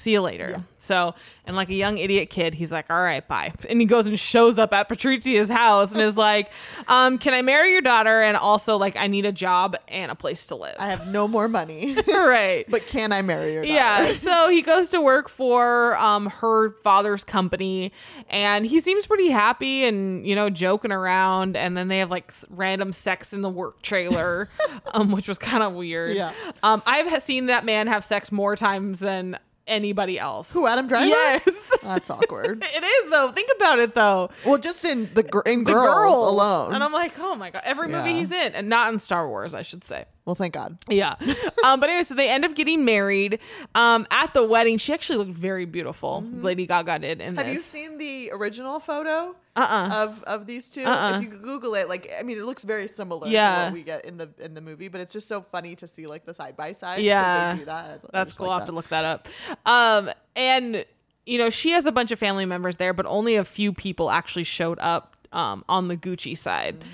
See 0.02 0.10
you 0.10 0.20
later. 0.20 0.64
So, 0.78 1.14
and 1.46 1.54
like 1.54 1.68
a 1.68 1.74
young 1.74 1.96
idiot 1.96 2.28
kid, 2.28 2.54
he's 2.54 2.72
like, 2.72 2.86
all 2.90 3.00
right, 3.00 3.26
bye. 3.28 3.52
And 3.68 3.80
he 3.80 3.86
goes 3.86 4.06
and 4.06 4.18
shows 4.18 4.58
up 4.58 4.72
at 4.72 4.88
Patrizia's 4.88 5.48
house 5.48 5.92
and 5.92 6.00
is 6.00 6.16
like, 6.16 6.50
um, 6.88 7.18
can 7.18 7.34
I 7.34 7.42
marry 7.42 7.70
your 7.70 7.82
daughter? 7.82 8.20
And 8.20 8.36
also, 8.36 8.76
like, 8.78 8.96
I 8.96 9.06
need 9.06 9.24
a 9.24 9.30
job 9.30 9.76
and 9.86 10.10
a 10.10 10.16
place 10.16 10.46
to 10.46 10.56
live. 10.56 10.74
I 10.80 10.86
have 10.86 11.06
no 11.06 11.28
more 11.28 11.46
money, 11.46 11.94
right. 12.08 12.64
but 12.68 12.84
can 12.88 13.12
I 13.12 13.22
marry 13.22 13.52
your 13.52 13.62
daughter? 13.62 13.74
Yeah, 13.74 14.12
so 14.14 14.48
he 14.48 14.60
goes 14.60 14.90
to 14.90 15.00
work 15.00 15.28
for 15.28 15.96
um, 15.98 16.26
her 16.26 16.72
father's 16.82 17.22
company, 17.22 17.92
and 18.28 18.66
he 18.66 18.80
seems 18.80 19.06
pretty 19.06 19.28
happy 19.28 19.84
and 19.84 20.26
you 20.26 20.34
know 20.34 20.50
joking 20.50 20.90
around. 20.90 21.56
And 21.56 21.76
then 21.76 21.86
they 21.86 22.00
have 22.00 22.10
like 22.10 22.32
random 22.50 22.92
sex 22.92 23.32
in 23.32 23.42
the 23.42 23.50
work 23.50 23.82
trailer, 23.82 24.48
um, 24.94 25.12
which 25.12 25.28
was 25.28 25.38
kind 25.38 25.62
of 25.62 25.74
weird. 25.74 26.16
Yeah. 26.16 26.32
um, 26.64 26.82
I've 26.86 27.22
seen 27.22 27.46
that 27.46 27.64
man 27.64 27.86
have 27.86 28.04
sex 28.04 28.32
more 28.32 28.56
times 28.56 28.98
than 28.98 29.38
anybody 29.66 30.18
else. 30.18 30.52
Who 30.52 30.66
Adam 30.66 30.86
Driver? 30.88 31.06
Yes, 31.06 31.70
That's 31.82 32.10
awkward. 32.10 32.62
it 32.74 32.82
is 32.84 33.10
though. 33.10 33.30
Think 33.32 33.50
about 33.56 33.78
it 33.78 33.94
though. 33.94 34.30
well, 34.46 34.58
just 34.58 34.84
in 34.84 35.08
the 35.14 35.22
gr- 35.22 35.40
in 35.46 35.64
The 35.64 35.72
girls, 35.72 36.32
alone. 36.32 36.74
and 36.74 36.82
I'm 36.84 36.92
like, 36.92 37.12
oh 37.18 37.34
my 37.34 37.50
god, 37.50 37.62
every 37.64 37.88
movie 37.88 38.10
Yeah. 38.10 38.16
he's 38.18 38.32
in, 38.32 38.54
and 38.54 38.68
not 38.68 38.92
in 38.92 38.98
Star 38.98 39.28
Wars, 39.28 39.54
I 39.54 39.62
should 39.62 39.84
say. 39.84 40.04
well, 40.24 40.34
thank 40.34 40.54
God. 40.54 40.78
Yeah. 40.88 41.16
Um, 41.64 41.78
but 41.78 41.90
anyway, 41.90 42.02
so 42.02 42.16
they 42.16 42.28
end 42.28 42.44
up 42.44 42.56
getting 42.56 42.84
married. 42.84 43.38
Um, 43.76 44.04
at 44.10 44.34
the 44.34 44.44
wedding, 44.44 44.78
she 44.78 44.92
actually 44.92 45.18
looked 45.18 45.30
very 45.30 45.64
beautiful. 45.64 46.24
Lady 46.32 46.66
Gaga 46.66 46.98
did 46.98 47.20
in 47.20 47.28
Mm-hmm. 47.36 47.38
Have 47.38 47.48
you 47.54 47.60
seen 47.60 47.98
the 47.98 48.30
original 48.32 48.80
photo 48.80 49.36
Uh-uh. 49.54 50.04
of 50.04 50.22
of 50.22 50.46
these 50.46 50.70
2 50.70 50.84
Uh-uh. 50.84 51.16
If 51.16 51.22
you 51.22 51.28
Google 51.28 51.74
it, 51.74 51.88
like 51.88 52.10
I 52.18 52.22
mean, 52.22 52.38
it 52.38 52.44
looks 52.44 52.64
very 52.64 52.86
similar 52.86 53.28
to 53.28 53.64
what 53.64 53.72
we 53.72 53.82
get 53.82 54.04
in 54.04 54.16
the 54.16 54.30
in 54.38 54.54
the 54.54 54.60
movie, 54.60 54.88
but 54.88 55.00
it's 55.00 55.12
just 55.12 55.28
so 55.28 55.42
funny 55.42 55.76
to 55.76 55.86
see 55.86 56.06
like 56.06 56.24
the 56.24 56.34
side 56.34 56.56
by 56.56 56.72
side. 56.72 57.02
Yeah. 57.02 57.52
they 57.52 57.58
do 57.60 57.64
that. 57.66 58.00
That's 58.12 58.32
cool. 58.32 58.46
like 58.46 58.52
I'll 58.52 58.58
have 58.60 58.68
to 58.68 58.74
look 58.74 58.88
that 58.88 59.04
up. 59.04 59.28
Um, 59.66 60.10
and 60.36 60.84
you 61.26 61.38
know, 61.38 61.50
she 61.50 61.70
has 61.70 61.86
a 61.86 61.92
bunch 61.92 62.10
of 62.12 62.18
family 62.18 62.46
members 62.46 62.78
there, 62.78 62.92
but 62.92 63.06
only 63.06 63.36
a 63.36 63.44
few 63.44 63.72
people 63.72 64.10
actually 64.10 64.44
showed 64.44 64.78
up 64.80 65.11
um, 65.32 65.64
on 65.68 65.88
the 65.88 65.96
Gucci 65.96 66.36
side. 66.36 66.84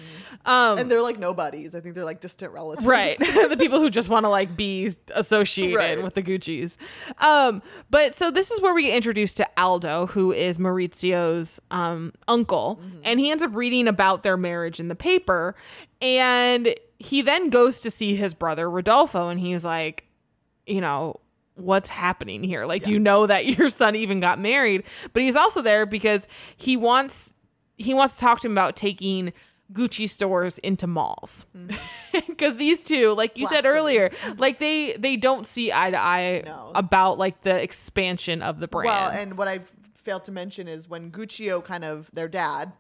Um, 0.45 0.79
And 0.79 0.91
they're 0.91 1.03
like 1.03 1.19
nobodies. 1.19 1.75
I 1.75 1.81
think 1.81 1.95
they're 1.95 2.05
like 2.05 2.21
distant 2.21 2.53
relatives. 2.53 2.87
right. 2.87 3.17
The 3.49 3.57
people 3.59 3.81
who 3.81 3.91
just 3.91 4.09
want 4.09 4.25
to 4.25 4.29
like 4.29 4.57
be 4.57 4.91
associated 5.15 5.77
Right. 5.77 6.03
with 6.03 6.15
the 6.15 6.23
gucci's. 6.23 6.79
Um 7.19 7.63
but 7.91 8.15
so 8.15 8.31
this 8.31 8.51
is 8.51 8.61
where 8.61 8.73
we 8.75 8.85
get 8.85 8.95
introduced 8.97 9.37
to 9.39 9.47
aldo 9.57 10.07
who 10.07 10.33
is 10.33 10.59
maurizio's 10.59 11.61
um 11.71 12.13
uncle. 12.29 12.81
And 13.05 13.19
he 13.21 13.31
ends 13.31 13.43
up 13.43 13.55
reading 13.55 13.89
about 13.89 14.23
their 14.23 14.37
marriage 14.37 14.81
in 14.81 14.89
the 14.89 14.95
paper. 14.95 15.55
And 16.01 16.75
he 16.99 17.23
then 17.23 17.51
goes 17.51 17.81
to 17.81 17.91
see 17.91 18.15
his 18.15 18.35
brother 18.35 18.71
rodolfo 18.71 19.29
and 19.29 19.41
he's 19.41 19.65
like 19.65 20.05
you 20.67 20.81
know 20.81 21.17
what's 21.55 21.89
happening 21.89 22.45
here? 22.45 22.65
Like 22.67 22.85
do 22.85 22.93
you 22.93 23.01
know 23.01 23.27
that 23.27 23.47
your 23.59 23.69
son 23.69 23.97
even 23.97 24.21
got 24.21 24.39
married. 24.39 24.85
But 25.13 25.23
he's 25.23 25.35
also 25.37 25.63
there 25.63 25.87
because 25.87 26.29
he 26.57 26.77
wants 26.77 27.35
he 27.79 27.95
wants 27.95 28.15
to 28.17 28.21
talk 28.21 28.41
to 28.41 28.47
him 28.49 28.53
about 28.53 28.77
taking 28.77 29.33
Gucci 29.73 30.09
stores 30.09 30.59
into 30.59 30.87
malls 30.87 31.45
because 32.27 32.57
these 32.57 32.83
two, 32.83 33.15
like 33.15 33.37
you 33.37 33.47
said 33.47 33.67
earlier, 33.67 34.11
like 34.39 34.59
they 34.59 34.95
they 34.99 35.17
don't 35.17 35.47
see 35.47 35.73
eye 35.73 35.91
to 35.91 35.99
eye 36.01 36.43
No. 36.45 36.73
about 36.75 37.19
like 37.19 37.43
the 37.43 37.61
expansion 37.63 38.43
of 38.43 38.61
the 38.61 38.69
brand. 38.69 38.87
Well, 38.87 39.11
and 39.11 39.37
what 39.37 39.47
I've 39.49 39.71
failed 39.95 40.25
to 40.25 40.33
mention 40.33 40.69
is 40.69 40.89
when 40.89 41.11
Guccio 41.11 41.63
kind 41.63 41.85
of 41.85 42.11
their 42.15 42.29
dad 42.29 42.73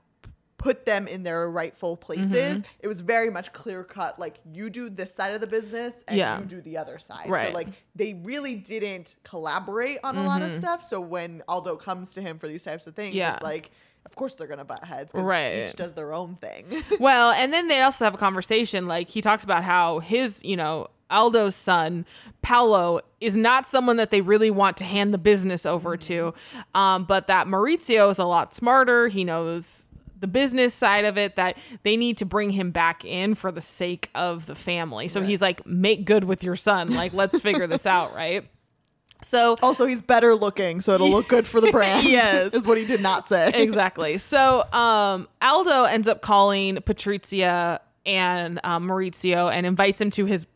put 0.56 0.86
them 0.86 1.06
in 1.06 1.22
their 1.22 1.48
rightful 1.50 1.96
places, 1.96 2.32
Mm-hmm. 2.32 2.60
it 2.80 2.88
was 2.88 3.00
very 3.02 3.30
much 3.30 3.52
clear 3.52 3.84
cut. 3.84 4.18
Like 4.18 4.40
you 4.50 4.70
do 4.70 4.88
this 4.90 5.14
side 5.14 5.34
of 5.34 5.40
the 5.40 5.46
business 5.46 6.02
and 6.08 6.16
Yeah. 6.16 6.38
you 6.40 6.46
do 6.46 6.60
the 6.62 6.78
other 6.78 6.98
side. 6.98 7.28
Right. 7.28 7.48
So 7.48 7.54
like 7.54 7.68
they 7.94 8.14
really 8.24 8.56
didn't 8.56 9.16
collaborate 9.24 9.98
on 10.02 10.16
a 10.16 10.24
lot 10.24 10.40
Mm-hmm. 10.40 10.50
of 10.52 10.56
stuff. 10.56 10.84
So 10.84 11.00
when 11.00 11.42
Aldo 11.46 11.76
comes 11.76 12.14
to 12.14 12.22
him 12.22 12.38
for 12.38 12.48
these 12.48 12.64
types 12.64 12.86
of 12.86 12.94
things, 12.96 13.14
Yeah. 13.14 13.34
it's 13.34 13.42
like. 13.42 13.70
Of 14.08 14.16
course 14.16 14.34
they're 14.34 14.46
gonna 14.46 14.64
butt 14.64 14.84
heads. 14.84 15.12
Right. 15.14 15.64
Each 15.64 15.74
does 15.74 15.94
their 15.94 16.12
own 16.12 16.36
thing. 16.36 16.82
well, 17.00 17.30
and 17.30 17.52
then 17.52 17.68
they 17.68 17.82
also 17.82 18.04
have 18.04 18.14
a 18.14 18.18
conversation. 18.18 18.86
Like 18.86 19.08
he 19.08 19.20
talks 19.20 19.44
about 19.44 19.64
how 19.64 20.00
his, 20.00 20.42
you 20.42 20.56
know, 20.56 20.88
Aldo's 21.10 21.56
son, 21.56 22.04
Paolo, 22.42 23.00
is 23.20 23.36
not 23.36 23.66
someone 23.66 23.96
that 23.96 24.10
they 24.10 24.20
really 24.20 24.50
want 24.50 24.76
to 24.78 24.84
hand 24.84 25.12
the 25.12 25.18
business 25.18 25.64
over 25.66 25.96
to. 25.96 26.34
Um, 26.74 27.04
but 27.04 27.26
that 27.26 27.46
Maurizio 27.46 28.10
is 28.10 28.18
a 28.18 28.24
lot 28.24 28.54
smarter. 28.54 29.08
He 29.08 29.24
knows 29.24 29.90
the 30.20 30.26
business 30.26 30.74
side 30.74 31.04
of 31.04 31.16
it, 31.16 31.36
that 31.36 31.56
they 31.82 31.96
need 31.96 32.16
to 32.18 32.24
bring 32.24 32.50
him 32.50 32.70
back 32.70 33.04
in 33.04 33.34
for 33.34 33.52
the 33.52 33.60
sake 33.60 34.10
of 34.14 34.46
the 34.46 34.54
family. 34.54 35.08
So 35.08 35.22
he's 35.22 35.40
like, 35.40 35.64
make 35.66 36.04
good 36.04 36.24
with 36.24 36.42
your 36.42 36.56
son. 36.56 36.88
Like, 36.88 37.12
let's 37.12 37.38
figure 37.40 37.66
this 37.66 37.86
out, 37.86 38.14
right? 38.16 38.48
So 39.22 39.56
also, 39.62 39.86
he's 39.86 40.00
better 40.00 40.34
looking, 40.34 40.80
so 40.80 40.94
it'll 40.94 41.10
look 41.10 41.28
good 41.28 41.46
for 41.46 41.60
the 41.60 41.72
brand. 41.72 42.06
Yes. 42.06 42.54
is 42.54 42.66
what 42.66 42.78
he 42.78 42.84
did 42.84 43.00
not 43.00 43.28
say. 43.28 43.50
exactly. 43.54 44.18
So 44.18 44.64
um, 44.72 45.28
Aldo 45.42 45.84
ends 45.84 46.06
up 46.06 46.22
calling 46.22 46.76
Patrizia 46.76 47.80
and 48.06 48.60
um, 48.64 48.88
Maurizio 48.88 49.52
and 49.52 49.66
invites 49.66 50.00
him 50.00 50.10
to 50.10 50.24
his 50.24 50.46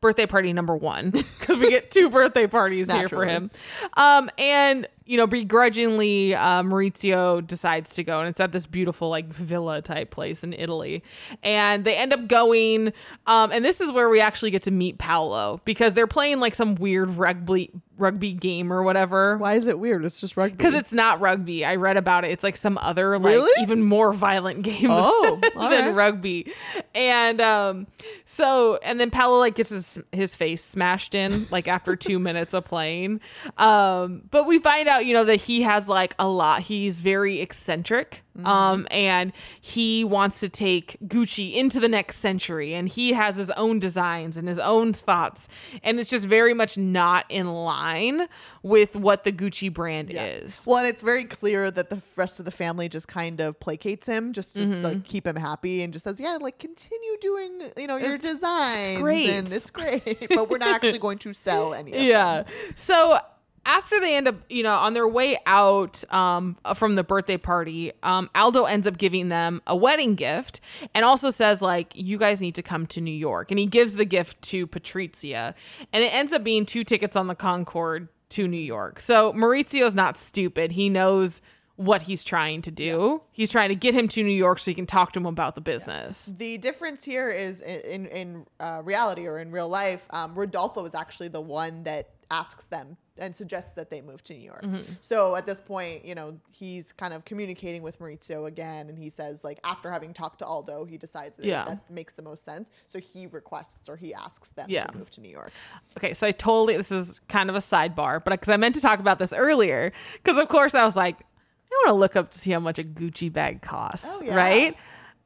birthday 0.00 0.26
party 0.26 0.52
number 0.52 0.74
one 0.74 1.10
because 1.10 1.58
we 1.58 1.70
get 1.70 1.90
two 1.90 2.08
birthday 2.10 2.46
parties 2.46 2.90
here 2.90 3.08
for 3.08 3.24
him. 3.26 3.50
Um, 3.96 4.30
and 4.38 4.86
you 5.04 5.16
know, 5.16 5.26
begrudgingly, 5.26 6.36
uh, 6.36 6.62
Maurizio 6.62 7.44
decides 7.44 7.94
to 7.96 8.04
go, 8.04 8.20
and 8.20 8.28
it's 8.28 8.38
at 8.38 8.52
this 8.52 8.66
beautiful 8.66 9.08
like 9.08 9.26
villa 9.26 9.82
type 9.82 10.10
place 10.10 10.44
in 10.44 10.52
Italy, 10.52 11.02
and 11.42 11.84
they 11.84 11.96
end 11.96 12.12
up 12.12 12.28
going. 12.28 12.92
Um, 13.26 13.50
and 13.50 13.64
this 13.64 13.80
is 13.80 13.90
where 13.90 14.08
we 14.08 14.20
actually 14.20 14.52
get 14.52 14.62
to 14.62 14.70
meet 14.70 14.98
Paolo 14.98 15.60
because 15.64 15.94
they're 15.94 16.06
playing 16.06 16.38
like 16.38 16.54
some 16.54 16.76
weird 16.76 17.10
rugby 17.10 17.70
rugby 18.00 18.32
game 18.32 18.72
or 18.72 18.82
whatever. 18.82 19.36
Why 19.38 19.54
is 19.54 19.66
it 19.66 19.78
weird? 19.78 20.04
It's 20.04 20.20
just 20.20 20.36
rugby. 20.36 20.56
Because 20.56 20.74
it's 20.74 20.92
not 20.92 21.20
rugby. 21.20 21.64
I 21.64 21.76
read 21.76 21.96
about 21.96 22.24
it. 22.24 22.30
It's 22.30 22.42
like 22.42 22.56
some 22.56 22.78
other 22.78 23.18
like 23.18 23.34
Really? 23.34 23.62
even 23.62 23.82
more 23.82 24.12
violent 24.12 24.62
game 24.62 24.88
Oh, 24.90 25.38
than 25.54 25.86
right. 25.86 25.94
rugby. 25.94 26.52
And 26.94 27.40
um 27.40 27.86
so 28.24 28.78
and 28.82 28.98
then 28.98 29.10
Paolo 29.10 29.38
like 29.38 29.54
gets 29.54 29.70
his 29.70 29.98
his 30.12 30.34
face 30.36 30.64
smashed 30.64 31.14
in 31.14 31.46
like 31.50 31.68
after 31.68 31.94
2 31.96 32.18
minutes 32.18 32.54
of 32.54 32.64
playing. 32.64 33.20
Um 33.58 34.22
but 34.30 34.46
we 34.46 34.58
find 34.58 34.88
out, 34.88 35.06
you 35.06 35.12
know, 35.14 35.24
that 35.24 35.36
he 35.36 35.62
has 35.62 35.88
like 35.88 36.14
a 36.18 36.26
lot. 36.28 36.62
He's 36.62 37.00
very 37.00 37.40
eccentric. 37.40 38.22
Mm-hmm. 38.40 38.46
Um 38.46 38.86
and 38.90 39.32
he 39.60 40.04
wants 40.04 40.40
to 40.40 40.48
take 40.48 40.96
Gucci 41.06 41.54
into 41.54 41.80
the 41.80 41.88
next 41.88 42.16
century 42.16 42.74
and 42.74 42.88
he 42.88 43.12
has 43.12 43.36
his 43.36 43.50
own 43.52 43.78
designs 43.78 44.36
and 44.36 44.48
his 44.48 44.58
own 44.58 44.92
thoughts 44.92 45.48
and 45.82 45.98
it's 46.00 46.10
just 46.10 46.26
very 46.26 46.54
much 46.54 46.76
not 46.78 47.24
in 47.28 47.46
line 47.52 48.26
with 48.62 48.96
what 48.96 49.24
the 49.24 49.32
Gucci 49.32 49.72
brand 49.72 50.10
is. 50.12 50.64
Well, 50.66 50.78
and 50.78 50.86
it's 50.88 51.02
very 51.02 51.24
clear 51.24 51.70
that 51.70 51.90
the 51.90 52.02
rest 52.16 52.38
of 52.38 52.44
the 52.44 52.50
family 52.50 52.88
just 52.88 53.08
kind 53.08 53.40
of 53.40 53.58
placates 53.58 54.06
him, 54.06 54.32
just 54.32 54.54
to 54.56 54.60
Mm-hmm. 54.62 54.82
like 54.82 55.04
keep 55.04 55.26
him 55.26 55.36
happy, 55.36 55.82
and 55.82 55.92
just 55.92 56.04
says, 56.04 56.20
"Yeah, 56.20 56.36
like 56.40 56.58
continue 56.58 57.16
doing, 57.20 57.70
you 57.76 57.86
know, 57.86 57.96
your 57.96 58.14
It's- 58.14 58.30
designs, 58.34 59.00
great. 59.00 59.30
and 59.30 59.50
it's 59.50 59.70
great, 59.70 60.28
but 60.28 60.50
we're 60.50 60.58
not 60.58 60.74
actually 60.76 60.98
going 60.98 61.18
to 61.18 61.32
sell 61.32 61.72
any." 61.74 61.90
Of 61.92 61.96
it. 61.96 62.02
yeah. 62.04 62.42
them. 62.42 62.52
So 62.76 63.18
after 63.66 64.00
they 64.00 64.16
end 64.16 64.28
up, 64.28 64.36
you 64.48 64.62
know, 64.62 64.74
on 64.74 64.94
their 64.94 65.06
way 65.06 65.38
out 65.46 66.02
um, 66.12 66.56
from 66.74 66.94
the 66.94 67.04
birthday 67.04 67.36
party, 67.36 67.92
um, 68.02 68.30
Aldo 68.34 68.64
ends 68.64 68.86
up 68.86 68.98
giving 68.98 69.28
them 69.28 69.60
a 69.66 69.76
wedding 69.76 70.14
gift 70.14 70.60
and 70.94 71.04
also 71.04 71.30
says, 71.30 71.60
like, 71.60 71.92
you 71.94 72.18
guys 72.18 72.40
need 72.40 72.54
to 72.54 72.62
come 72.62 72.86
to 72.86 73.00
New 73.00 73.10
York. 73.10 73.50
And 73.50 73.58
he 73.58 73.66
gives 73.66 73.94
the 73.94 74.04
gift 74.04 74.40
to 74.42 74.66
Patrizia. 74.66 75.54
And 75.92 76.02
it 76.02 76.12
ends 76.14 76.32
up 76.32 76.42
being 76.42 76.64
two 76.64 76.84
tickets 76.84 77.16
on 77.16 77.26
the 77.26 77.34
Concorde 77.34 78.08
to 78.30 78.48
New 78.48 78.56
York. 78.56 79.00
So 79.00 79.32
Maurizio's 79.32 79.94
not 79.94 80.16
stupid. 80.16 80.72
He 80.72 80.88
knows 80.88 81.42
what 81.76 82.02
he's 82.02 82.22
trying 82.22 82.60
to 82.60 82.70
do. 82.70 83.22
He's 83.32 83.50
trying 83.50 83.70
to 83.70 83.74
get 83.74 83.94
him 83.94 84.06
to 84.08 84.22
New 84.22 84.34
York 84.34 84.58
so 84.58 84.70
he 84.70 84.74
can 84.74 84.86
talk 84.86 85.12
to 85.12 85.18
him 85.18 85.24
about 85.24 85.54
the 85.54 85.62
business. 85.62 86.30
The 86.36 86.58
difference 86.58 87.04
here 87.04 87.30
is 87.30 87.62
in 87.62 87.80
in, 87.80 88.06
in 88.06 88.46
uh, 88.60 88.82
reality 88.84 89.26
or 89.26 89.38
in 89.38 89.50
real 89.50 89.68
life, 89.68 90.06
um, 90.10 90.34
Rodolfo 90.34 90.84
is 90.84 90.94
actually 90.94 91.28
the 91.28 91.40
one 91.40 91.84
that 91.84 92.10
asks 92.30 92.68
them 92.68 92.96
and 93.18 93.34
suggests 93.34 93.74
that 93.74 93.90
they 93.90 94.00
move 94.00 94.22
to 94.24 94.32
New 94.32 94.40
York. 94.40 94.62
Mm-hmm. 94.62 94.92
So 95.00 95.36
at 95.36 95.46
this 95.46 95.60
point, 95.60 96.04
you 96.04 96.14
know, 96.14 96.38
he's 96.52 96.92
kind 96.92 97.12
of 97.12 97.24
communicating 97.24 97.82
with 97.82 97.98
Maurizio 97.98 98.46
again, 98.46 98.88
and 98.88 98.96
he 98.98 99.10
says 99.10 99.42
like 99.44 99.58
after 99.64 99.90
having 99.90 100.14
talked 100.14 100.38
to 100.38 100.46
Aldo, 100.46 100.84
he 100.84 100.96
decides 100.96 101.36
that 101.36 101.44
Yeah. 101.44 101.64
that 101.64 101.90
makes 101.90 102.14
the 102.14 102.22
most 102.22 102.44
sense. 102.44 102.70
So 102.86 102.98
he 103.00 103.26
requests 103.26 103.88
or 103.88 103.96
he 103.96 104.14
asks 104.14 104.52
them 104.52 104.66
Yeah. 104.70 104.84
to 104.84 104.96
move 104.96 105.10
to 105.10 105.20
New 105.20 105.28
York. 105.30 105.52
Okay, 105.98 106.14
so 106.14 106.26
I 106.26 106.30
totally 106.32 106.76
this 106.76 106.92
is 106.92 107.20
kind 107.28 107.50
of 107.50 107.56
a 107.56 107.60
sidebar, 107.60 108.22
but 108.24 108.30
because 108.30 108.48
I 108.48 108.56
meant 108.56 108.74
to 108.76 108.80
talk 108.80 109.00
about 109.00 109.18
this 109.18 109.32
earlier, 109.32 109.92
because 110.22 110.38
of 110.38 110.48
course 110.48 110.74
I 110.74 110.84
was 110.84 110.96
like, 110.96 111.18
I 111.20 111.74
want 111.84 111.88
to 111.88 111.92
look 112.00 112.16
up 112.16 112.30
to 112.30 112.38
see 112.38 112.50
how 112.52 112.60
much 112.60 112.78
a 112.78 112.84
Gucci 112.84 113.32
bag 113.32 113.60
costs, 113.62 114.08
Oh, 114.20 114.24
yeah. 114.24 114.34
right? 114.36 114.76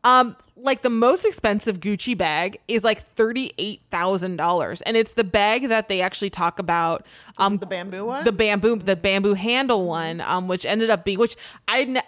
Um, 0.05 0.37
like 0.57 0.83
the 0.83 0.91
most 0.91 1.25
expensive 1.25 1.81
Gucci 1.81 2.17
bag 2.17 2.61
is 2.69 2.85
like 2.85 3.01
thirty 3.17 3.53
eight 3.59 3.81
thousand 3.91 4.37
dollars, 4.37 4.83
and 4.83 4.97
it's 4.97 5.15
the 5.15 5.25
bag 5.25 5.69
that 5.69 5.89
they 5.89 6.01
actually 6.01 6.31
talk 6.31 6.59
about. 6.59 7.05
Um, 7.39 7.57
The 7.57 7.67
bamboo 7.67 8.05
one. 8.07 8.25
the 8.25 8.31
bamboo, 8.33 8.77
the 8.77 8.95
bamboo 8.97 9.35
handle 9.35 9.85
one, 9.87 10.21
um, 10.21 10.47
which 10.47 10.65
ended 10.65 10.91
up 10.91 11.05
being 11.05 11.19
which 11.19 11.37
I, 11.67 12.03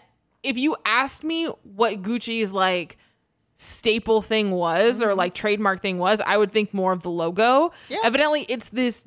if 0.45 0.57
you 0.57 0.77
asked 0.85 1.25
me 1.25 1.47
what 1.75 2.03
Gucci's 2.03 2.53
like 2.53 2.99
staple 3.57 4.21
thing 4.23 4.51
was 4.53 5.03
or 5.03 5.15
like 5.15 5.35
trademark 5.35 5.81
thing 5.81 5.99
was, 5.99 6.21
I 6.21 6.37
would 6.37 6.53
think 6.53 6.73
more 6.75 6.93
of 6.93 7.03
the 7.03 7.11
logo. 7.11 7.73
Yeah. 7.89 7.99
Evidently, 8.05 8.45
it's 8.49 8.69
this 8.69 9.05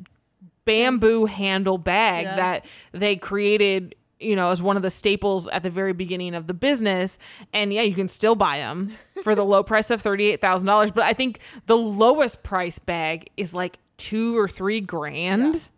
bamboo 0.66 1.26
handle 1.26 1.78
bag 1.78 2.26
Yeah. 2.26 2.36
that 2.36 2.66
they 2.92 3.16
created. 3.16 3.96
You 4.20 4.36
know, 4.36 4.50
as 4.50 4.62
one 4.62 4.76
of 4.76 4.84
the 4.84 4.90
staples 4.90 5.48
at 5.48 5.64
the 5.64 5.70
very 5.70 5.94
beginning 5.94 6.36
of 6.36 6.48
the 6.48 6.54
business, 6.54 7.18
and 7.54 7.72
yeah, 7.74 7.84
you 7.84 7.96
can 7.96 8.10
still 8.10 8.36
buy 8.36 8.58
them 8.58 8.94
for 9.24 9.34
the 9.34 9.46
low 9.46 9.64
price 9.64 9.90
of 9.90 10.02
thirty 10.02 10.26
eight 10.26 10.42
thousand 10.42 10.68
dollars. 10.68 10.92
But 10.92 11.06
I 11.06 11.14
think 11.14 11.40
the 11.68 11.78
lowest 11.78 12.44
price 12.44 12.80
bag 12.80 13.30
is 13.38 13.54
like 13.54 13.80
two 13.98 14.38
or 14.38 14.48
three 14.50 14.82
grand. 14.82 15.70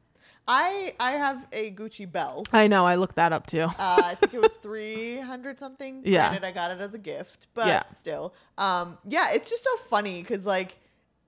I 0.47 0.95
I 0.99 1.11
have 1.11 1.45
a 1.51 1.71
Gucci 1.71 2.11
belt. 2.11 2.49
I 2.51 2.67
know. 2.67 2.85
I 2.85 2.95
looked 2.95 3.15
that 3.17 3.31
up 3.31 3.45
too. 3.45 3.61
Uh, 3.61 3.71
I 3.77 4.15
think 4.15 4.33
it 4.33 4.41
was 4.41 4.53
three 4.63 5.19
hundred 5.19 5.59
something. 5.59 6.01
Yeah. 6.03 6.29
Granted, 6.29 6.47
I 6.47 6.51
got 6.51 6.71
it 6.71 6.81
as 6.81 6.95
a 6.95 6.97
gift, 6.99 7.45
but 7.53 7.67
Yeah. 7.67 7.85
still, 7.87 8.33
um, 8.57 8.97
yeah, 9.07 9.33
it's 9.33 9.51
just 9.51 9.63
so 9.63 9.75
funny 9.87 10.21
because, 10.23 10.45
like, 10.45 10.77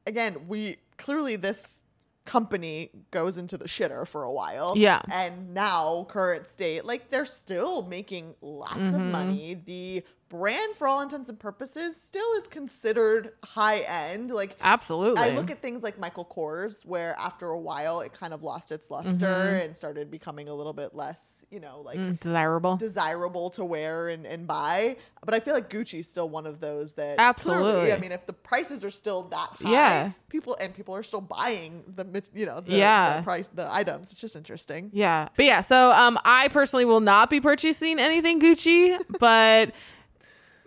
again, 0.07 0.47
we 0.47 0.78
clearly 0.97 1.36
this 1.36 1.80
company 2.26 2.89
goes 3.11 3.38
into 3.38 3.57
the 3.57 3.65
shitter 3.65 4.07
for 4.07 4.24
a 4.24 4.32
while. 4.32 4.74
Yeah. 4.78 5.01
and 5.11 5.53
now 5.53 6.05
current 6.09 6.47
state, 6.47 6.86
like, 6.86 7.09
they're 7.09 7.26
still 7.26 7.84
making 7.84 8.34
lots 8.41 8.78
of 8.80 8.86
Mm-hmm. 8.93 9.11
money. 9.11 9.61
The 9.65 10.03
brand, 10.34 10.75
for 10.75 10.88
all 10.88 11.01
intents 11.01 11.29
and 11.29 11.39
purposes, 11.39 11.95
still 11.95 12.25
is 12.38 12.47
considered 12.47 13.34
high 13.43 13.81
end. 13.88 14.31
Like, 14.31 14.55
Absolutely. 14.59 15.21
I 15.23 15.29
look 15.29 15.51
at 15.51 15.61
things 15.61 15.84
like 15.84 15.99
Michael 15.99 16.25
Kors, 16.25 16.84
where 16.86 17.15
after 17.19 17.47
a 17.49 17.59
while 17.59 18.01
it 18.01 18.13
kind 18.13 18.34
of 18.34 18.41
lost 18.41 18.71
its 18.71 18.89
luster 18.89 19.27
and 19.57 19.77
started 19.77 20.09
becoming 20.09 20.49
a 20.49 20.53
little 20.53 20.73
bit 20.73 20.95
less, 20.95 21.45
you 21.51 21.59
know, 21.59 21.81
like 21.86 21.99
Mm, 21.99 22.19
desirable. 22.19 22.77
desirable 22.77 23.51
to 23.51 23.63
wear 23.63 24.07
and, 24.09 24.25
and 24.25 24.47
buy. 24.47 24.97
But 25.23 25.36
I 25.36 25.39
feel 25.39 25.53
like 25.53 25.69
Gucci's 25.69 26.09
still 26.09 26.27
one 26.27 26.47
of 26.47 26.59
those 26.59 26.95
that 26.95 27.15
Absolutely. 27.19 27.71
Clearly, 27.71 27.93
I 27.93 27.97
mean, 27.97 28.11
if 28.11 28.25
the 28.25 28.34
prices 28.34 28.84
are 28.84 28.89
still 28.91 29.21
that 29.29 29.49
high, 29.61 29.71
Yeah. 29.71 30.11
people 30.29 30.57
and 30.59 30.73
people 30.75 30.95
are 30.95 31.03
still 31.03 31.21
buying 31.21 31.84
the 31.95 32.05
you 32.34 32.45
know 32.47 32.59
the, 32.59 32.73
Yeah. 32.75 33.17
the 33.17 33.23
price 33.23 33.47
the 33.53 33.71
items. 33.71 34.11
It's 34.11 34.19
just 34.19 34.36
interesting. 34.36 34.89
Yeah. 34.93 35.27
But 35.36 35.45
yeah, 35.45 35.61
so 35.61 35.91
um 35.91 36.17
I 36.25 36.47
personally 36.49 36.86
will 36.86 36.99
not 37.01 37.29
be 37.29 37.39
purchasing 37.39 37.99
anything 37.99 38.41
Gucci, 38.41 38.99
but 39.19 39.71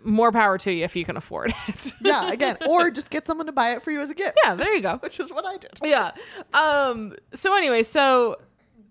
more 0.03 0.31
power 0.31 0.57
to 0.59 0.71
you 0.71 0.83
if 0.83 0.95
you 0.95 1.03
can 1.05 1.17
afford 1.17 1.53
it. 1.67 1.93
Yeah, 2.01 2.31
again, 2.31 2.57
or 2.67 2.89
just 2.89 3.09
get 3.09 3.25
someone 3.27 3.47
to 3.47 3.51
buy 3.51 3.71
it 3.71 3.83
for 3.83 3.91
you 3.91 3.99
as 4.01 4.09
a 4.09 4.13
gift. 4.15 4.39
yeah, 4.43 4.53
there 4.53 4.73
you 4.73 4.81
go. 4.81 4.97
which 5.01 5.19
is 5.19 5.31
what 5.31 5.45
I 5.45 5.57
did. 5.57 5.71
Yeah. 5.83 6.11
Um 6.53 7.13
so 7.33 7.55
anyway, 7.55 7.83
so 7.83 8.37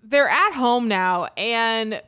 they're 0.03 0.29
at 0.29 0.53
home 0.53 0.89
now 0.89 1.29
and 1.37 2.03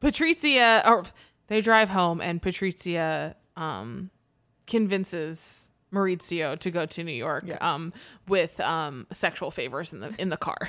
Patricia 0.00 0.82
or 0.86 1.04
they 1.48 1.60
drive 1.60 1.88
home 1.88 2.20
and 2.20 2.40
Patricia 2.40 3.36
um 3.56 4.10
convinces 4.66 5.65
Maurizio 5.96 6.58
to 6.58 6.70
go 6.70 6.84
to 6.86 7.02
New 7.02 7.12
York 7.12 7.44
Yes. 7.46 7.58
um 7.60 7.92
with 8.28 8.60
um 8.60 9.06
sexual 9.12 9.50
favors 9.50 9.92
in 9.92 10.00
the 10.00 10.14
in 10.18 10.28
the 10.28 10.36
car. 10.36 10.58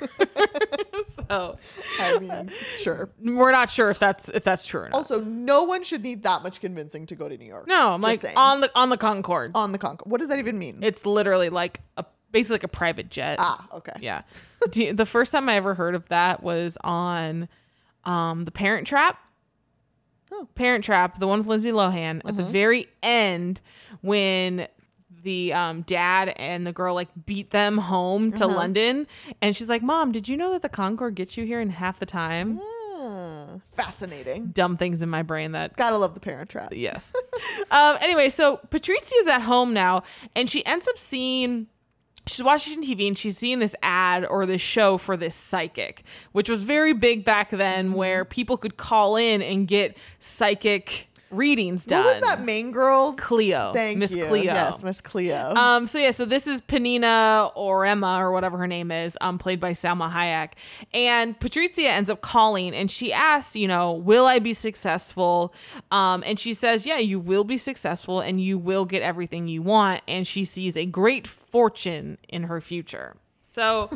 so 1.30 1.56
I 2.00 2.20
mean, 2.20 2.52
sure. 2.78 3.10
we're 3.24 3.52
not 3.52 3.70
sure 3.70 3.90
if 3.90 4.00
that's 4.00 4.30
if 4.30 4.44
that's 4.44 4.66
true 4.66 4.82
or 4.82 4.90
not. 4.90 4.96
Also, 4.98 5.22
no 5.22 5.64
one 5.64 5.84
should 5.84 6.04
need 6.04 6.24
that 6.24 6.44
much 6.44 6.60
convincing 6.62 7.06
to 7.08 7.16
go 7.16 7.28
to 7.28 7.38
New 7.38 7.46
York. 7.48 7.68
No, 7.68 7.94
I'm 7.94 8.02
like 8.02 8.20
saying. 8.22 8.38
on 8.38 8.62
the 8.62 8.72
on 8.76 8.90
the 8.90 8.98
Concorde. 8.98 9.52
on 9.56 9.72
the 9.72 9.78
Concorde. 9.78 10.10
What 10.12 10.20
does 10.20 10.30
that 10.30 10.40
even 10.40 10.58
mean? 10.58 10.80
It's 10.82 11.06
literally 11.06 11.50
like 11.50 11.82
a 11.98 12.06
basically 12.32 12.56
like 12.56 12.64
a 12.64 12.68
private 12.70 13.10
jet. 13.10 13.38
ah, 13.40 13.68
okay. 13.74 13.94
Yeah. 14.02 14.22
Do 14.70 14.84
you- 14.86 14.94
the 14.94 15.06
first 15.06 15.32
time 15.32 15.48
I 15.50 15.56
ever 15.56 15.74
heard 15.76 15.96
of 15.96 16.08
that 16.10 16.44
was 16.44 16.78
on 16.82 17.48
um 18.06 18.44
The 18.46 18.52
Parent 18.52 18.88
Trap. 18.88 19.20
Oh. 20.32 20.48
Parent 20.56 20.84
Trap, 20.84 21.20
the 21.20 21.28
one 21.28 21.40
with 21.40 21.48
Lindsay 21.48 21.72
Lohan, 21.72 22.18
at 22.28 22.36
the 22.36 22.44
Uh-huh. 22.44 22.52
very 22.52 22.88
end 23.02 23.62
when 24.02 24.68
the 25.24 25.54
um, 25.54 25.82
dad 25.82 26.30
and 26.38 26.66
the 26.66 26.72
girl 26.72 26.94
like 26.96 27.10
beat 27.26 27.52
them 27.52 27.78
home 27.78 28.32
to 28.34 28.46
Uh-huh. 28.46 28.56
London, 28.56 29.08
and 29.42 29.56
she's 29.56 29.70
like, 29.70 29.82
"Mom, 29.84 30.12
did 30.12 30.28
you 30.28 30.38
know 30.38 30.52
that 30.54 30.62
the 30.62 30.70
Concorde 30.70 31.16
gets 31.16 31.38
you 31.38 31.46
here 31.46 31.60
in 31.62 31.70
half 31.70 32.00
the 32.00 32.06
time?" 32.06 32.60
Hmm, 32.64 33.58
fascinating. 33.70 34.48
Dumb 34.48 34.78
things 34.78 35.02
in 35.02 35.10
my 35.10 35.22
brain 35.22 35.52
that 35.54 35.76
Gotta 35.78 35.98
love 35.98 36.14
the 36.14 36.20
Parent 36.20 36.50
Trap. 36.50 36.74
Yes. 36.76 37.14
um, 37.72 37.98
anyway, 38.02 38.30
so 38.30 38.58
Patricia 38.70 39.16
is 39.20 39.28
at 39.28 39.42
home 39.42 39.74
now, 39.74 40.04
and 40.36 40.50
she 40.50 40.66
ends 40.66 40.88
up 40.88 40.98
seeing. 40.98 41.68
She's 42.26 42.44
watching 42.44 42.84
TV 42.84 43.08
and 43.08 43.18
she's 43.18 43.38
seeing 43.38 43.60
this 43.60 43.74
ad 43.82 44.26
or 44.26 44.46
this 44.46 44.60
show 44.62 44.98
for 44.98 45.16
this 45.16 45.34
psychic, 45.34 46.04
which 46.34 46.50
was 46.50 46.64
very 46.64 46.92
big 46.92 47.24
back 47.24 47.52
then, 47.52 47.86
Mm-hmm. 47.88 47.96
where 47.96 48.26
people 48.26 48.58
could 48.58 48.76
call 48.76 49.16
in 49.16 49.42
and 49.42 49.66
get 49.66 49.96
psychic 50.20 51.08
readings 51.32 51.86
done. 51.86 52.06
What 52.06 52.22
was 52.22 52.30
that 52.30 52.44
main 52.44 52.72
girl's? 52.72 53.20
Cleo. 53.20 53.72
Thank 53.74 53.96
you. 53.96 54.00
Miss 54.00 54.16
you. 54.16 54.26
Cleo. 54.26 54.54
Yes, 54.54 54.84
Miss 54.84 55.02
Cleo. 55.02 55.54
Um, 55.56 55.88
so 55.88 55.98
yeah, 55.98 56.12
so 56.12 56.26
this 56.26 56.48
is 56.48 56.62
Panina 56.62 57.52
or 57.56 57.86
Emma 57.86 58.18
or 58.20 58.32
whatever 58.32 58.58
her 58.58 58.68
name 58.68 58.92
is, 58.92 59.18
um, 59.22 59.38
played 59.38 59.60
by 59.60 59.72
Salma 59.72 60.12
Hayek. 60.12 60.54
And 60.94 61.40
Patricia 61.40 61.90
ends 61.90 62.10
up 62.10 62.22
calling 62.22 62.76
and 62.76 62.90
she 62.90 63.12
asks, 63.12 63.56
you 63.56 63.68
know, 63.68 63.94
will 63.94 64.26
I 64.26 64.40
be 64.40 64.54
successful? 64.54 65.54
Um, 65.92 66.24
and 66.26 66.40
she 66.40 66.54
says, 66.54 66.86
yeah, 66.86 67.00
you 67.00 67.20
will 67.20 67.44
be 67.44 67.58
successful 67.58 68.20
and 68.20 68.42
you 68.42 68.58
will 68.58 68.86
get 68.86 69.02
everything 69.02 69.48
you 69.48 69.62
want. 69.62 70.02
And 70.08 70.26
she 70.26 70.46
sees 70.46 70.78
a 70.78 70.86
great 70.86 71.28
fortune 71.28 72.18
in 72.30 72.44
her 72.44 72.62
future. 72.62 73.18
So 73.42 73.90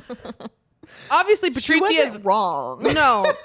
obviously 1.11 1.53
she 1.53 1.73
is 1.73 2.17
wrong. 2.19 2.83
no. 2.83 3.25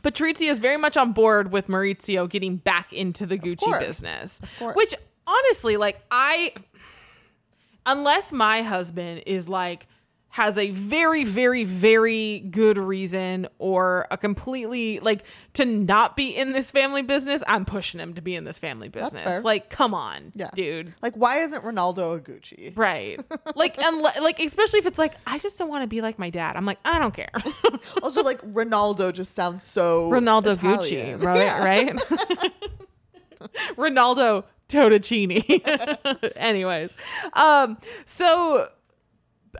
Patrizia 0.00 0.50
is 0.50 0.58
very 0.58 0.76
much 0.76 0.96
on 0.96 1.12
board 1.12 1.52
with 1.52 1.68
Maurizio 1.68 2.28
getting 2.28 2.56
back 2.56 2.92
into 2.92 3.26
the 3.26 3.38
Gucci 3.38 3.58
course. 3.58 3.78
business. 3.84 4.40
course. 4.58 4.76
Which 4.76 4.94
honestly, 5.26 5.76
like 5.76 6.00
I 6.10 6.52
unless 7.84 8.32
my 8.32 8.62
husband 8.62 9.24
is 9.26 9.48
like 9.48 9.86
has 10.32 10.58
a 10.58 10.70
very 10.70 11.24
very 11.24 11.62
very 11.62 12.40
good 12.40 12.76
reason 12.78 13.46
or 13.58 14.06
a 14.10 14.16
completely 14.16 14.98
like 15.00 15.24
to 15.52 15.64
not 15.64 16.16
be 16.16 16.30
in 16.36 16.52
this 16.52 16.70
family 16.70 17.02
business, 17.02 17.42
I'm 17.46 17.64
pushing 17.64 18.00
him 18.00 18.14
to 18.14 18.20
be 18.22 18.34
in 18.34 18.44
this 18.44 18.58
family 18.58 18.88
business. 18.88 19.44
Like 19.44 19.68
come 19.70 19.94
on, 19.94 20.32
Yeah. 20.34 20.48
dude. 20.54 20.94
Like, 21.02 21.14
why 21.14 21.40
isn't 21.42 21.62
Ronaldo 21.64 22.16
a 22.16 22.20
Gucci? 22.20 22.72
Right. 22.76 23.20
Like 23.54 23.78
and 23.78 24.00
like 24.00 24.40
especially 24.40 24.78
if 24.78 24.86
it's 24.86 24.98
like 24.98 25.12
I 25.26 25.38
just 25.38 25.58
don't 25.58 25.68
want 25.68 25.82
to 25.82 25.86
be 25.88 26.00
like 26.00 26.18
my 26.18 26.30
dad. 26.30 26.56
I'm 26.56 26.64
like, 26.66 26.78
I 26.84 26.98
don't 26.98 27.14
care. 27.14 27.30
Also, 28.02 28.22
like 28.22 28.40
Ronaldo 28.42 29.12
just 29.12 29.34
sounds 29.34 29.62
so 29.64 30.08
Ronaldo 30.10 30.54
Italian. 30.54 31.20
Gucci, 31.20 31.24
right? 31.24 31.36
Yeah. 31.38 31.64
Right? 31.64 32.62
Ronaldo 33.76 34.44
Totticini. 34.68 36.32
Anyways, 36.36 36.96
um, 37.34 37.76
so 38.06 38.68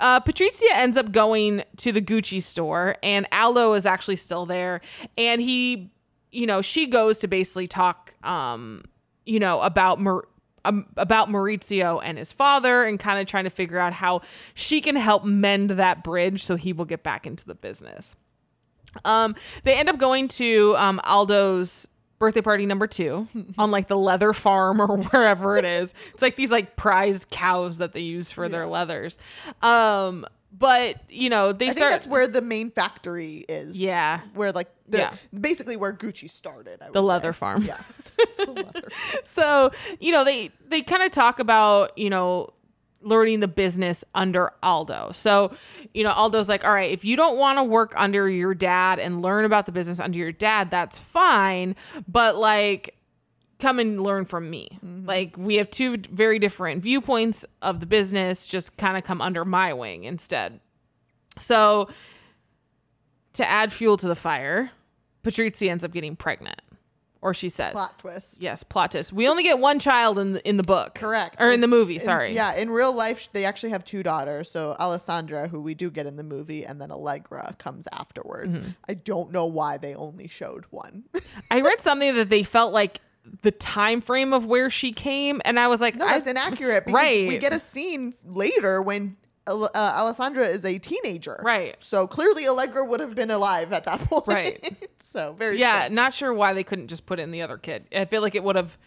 uh, 0.00 0.20
Patrizia 0.20 0.72
ends 0.72 0.96
up 0.96 1.12
going 1.12 1.64
to 1.76 1.92
the 1.92 2.00
Gucci 2.00 2.42
store, 2.42 2.96
and 3.02 3.26
Aldo 3.32 3.74
is 3.74 3.86
actually 3.86 4.16
still 4.16 4.46
there, 4.46 4.80
and 5.18 5.40
he, 5.40 5.90
you 6.30 6.46
know, 6.46 6.62
she 6.62 6.86
goes 6.86 7.18
to 7.20 7.28
basically 7.28 7.68
talk, 7.68 8.14
um, 8.22 8.84
you 9.26 9.38
know, 9.38 9.60
about 9.60 10.00
Mar- 10.00 10.28
um, 10.64 10.86
about 10.96 11.28
Maurizio 11.28 12.00
and 12.02 12.18
his 12.18 12.32
father, 12.32 12.84
and 12.84 12.98
kind 12.98 13.18
of 13.18 13.26
trying 13.26 13.44
to 13.44 13.50
figure 13.50 13.78
out 13.78 13.92
how 13.92 14.22
she 14.54 14.80
can 14.80 14.96
help 14.96 15.24
mend 15.24 15.70
that 15.70 16.04
bridge 16.04 16.44
so 16.44 16.56
he 16.56 16.72
will 16.72 16.84
get 16.84 17.02
back 17.02 17.26
into 17.26 17.44
the 17.44 17.54
business. 17.54 18.16
Um, 19.04 19.34
they 19.64 19.74
end 19.74 19.88
up 19.88 19.98
going 19.98 20.28
to 20.28 20.74
um, 20.76 21.00
Aldo's 21.04 21.88
birthday 22.22 22.40
party 22.40 22.64
number 22.64 22.86
two 22.86 23.26
on 23.58 23.70
like 23.70 23.88
the 23.88 23.96
leather 23.98 24.32
farm 24.32 24.80
or 24.80 24.96
wherever 24.96 25.56
it 25.56 25.64
is. 25.64 25.92
It's 26.14 26.22
like 26.22 26.36
these 26.36 26.50
like 26.50 26.76
prized 26.76 27.28
cows 27.30 27.78
that 27.78 27.92
they 27.92 28.00
use 28.00 28.30
for 28.32 28.48
their 28.48 28.66
leathers. 28.66 29.18
Um, 29.60 30.24
but 30.56 31.10
you 31.10 31.28
know 31.30 31.52
they 31.52 31.66
I 31.66 31.68
think 31.68 31.76
start. 31.78 31.92
that's 31.92 32.06
where 32.06 32.28
the 32.28 32.42
main 32.42 32.70
factory 32.70 33.44
is. 33.48 33.80
Yeah. 33.80 34.20
Where 34.34 34.52
like 34.52 34.68
the 34.86 34.98
Yeah. 34.98 35.14
basically 35.38 35.76
where 35.76 35.92
Gucci 35.92 36.30
started. 36.30 36.80
I 36.80 36.90
The 36.90 37.02
leather 37.02 37.32
say. 37.32 37.38
farm. 37.38 37.62
Yeah. 37.64 37.80
So 39.24 39.70
you 40.00 40.12
know 40.12 40.24
they 40.24 40.50
they 40.68 40.82
kind 40.82 41.02
of 41.02 41.10
talk 41.12 41.38
about 41.38 41.96
you 41.98 42.10
know 42.10 42.52
learning 43.02 43.40
the 43.40 43.48
business 43.48 44.04
under 44.14 44.52
Aldo. 44.62 45.10
So, 45.12 45.54
you 45.94 46.04
know, 46.04 46.12
Aldo's 46.12 46.48
like, 46.48 46.64
all 46.64 46.72
right, 46.72 46.90
if 46.90 47.04
you 47.04 47.16
don't 47.16 47.38
want 47.38 47.58
to 47.58 47.64
work 47.64 47.92
under 47.96 48.28
your 48.28 48.54
dad 48.54 48.98
and 48.98 49.22
learn 49.22 49.44
about 49.44 49.66
the 49.66 49.72
business 49.72 50.00
under 50.00 50.18
your 50.18 50.32
dad, 50.32 50.70
that's 50.70 50.98
fine. 50.98 51.76
But 52.08 52.36
like, 52.36 52.96
come 53.58 53.78
and 53.78 54.02
learn 54.02 54.24
from 54.24 54.50
me. 54.50 54.68
Mm-hmm. 54.84 55.06
Like, 55.06 55.36
we 55.36 55.54
have 55.56 55.70
two 55.70 55.98
very 56.10 56.38
different 56.38 56.82
viewpoints 56.82 57.44
of 57.62 57.80
the 57.80 57.86
business. 57.86 58.44
Just 58.46 58.76
kind 58.76 58.96
of 58.96 59.04
come 59.04 59.20
under 59.20 59.44
my 59.44 59.72
wing 59.72 60.04
instead. 60.04 60.60
So, 61.38 61.88
to 63.34 63.48
add 63.48 63.72
fuel 63.72 63.96
to 63.96 64.08
the 64.08 64.16
fire, 64.16 64.70
Patrizia 65.22 65.70
ends 65.70 65.84
up 65.84 65.92
getting 65.92 66.16
pregnant, 66.16 66.60
or 67.22 67.32
she 67.32 67.48
says, 67.48 67.72
Plot 67.72 67.98
twist. 67.98 68.42
Yes, 68.42 68.62
plot 68.64 68.90
twist. 68.90 69.12
We 69.12 69.28
only 69.28 69.44
get 69.44 69.58
one 69.60 69.78
child 69.78 70.18
in 70.18 70.32
the, 70.34 70.46
in 70.48 70.56
the 70.56 70.62
book. 70.64 70.94
Correct. 70.96 71.40
Or 71.40 71.50
in 71.52 71.60
the 71.60 71.68
movie, 71.68 71.94
In- 71.94 72.00
sorry. 72.00 72.34
yeah, 72.34 72.54
in 72.56 72.68
real 72.68 72.92
life, 72.92 73.28
they 73.32 73.44
actually 73.44 73.70
have 73.70 73.84
two 73.84 74.02
daughters. 74.02 74.50
So 74.50 74.76
Alessandra, 74.78 75.46
who 75.48 75.60
we 75.60 75.74
do 75.74 75.90
get 75.90 76.06
in 76.06 76.16
the 76.16 76.24
movie, 76.24 76.66
and 76.66 76.80
then 76.80 76.90
Allegra 76.90 77.54
comes 77.58 77.86
afterwards. 77.92 78.58
Mm-hmm. 78.58 78.70
I 78.88 78.94
don't 78.94 79.30
know 79.32 79.46
why 79.46 79.76
they 79.78 79.94
only 79.94 80.26
showed 80.28 80.64
one. 80.70 81.04
I 81.50 81.60
read 81.60 81.80
something 81.80 82.14
that 82.16 82.28
they 82.28 82.42
felt 82.42 82.72
like 82.72 83.00
the 83.42 83.52
time 83.52 84.00
frame 84.00 84.32
of 84.32 84.44
where 84.46 84.68
she 84.68 84.90
came 84.92 85.40
and 85.44 85.60
I 85.60 85.68
was 85.68 85.80
like 85.80 85.94
no, 85.94 86.04
I- 86.06 86.14
that's 86.14 86.26
inaccurate 86.26 86.86
because 86.86 87.00
we 87.28 87.38
get 87.38 87.52
a 87.52 87.60
scene 87.60 88.14
later 88.26 88.82
when 88.82 89.16
uh, 89.46 89.68
Alessandra 89.74 90.46
is 90.46 90.64
a 90.64 90.78
teenager. 90.78 91.40
Right. 91.42 91.76
So 91.80 92.06
clearly 92.06 92.46
Allegra 92.46 92.84
would 92.84 93.00
have 93.00 93.14
been 93.14 93.30
alive 93.30 93.72
at 93.72 93.84
that 93.84 94.00
point. 94.08 94.26
Right. 94.26 94.88
so 95.00 95.32
very 95.32 95.58
Yeah, 95.58 95.80
strange. 95.82 95.94
not 95.94 96.14
sure 96.14 96.32
why 96.34 96.52
they 96.52 96.64
couldn't 96.64 96.88
just 96.88 97.06
put 97.06 97.18
in 97.18 97.30
the 97.30 97.42
other 97.42 97.58
kid. 97.58 97.86
I 97.94 98.04
feel 98.04 98.22
like 98.22 98.34
it 98.34 98.44
would 98.44 98.56
have 98.56 98.78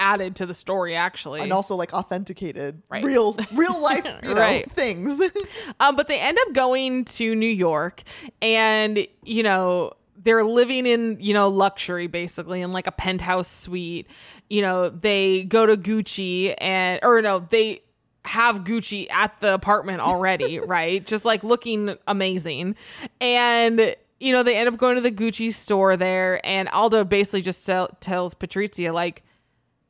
added 0.00 0.36
to 0.36 0.46
the 0.46 0.54
story 0.54 0.94
actually. 0.94 1.40
and 1.40 1.52
also 1.52 1.74
like 1.74 1.92
authenticated 1.92 2.80
Right. 2.88 3.02
real 3.02 3.36
real 3.52 3.82
life 3.82 4.06
you 4.22 4.32
know 4.32 4.40
Right. 4.40 4.70
things 4.70 5.20
Um, 5.80 5.96
but 5.96 6.06
they 6.06 6.20
end 6.20 6.38
up 6.46 6.52
going 6.54 7.04
to 7.06 7.34
New 7.34 7.46
York 7.50 8.02
and, 8.40 9.06
you 9.24 9.42
know, 9.42 9.92
they're 10.22 10.44
living 10.44 10.86
in, 10.86 11.16
you 11.20 11.32
know, 11.34 11.48
luxury 11.48 12.06
basically 12.08 12.60
in 12.60 12.72
like 12.72 12.86
a 12.86 12.92
penthouse 12.92 13.48
suite. 13.48 14.08
You 14.50 14.62
know, 14.62 14.88
they 14.88 15.44
go 15.44 15.66
to 15.66 15.76
Gucci 15.76 16.54
and, 16.58 16.98
or 17.02 17.20
no, 17.22 17.46
they 17.50 17.82
have 18.28 18.64
Gucci 18.64 19.10
at 19.10 19.40
the 19.40 19.54
apartment 19.54 20.00
already, 20.00 20.60
right? 20.66 21.04
Just 21.04 21.24
like 21.24 21.42
looking 21.42 21.96
amazing. 22.06 22.76
And, 23.20 23.94
you 24.20 24.32
know, 24.32 24.42
they 24.42 24.56
end 24.56 24.68
up 24.68 24.76
going 24.76 24.96
to 24.96 25.00
the 25.00 25.10
Gucci 25.10 25.52
store 25.52 25.96
there 25.96 26.44
and 26.46 26.68
Aldo 26.68 27.04
basically 27.04 27.42
just 27.42 27.64
tell, 27.66 27.88
tells 28.00 28.34
Patrizia, 28.34 28.92
like, 28.92 29.24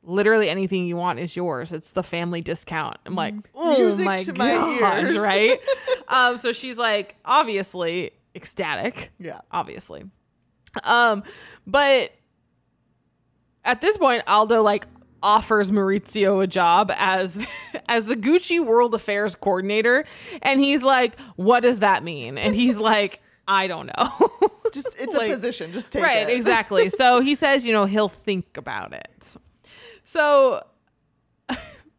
literally 0.04 0.48
anything 0.48 0.86
you 0.86 0.96
want 0.96 1.18
is 1.18 1.36
yours. 1.36 1.72
It's 1.72 1.90
the 1.90 2.02
family 2.02 2.40
discount. 2.40 2.96
I'm 3.04 3.14
like, 3.14 3.34
oh 3.54 3.76
Music 3.78 4.04
my 4.06 4.22
to 4.22 4.32
my 4.32 4.52
gosh, 4.52 5.02
ears. 5.02 5.18
right? 5.18 5.60
um, 6.08 6.38
so 6.38 6.52
she's 6.52 6.78
like, 6.78 7.16
obviously 7.24 8.12
ecstatic. 8.34 9.10
Yeah. 9.18 9.40
obviously. 9.50 10.04
Um, 10.84 11.24
but 11.66 12.12
at 13.64 13.80
this 13.80 13.98
point, 13.98 14.22
Aldo 14.26 14.62
like 14.62 14.86
offers 15.22 15.70
Maurizio 15.70 16.42
a 16.42 16.46
job 16.46 16.92
as 16.96 17.38
as 17.88 18.06
the 18.06 18.16
Gucci 18.16 18.64
World 18.64 18.94
Affairs 18.94 19.34
coordinator, 19.34 20.04
and 20.42 20.60
he's 20.60 20.82
like, 20.82 21.18
"What 21.36 21.60
does 21.60 21.80
that 21.80 22.02
mean?" 22.04 22.38
And 22.38 22.54
he's 22.54 22.78
like, 22.92 23.20
"I 23.46 23.66
don't 23.66 23.86
know." 23.86 24.30
just 24.72 24.94
it's 24.98 25.16
Like- 25.16 25.30
a 25.30 25.34
position 25.34 25.72
just 25.72 25.92
take 25.92 26.02
right, 26.02 26.18
it 26.18 26.24
right 26.26 26.36
exactly. 26.36 26.88
So 26.90 27.20
he 27.20 27.34
says, 27.34 27.66
you 27.66 27.72
know, 27.72 27.86
he'll 27.86 28.08
think 28.10 28.56
about 28.56 28.92
it. 28.92 29.36
So 30.04 30.62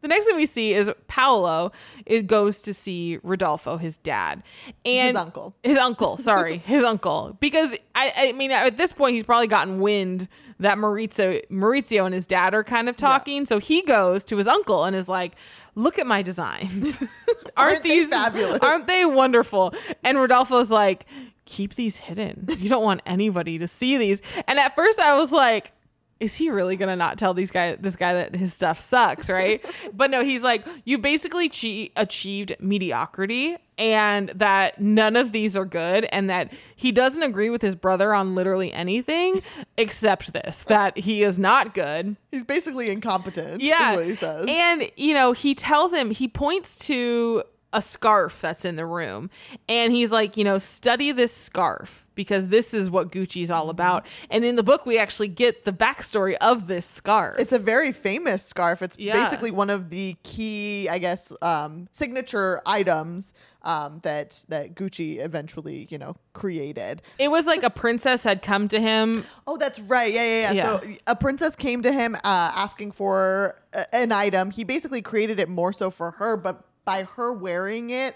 the 0.02 0.08
next 0.08 0.26
thing 0.26 0.36
we 0.38 0.46
see 0.46 0.74
is 0.74 0.90
Paolo 1.08 1.72
it 2.06 2.28
goes 2.28 2.60
to 2.64 2.74
see 2.74 3.20
Rodolfo, 3.24 3.78
his 3.78 3.98
dad, 3.98 4.44
and 4.86 5.10
His 5.10 5.16
uncle. 5.18 5.56
His 5.64 5.78
uncle, 5.78 6.18
sorry, 6.18 6.58
his 6.58 6.84
uncle, 6.84 7.38
because 7.40 7.76
I, 7.96 8.14
I 8.16 8.32
mean, 8.32 8.52
at 8.52 8.78
this 8.78 8.94
point, 8.94 9.16
he's 9.16 9.26
probably 9.26 9.48
gotten 9.48 9.80
wind 9.80 10.28
that 10.60 10.78
Maurizio, 10.78 11.42
Maurizio 11.50 12.06
and 12.06 12.14
his 12.14 12.28
dad 12.28 12.54
are 12.54 12.64
kind 12.64 12.90
of 12.90 12.98
talking. 12.98 13.46
So 13.46 13.60
he 13.60 13.82
goes 13.82 14.24
to 14.26 14.38
his 14.38 14.48
uncle 14.48 14.84
and 14.84 14.96
is 14.96 15.08
like, 15.08 15.36
"Look 15.76 15.98
at 15.98 16.06
my 16.08 16.22
designs. 16.22 17.02
aren't, 17.58 17.72
Aren't 17.72 17.84
these 17.84 18.10
fabulous?" 18.10 18.60
Aren't 18.62 18.88
they 18.88 19.06
wonderful?" 19.06 19.74
And 20.04 20.18
Rodolfo's 20.18 20.70
like, 20.70 21.06
"Keep 21.46 21.76
these 21.76 21.98
hidden. 21.98 22.46
You 22.58 22.70
don't 22.70 22.84
want 22.84 23.02
anybody 23.06 23.58
to 23.60 23.68
see 23.68 23.98
these." 23.98 24.22
And 24.48 24.60
at 24.60 24.76
first, 24.76 25.00
I 25.00 25.18
was 25.18 25.32
like 25.32 25.74
is 26.20 26.36
he 26.36 26.50
really 26.50 26.76
gonna 26.76 26.96
not 26.96 27.18
tell 27.18 27.34
these 27.34 27.52
guy 27.52 27.76
this 27.76 27.96
guy 27.96 28.14
that 28.14 28.36
his 28.36 28.54
stuff 28.54 28.80
sucks 28.80 29.30
right? 29.30 29.66
But 29.94 30.12
no 30.12 30.24
he's 30.24 30.42
like 30.42 30.66
you 30.86 30.98
basically 30.98 31.50
che- 31.50 31.92
achieved 31.96 32.56
mediocrity 32.60 33.58
and 33.78 34.30
that 34.30 34.80
none 34.80 35.16
of 35.16 35.32
these 35.32 35.56
are 35.56 35.66
good 35.66 36.06
and 36.12 36.30
that 36.30 36.52
he 36.76 36.92
doesn't 36.92 37.24
agree 37.24 37.50
with 37.50 37.62
his 37.62 37.76
brother 37.76 38.14
on 38.14 38.36
literally 38.36 38.72
anything 38.74 39.42
except 39.78 40.34
this 40.34 40.64
that 40.64 40.98
he 40.98 41.24
is 41.24 41.40
not 41.40 41.74
good. 41.74 42.16
He's 42.32 42.44
basically 42.44 42.90
incompetent 42.90 43.62
yeah. 43.62 43.92
is 43.92 43.98
what 43.98 44.06
he 44.06 44.16
says. 44.16 44.46
And 44.48 44.90
you 44.98 45.14
know 45.14 45.32
he 45.32 45.56
tells 45.56 45.94
him 45.94 46.12
he 46.12 46.28
points 46.28 46.78
to 46.88 47.44
a 47.74 47.82
scarf 47.82 48.42
that's 48.42 48.66
in 48.66 48.76
the 48.78 48.86
room 48.86 49.30
and 49.68 49.94
he's 49.94 50.12
like 50.12 50.36
you 50.38 50.44
know 50.44 50.58
study 50.58 51.12
this 51.12 51.32
scarf 51.36 52.06
because 52.16 52.48
this 52.48 52.74
is 52.74 52.90
what 52.90 53.12
gucci's 53.12 53.52
all 53.52 53.70
about 53.70 54.06
and 54.32 54.44
in 54.44 54.56
the 54.56 54.64
book 54.64 54.86
we 54.88 54.98
actually 54.98 55.28
get 55.28 55.66
the 55.66 55.72
backstory 55.72 56.36
of 56.42 56.66
this 56.68 56.86
scarf 56.86 57.36
it's 57.40 57.54
a 57.54 57.60
very 57.60 57.92
famous 57.92 58.44
scarf 58.44 58.82
it's 58.82 58.98
Yeah. 58.98 59.24
basically 59.24 59.52
one 59.52 59.70
of 59.70 59.92
the 59.92 60.16
key 60.24 60.90
i 60.90 60.98
guess 60.98 61.32
um, 61.44 61.88
signature 61.92 62.62
items 62.66 63.34
um, 63.62 64.00
that 64.04 64.44
that 64.50 64.74
gucci 64.74 65.20
eventually 65.24 65.86
you 65.92 65.98
know 66.00 66.16
created 66.34 67.02
it 67.20 67.30
was 67.30 67.46
like 67.46 67.62
a 67.62 67.70
princess 67.70 68.24
had 68.24 68.42
come 68.42 68.68
to 68.70 68.80
him 68.80 69.24
Oh, 69.46 69.58
that's 69.58 69.80
right. 69.80 70.14
Yeah, 70.14 70.24
yeah, 70.24 70.52
yeah. 70.54 70.64
So 70.80 70.88
a 71.08 71.16
princess 71.16 71.56
came 71.56 71.82
to 71.82 71.92
him 71.92 72.14
uh, 72.16 72.20
asking 72.24 72.92
for 72.92 73.56
a- 73.74 73.96
an 73.96 74.12
item. 74.12 74.52
He 74.52 74.64
basically 74.64 75.02
created 75.02 75.40
it 75.40 75.50
more 75.50 75.74
so 75.74 75.90
for 75.90 76.12
her, 76.12 76.38
but 76.38 76.64
by 76.90 77.04
her 77.04 77.32
wearing 77.32 77.92
it, 77.92 78.16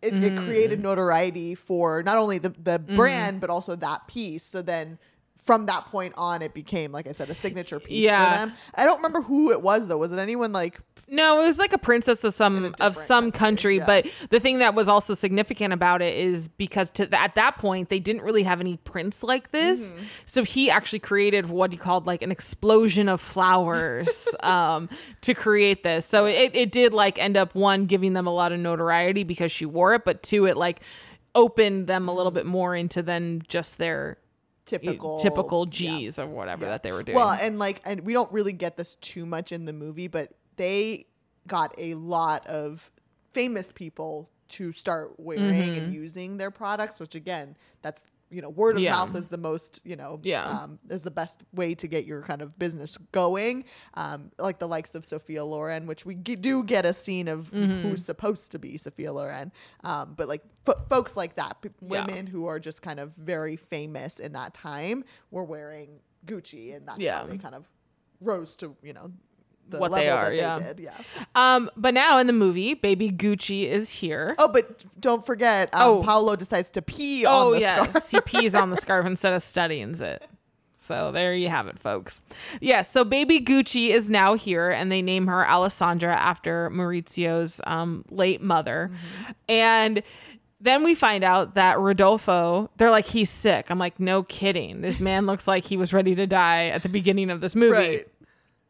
it, 0.00 0.14
it 0.14 0.32
Mm. 0.32 0.44
created 0.46 0.80
notoriety 0.80 1.54
for 1.54 2.02
not 2.02 2.16
only 2.16 2.38
the, 2.38 2.52
the 2.62 2.78
brand 2.78 3.38
but 3.42 3.50
also 3.50 3.76
that 3.76 4.06
piece. 4.06 4.44
So 4.44 4.62
then 4.62 4.98
from 5.44 5.66
that 5.66 5.84
point 5.86 6.14
on, 6.16 6.40
it 6.42 6.54
became, 6.54 6.90
like 6.90 7.06
I 7.06 7.12
said, 7.12 7.28
a 7.30 7.34
signature 7.34 7.78
piece 7.78 8.02
Yeah. 8.02 8.24
for 8.24 8.36
them. 8.36 8.52
I 8.74 8.84
don't 8.84 8.96
remember 8.96 9.20
who 9.22 9.52
it 9.52 9.60
was 9.62 9.88
though. 9.88 9.98
Was 9.98 10.12
it 10.12 10.18
anyone 10.18 10.52
like? 10.52 10.80
No, 11.06 11.42
it 11.42 11.46
was 11.46 11.58
like 11.58 11.74
a 11.74 11.78
princess 11.78 12.24
of 12.24 12.32
some 12.32 12.74
of 12.80 12.96
some 12.96 13.30
country, 13.30 13.78
country, 13.78 14.04
but 14.04 14.30
the 14.30 14.40
thing 14.40 14.60
that 14.60 14.74
was 14.74 14.88
also 14.88 15.12
significant 15.12 15.74
about 15.74 16.00
it 16.00 16.14
is 16.16 16.48
because 16.48 16.88
to 16.92 17.06
th- 17.06 17.20
at 17.22 17.34
that 17.34 17.58
point 17.58 17.90
they 17.90 17.98
didn't 17.98 18.22
really 18.22 18.42
have 18.42 18.58
any 18.58 18.78
prints 18.78 19.22
like 19.22 19.52
this, 19.52 19.92
Mm-hmm. 19.92 20.02
so 20.24 20.44
he 20.44 20.70
actually 20.70 21.00
created 21.00 21.50
what 21.50 21.72
he 21.72 21.76
called 21.76 22.06
like 22.06 22.22
an 22.22 22.32
explosion 22.32 23.10
of 23.10 23.20
flowers 23.20 24.28
um, 24.42 24.88
to 25.20 25.34
create 25.34 25.82
this. 25.82 26.06
So 26.06 26.24
it 26.24 26.52
it 26.54 26.72
did 26.72 26.94
like 26.94 27.18
end 27.18 27.36
up 27.36 27.54
one 27.54 27.84
giving 27.84 28.14
them 28.14 28.26
a 28.26 28.32
lot 28.32 28.52
of 28.52 28.58
notoriety 28.60 29.24
because 29.24 29.52
she 29.52 29.66
wore 29.66 29.92
it, 29.94 30.06
but 30.06 30.22
two 30.22 30.46
it 30.46 30.56
like 30.56 30.80
opened 31.34 31.86
them 31.86 32.08
a 32.08 32.14
little 32.14 32.32
bit 32.32 32.46
more 32.46 32.74
into 32.74 33.02
than 33.02 33.42
just 33.48 33.76
their 33.78 34.16
Typical, 34.66 35.18
typical 35.18 35.66
yeah. 35.66 35.98
G's 35.98 36.18
or 36.18 36.26
whatever 36.26 36.64
that 36.66 36.82
they 36.82 36.92
were 36.92 37.02
doing. 37.02 37.16
Well, 37.16 37.36
and 37.40 37.58
like, 37.58 37.82
and 37.84 38.00
we 38.00 38.12
don't 38.12 38.32
really 38.32 38.52
get 38.52 38.76
this 38.76 38.94
too 38.96 39.26
much 39.26 39.52
in 39.52 39.66
the 39.66 39.72
movie, 39.74 40.08
but 40.08 40.32
they 40.56 41.06
got 41.46 41.74
a 41.76 41.94
lot 41.94 42.46
of 42.46 42.90
famous 43.32 43.70
people 43.72 44.30
to 44.48 44.72
start 44.72 45.18
wearing 45.18 45.44
Mm-hmm. 45.44 45.84
and 45.84 45.94
using 45.94 46.36
their 46.36 46.50
products, 46.50 47.00
which 47.00 47.14
again, 47.14 47.56
that's 47.82 48.08
you 48.30 48.42
know, 48.42 48.48
word 48.48 48.74
of 48.74 48.80
Yeah. 48.80 48.92
mouth 48.92 49.14
is 49.14 49.28
the 49.28 49.38
most, 49.38 49.80
you 49.84 49.94
know, 49.96 50.18
Yeah. 50.22 50.48
um, 50.48 50.78
is 50.88 51.02
the 51.02 51.10
best 51.10 51.42
way 51.52 51.74
to 51.76 51.86
get 51.86 52.04
your 52.04 52.22
kind 52.22 52.42
of 52.42 52.58
business 52.58 52.96
going. 53.12 53.64
Um, 53.94 54.32
like 54.38 54.58
the 54.58 54.66
likes 54.66 54.94
of 54.94 55.04
Sophia 55.04 55.44
Loren, 55.44 55.86
which 55.86 56.04
we 56.04 56.16
g- 56.16 56.34
do 56.36 56.64
get 56.64 56.84
a 56.84 56.92
scene 56.92 57.28
of 57.28 57.50
Mm-hmm. 57.52 57.82
who's 57.88 58.04
supposed 58.04 58.50
to 58.52 58.58
be 58.58 58.76
Sophia 58.78 59.12
Loren, 59.12 59.52
um, 59.84 60.14
but 60.16 60.26
like 60.28 60.42
fo- 60.64 60.82
folks 60.88 61.16
like 61.16 61.36
that, 61.36 61.60
p- 61.62 61.68
Yeah. 61.80 61.88
women 62.06 62.26
who 62.26 62.46
are 62.46 62.58
just 62.58 62.82
kind 62.82 62.98
of 62.98 63.14
very 63.14 63.56
famous 63.56 64.18
in 64.18 64.32
that 64.32 64.54
time, 64.54 65.04
were 65.30 65.44
wearing 65.44 66.00
Gucci, 66.26 66.74
and 66.74 66.88
that's 66.88 66.98
Yeah. 67.00 67.18
how 67.20 67.26
they 67.26 67.38
kind 67.38 67.54
of 67.54 67.68
rose 68.20 68.56
to 68.56 68.74
you 68.82 68.92
know 68.94 69.12
the 69.68 69.78
What 69.78 69.90
level 69.90 70.04
they 70.04 70.10
are, 70.10 70.24
that 70.30 70.34
yeah. 70.36 70.58
they 70.58 70.64
did. 70.64 70.78
Yeah. 70.80 71.24
um, 71.34 71.70
but 71.76 71.94
now 71.94 72.18
in 72.18 72.26
the 72.26 72.32
movie, 72.32 72.74
baby 72.74 73.10
Gucci 73.10 73.66
is 73.68 73.90
here. 73.90 74.34
Oh, 74.38 74.48
but 74.48 74.84
don't 75.00 75.24
forget, 75.24 75.74
um, 75.74 75.82
Oh. 75.82 76.02
Paolo 76.02 76.36
decides 76.36 76.70
to 76.72 76.82
pee 76.82 77.24
on 77.26 77.34
Oh 77.34 77.52
the 77.54 77.60
yes, 77.60 77.88
scarf. 77.88 78.10
he 78.10 78.20
pees 78.20 78.54
on 78.54 78.70
the 78.70 78.76
scarf 78.84 79.06
instead 79.06 79.32
of 79.32 79.42
studying 79.42 79.94
it. 80.00 80.26
So 80.76 81.12
there 81.12 81.34
you 81.34 81.48
have 81.48 81.66
it, 81.66 81.78
folks. 81.78 82.20
Yes, 82.60 82.90
so 82.90 83.04
baby 83.04 83.40
Gucci 83.40 83.88
is 83.88 84.10
now 84.10 84.34
here, 84.34 84.68
and 84.68 84.92
they 84.92 85.00
name 85.00 85.28
her 85.28 85.46
Alessandra 85.48 86.14
after 86.14 86.68
Maurizio's 86.70 87.58
um, 87.66 88.04
late 88.10 88.42
mother. 88.42 88.90
Mm-hmm. 88.92 89.32
And 89.48 90.02
then 90.60 90.84
we 90.84 90.94
find 90.94 91.24
out 91.24 91.54
that 91.54 91.78
Rodolfo, 91.78 92.70
they're 92.76 92.90
like, 92.90 93.06
he's 93.06 93.30
sick. 93.30 93.70
I'm 93.70 93.78
like, 93.78 93.98
no 93.98 94.22
kidding. 94.22 94.80
This 94.82 95.00
man 95.00 95.24
looks 95.26 95.46
like 95.48 95.64
he 95.64 95.76
was 95.78 95.92
ready 95.94 96.14
to 96.14 96.26
die 96.26 96.66
at 96.66 96.82
the 96.82 96.88
beginning 96.90 97.30
of 97.30 97.40
this 97.40 97.54
movie. 97.56 97.72
Right. 97.72 98.08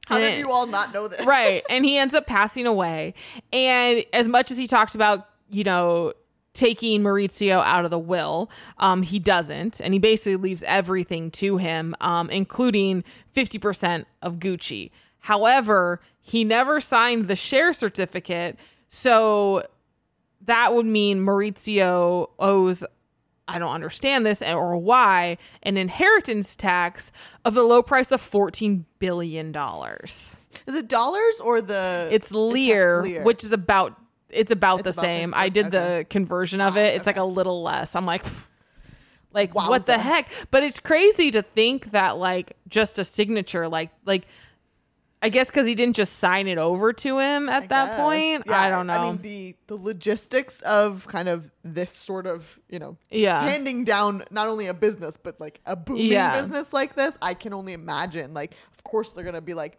How 0.06 0.16
And 0.16 0.24
did 0.24 0.38
you 0.38 0.50
all 0.50 0.66
not 0.66 0.92
know 0.92 1.08
this? 1.08 1.20
right. 1.26 1.62
And 1.70 1.84
he 1.84 1.96
ends 1.96 2.14
up 2.14 2.26
passing 2.26 2.66
away. 2.66 3.14
And 3.52 4.04
as 4.12 4.28
much 4.28 4.50
as 4.50 4.58
he 4.58 4.66
talked 4.66 4.94
about, 4.94 5.28
you 5.48 5.64
know, 5.64 6.12
taking 6.52 7.02
Maurizio 7.02 7.62
out 7.64 7.84
of 7.84 7.90
the 7.90 7.98
will, 7.98 8.50
um, 8.78 9.02
he 9.02 9.18
doesn't. 9.18 9.80
And 9.80 9.92
he 9.92 9.98
basically 9.98 10.36
leaves 10.36 10.62
everything 10.64 11.30
to 11.32 11.56
him, 11.56 11.94
um, 12.00 12.30
including 12.30 13.02
50% 13.34 14.04
of 14.22 14.36
Gucci. 14.36 14.90
However, 15.20 16.00
he 16.20 16.44
never 16.44 16.80
signed 16.80 17.28
the 17.28 17.36
share 17.36 17.72
certificate. 17.72 18.56
So 18.88 19.64
that 20.42 20.74
would 20.74 20.86
mean 20.86 21.20
Maurizio 21.20 22.30
owes 22.38 22.84
I 23.46 23.58
don't 23.58 23.72
understand 23.74 24.24
this 24.24 24.40
or 24.42 24.76
why 24.76 25.36
an 25.62 25.76
inheritance 25.76 26.56
tax 26.56 27.12
of 27.44 27.54
the 27.54 27.62
low 27.62 27.82
price 27.82 28.10
of 28.10 28.20
14 28.20 28.86
billion 28.98 29.52
dollars. 29.52 30.40
Is 30.66 30.74
it 30.74 30.88
dollars 30.88 31.40
or 31.40 31.60
the? 31.60 32.08
It's 32.10 32.30
Lear, 32.32 33.02
Lear. 33.02 33.22
which 33.22 33.44
is 33.44 33.52
about 33.52 34.00
it's 34.30 34.50
about 34.50 34.82
the 34.82 34.90
about 34.90 34.94
same. 35.00 35.30
the- 35.32 35.38
I 35.38 35.48
did 35.50 35.66
okay. 35.66 35.76
Ah, 35.76 35.98
the 35.98 36.04
conversion 36.04 36.60
of 36.60 36.76
it. 36.76 36.94
It's 36.94 37.06
like 37.06 37.18
a 37.18 37.24
little 37.24 37.62
less. 37.62 37.94
I'm 37.94 38.06
like 38.06 38.24
like 39.32 39.54
what 39.54 39.84
the 39.86 39.98
heck? 39.98 40.28
But 40.50 40.62
it's 40.62 40.80
crazy 40.80 41.30
to 41.32 41.42
think 41.42 41.90
that 41.90 42.16
like 42.16 42.56
just 42.68 42.98
a 42.98 43.04
signature 43.04 43.68
like 43.68 43.90
like 44.06 44.26
I 45.24 45.30
guess 45.30 45.50
cuz 45.50 45.66
he 45.66 45.74
didn't 45.74 45.96
just 45.96 46.14
sign 46.18 46.46
it 46.48 46.58
over 46.58 46.92
to 46.92 47.18
him 47.18 47.48
at 47.48 47.62
I 47.64 47.66
that 47.68 47.88
guess. 47.88 48.00
point. 48.00 48.42
Yeah, 48.46 48.60
I 48.60 48.68
don't 48.70 48.86
know. 48.86 48.92
I 48.92 49.06
mean, 49.06 49.22
the 49.22 49.56
the 49.68 49.76
logistics 49.76 50.60
of 50.60 51.06
kind 51.08 51.28
of 51.28 51.50
this 51.62 51.90
sort 51.90 52.26
of 52.26 52.60
you 52.68 52.78
know 52.78 52.98
Yeah. 53.10 53.40
handing 53.48 53.84
down 53.84 54.24
not 54.30 54.48
only 54.48 54.66
a 54.66 54.74
business 54.74 55.16
but 55.16 55.40
like 55.40 55.60
a 55.64 55.76
booming 55.76 56.12
Yeah. 56.12 56.38
business 56.40 56.72
like 56.72 56.94
this, 56.94 57.16
I 57.22 57.32
can 57.34 57.52
only 57.54 57.72
imagine. 57.72 58.34
Like, 58.34 58.52
of 58.76 58.84
course 58.84 59.12
they're 59.12 59.24
gonna 59.24 59.40
be 59.40 59.54
like. 59.54 59.78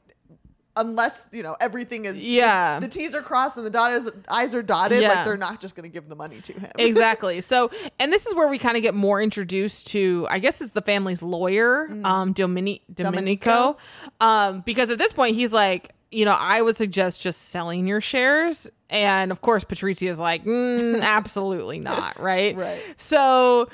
Unless 0.77 1.29
you 1.31 1.41
know 1.43 1.55
everything 1.61 2.05
is 2.05 2.21
Yeah. 2.21 2.79
the, 2.79 2.87
T's 2.87 3.15
are 3.15 3.21
crossed 3.21 3.55
and 3.57 3.65
the 3.65 3.69
dot 3.69 3.93
is, 3.93 4.11
I's 4.27 4.53
are 4.53 4.61
dotted, 4.61 5.01
Yeah. 5.01 5.09
like 5.09 5.25
they're 5.25 5.37
not 5.37 5.61
just 5.61 5.73
gonna 5.75 5.87
give 5.87 6.09
the 6.09 6.15
money 6.15 6.41
to 6.41 6.53
him. 6.53 6.71
exactly. 6.77 7.39
So, 7.45 7.71
and 7.99 8.11
this 8.11 8.25
is 8.25 8.35
where 8.35 8.47
we 8.47 8.57
kind 8.57 8.75
of 8.75 8.83
get 8.83 8.93
more 8.95 9.21
introduced 9.21 9.87
to, 9.87 10.27
I 10.29 10.39
guess 10.39 10.61
it's 10.61 10.71
the 10.71 10.81
family's 10.81 11.21
lawyer, 11.21 11.87
um, 12.03 12.33
Domini- 12.33 12.81
Domenico, 12.93 13.45
Domenico. 13.45 13.77
um, 14.19 14.63
because 14.65 14.89
at 14.91 14.97
this 14.97 15.13
point 15.13 15.35
he's 15.35 15.53
like, 15.53 15.93
you 16.11 16.25
know, 16.25 16.35
I 16.37 16.61
would 16.61 16.75
suggest 16.75 17.21
just 17.21 17.49
selling 17.49 17.87
your 17.87 17.99
shares, 18.01 18.69
and 18.89 19.31
of 19.31 19.41
course 19.41 19.63
Patrizia 19.63 20.09
is 20.09 20.19
like, 20.19 20.45
mm, 20.45 21.01
absolutely 21.03 21.79
not, 21.79 22.19
right? 22.19 22.55
Right. 22.55 22.81
So 22.97 23.69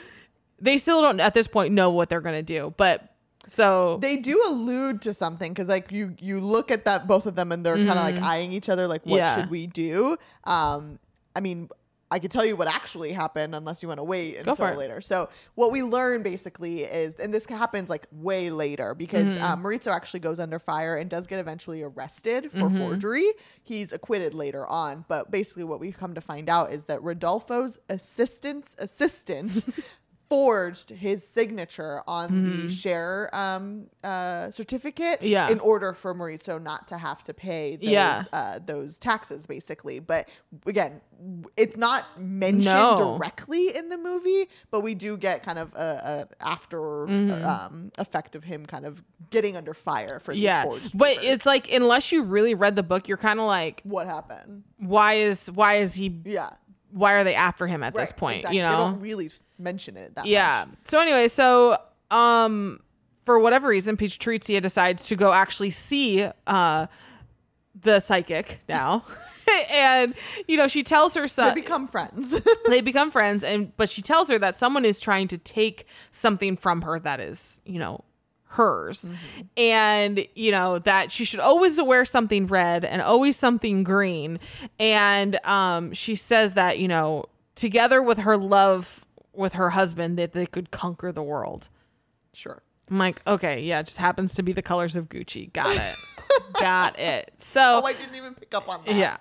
they 0.59 0.77
still 0.77 1.01
don't 1.01 1.19
at 1.19 1.33
this 1.33 1.47
point 1.47 1.73
know 1.73 1.89
what 1.91 2.09
they're 2.09 2.21
gonna 2.21 2.43
do, 2.43 2.73
but 2.77 3.10
so 3.53 3.97
they 4.01 4.15
do 4.15 4.41
allude 4.47 5.01
to 5.01 5.13
something 5.13 5.51
because 5.51 5.67
like 5.67 5.91
you 5.91 6.15
you 6.19 6.39
look 6.39 6.71
at 6.71 6.85
that 6.85 7.05
both 7.05 7.25
of 7.25 7.35
them 7.35 7.51
and 7.51 7.65
they're 7.65 7.75
kind 7.75 7.89
of 7.89 7.95
like 7.97 8.21
eyeing 8.23 8.53
each 8.53 8.69
other 8.69 8.87
like 8.87 9.05
what 9.05 9.17
Mm-hmm. 9.19 9.25
Yeah. 9.25 9.35
should 9.35 9.49
we 9.51 9.67
do 9.67 10.15
um 10.45 10.99
i 11.35 11.41
mean 11.41 11.67
i 12.13 12.17
could 12.19 12.31
tell 12.31 12.45
you 12.45 12.55
what 12.55 12.67
actually 12.67 13.11
happened 13.11 13.53
unless 13.55 13.81
you 13.81 13.87
want 13.87 13.97
to 13.99 14.03
wait 14.03 14.35
until 14.37 14.55
later 14.77 14.99
so 15.01 15.29
what 15.55 15.71
we 15.71 15.81
learn 15.83 16.23
basically 16.23 16.83
is 16.83 17.15
and 17.17 17.33
this 17.33 17.45
happens 17.45 17.89
like 17.89 18.05
way 18.11 18.49
later 18.49 18.93
because 18.95 19.29
Mm-hmm. 19.35 19.43
um, 19.43 19.63
Maurizio 19.63 19.93
actually 19.93 20.19
goes 20.21 20.39
under 20.39 20.59
fire 20.59 20.95
and 20.97 21.09
does 21.09 21.25
get 21.27 21.39
eventually 21.39 21.83
arrested 21.83 22.51
for 22.51 22.67
Mm-hmm. 22.69 22.77
forgery 22.77 23.29
he's 23.63 23.91
acquitted 23.93 24.33
later 24.33 24.65
on 24.67 25.03
but 25.07 25.29
basically 25.31 25.63
what 25.65 25.79
we've 25.79 25.97
come 25.97 26.13
to 26.15 26.21
find 26.21 26.49
out 26.49 26.71
is 26.71 26.85
that 26.85 27.01
rodolfo's 27.03 27.79
assistant's 27.89 28.75
assistant 28.79 29.63
forged 30.35 30.91
his 30.91 31.27
signature 31.27 32.01
on 32.07 32.43
the 32.45 32.69
share 32.73 33.29
um, 33.35 33.87
uh, 34.01 34.49
certificate 34.49 35.19
Mm-hmm. 35.19 35.27
Yeah. 35.27 35.49
in 35.51 35.59
order 35.59 35.91
for 35.93 36.15
Maurizio 36.15 36.61
not 36.61 36.87
to 36.87 36.97
have 36.97 37.21
to 37.25 37.33
pay 37.33 37.75
those, 37.75 37.89
Yeah. 37.89 38.23
uh, 38.31 38.59
those 38.65 38.97
taxes, 38.97 39.45
basically. 39.45 39.99
But 39.99 40.29
again, 40.65 41.01
it's 41.57 41.75
not 41.75 42.05
mentioned 42.17 42.63
No. 42.65 43.17
directly 43.17 43.75
in 43.75 43.89
the 43.89 43.97
movie, 43.97 44.47
but 44.71 44.81
we 44.81 44.95
do 44.95 45.17
get 45.17 45.43
kind 45.43 45.59
of 45.59 45.73
a, 45.73 46.27
a 46.41 46.43
after 46.43 46.79
Mm-hmm. 46.79 47.45
um, 47.45 47.91
effect 47.97 48.35
of 48.37 48.45
him 48.45 48.65
kind 48.65 48.85
of 48.85 49.03
getting 49.31 49.57
under 49.57 49.73
fire 49.73 50.19
for 50.21 50.33
these 50.33 50.43
yeah, 50.43 50.63
forged 50.63 50.97
but 50.97 51.17
papers. 51.17 51.25
it's 51.25 51.45
like 51.45 51.71
unless 51.73 52.11
you 52.13 52.23
really 52.23 52.55
read 52.55 52.75
the 52.77 52.83
book, 52.83 53.07
you're 53.09 53.17
kind 53.17 53.39
of 53.39 53.47
like, 53.47 53.81
what 53.83 54.07
happened. 54.07 54.63
why 54.77 55.15
is 55.15 55.51
why 55.51 55.75
is 55.75 55.93
he? 55.95 56.15
Yeah. 56.23 56.51
Why 56.91 57.13
are 57.13 57.23
they 57.23 57.35
after 57.35 57.67
him 57.67 57.83
at 57.83 57.93
this 57.93 58.11
point? 58.11 58.37
exactly. 58.39 58.57
You 58.57 58.63
they 58.63 58.75
don't 58.75 58.99
really 58.99 59.29
mention 59.57 59.97
it 59.97 60.15
that 60.15 60.21
much. 60.21 60.29
Yeah. 60.29 60.65
much. 60.67 60.77
So 60.85 60.99
anyway, 60.99 61.27
so 61.27 61.77
um 62.09 62.79
for 63.25 63.39
whatever 63.39 63.67
reason, 63.67 63.97
Peach 63.97 64.19
Patrizia 64.19 64.61
decides 64.61 65.07
to 65.07 65.15
go 65.15 65.31
actually 65.31 65.69
see 65.69 66.27
uh 66.47 66.87
the 67.79 67.99
psychic 67.99 68.59
now. 68.67 69.05
and 69.71 70.13
you 70.47 70.57
know, 70.57 70.67
she 70.67 70.83
tells 70.83 71.13
her 71.13 71.27
son 71.27 71.53
They 71.53 71.61
become 71.61 71.87
friends. 71.87 72.39
they 72.69 72.81
become 72.81 73.11
friends 73.11 73.43
and 73.43 73.75
but 73.77 73.89
she 73.89 74.01
tells 74.01 74.29
her 74.29 74.39
that 74.39 74.55
someone 74.55 74.85
is 74.85 74.99
trying 74.99 75.27
to 75.29 75.37
take 75.37 75.85
something 76.11 76.55
from 76.57 76.81
her 76.81 76.99
that 76.99 77.19
is, 77.19 77.61
you 77.65 77.79
know, 77.79 78.03
hers. 78.51 79.05
And 79.57 80.25
you 80.35 80.51
know, 80.51 80.79
that 80.79 81.11
she 81.11 81.25
should 81.25 81.39
always 81.39 81.81
wear 81.81 82.05
something 82.05 82.47
red 82.47 82.83
and 82.85 83.01
always 83.01 83.35
something 83.37 83.83
green. 83.83 84.39
And 84.79 85.43
um 85.45 85.93
she 85.93 86.15
says 86.15 86.53
that, 86.55 86.79
you 86.79 86.87
know, 86.87 87.25
together 87.55 88.01
with 88.01 88.19
her 88.19 88.37
love 88.37 89.05
with 89.33 89.53
her 89.53 89.69
husband 89.69 90.17
that 90.19 90.33
they 90.33 90.45
could 90.45 90.71
conquer 90.71 91.11
the 91.11 91.23
world. 91.23 91.69
sure. 92.33 92.61
I'm 92.89 92.97
like, 92.97 93.21
okay, 93.25 93.61
yeah, 93.61 93.79
it 93.79 93.85
just 93.85 93.99
happens 93.99 94.35
to 94.35 94.43
be 94.43 94.51
the 94.51 94.61
colors 94.61 94.97
of 94.97 95.07
Gucci. 95.07 95.53
Got 95.53 95.77
it. 95.77 95.95
Got 96.59 96.99
it. 96.99 97.31
So 97.37 97.79
Oh, 97.81 97.85
I 97.85 97.93
didn't 97.93 98.15
even 98.15 98.33
pick 98.33 98.53
up 98.53 98.67
on 98.67 98.81
that. 98.85 98.95
yeah. 98.95 99.15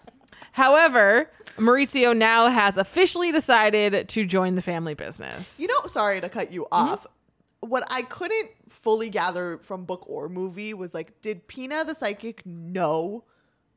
However, 0.50 1.30
Maurizio 1.56 2.16
now 2.16 2.48
has 2.48 2.76
officially 2.76 3.30
decided 3.30 4.08
to 4.08 4.26
join 4.26 4.56
the 4.56 4.62
family 4.62 4.94
business. 4.94 5.60
You 5.60 5.68
know, 5.68 5.86
sorry 5.86 6.20
to 6.20 6.28
cut 6.28 6.52
you 6.52 6.66
Mm-hmm. 6.72 6.94
What 7.60 7.84
I 7.90 8.02
couldn't 8.02 8.50
fully 8.68 9.08
gather 9.10 9.58
from 9.58 9.84
book 9.84 10.04
or 10.08 10.28
movie 10.28 10.72
was 10.74 10.94
like, 10.94 11.20
did 11.20 11.46
Pina 11.46 11.84
the 11.84 11.94
psychic 11.94 12.44
know 12.46 13.24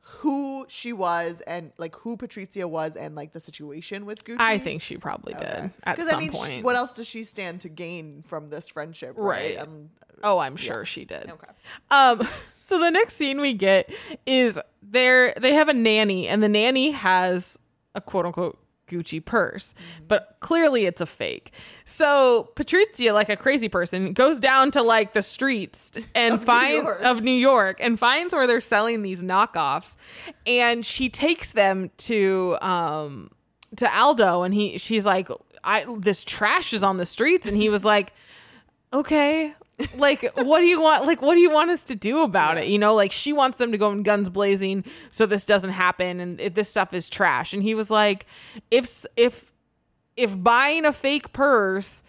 who 0.06 0.66
she 0.68 0.92
was 0.92 1.42
and 1.48 1.72
like 1.78 1.96
who 1.96 2.18
Patrizia 2.18 2.66
was 2.66 2.98
and 2.98 3.16
like 3.16 3.32
the 3.32 3.40
situation 3.40 4.06
with 4.06 4.26
Gucci? 4.26 4.36
I 4.40 4.60
think 4.60 4.82
she 4.82 4.98
probably 4.98 5.34
did 5.34 5.72
at 5.84 6.00
some 6.00 6.16
I 6.16 6.20
mean, 6.20 6.32
point. 6.32 6.64
what 6.64 6.76
else 6.76 6.92
does 6.94 7.08
she 7.08 7.24
stand 7.24 7.62
to 7.62 7.70
gain 7.70 8.24
from 8.28 8.50
this 8.50 8.70
friendship? 8.70 9.14
Right. 9.18 9.58
Right. 9.58 9.60
Um, 9.60 9.90
oh, 10.22 10.40
I'm 10.40 10.58
sure 10.58 10.86
she 10.86 11.06
did. 11.06 11.30
okay. 11.30 11.52
Um, 11.90 12.28
so 12.62 12.80
the 12.80 12.90
next 12.90 13.16
scene 13.16 13.40
we 13.40 13.54
get 13.54 13.90
is 14.26 14.60
there 14.82 15.34
they 15.40 15.54
have 15.54 15.70
a 15.70 15.74
nanny, 15.74 16.28
and 16.28 16.44
the 16.44 16.50
nanny 16.50 16.92
has 16.92 17.58
a 17.96 18.02
quote 18.02 18.26
unquote 18.26 18.60
Gucci 18.88 19.24
purse, 19.24 19.74
but 20.08 20.38
clearly 20.40 20.86
it's 20.86 21.02
a 21.02 21.06
fake. 21.06 21.52
So 21.86 22.52
Patrizia, 22.56 23.14
like 23.14 23.30
a 23.30 23.36
crazy 23.36 23.70
person, 23.70 24.14
goes 24.14 24.40
down 24.40 24.72
to 24.72 24.82
like 24.82 25.14
the 25.14 25.22
streets 25.22 25.92
and 26.16 26.34
Of 26.34 26.44
finds 26.44 26.88
of 27.04 27.22
New 27.22 27.32
York 27.32 27.78
and 27.80 27.98
finds 27.98 28.34
where 28.34 28.48
they're 28.48 28.62
selling 28.62 29.02
these 29.02 29.24
knockoffs, 29.24 29.96
and 30.46 30.86
she 30.86 31.10
takes 31.10 31.54
them 31.54 31.92
to 31.98 32.58
um 32.62 33.32
to 33.78 33.98
Aldo, 33.98 34.44
and 34.44 34.54
he 34.54 34.78
she's 34.78 35.06
like, 35.06 35.30
I 35.64 35.86
this 35.98 36.24
trash 36.24 36.74
is 36.74 36.84
on 36.84 36.98
the 36.98 37.06
streets, 37.06 37.48
and 37.48 37.58
he 37.58 37.70
was 37.70 37.84
like 37.84 38.14
okay 38.94 39.56
like 39.98 40.24
what 40.38 40.60
do 40.60 40.66
you 40.66 40.82
want 40.82 41.06
like 41.06 41.22
what 41.22 41.36
do 41.36 41.42
you 41.42 41.50
want 41.50 41.70
us 41.70 41.84
to 41.86 41.96
do 41.96 42.24
about 42.24 42.58
it? 42.58 42.68
You 42.68 42.78
know 42.78 42.94
like 42.96 43.12
she 43.12 43.34
wants 43.34 43.58
them 43.58 43.72
to 43.72 43.78
go 43.78 43.92
in 43.92 44.04
guns 44.04 44.30
blazing 44.30 44.84
so 45.10 45.26
this 45.26 45.46
doesn't 45.46 45.72
happen 45.72 46.20
and 46.20 46.40
if 46.40 46.54
this 46.54 46.70
stuff 46.70 46.94
is 46.94 47.10
trash. 47.10 47.54
And 47.54 47.64
he 47.64 47.76
was 47.76 47.90
like 47.90 48.26
if 48.72 49.06
if 49.16 49.52
if 50.16 50.42
buying 50.42 50.86
a 50.86 50.94
fake 50.94 51.34
purse 51.34 52.04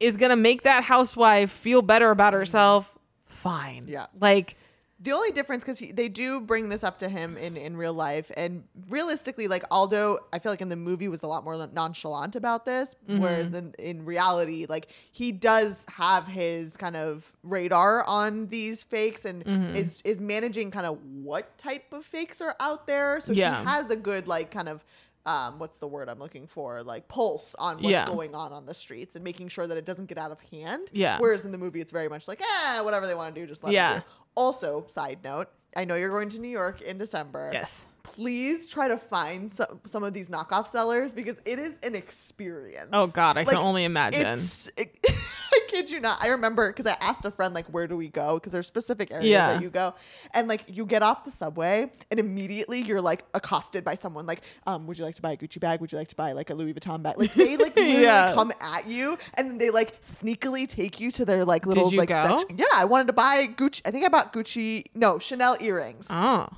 is 0.00 0.16
gonna 0.16 0.36
make 0.36 0.62
that 0.62 0.84
housewife 0.84 1.50
feel 1.50 1.82
better 1.82 2.10
about 2.10 2.32
herself 2.32 2.96
fine. 3.26 3.84
Yeah. 3.86 4.06
like 4.20 4.56
The 5.04 5.12
only 5.12 5.30
difference, 5.32 5.62
because 5.64 5.78
they 5.94 6.08
do 6.08 6.40
bring 6.40 6.68
this 6.70 6.82
up 6.82 6.98
to 7.00 7.08
him 7.08 7.36
in, 7.36 7.56
in 7.58 7.76
real 7.76 7.92
life, 7.92 8.30
and 8.36 8.64
realistically, 8.88 9.48
like 9.48 9.62
Aldo, 9.70 10.18
I 10.32 10.38
feel 10.38 10.50
like 10.50 10.62
in 10.62 10.70
the 10.70 10.76
movie 10.76 11.08
was 11.08 11.22
a 11.22 11.26
lot 11.26 11.44
more 11.44 11.56
nonchalant 11.72 12.34
about 12.36 12.64
this, 12.64 12.94
whereas 13.06 13.52
in, 13.52 13.74
in 13.78 14.04
reality, 14.06 14.64
like 14.68 14.88
he 15.12 15.30
does 15.30 15.84
have 15.90 16.26
his 16.26 16.76
kind 16.78 16.96
of 16.96 17.32
radar 17.42 18.02
on 18.04 18.46
these 18.46 18.82
fakes 18.82 19.26
and 19.26 19.44
is 19.76 20.00
is 20.04 20.20
managing 20.22 20.70
kind 20.70 20.86
of 20.86 20.98
what 21.22 21.56
type 21.58 21.92
of 21.92 22.04
fakes 22.04 22.40
are 22.40 22.56
out 22.58 22.86
there. 22.86 23.20
So 23.20 23.32
Yeah. 23.34 23.60
he 23.60 23.66
has 23.66 23.90
a 23.90 23.96
good 23.96 24.26
like 24.26 24.50
kind 24.50 24.68
of. 24.68 24.84
Um, 25.26 25.58
what's 25.58 25.78
the 25.78 25.86
word 25.88 26.10
I'm 26.10 26.18
looking 26.18 26.46
for? 26.46 26.82
Like 26.82 27.08
pulse 27.08 27.54
on 27.58 27.76
what's 27.76 27.92
Yeah. 27.92 28.04
going 28.04 28.34
on 28.34 28.52
on 28.52 28.66
the 28.66 28.74
streets 28.74 29.14
and 29.16 29.24
making 29.24 29.48
sure 29.48 29.66
that 29.66 29.78
it 29.78 29.86
doesn't 29.86 30.04
get 30.04 30.18
out 30.18 30.30
of 30.30 30.38
hand. 30.52 30.90
Yeah. 30.92 31.16
Whereas 31.18 31.46
in 31.46 31.50
the 31.50 31.56
movie, 31.56 31.80
it's 31.80 31.92
very 31.92 32.10
much 32.10 32.28
like, 32.28 32.42
eh, 32.42 32.80
whatever 32.82 33.06
they 33.06 33.14
want 33.14 33.34
to 33.34 33.40
do, 33.40 33.46
just 33.46 33.64
let 33.64 33.72
Yeah. 33.72 33.92
them 33.94 34.00
do. 34.02 34.06
Also, 34.34 34.84
side 34.88 35.18
note, 35.24 35.48
I 35.76 35.84
know 35.84 35.94
you're 35.94 36.10
going 36.10 36.28
to 36.30 36.38
New 36.40 36.48
York 36.48 36.80
in 36.80 36.98
December. 36.98 37.50
yes 37.52 37.84
Please 38.02 38.68
try 38.68 38.86
to 38.88 38.98
find 38.98 39.52
some, 39.52 39.80
some 39.86 40.04
of 40.04 40.12
these 40.12 40.28
knockoff 40.28 40.66
sellers 40.66 41.10
because 41.12 41.40
it 41.46 41.58
is 41.58 41.78
an 41.82 41.94
experience. 41.94 42.90
oh 42.92 43.06
god 43.08 43.36
i 43.38 43.40
Like, 43.40 43.48
can 43.48 43.58
only 43.58 43.84
imagine 43.84 44.26
It's, 44.38 44.70
it, 44.76 44.94
kid 45.74 45.90
you 45.90 46.00
not. 46.00 46.22
I 46.22 46.28
remember 46.28 46.68
because 46.68 46.86
I 46.86 46.96
asked 47.00 47.24
a 47.24 47.30
friend, 47.30 47.52
like, 47.54 47.66
where 47.66 47.86
do 47.86 47.96
we 47.96 48.08
go? 48.08 48.34
Because 48.34 48.52
there's 48.52 48.66
specific 48.66 49.10
areas 49.10 49.28
Yeah. 49.28 49.52
that 49.52 49.62
you 49.62 49.70
go. 49.70 49.94
And, 50.32 50.46
like, 50.48 50.64
you 50.68 50.86
get 50.86 51.02
off 51.02 51.24
the 51.24 51.30
subway 51.30 51.90
and 52.10 52.20
immediately 52.20 52.80
you're, 52.82 53.00
like, 53.00 53.24
accosted 53.34 53.82
by 53.84 53.94
someone, 53.94 54.26
like, 54.26 54.42
um, 54.66 54.86
would 54.86 54.98
you 54.98 55.04
like 55.04 55.14
to 55.16 55.22
buy 55.22 55.32
a 55.32 55.36
Gucci 55.36 55.58
bag? 55.60 55.80
Would 55.80 55.90
you 55.92 55.98
like 55.98 56.08
to 56.08 56.16
buy, 56.16 56.32
like, 56.32 56.50
a 56.50 56.54
Louis 56.54 56.74
Vuitton 56.74 57.02
bag? 57.02 57.18
Like, 57.18 57.34
they, 57.34 57.56
like, 57.56 57.74
literally 57.76 58.02
Yeah. 58.02 58.32
come 58.34 58.52
at 58.60 58.86
you 58.86 59.18
and 59.34 59.50
then 59.50 59.58
they, 59.58 59.70
like, 59.70 60.00
sneakily 60.02 60.68
take 60.68 61.00
you 61.00 61.10
to 61.12 61.24
their, 61.24 61.44
like, 61.44 61.66
little, 61.66 61.90
like, 61.96 62.08
go? 62.08 62.38
section. 62.38 62.58
Yeah, 62.58 62.66
I 62.74 62.84
wanted 62.84 63.08
to 63.08 63.12
buy 63.12 63.46
Gucci. 63.46 63.82
I 63.84 63.90
think 63.90 64.04
I 64.04 64.08
bought 64.08 64.32
Gucci, 64.32 64.84
no, 64.94 65.18
Chanel 65.18 65.56
earrings 65.60 66.06
oh 66.10 66.48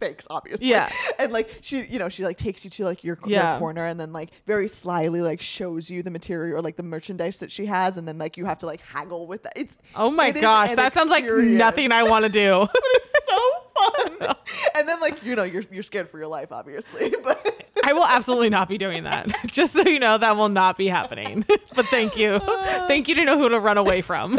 fakes, 0.00 0.26
obviously. 0.30 0.68
Yeah. 0.68 0.90
And 1.18 1.32
like 1.32 1.58
she, 1.60 1.84
you 1.84 1.98
know, 1.98 2.08
she 2.08 2.24
like 2.24 2.38
takes 2.38 2.64
you 2.64 2.70
to 2.70 2.84
like 2.84 3.04
your, 3.04 3.18
your 3.26 3.58
corner 3.58 3.84
and 3.84 4.00
then 4.00 4.10
like 4.10 4.30
very 4.46 4.68
slyly 4.68 5.20
like 5.20 5.42
shows 5.42 5.90
you 5.90 6.02
the 6.02 6.10
material 6.10 6.56
or 6.56 6.62
like 6.62 6.76
the 6.76 6.82
merchandise 6.82 7.40
that 7.40 7.50
she 7.50 7.66
has, 7.66 7.98
and 7.98 8.08
then 8.08 8.16
like 8.16 8.38
you 8.38 8.46
have 8.46 8.58
to 8.60 8.66
like 8.66 8.80
haggle 8.80 9.26
with 9.26 9.42
that. 9.42 9.52
It's 9.54 9.76
oh 9.96 10.10
my 10.10 10.28
it 10.28 10.40
gosh 10.40 10.74
that 10.74 10.94
sounds 10.94 11.10
like 11.10 11.24
nothing 11.24 11.92
i 11.92 12.02
want 12.02 12.24
to 12.24 12.30
do 12.30 12.60
but 12.72 12.90
It's 12.94 13.26
so 13.26 13.60
fun. 13.74 14.36
and 14.76 14.88
then 14.88 15.00
like 15.00 15.24
you 15.24 15.36
know 15.36 15.42
you're 15.42 15.64
you're 15.70 15.82
scared 15.82 16.08
for 16.08 16.18
your 16.18 16.28
life, 16.28 16.52
obviously, 16.52 17.14
but. 17.22 17.66
I 17.82 17.94
will 17.94 18.04
absolutely 18.04 18.50
not 18.50 18.68
be 18.68 18.76
doing 18.76 19.04
that. 19.04 19.34
Just 19.46 19.72
so 19.72 19.82
you 19.82 19.98
know, 19.98 20.18
that 20.18 20.36
will 20.36 20.50
not 20.50 20.76
be 20.76 20.86
happening. 20.86 21.46
but 21.74 21.86
thank 21.86 22.16
you. 22.16 22.38
thank 22.38 23.08
you 23.08 23.14
to 23.14 23.24
know 23.24 23.38
who 23.38 23.48
to 23.48 23.58
run 23.58 23.78
away 23.78 24.02
from. 24.02 24.36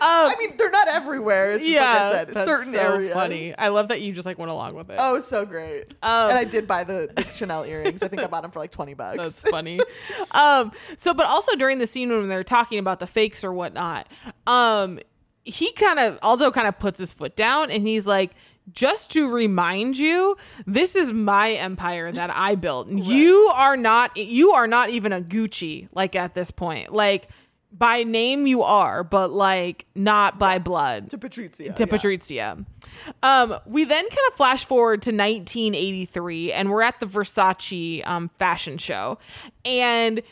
I 0.00 0.34
mean, 0.38 0.54
they're 0.56 0.70
not 0.70 0.88
everywhere. 0.88 1.52
It's 1.52 1.64
just 1.64 1.70
yeah, 1.74 1.92
like 1.92 2.02
I 2.02 2.12
said, 2.12 2.28
it's 2.28 2.34
that's 2.34 2.48
certain 2.48 2.72
so 2.72 2.78
areas. 2.78 3.12
funny. 3.12 3.54
I 3.56 3.68
love 3.68 3.88
that 3.88 4.00
you 4.00 4.12
just 4.12 4.26
like 4.26 4.38
went 4.38 4.50
along 4.50 4.74
with 4.74 4.90
it. 4.90 4.96
Oh, 4.98 5.20
so 5.20 5.44
great. 5.44 5.94
Um, 6.02 6.30
and 6.30 6.38
I 6.38 6.44
did 6.44 6.66
buy 6.66 6.84
the, 6.84 7.10
the 7.14 7.24
Chanel 7.30 7.64
earrings. 7.64 8.02
I 8.02 8.08
think 8.08 8.22
I 8.22 8.26
bought 8.26 8.42
them 8.42 8.50
for 8.50 8.58
like 8.58 8.70
20 8.70 8.94
bucks. 8.94 9.16
That's 9.16 9.50
funny. 9.50 9.80
um, 10.32 10.72
so, 10.96 11.14
but 11.14 11.26
also 11.26 11.54
during 11.56 11.78
the 11.78 11.86
scene 11.86 12.10
when 12.10 12.28
they're 12.28 12.44
talking 12.44 12.78
about 12.78 13.00
the 13.00 13.06
fakes 13.06 13.44
or 13.44 13.52
whatnot, 13.52 14.08
um, 14.46 14.98
he 15.44 15.72
kind 15.72 15.98
of 15.98 16.18
Aldo 16.22 16.50
kind 16.50 16.68
of 16.68 16.78
puts 16.78 16.98
his 16.98 17.12
foot 17.12 17.36
down 17.36 17.70
and 17.70 17.86
he's 17.86 18.06
like, 18.06 18.32
just 18.72 19.10
to 19.12 19.32
remind 19.32 19.98
you, 19.98 20.36
this 20.66 20.94
is 20.94 21.12
my 21.12 21.52
empire 21.52 22.12
that 22.12 22.30
I 22.32 22.54
built. 22.54 22.88
You 23.10 23.50
are 23.54 23.76
not. 23.76 24.16
You 24.16 24.52
are 24.52 24.66
not 24.68 24.90
even 24.90 25.12
a 25.12 25.20
Gucci. 25.20 25.88
Like 25.92 26.14
at 26.14 26.34
this 26.34 26.50
point, 26.50 26.92
like 26.92 27.28
by 27.72 28.02
name 28.02 28.46
you 28.46 28.62
are, 28.62 29.04
but 29.04 29.30
like 29.30 29.86
not 29.94 30.38
by 30.38 30.58
blood 30.58 31.10
to 31.10 31.18
Patrizia. 31.18 31.74
to 31.74 31.84
yeah. 31.84 31.86
Patrizia. 31.86 32.64
Um, 33.22 33.56
we 33.66 33.84
then 33.84 34.08
kind 34.08 34.28
of 34.28 34.34
flash 34.34 34.64
forward 34.64 35.02
to 35.02 35.10
1983, 35.10 36.52
and 36.52 36.70
we're 36.70 36.82
at 36.82 37.00
the 37.00 37.06
Versace 37.06 38.06
um, 38.06 38.28
fashion 38.28 38.78
show, 38.78 39.18
and 39.64 40.22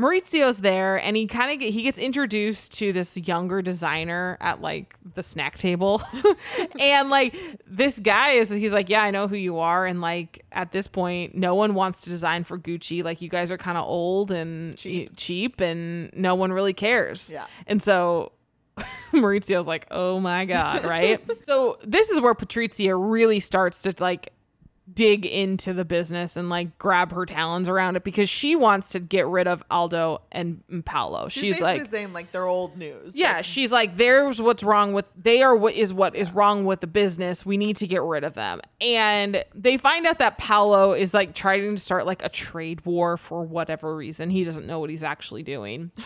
Maurizio's 0.00 0.58
there, 0.60 0.96
and 0.96 1.16
he 1.16 1.26
kind 1.26 1.52
of 1.52 1.58
get, 1.58 1.72
he 1.74 1.82
gets 1.82 1.98
introduced 1.98 2.72
to 2.78 2.92
this 2.92 3.16
younger 3.16 3.60
designer 3.60 4.38
at 4.40 4.60
like 4.62 4.94
the 5.14 5.22
snack 5.22 5.58
table, 5.58 6.02
and 6.80 7.10
like 7.10 7.36
this 7.66 7.98
guy 7.98 8.30
is 8.32 8.48
he's 8.48 8.72
like, 8.72 8.88
yeah, 8.88 9.02
I 9.02 9.10
know 9.10 9.28
who 9.28 9.36
you 9.36 9.58
are, 9.58 9.86
and 9.86 10.00
like 10.00 10.44
at 10.52 10.72
this 10.72 10.86
point, 10.86 11.34
no 11.34 11.54
one 11.54 11.74
wants 11.74 12.00
to 12.02 12.10
design 12.10 12.44
for 12.44 12.58
Gucci. 12.58 13.04
Like 13.04 13.20
you 13.20 13.28
guys 13.28 13.50
are 13.50 13.58
kind 13.58 13.76
of 13.76 13.84
old 13.84 14.32
and 14.32 14.76
Cheap. 14.76 15.16
cheap, 15.16 15.60
and 15.60 16.10
no 16.14 16.34
one 16.34 16.52
really 16.52 16.72
cares. 16.72 17.30
Yeah. 17.30 17.46
and 17.66 17.82
so 17.82 18.32
Maurizio's 19.12 19.66
like, 19.66 19.86
oh 19.90 20.18
my 20.20 20.44
God, 20.46 20.84
right? 20.84 21.20
so 21.46 21.78
this 21.84 22.08
is 22.10 22.20
where 22.20 22.34
Patrizia 22.34 22.96
really 22.98 23.40
starts 23.40 23.82
to 23.82 23.94
like 23.98 24.32
dig 24.94 25.26
into 25.26 25.72
the 25.72 25.84
business 25.84 26.36
and 26.36 26.48
like 26.48 26.78
grab 26.78 27.12
her 27.12 27.26
talons 27.26 27.68
around 27.68 27.96
it 27.96 28.04
because 28.04 28.28
she 28.28 28.56
wants 28.56 28.90
to 28.90 29.00
get 29.00 29.26
rid 29.26 29.46
of 29.46 29.62
Aldo 29.70 30.22
and, 30.32 30.62
Paolo. 30.84 31.28
She's, 31.28 31.56
She's, 31.56 31.60
like, 31.60 31.86
saying 31.86 32.12
like 32.12 32.32
they're 32.32 32.46
old 32.46 32.76
news. 32.76 33.16
yeah, 33.16 33.36
Like, 33.36 33.44
she's 33.44 33.70
like, 33.70 33.96
there's 33.96 34.40
what's 34.40 34.62
wrong 34.62 34.92
with 34.92 35.06
they 35.16 35.42
are 35.42 35.54
what 35.54 35.74
is 35.74 35.92
what 35.92 36.16
is 36.16 36.32
wrong 36.32 36.64
with 36.64 36.80
the 36.80 36.86
business. 36.86 37.44
We 37.44 37.56
need 37.56 37.76
to 37.76 37.86
get 37.86 38.02
rid 38.02 38.24
of 38.24 38.34
them. 38.34 38.60
And 38.80 39.44
they 39.54 39.76
find 39.76 40.06
out 40.06 40.18
that 40.18 40.38
Paolo 40.38 40.92
is 40.92 41.14
like 41.14 41.34
trying 41.34 41.74
to 41.74 41.80
start 41.80 42.06
like 42.06 42.24
a 42.24 42.28
trade 42.28 42.84
war 42.84 43.16
for 43.16 43.44
whatever 43.44 43.94
reason. 43.94 44.30
He 44.30 44.44
doesn't 44.44 44.66
know 44.66 44.78
what 44.80 44.90
he's 44.90 45.02
actually 45.02 45.42
doing. 45.42 45.90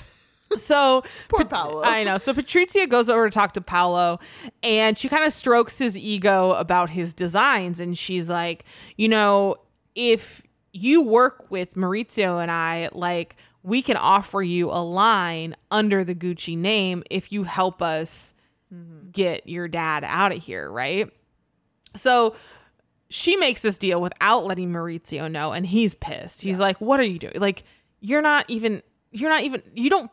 So 0.57 1.03
Poor 1.29 1.45
Paolo. 1.45 1.83
I 1.83 2.05
know. 2.05 2.19
So 2.19 2.33
Patrizia 2.33 2.89
goes 2.89 3.09
over 3.09 3.29
to 3.29 3.35
talk 3.35 3.55
to 3.55 3.61
Paolo 3.61 4.21
and 4.63 4.97
she 4.97 5.09
kind 5.09 5.25
of 5.25 5.33
strokes 5.33 5.79
his 5.79 5.99
ego 5.99 6.53
about 6.53 6.91
his 6.91 7.13
designs. 7.13 7.81
And 7.81 7.99
she's 7.99 8.29
like, 8.29 8.65
you 8.97 9.09
know, 9.09 9.57
if 9.95 10.43
you 10.73 11.03
work 11.03 11.51
with 11.51 11.75
Maurizio 11.75 12.43
and 12.43 12.51
I, 12.51 12.89
like, 12.93 13.37
we 13.63 13.81
can 13.81 13.97
offer 13.97 14.43
you 14.43 14.71
a 14.71 14.83
line 14.83 15.57
under 15.71 16.05
the 16.05 16.15
Gucci 16.15 16.57
name 16.57 17.03
if 17.11 17.33
you 17.33 17.45
help 17.45 17.81
us 17.81 18.35
mm-hmm. 18.73 19.11
get 19.11 19.49
your 19.49 19.69
dad 19.69 20.05
out 20.05 20.33
of 20.33 20.43
here, 20.43 20.71
right? 20.71 21.11
So 21.97 22.35
she 23.09 23.37
makes 23.37 23.63
this 23.63 23.79
deal 23.79 24.01
without 24.03 24.45
letting 24.45 24.71
Maurizio 24.71 25.31
know, 25.31 25.53
and 25.53 25.65
he's 25.65 25.95
pissed. 25.95 26.43
He's 26.43 26.59
like, 26.59 26.81
What 26.81 27.01
are 27.01 27.05
you 27.05 27.19
doing? 27.19 27.35
Like, 27.37 27.63
you're 28.01 28.23
not 28.23 28.45
even, 28.49 28.83
you're 29.13 29.31
not 29.31 29.45
even, 29.45 29.63
you 29.75 29.89
don't, 29.89 30.11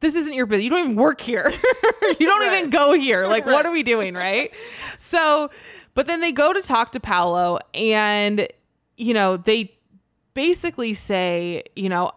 this 0.00 0.14
isn't 0.14 0.32
your 0.32 0.46
business. 0.46 0.64
You 0.64 0.70
don't 0.70 0.80
even 0.80 0.96
work 0.96 1.20
here. 1.20 1.50
you 2.18 2.26
don't 2.26 2.40
Right. 2.40 2.58
even 2.58 2.70
go 2.70 2.92
here. 2.94 3.26
Like, 3.26 3.46
what 3.46 3.66
are 3.66 3.72
we 3.72 3.82
doing? 3.82 4.14
Right. 4.14 4.52
so, 4.98 5.50
but 5.94 6.06
then 6.06 6.20
they 6.20 6.32
go 6.32 6.52
to 6.52 6.62
talk 6.62 6.92
to 6.92 7.00
Paolo, 7.00 7.58
and, 7.74 8.46
you 8.96 9.12
know, 9.14 9.36
they 9.36 9.74
basically 10.34 10.94
say, 10.94 11.62
you 11.76 11.88
know, 11.88 12.12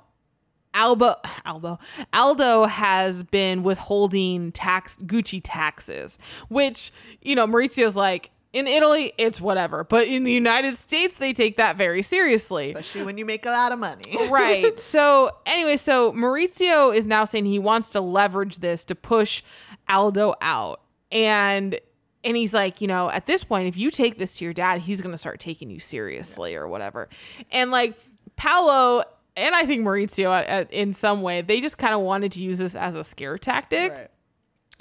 Albo 0.75 1.13
Albo 1.45 1.77
Aldo 2.13 2.65
has 2.65 3.21
been 3.21 3.61
withholding 3.61 4.51
tax 4.53 4.97
Gucci 4.97 5.39
taxes, 5.43 6.17
which 6.49 6.91
you 7.21 7.36
know 7.36 7.45
Maurizio's 7.45 7.95
like 7.95 8.31
in 8.53 8.67
Italy 8.67 9.11
it's 9.17 9.41
whatever, 9.41 9.83
but 9.83 10.07
in 10.07 10.23
the 10.23 10.31
United 10.31 10.77
States 10.77 11.17
they 11.17 11.33
take 11.33 11.57
that 11.57 11.75
very 11.75 12.01
seriously. 12.01 12.67
especially 12.67 13.03
when 13.03 13.17
you 13.17 13.25
make 13.25 13.45
a 13.45 13.49
lot 13.49 13.71
of 13.71 13.79
money. 13.79 14.15
right. 14.29 14.79
So 14.79 15.31
anyway, 15.45 15.75
so 15.75 16.13
Maurizio 16.13 16.95
is 16.95 17.07
now 17.07 17.25
saying 17.25 17.45
he 17.45 17.59
wants 17.59 17.89
to 17.91 18.01
leverage 18.01 18.59
this 18.59 18.85
to 18.85 18.95
push 18.95 19.43
Aldo 19.89 20.35
out. 20.41 20.81
And 21.11 21.79
and 22.23 22.37
he's 22.37 22.53
like, 22.53 22.79
you 22.79 22.87
know, 22.87 23.09
at 23.09 23.25
this 23.25 23.43
point, 23.43 23.67
if 23.67 23.75
you 23.75 23.91
take 23.91 24.17
this 24.17 24.37
to 24.37 24.45
your 24.45 24.53
dad, 24.53 24.79
he's 24.79 25.01
going 25.01 25.11
to 25.11 25.17
start 25.17 25.41
taking 25.41 25.69
you 25.69 25.79
seriously 25.79 26.55
or 26.55 26.69
whatever. 26.69 27.09
And 27.51 27.69
like 27.69 27.97
Paolo 28.37 29.03
and 29.35 29.55
I 29.55 29.65
think 29.65 29.85
Maurizio, 29.85 30.31
at, 30.31 30.45
at, 30.47 30.73
in 30.73 30.93
some 30.93 31.21
way, 31.21 31.41
they 31.41 31.59
just 31.59 31.77
kind 31.77 31.93
of 31.93 32.01
wanted 32.01 32.31
to 32.33 32.43
use 32.43 32.59
this 32.59 32.75
as 32.75 32.95
a 32.95 33.03
scare 33.03 33.37
tactic. 33.37 33.91
Right. 33.91 34.07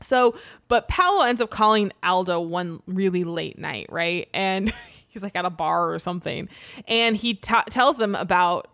So, 0.03 0.37
but 0.69 0.89
Paolo 0.89 1.25
ends 1.25 1.41
up 1.41 1.51
calling 1.51 1.93
Aldo 2.03 2.41
one 2.41 2.83
really 2.87 3.25
late 3.25 3.59
night, 3.59 3.87
right? 3.91 4.29
And 4.35 4.73
he's 5.09 5.23
like 5.23 5.37
at 5.37 5.45
a 5.45 5.51
bar 5.51 5.93
or 5.93 5.99
something, 5.99 6.49
and 6.87 7.17
he 7.17 7.35
t- 7.35 7.55
tells 7.71 8.01
him 8.01 8.15
about 8.15 8.69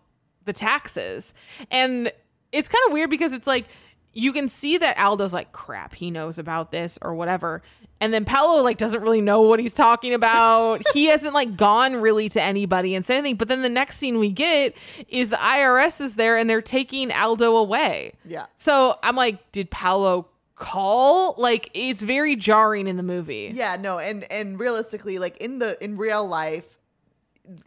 the 0.45 0.53
taxes, 0.53 1.33
and 1.71 2.11
it's 2.51 2.67
kind 2.67 2.83
of 2.87 2.93
weird 2.93 3.09
because 3.09 3.33
it's 3.33 3.47
like 3.47 3.65
you 4.13 4.33
can 4.33 4.49
see 4.49 4.77
that 4.77 4.97
Aldo's 4.97 5.33
like, 5.33 5.51
crap, 5.51 5.93
he 5.93 6.11
knows 6.11 6.39
about 6.39 6.71
this 6.71 6.97
or 7.01 7.13
whatever. 7.13 7.61
And 8.01 8.13
then 8.13 8.25
Paolo 8.25 8.63
like 8.63 8.77
doesn't 8.77 9.01
really 9.01 9.21
know 9.21 9.41
what 9.41 9.59
he's 9.59 9.73
talking 9.73 10.13
about. 10.13 10.81
he 10.93 11.05
hasn't 11.05 11.33
like 11.33 11.55
gone 11.57 11.95
really 11.95 12.29
to 12.29 12.41
anybody 12.41 12.95
and 12.95 13.05
said 13.05 13.17
anything. 13.17 13.35
But 13.35 13.49
then 13.49 13.61
the 13.61 13.69
next 13.69 13.97
scene 13.97 14.19
we 14.19 14.31
get 14.31 14.75
is 15.09 15.29
the 15.29 15.35
IRS 15.35 16.01
is 16.01 16.15
there 16.15 16.37
and 16.37 16.49
they're 16.49 16.61
taking 16.61 17.11
Aldo 17.11 17.55
away. 17.55 18.13
Yeah. 18.25 18.45
So 18.55 18.97
I'm 19.03 19.15
like, 19.15 19.51
did 19.51 19.69
Paolo 19.69 20.27
call? 20.59 21.33
Like 21.37 21.71
it's 21.73 22.03
very 22.03 22.35
jarring 22.35 22.87
in 22.87 22.97
the 22.97 23.03
movie. 23.03 23.51
Yeah, 23.55 23.75
no, 23.79 23.97
and 23.97 24.31
and 24.31 24.59
realistically, 24.59 25.17
like 25.17 25.37
in 25.37 25.57
the 25.59 25.81
in 25.83 25.95
real 25.95 26.25
life, 26.27 26.77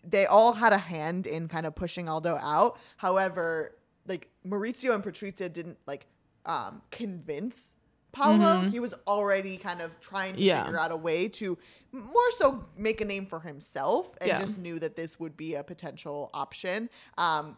they 0.04 0.26
all 0.26 0.52
had 0.52 0.72
a 0.72 0.78
hand 0.78 1.26
in 1.26 1.48
kind 1.48 1.66
of 1.66 1.74
pushing 1.74 2.08
Aldo 2.08 2.36
out. 2.36 2.78
However, 2.98 3.76
like 4.06 4.28
Maurizio 4.46 4.94
and 4.94 5.02
Patrizia 5.02 5.52
didn't 5.52 5.78
like 5.86 6.06
um 6.46 6.82
convince 6.90 7.74
Paolo. 8.12 8.68
He 8.68 8.78
was 8.78 8.94
already 9.06 9.56
kind 9.56 9.80
of 9.80 9.98
trying 10.00 10.34
to 10.34 10.38
Mm-hmm. 10.40 10.46
Yeah. 10.46 10.62
figure 10.64 10.78
out 10.78 10.92
a 10.92 10.96
way 10.96 11.28
to 11.28 11.56
more 11.92 12.30
so 12.38 12.64
make 12.76 13.00
a 13.00 13.04
name 13.04 13.26
for 13.26 13.40
himself 13.40 14.14
and 14.20 14.28
Yeah. 14.28 14.38
just 14.38 14.58
knew 14.58 14.78
that 14.78 14.96
this 14.96 15.18
would 15.18 15.36
be 15.36 15.54
a 15.54 15.62
potential 15.64 16.30
option. 16.34 16.88
Um 17.18 17.56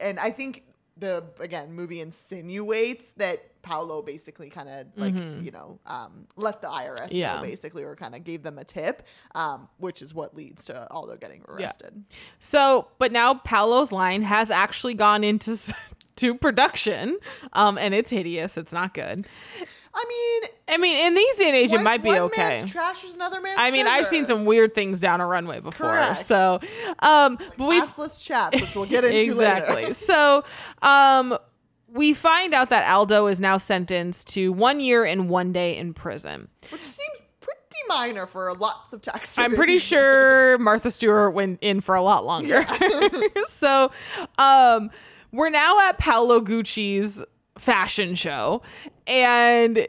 and 0.00 0.18
I 0.18 0.30
think 0.30 0.64
the 0.96 1.24
again 1.38 1.72
movie 1.72 2.00
insinuates 2.00 3.12
that 3.12 3.51
Paolo 3.62 4.02
basically 4.02 4.50
kind 4.50 4.68
of 4.68 4.86
like 4.96 5.14
you 5.16 5.50
know 5.50 5.78
um, 5.86 6.26
let 6.36 6.60
the 6.60 6.68
IRS 6.68 6.92
Mm-hmm. 7.02 7.16
Yeah. 7.16 7.36
know 7.36 7.42
basically 7.42 7.82
or 7.84 7.96
kind 7.96 8.14
of 8.14 8.24
gave 8.24 8.42
them 8.42 8.58
a 8.58 8.64
tip, 8.64 9.06
um, 9.34 9.68
which 9.78 10.02
is 10.02 10.14
what 10.14 10.34
leads 10.34 10.64
to 10.66 10.90
Aldo 10.90 11.16
getting 11.16 11.42
arrested. 11.48 12.04
So, 12.38 12.88
but 12.98 13.12
now 13.12 13.34
Paolo's 13.34 13.92
line 13.92 14.22
has 14.22 14.50
actually 14.50 14.94
gone 14.94 15.24
into 15.24 15.56
to 16.16 16.34
production, 16.34 17.18
um, 17.52 17.78
and 17.78 17.94
it's 17.94 18.10
hideous. 18.10 18.56
It's 18.56 18.72
not 18.72 18.94
good. 18.94 19.26
I 19.94 20.04
mean, 20.08 20.50
I 20.68 20.76
mean, 20.78 21.06
in 21.06 21.14
these 21.14 21.36
day 21.36 21.48
and 21.48 21.56
age, 21.56 21.72
it 21.72 21.82
might 21.82 22.02
be 22.02 22.08
one 22.08 22.22
okay. 22.22 22.64
Trash 22.66 23.04
is 23.04 23.14
another 23.14 23.40
man's 23.42 23.56
I 23.58 23.70
mean, 23.70 23.86
I've 23.86 24.06
seen 24.06 24.24
some 24.24 24.46
weird 24.46 24.74
things 24.74 25.00
down 25.00 25.20
a 25.20 25.26
runway 25.26 25.60
before. 25.60 25.88
Correct. 25.88 26.20
So, 26.20 26.60
um, 27.00 27.38
but 27.58 27.68
we 27.68 27.80
assless 27.80 28.22
chaps, 28.22 28.58
which 28.60 28.74
we'll 28.74 28.86
get 28.86 29.04
into 29.04 29.18
exactly. 29.18 29.92
so, 29.92 30.44
um, 30.80 31.36
we 31.92 32.14
find 32.14 32.54
out 32.54 32.70
that 32.70 32.90
Aldo 32.90 33.26
is 33.26 33.40
now 33.40 33.58
sentenced 33.58 34.28
to 34.28 34.50
one 34.52 34.80
year 34.80 35.04
and 35.04 35.28
one 35.28 35.52
day 35.52 35.76
in 35.76 35.92
prison. 35.92 36.48
Which 36.70 36.82
seems 36.82 37.20
pretty 37.40 37.58
minor 37.88 38.26
for 38.26 38.52
lots 38.54 38.92
of 38.92 39.02
tax. 39.02 39.38
I'm 39.38 39.54
pretty 39.54 39.78
sure 39.78 40.56
Martha 40.58 40.90
Stewart 40.90 41.34
went 41.34 41.58
in 41.60 41.80
for 41.80 41.94
a 41.94 42.02
lot 42.02 42.24
longer. 42.24 42.66
so, 43.46 43.90
um, 44.38 44.90
we're 45.32 45.50
now 45.50 45.80
at 45.80 45.98
Paolo 45.98 46.40
Gucci's 46.40 47.24
fashion 47.58 48.14
show, 48.14 48.62
and 49.06 49.86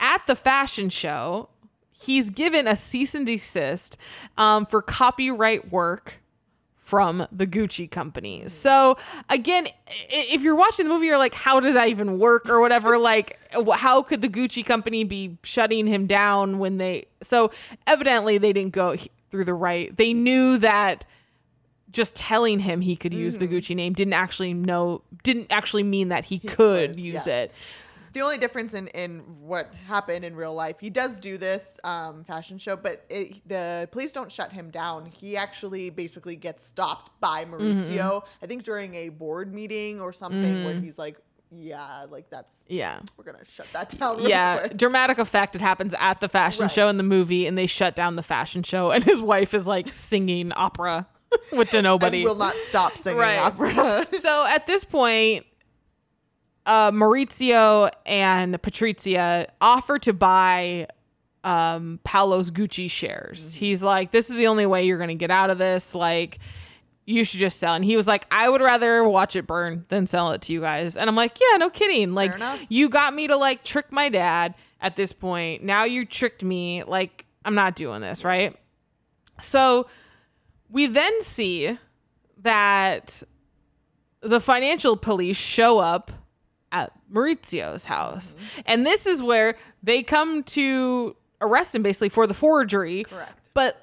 at 0.00 0.26
the 0.26 0.36
fashion 0.36 0.88
show, 0.88 1.48
he's 1.92 2.30
given 2.30 2.66
a 2.66 2.76
cease 2.76 3.14
and 3.14 3.26
desist 3.26 3.96
um, 4.36 4.66
for 4.66 4.82
copyright 4.82 5.70
work 5.70 6.20
from 6.84 7.26
the 7.32 7.46
Gucci 7.46 7.90
company. 7.90 8.44
So 8.48 8.96
again, 9.30 9.68
if 9.88 10.42
you're 10.42 10.54
watching 10.54 10.86
the 10.86 10.94
movie, 10.94 11.06
you're 11.06 11.18
like, 11.18 11.34
how 11.34 11.58
does 11.58 11.74
that 11.74 11.88
even 11.88 12.18
work 12.18 12.48
or 12.48 12.60
whatever? 12.60 12.98
like, 12.98 13.38
how 13.72 14.02
could 14.02 14.20
the 14.20 14.28
Gucci 14.28 14.64
company 14.64 15.02
be 15.02 15.38
shutting 15.42 15.86
him 15.86 16.06
down 16.06 16.58
when 16.58 16.76
they? 16.76 17.06
So 17.22 17.50
evidently, 17.86 18.36
they 18.36 18.52
didn't 18.52 18.74
go 18.74 18.96
through 19.30 19.44
the 19.44 19.54
right. 19.54 19.96
They 19.96 20.12
knew 20.12 20.58
that 20.58 21.06
just 21.90 22.14
telling 22.16 22.58
him 22.58 22.82
he 22.82 22.96
could 22.96 23.14
use 23.14 23.38
the 23.38 23.46
mm-hmm. 23.46 23.54
Gucci 23.54 23.76
name 23.76 23.92
didn't 23.94 24.12
actually 24.12 24.52
know 24.52 25.00
didn't 25.22 25.46
actually 25.50 25.84
mean 25.84 26.08
that 26.08 26.26
he, 26.26 26.38
could, 26.38 26.90
could, 26.90 27.00
use 27.00 27.26
yeah. 27.26 27.42
it. 27.42 27.52
The 28.14 28.20
only 28.22 28.38
difference 28.38 28.74
in, 28.74 28.86
in 28.88 29.18
what 29.40 29.70
happened 29.86 30.24
in 30.24 30.34
real 30.36 30.54
life, 30.54 30.76
he 30.80 30.88
does 30.88 31.18
do 31.18 31.36
this 31.36 31.78
um, 31.84 32.24
fashion 32.24 32.56
show, 32.58 32.76
but 32.76 33.04
it, 33.10 33.46
the 33.46 33.88
police 33.92 34.12
don't 34.12 34.30
shut 34.32 34.52
him 34.52 34.70
down. 34.70 35.04
He 35.06 35.36
actually 35.36 35.90
basically 35.90 36.36
gets 36.36 36.64
stopped 36.64 37.10
by 37.20 37.44
Maurizio, 37.44 37.98
Mm-hmm. 38.22 38.28
I 38.42 38.46
think 38.46 38.62
during 38.62 38.94
a 38.94 39.08
board 39.10 39.52
meeting 39.52 40.00
or 40.00 40.12
something, 40.12 40.64
where 40.64 40.74
he's 40.80 40.96
like, 40.96 41.18
yeah, 41.50 42.06
like 42.08 42.30
that's, 42.30 42.64
Yeah. 42.68 43.00
we're 43.16 43.24
going 43.24 43.38
to 43.38 43.44
shut 43.44 43.66
that 43.72 43.90
down 43.98 44.16
real 44.18 44.28
yeah, 44.28 44.58
quick. 44.60 44.76
dramatic 44.76 45.18
effect. 45.18 45.54
It 45.54 45.60
happens 45.60 45.94
at 45.98 46.20
the 46.20 46.28
fashion 46.28 46.62
Right. 46.62 46.72
show 46.72 46.88
in 46.88 46.96
the 46.96 47.02
movie, 47.04 47.46
and 47.46 47.56
they 47.58 47.66
shut 47.66 47.94
down 47.94 48.16
the 48.16 48.22
fashion 48.22 48.62
show, 48.62 48.90
and 48.90 49.04
his 49.04 49.20
wife 49.20 49.54
is 49.54 49.66
like 49.66 49.92
singing 49.92 50.52
opera 50.56 51.06
with 51.52 51.70
to 51.70 51.82
nobody. 51.82 52.18
And 52.18 52.24
will 52.28 52.34
not 52.36 52.56
stop 52.68 52.96
singing 52.96 53.18
Right. 53.18 53.38
opera. 53.38 54.06
so 54.20 54.46
at 54.48 54.66
this 54.66 54.84
point, 54.84 55.46
uh, 56.66 56.90
Maurizio 56.90 57.90
and 58.06 58.60
Patrizia 58.62 59.48
offer 59.60 59.98
to 60.00 60.12
buy 60.12 60.86
um, 61.42 62.00
Paolo's 62.04 62.50
Gucci 62.50 62.90
shares. 62.90 63.54
He's 63.54 63.82
like, 63.82 64.10
"This 64.10 64.30
is 64.30 64.36
the 64.36 64.46
only 64.46 64.66
way 64.66 64.84
you're 64.84 64.98
going 64.98 65.08
to 65.08 65.14
get 65.14 65.30
out 65.30 65.50
of 65.50 65.58
this. 65.58 65.94
Like." 65.94 66.38
You 67.06 67.22
should 67.24 67.40
just 67.40 67.58
sell. 67.60 67.74
And 67.74 67.84
he 67.84 67.98
was 67.98 68.06
like, 68.06 68.26
I 68.30 68.48
would 68.48 68.62
rather 68.62 69.04
watch 69.06 69.36
it 69.36 69.46
burn 69.46 69.84
than 69.90 70.06
sell 70.06 70.30
it 70.32 70.40
to 70.40 70.54
you 70.54 70.62
guys. 70.62 70.96
And 70.96 71.06
I'm 71.06 71.14
like, 71.14 71.36
yeah, 71.38 71.58
no 71.58 71.68
kidding. 71.68 72.14
Like, 72.14 72.38
you 72.70 72.88
got 72.88 73.12
me 73.12 73.26
to 73.28 73.36
like 73.36 73.62
trick 73.62 73.92
my 73.92 74.08
dad 74.08 74.54
at 74.80 74.96
this 74.96 75.12
point. 75.12 75.62
Now 75.62 75.84
you 75.84 76.06
tricked 76.06 76.42
me. 76.42 76.82
Like, 76.82 77.26
I'm 77.44 77.54
not 77.54 77.76
doing 77.76 78.00
this, 78.00 78.24
right? 78.24 78.56
So 79.38 79.86
we 80.70 80.86
then 80.86 81.20
see 81.20 81.78
that 82.38 83.22
the 84.22 84.40
financial 84.40 84.96
police 84.96 85.36
show 85.36 85.80
up 85.80 86.10
at 86.74 86.92
Maurizio's 87.12 87.84
house. 87.86 88.34
Mm-hmm. 88.36 88.60
And 88.66 88.86
this 88.86 89.06
is 89.06 89.22
where 89.22 89.56
they 89.82 90.02
come 90.02 90.42
to 90.44 91.16
arrest 91.40 91.74
him 91.74 91.82
basically 91.82 92.08
for 92.10 92.26
the 92.26 92.34
forgery. 92.34 93.04
Correct. 93.04 93.50
But 93.54 93.80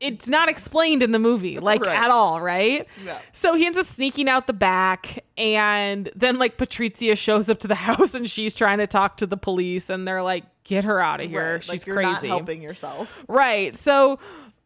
it's 0.00 0.28
not 0.28 0.48
explained 0.48 1.02
in 1.02 1.10
the 1.12 1.18
movie, 1.18 1.58
like 1.70 1.84
Right. 1.84 1.96
at 1.98 2.10
all, 2.10 2.40
right? 2.40 2.86
No. 3.04 3.16
So 3.32 3.54
he 3.54 3.66
ends 3.66 3.78
up 3.78 3.86
sneaking 3.86 4.28
out 4.28 4.46
the 4.46 4.52
back, 4.52 5.24
and 5.36 6.08
then 6.14 6.38
like 6.38 6.56
Patrizia 6.56 7.16
shows 7.18 7.48
up 7.48 7.58
to 7.60 7.68
the 7.68 7.74
house 7.88 8.14
and 8.14 8.30
she's 8.30 8.54
trying 8.54 8.78
to 8.78 8.86
talk 8.86 9.16
to 9.16 9.26
the 9.26 9.36
police, 9.36 9.90
and 9.90 10.06
they're 10.06 10.22
like, 10.22 10.44
get 10.64 10.84
her 10.84 11.00
out 11.00 11.20
of 11.20 11.28
here. 11.30 11.54
Right, 11.54 11.62
She's 11.62 11.68
like 11.70 11.86
you're 11.86 11.96
crazy. 11.96 12.28
not 12.28 12.36
helping 12.36 12.62
yourself. 12.62 13.24
Right. 13.26 13.74
So 13.74 14.18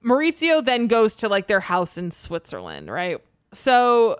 Maurizio 0.04 0.64
then 0.64 0.88
goes 0.88 1.14
to 1.16 1.28
like 1.28 1.46
their 1.46 1.60
house 1.60 1.96
in 1.96 2.10
Switzerland, 2.10 2.90
right? 2.90 3.18
So 3.52 4.18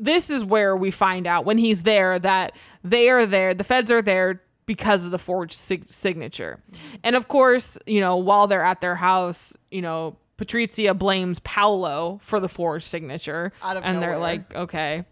this 0.00 0.30
is 0.30 0.44
where 0.44 0.76
we 0.76 0.90
find 0.90 1.26
out 1.26 1.44
when 1.44 1.58
he's 1.58 1.82
there 1.82 2.18
that 2.18 2.56
they 2.84 3.08
are 3.10 3.26
there, 3.26 3.54
the 3.54 3.64
feds 3.64 3.90
are 3.90 4.02
there 4.02 4.42
because 4.66 5.04
of 5.04 5.10
the 5.10 5.18
forged 5.18 5.54
sig- 5.54 5.88
signature. 5.88 6.62
And 7.02 7.16
of 7.16 7.28
course, 7.28 7.78
you 7.86 8.00
know, 8.00 8.16
while 8.16 8.46
they're 8.46 8.62
at 8.64 8.80
their 8.80 8.94
house, 8.94 9.54
you 9.70 9.82
know, 9.82 10.16
Patrizia 10.36 10.96
blames 10.96 11.40
Paolo 11.40 12.18
for 12.22 12.38
the 12.38 12.48
forged 12.48 12.84
signature. 12.84 13.52
Out 13.62 13.76
of 13.76 13.84
and 13.84 14.00
they're 14.00 14.18
like, 14.18 14.54
okay. 14.54 15.04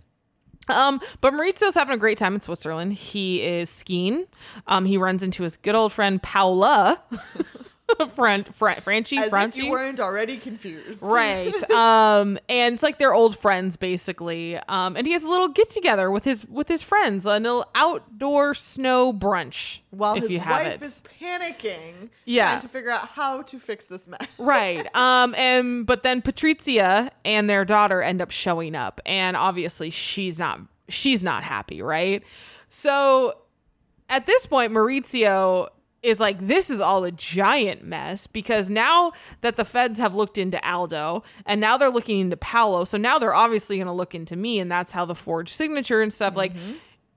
Um, 0.68 1.00
but 1.20 1.32
Maurizio's 1.32 1.74
having 1.74 1.94
a 1.94 1.98
great 1.98 2.18
time 2.18 2.34
in 2.34 2.40
Switzerland. 2.40 2.92
He 2.94 3.42
is 3.42 3.70
skiing. 3.70 4.26
Um, 4.66 4.84
he 4.84 4.98
runs 4.98 5.22
into 5.22 5.42
his 5.42 5.56
good 5.56 5.74
old 5.74 5.92
friend 5.92 6.22
Paola, 6.22 7.00
friend 8.14 8.46
Fra- 8.54 8.80
Franchi, 8.80 9.16
As 9.18 9.32
if 9.32 9.56
you 9.56 9.70
weren't 9.70 10.00
already 10.00 10.36
confused. 10.36 11.02
Right. 11.02 11.52
Um, 11.76 12.38
and 12.48 12.74
it's 12.74 12.82
like 12.82 12.98
they're 12.98 13.12
old 13.14 13.36
friends 13.36 13.76
basically. 13.76 14.56
Um, 14.68 14.96
and 14.96 15.06
he 15.06 15.12
has 15.12 15.22
a 15.24 15.28
little 15.28 15.48
get 15.48 15.70
together 15.70 16.10
with 16.10 16.24
his 16.24 16.46
with 16.46 16.68
his 16.68 16.82
friends, 16.82 17.24
a 17.26 17.38
little 17.38 17.64
outdoor 17.74 18.54
snow 18.54 19.12
brunch. 19.12 19.80
While 19.90 20.14
his 20.14 20.34
wife 20.36 20.66
it. 20.66 20.82
is 20.82 21.02
panicking, 21.20 22.10
Yeah. 22.24 22.46
trying 22.46 22.60
to 22.60 22.68
figure 22.68 22.90
out 22.90 23.08
how 23.08 23.42
to 23.42 23.58
fix 23.58 23.86
this 23.86 24.08
mess. 24.08 24.26
right. 24.38 24.94
Um, 24.96 25.34
and 25.36 25.86
but 25.86 26.02
then 26.02 26.22
Patrizia 26.22 27.10
and 27.24 27.48
their 27.48 27.64
daughter 27.64 28.02
end 28.02 28.20
up 28.22 28.30
showing 28.30 28.74
up, 28.74 29.00
and 29.06 29.36
obviously 29.36 29.90
she's 29.90 30.38
not 30.38 30.60
she's 30.88 31.22
not 31.22 31.42
happy, 31.44 31.82
right? 31.82 32.22
So 32.68 33.38
at 34.08 34.26
this 34.26 34.46
point, 34.46 34.72
Maurizio 34.72 35.68
is 36.06 36.20
like, 36.20 36.46
this 36.46 36.70
is 36.70 36.80
all 36.80 37.04
a 37.04 37.10
giant 37.10 37.84
mess 37.84 38.28
because 38.28 38.70
now 38.70 39.10
that 39.40 39.56
the 39.56 39.64
feds 39.64 39.98
have 39.98 40.14
looked 40.14 40.38
into 40.38 40.64
Aldo 40.66 41.24
and 41.44 41.60
now 41.60 41.76
they're 41.76 41.90
looking 41.90 42.20
into 42.20 42.36
Paolo, 42.36 42.84
so 42.84 42.96
now 42.96 43.18
they're 43.18 43.34
obviously 43.34 43.76
going 43.76 43.88
to 43.88 43.92
look 43.92 44.14
into 44.14 44.36
me, 44.36 44.60
and 44.60 44.70
that's 44.70 44.92
how 44.92 45.04
the 45.04 45.16
forged 45.16 45.52
signature 45.52 46.00
and 46.02 46.12
stuff 46.12 46.36
like. 46.36 46.54
Mm-hmm. 46.54 46.74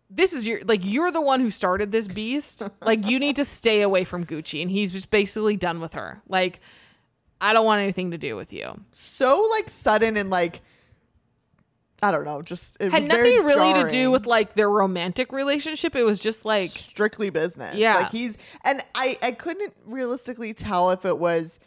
this 0.09 0.33
is 0.33 0.47
your 0.47 0.59
like 0.65 0.81
you're 0.83 1.11
the 1.11 1.21
one 1.21 1.39
who 1.39 1.51
started 1.51 1.91
this 1.91 2.07
beast. 2.07 2.67
like 2.81 3.05
you 3.05 3.19
need 3.19 3.35
to 3.35 3.45
stay 3.45 3.81
away 3.81 4.03
from 4.03 4.25
Gucci 4.25 4.59
and 4.61 4.71
he's 4.71 4.91
just 4.91 5.11
basically 5.11 5.55
done 5.55 5.79
with 5.79 5.93
her. 5.93 6.21
Like 6.27 6.59
I 7.39 7.53
don't 7.53 7.65
want 7.65 7.81
anything 7.81 8.09
to 8.11 8.17
do 8.17 8.35
with 8.35 8.51
you. 8.51 8.79
So 8.91 9.47
like 9.51 9.69
sudden 9.69 10.17
and 10.17 10.31
like 10.31 10.61
I 12.01 12.11
don't 12.11 12.23
know, 12.25 12.41
just 12.41 12.77
it 12.79 12.91
Had 12.91 13.01
was 13.03 13.07
very 13.07 13.35
nothing 13.37 13.45
really 13.45 13.83
to 13.83 13.89
do 13.89 14.09
with 14.11 14.25
like 14.25 14.53
their 14.55 14.69
romantic 14.69 15.31
relationship. 15.31 15.95
It 15.95 16.03
was 16.03 16.19
just 16.19 16.45
like 16.45 16.69
strictly 16.69 17.29
business. 17.29 17.75
Yeah. 17.75 17.95
Like 17.95 18.11
he's 18.11 18.37
and 18.63 18.81
I 18.95 19.17
I 19.21 19.31
couldn't 19.31 19.73
realistically 19.85 20.53
tell 20.53 20.91
if 20.91 21.03
it 21.05 21.17
was 21.17 21.59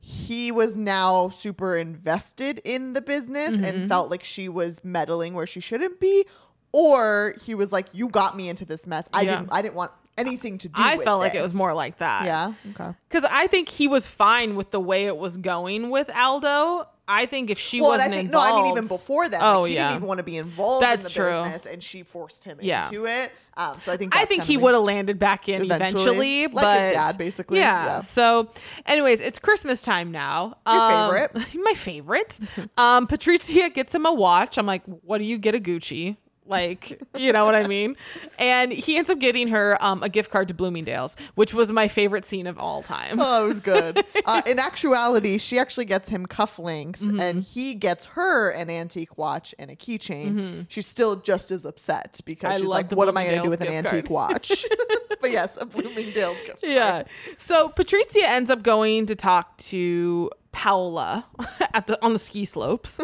he 0.00 0.52
was 0.52 0.76
now 0.76 1.28
super 1.30 1.76
invested 1.76 2.60
in 2.64 2.92
the 2.92 3.00
business 3.02 3.50
Mm-hmm. 3.56 3.64
and 3.64 3.88
felt 3.88 4.10
like 4.10 4.22
she 4.24 4.48
was 4.48 4.84
meddling 4.84 5.34
where 5.34 5.46
she 5.46 5.60
shouldn't 5.60 5.98
be 6.00 6.24
or 6.72 7.34
he 7.44 7.54
was 7.54 7.72
like 7.72 7.86
you 7.92 8.08
got 8.08 8.36
me 8.36 8.48
into 8.48 8.64
this 8.64 8.86
mess. 8.86 9.08
I 9.12 9.22
Yeah. 9.22 9.36
didn't 9.38 9.48
I 9.52 9.62
didn't 9.62 9.74
want 9.74 9.92
anything 10.18 10.58
to 10.58 10.68
do 10.68 10.82
with 10.82 10.92
it. 10.92 11.00
I 11.00 11.04
felt 11.04 11.20
like 11.20 11.34
it 11.34 11.42
was 11.42 11.54
more 11.54 11.74
like 11.74 11.98
that. 11.98 12.24
Yeah. 12.24 12.52
Okay. 12.70 12.96
Because 13.08 13.28
I 13.30 13.46
think 13.48 13.68
he 13.68 13.86
was 13.86 14.06
fine 14.06 14.56
with 14.56 14.70
the 14.70 14.80
way 14.80 15.06
it 15.06 15.16
was 15.16 15.36
going 15.36 15.90
with 15.90 16.10
Aldo. 16.14 16.88
I 17.08 17.26
think 17.26 17.50
if 17.50 17.58
she 17.58 17.80
Well, 17.80 17.90
wasn't 17.90 18.12
I 18.12 18.16
think 18.16 18.26
involved, 18.26 18.48
no, 18.50 18.58
I 18.58 18.62
mean 18.62 18.72
even 18.72 18.88
before 18.88 19.28
that. 19.28 19.40
Oh, 19.42 19.60
like, 19.62 19.70
he 19.70 19.76
yeah. 19.76 19.84
didn't 19.88 19.98
even 19.98 20.08
want 20.08 20.18
to 20.18 20.24
be 20.24 20.36
involved 20.38 20.82
That's 20.82 21.04
in 21.16 21.22
the 21.22 21.28
true. 21.30 21.42
business 21.44 21.66
and 21.66 21.82
she 21.82 22.02
forced 22.02 22.44
him 22.44 22.58
Yeah. 22.60 22.86
into 22.86 23.04
it. 23.06 23.30
Um 23.56 23.78
so 23.80 23.92
I 23.92 23.96
think 23.96 24.14
I 24.16 24.24
think 24.24 24.42
he 24.42 24.56
would 24.56 24.74
have 24.74 24.82
landed 24.82 25.18
back 25.18 25.48
in 25.48 25.64
Eventually. 25.64 26.42
eventually, 26.42 26.46
Like 26.48 26.80
his 26.80 26.88
but 26.88 26.92
dad, 26.92 27.18
basically. 27.18 27.58
Yeah. 27.60 27.84
Yeah. 27.86 28.00
So, 28.00 28.50
anyways, 28.86 29.20
it's 29.20 29.38
Christmas 29.38 29.80
time 29.82 30.10
now. 30.12 30.58
Your 30.66 30.76
Um, 30.80 31.10
favorite. 31.30 31.54
my 31.62 31.74
favorite. 31.74 32.38
um, 32.76 33.06
Patrizia 33.06 33.72
gets 33.72 33.94
him 33.94 34.04
a 34.04 34.12
watch. 34.12 34.58
I'm 34.58 34.66
like, 34.66 34.82
what 34.84 35.18
do 35.18 35.24
you 35.24 35.38
get 35.38 35.54
a 35.54 35.58
Gucci? 35.58 36.16
Like, 36.48 37.02
you 37.18 37.32
know 37.32 37.44
what 37.44 37.54
I 37.54 37.66
mean? 37.66 37.96
And 38.38 38.72
he 38.72 38.96
ends 38.96 39.10
up 39.10 39.18
getting 39.18 39.48
her 39.48 39.76
um, 39.82 40.02
a 40.02 40.08
gift 40.08 40.30
card 40.30 40.48
to 40.48 40.54
Bloomingdale's, 40.54 41.16
which 41.34 41.52
was 41.52 41.72
my 41.72 41.88
favorite 41.88 42.24
scene 42.24 42.46
of 42.46 42.58
all 42.58 42.82
time. 42.82 43.18
Oh, 43.20 43.44
it 43.44 43.48
was 43.48 43.60
good. 43.60 44.04
uh, 44.26 44.42
in 44.46 44.58
actuality, 44.58 45.38
she 45.38 45.58
actually 45.58 45.86
gets 45.86 46.08
him 46.08 46.26
cufflinks, 46.26 47.00
Mm-hmm. 47.02 47.20
and 47.20 47.42
he 47.42 47.74
gets 47.74 48.04
her 48.06 48.50
an 48.50 48.70
antique 48.70 49.18
watch 49.18 49.54
and 49.58 49.70
a 49.70 49.76
keychain. 49.76 50.66
She's 50.68 50.86
still 50.86 51.16
just 51.16 51.50
as 51.50 51.64
upset 51.64 52.20
because 52.24 52.46
Mm-hmm. 52.48 52.56
I 52.56 52.58
she's 52.60 52.68
like, 52.68 52.92
"What 52.92 53.08
am 53.08 53.16
I 53.16 53.24
going 53.24 53.36
to 53.38 53.42
do 53.42 53.50
with 53.50 53.60
an 53.60 53.68
antique 53.68 54.08
watch?" 54.10 54.64
but 55.20 55.30
yes, 55.30 55.56
a 55.60 55.66
Bloomingdale's 55.66 56.36
gift. 56.38 56.60
card. 56.62 56.72
Yeah. 56.72 57.02
So 57.38 57.68
Patrizia 57.70 58.24
ends 58.24 58.50
up 58.50 58.62
going 58.62 59.06
to 59.06 59.16
talk 59.16 59.56
to 59.58 60.30
Paola 60.52 61.26
at 61.74 61.86
the 61.86 62.02
on 62.04 62.12
the 62.12 62.18
ski 62.18 62.44
slopes. 62.44 63.00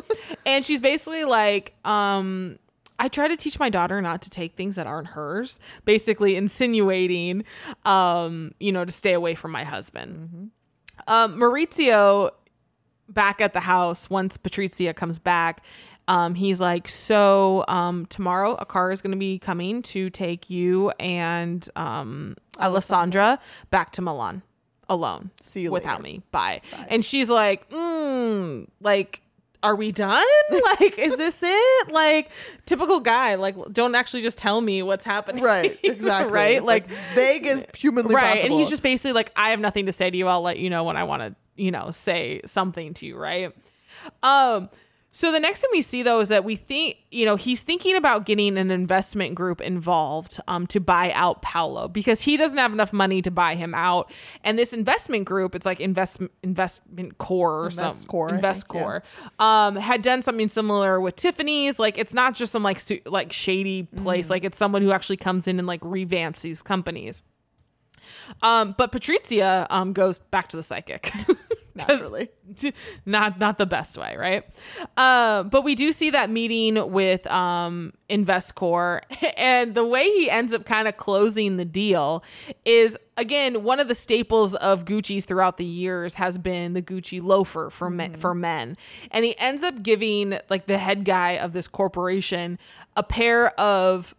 and 0.47 0.65
she's 0.65 0.81
basically 0.81 1.25
like, 1.25 1.75
um, 1.85 2.59
I 3.03 3.09
try 3.09 3.27
to 3.27 3.37
teach 3.37 3.59
my 3.59 3.69
daughter 3.69 4.01
not 4.01 4.23
to 4.23 4.31
take 4.31 4.55
things 4.55 4.77
that 4.77 4.87
aren't 4.87 5.09
hers, 5.09 5.59
basically 5.85 6.37
insinuating 6.37 7.43
um, 7.85 8.53
you 8.61 8.71
know, 8.71 8.85
to 8.85 8.93
stay 8.93 9.13
away 9.13 9.35
from 9.35 9.51
my 9.51 9.65
husband. 9.65 10.53
Um, 11.09 11.37
Maurizio 11.37 12.31
back 13.09 13.41
at 13.41 13.55
the 13.55 13.61
house 13.61 14.09
once 14.09 14.39
Patrizia 14.39 14.95
comes 14.95 15.19
back. 15.19 15.65
Um, 16.07 16.37
he's 16.37 16.61
like, 16.61 16.87
so 16.87 17.65
um, 17.67 18.07
tomorrow 18.07 18.55
a 18.55 18.65
car 18.65 18.93
is 18.93 19.03
going 19.03 19.11
to 19.11 19.19
be 19.19 19.41
coming 19.41 19.83
to 19.83 20.09
take 20.09 20.49
you 20.49 20.91
and 21.01 21.69
um, 21.75 22.37
Alessandra 22.61 23.41
back 23.71 23.91
to 23.93 24.03
Milan 24.03 24.43
alone 24.89 25.31
See 25.43 25.63
you 25.63 25.73
without 25.73 26.03
later. 26.03 26.19
me. 26.19 26.23
Bye. 26.31 26.61
And 26.89 27.05
she's 27.05 27.29
like, 27.29 27.69
mm, 27.71 28.69
like, 28.81 29.23
are 29.63 29.77
we 29.77 29.93
done? 29.93 30.25
like, 30.81 30.99
is 30.99 31.17
this 31.17 31.41
it? 31.43 31.93
Like, 31.93 32.31
typical 32.67 33.01
guy. 33.01 33.37
Like, 33.37 33.57
don't 33.73 33.95
actually 33.95 34.23
just 34.23 34.39
tell 34.39 34.61
me 34.61 34.83
what's 34.83 35.05
happening. 35.05 35.45
Right, 35.45 35.79
exactly. 35.85 36.33
right. 36.33 36.65
Like, 36.65 36.89
vague 37.15 37.47
as 37.47 37.65
humanly 37.77 38.15
right 38.15 38.37
possible. 38.37 38.45
and 38.45 38.53
he's 38.55 38.69
just 38.69 38.83
basically 38.83 39.13
like 39.13 39.33
i 39.37 39.51
have 39.51 39.61
nothing 39.61 39.87
to 39.87 39.93
say 39.93 40.11
to 40.11 40.17
you 40.17 40.29
i'll 40.29 40.43
let 40.43 40.59
you 40.59 40.71
know 40.71 40.85
when 40.85 40.97
i 40.97 41.05
want 41.05 41.23
to 41.23 41.35
you 41.57 41.71
know 41.71 41.91
say 41.91 42.41
something 42.45 42.95
to 42.95 43.07
you 43.07 43.17
right 43.17 43.53
um 44.23 44.69
so 45.15 45.31
the 45.31 45.39
next 45.39 45.61
thing 45.61 45.69
we 45.73 45.83
see 45.83 46.03
though 46.03 46.21
is 46.21 46.31
that 46.31 46.43
we 46.43 46.57
think 46.57 46.97
you 47.11 47.27
know 47.27 47.37
he's 47.37 47.61
thinking 47.61 47.97
about 47.97 48.25
getting 48.25 48.57
an 48.57 48.71
investment 48.71 49.35
group 49.35 49.61
involved 49.61 50.41
um 50.49 50.67
to 50.69 50.81
buy 50.81 51.13
out 51.13 51.43
Paolo 51.43 51.87
because 51.87 52.23
he 52.23 52.39
doesn't 52.39 52.57
have 52.57 52.73
enough 52.73 52.93
money 52.95 53.21
to 53.23 53.31
buy 53.31 53.55
him 53.55 53.75
out. 53.75 54.11
And 54.43 54.59
this 54.59 54.73
investment 54.73 55.27
group 55.27 55.55
it's 55.55 55.67
like 55.67 55.81
investment 55.81 56.33
investment 56.43 57.19
core 57.19 57.67
or 57.67 57.71
something. 57.71 58.09
Investcorp, 58.09 58.25
I 58.25 58.29
think, 58.29 58.37
invest 58.39 58.69
core. 58.69 59.03
Um 59.39 59.77
had 59.77 60.01
done 60.01 60.23
something 60.23 60.49
similar 60.49 60.99
with 61.01 61.17
Tiffany's. 61.17 61.79
Like 61.79 61.99
it's 61.99 62.15
not 62.15 62.35
just 62.35 62.51
some 62.51 62.63
like 62.63 62.81
su- 62.81 63.03
like 63.05 63.33
shady 63.33 63.83
place. 63.83 64.31
Like 64.31 64.45
it's 64.45 64.57
someone 64.57 64.81
who 64.83 64.93
actually 64.93 65.19
comes 65.19 65.47
in 65.47 65.59
and 65.59 65.69
like 65.69 65.81
revamps 65.83 66.41
these 66.41 66.63
companies. 66.63 67.23
Um, 68.41 68.75
but 68.79 68.93
Patrizia 68.93 69.67
um 69.71 69.93
goes 69.93 70.21
back 70.21 70.49
to 70.49 70.57
the 70.57 70.63
psychic. 70.63 71.13
Naturally. 71.75 72.29
not 73.07 73.39
not 73.39 73.59
the 73.59 73.67
best 73.67 73.97
way, 73.97 74.17
right? 74.19 74.45
Uh, 74.97 75.43
but 75.45 75.63
we 75.63 75.75
do 75.75 75.93
see 75.93 76.11
that 76.11 76.31
meeting 76.31 76.91
with 76.91 77.27
um 77.29 77.93
Investcorp, 78.11 79.03
and 79.37 79.75
the 79.75 79.85
way 79.85 80.05
he 80.05 80.31
ends 80.31 80.53
up 80.53 80.65
kind 80.67 80.87
of 80.87 80.97
closing 80.97 81.57
the 81.57 81.65
deal 81.65 82.23
is 82.65 82.99
again 83.17 83.63
one 83.63 83.81
of 83.81 83.89
the 83.89 83.95
staples 83.95 84.55
of 84.57 84.85
Gucci's 84.85 85.25
throughout 85.25 85.57
the 85.57 85.65
years 85.65 86.15
has 86.15 86.37
been 86.37 86.75
the 86.75 86.83
Gucci 86.83 87.23
loafer 87.23 87.71
for 87.71 87.89
men 87.89 88.17
for 88.17 88.35
men, 88.35 88.77
and 89.11 89.25
he 89.25 89.39
ends 89.39 89.63
up 89.63 89.83
giving 89.83 90.39
like 90.51 90.67
the 90.67 90.79
head 90.79 91.05
guy 91.05 91.33
of 91.33 91.53
this 91.53 91.69
corporation 91.69 92.59
a 92.97 93.03
pair 93.03 93.49
of 93.59 94.15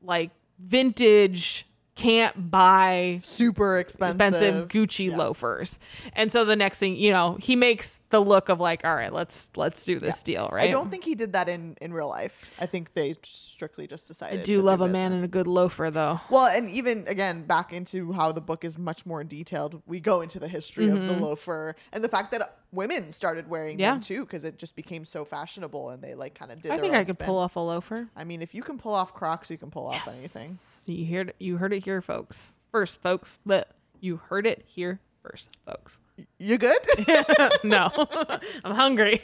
like 0.00 0.30
vintage 0.58 1.66
can't 1.96 2.50
buy 2.50 3.20
super 3.24 3.78
expensive. 3.78 4.20
expensive 4.20 4.68
Gucci 4.68 5.14
loafers. 5.14 5.78
And 6.12 6.30
so 6.30 6.44
the 6.44 6.54
next 6.54 6.78
thing, 6.78 6.94
you 6.96 7.10
know, 7.10 7.38
he 7.40 7.56
makes 7.56 8.00
the 8.10 8.20
look 8.20 8.48
of 8.48 8.60
like, 8.60 8.84
all 8.84 8.94
right, 8.94 9.12
let's 9.12 9.50
let's 9.56 9.84
do 9.84 9.98
this 9.98 10.22
deal, 10.22 10.48
right? 10.52 10.68
I 10.68 10.70
don't 10.70 10.90
think 10.90 11.04
he 11.04 11.14
did 11.14 11.32
that 11.32 11.48
in 11.48 11.76
in 11.80 11.92
real 11.92 12.08
life. 12.08 12.48
I 12.60 12.66
think 12.66 12.92
they 12.94 13.16
strictly 13.22 13.86
just 13.86 14.06
decided. 14.06 14.40
I 14.40 14.42
do 14.42 14.60
love 14.60 14.82
a 14.82 14.88
man 14.88 15.12
in 15.12 15.24
a 15.24 15.28
good 15.28 15.46
loafer 15.46 15.90
though. 15.90 16.20
Well, 16.30 16.46
and 16.46 16.68
even 16.68 17.04
again, 17.08 17.44
back 17.44 17.72
into 17.72 18.12
how 18.12 18.30
the 18.30 18.42
book 18.42 18.64
is 18.64 18.76
much 18.76 19.06
more 19.06 19.24
detailed, 19.24 19.82
we 19.86 19.98
go 19.98 20.20
into 20.20 20.38
the 20.38 20.48
history 20.48 20.88
of 20.90 21.08
the 21.08 21.14
mm-hmm. 21.14 21.24
loafer 21.24 21.76
and 21.92 22.04
the 22.04 22.08
fact 22.08 22.30
that 22.32 22.58
women 22.76 23.12
started 23.12 23.48
wearing. 23.48 23.78
Yeah. 23.78 23.92
them 23.92 24.00
too 24.00 24.20
because 24.24 24.44
it 24.44 24.58
just 24.58 24.76
became 24.76 25.04
so 25.04 25.24
fashionable 25.24 25.90
and 25.90 26.02
they 26.02 26.14
like 26.14 26.34
kind 26.34 26.52
of 26.52 26.62
did. 26.62 26.72
I 26.72 26.76
think 26.76 26.94
I 26.94 27.04
could 27.04 27.16
spin. 27.16 27.26
pull 27.26 27.38
off 27.38 27.56
a 27.56 27.60
loafer. 27.60 28.08
I 28.14 28.24
mean, 28.24 28.42
if 28.42 28.54
you 28.54 28.62
can 28.62 28.78
pull 28.78 28.94
off 28.94 29.12
Crocs, 29.14 29.50
you 29.50 29.58
can 29.58 29.70
pull 29.70 29.86
off 29.86 30.06
anything. 30.06 30.52
You 30.86 31.16
heard 31.16 31.34
you 31.38 31.56
heard 31.56 31.72
it 31.72 31.84
here, 31.84 32.00
folks. 32.00 32.52
First, 32.70 33.02
folks, 33.02 33.38
but 33.44 33.70
you 34.00 34.16
heard 34.28 34.46
it 34.46 34.64
here 34.66 35.00
first, 35.22 35.50
folks. 35.66 36.00
You 36.38 36.58
good? 36.58 36.78
no, 37.64 37.90
I'm 38.64 38.74
hungry. 38.74 39.20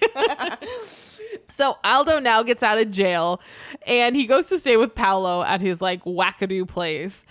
so 1.51 1.79
Aldo 1.85 2.19
now 2.19 2.43
gets 2.43 2.63
out 2.63 2.79
of 2.79 2.91
jail 2.91 3.41
and 3.87 4.17
he 4.17 4.27
goes 4.27 4.47
to 4.47 4.59
stay 4.59 4.77
with 4.77 4.95
Paolo 4.95 5.43
at 5.43 5.61
his 5.61 5.81
like 5.81 6.05
wackadoo 6.05 6.67
place. 6.67 7.25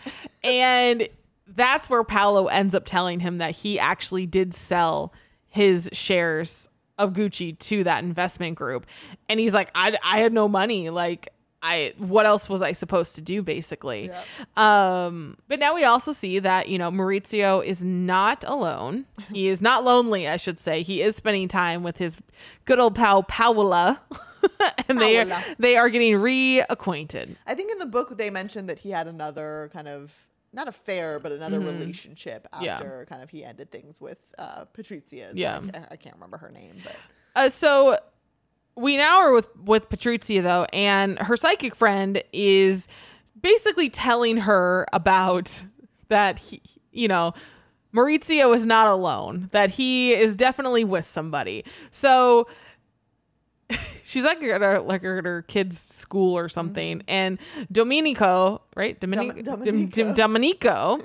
And 0.44 1.08
that's 1.48 1.90
where 1.90 2.04
Paolo 2.04 2.48
ends 2.48 2.74
up 2.74 2.86
telling 2.86 3.20
him 3.20 3.38
that 3.38 3.52
he 3.52 3.80
actually 3.80 4.26
did 4.26 4.54
sell 4.54 5.14
his 5.52 5.90
shares 5.94 6.68
of 6.98 7.14
Gucci 7.14 7.58
to 7.60 7.84
that 7.84 8.04
investment 8.04 8.56
group. 8.56 8.88
And 9.30 9.40
he's 9.40 9.54
like, 9.54 9.70
I, 9.76 9.98
I 10.04 10.22
had 10.22 10.34
no 10.34 10.48
money. 10.48 10.90
Like, 10.90 11.30
I 11.64 11.94
what 11.98 12.26
else 12.26 12.50
was 12.50 12.62
I 12.62 12.72
supposed 12.72 13.16
to 13.16 13.22
do 13.22 13.44
basically? 13.44 14.10
Um, 14.58 15.38
but 15.48 15.60
now 15.60 15.76
we 15.76 15.84
also 15.84 16.12
see 16.12 16.40
that 16.40 16.70
you 16.70 16.80
know 16.80 16.90
Maurizio 16.90 17.64
is 17.64 17.84
not 17.86 18.44
alone. 18.48 19.06
He 19.32 19.48
is 19.48 19.62
not 19.62 19.84
lonely, 19.84 20.28
I 20.28 20.38
should 20.38 20.60
say. 20.60 20.82
He 20.82 21.04
is 21.04 21.16
spending 21.16 21.48
time 21.48 21.84
with 21.84 21.98
his 21.98 22.18
good 22.66 22.80
old 22.80 22.96
pal 22.96 23.22
Paola, 23.22 24.02
and 24.90 25.00
they 25.00 25.20
are, 25.20 25.56
they 25.60 25.78
are 25.78 25.90
getting 25.90 26.14
reacquainted. 26.16 27.36
I 27.46 27.54
think 27.54 27.72
in 27.72 27.78
the 27.78 27.86
book 27.86 28.18
they 28.18 28.32
mentioned 28.32 28.68
that 28.70 28.80
he 28.80 28.90
had 28.90 29.08
another 29.08 29.70
kind 29.72 29.88
of 29.88 30.16
not 30.54 30.68
affair, 30.68 31.20
but 31.20 31.32
another 31.32 31.60
relationship 31.60 32.48
Mm-hmm. 32.54 32.64
Yeah. 32.66 32.76
after 32.76 33.06
kind 33.10 33.22
of 33.24 33.30
he 33.30 33.44
ended 33.44 33.72
things 33.72 34.02
with 34.02 34.18
uh, 34.38 34.66
Patrizia. 34.74 35.32
Yeah. 35.34 35.62
I, 35.74 35.94
I 35.94 35.96
can't 35.96 36.16
remember 36.16 36.38
her 36.38 36.50
name, 36.52 36.76
but 36.84 36.96
Uh, 37.36 37.50
so 37.50 37.98
we 38.76 38.98
now 38.98 39.20
are 39.20 39.34
with 39.34 39.48
with 39.64 39.90
Patrizia 39.90 40.44
though, 40.44 40.66
and 40.74 41.18
her 41.20 41.38
psychic 41.38 41.76
friend 41.76 42.22
is 42.34 42.88
basically 43.42 43.90
telling 43.90 44.38
her 44.38 44.86
about 44.94 45.64
that 46.10 46.40
he, 46.40 46.62
you 46.92 47.08
know, 47.08 47.34
Maurizio 47.94 48.56
is 48.56 48.66
not 48.66 48.88
alone, 48.88 49.50
that 49.52 49.70
he 49.72 50.14
is 50.14 50.36
definitely 50.36 50.84
with 50.84 51.06
somebody. 51.06 51.64
So 51.92 52.48
she's 54.04 54.24
like 54.24 54.42
at 54.44 54.62
her 54.62 54.80
like 54.80 55.04
at 55.04 55.26
her 55.26 55.42
kids' 55.44 55.80
school 55.80 56.38
or 56.38 56.50
something, 56.50 57.04
and 57.08 57.40
Domenico, 57.72 58.62
right? 58.76 59.00
Domenico, 59.00 59.42
Dom- 59.42 59.64
Domenico. 59.64 60.14
Domenico 60.14 61.00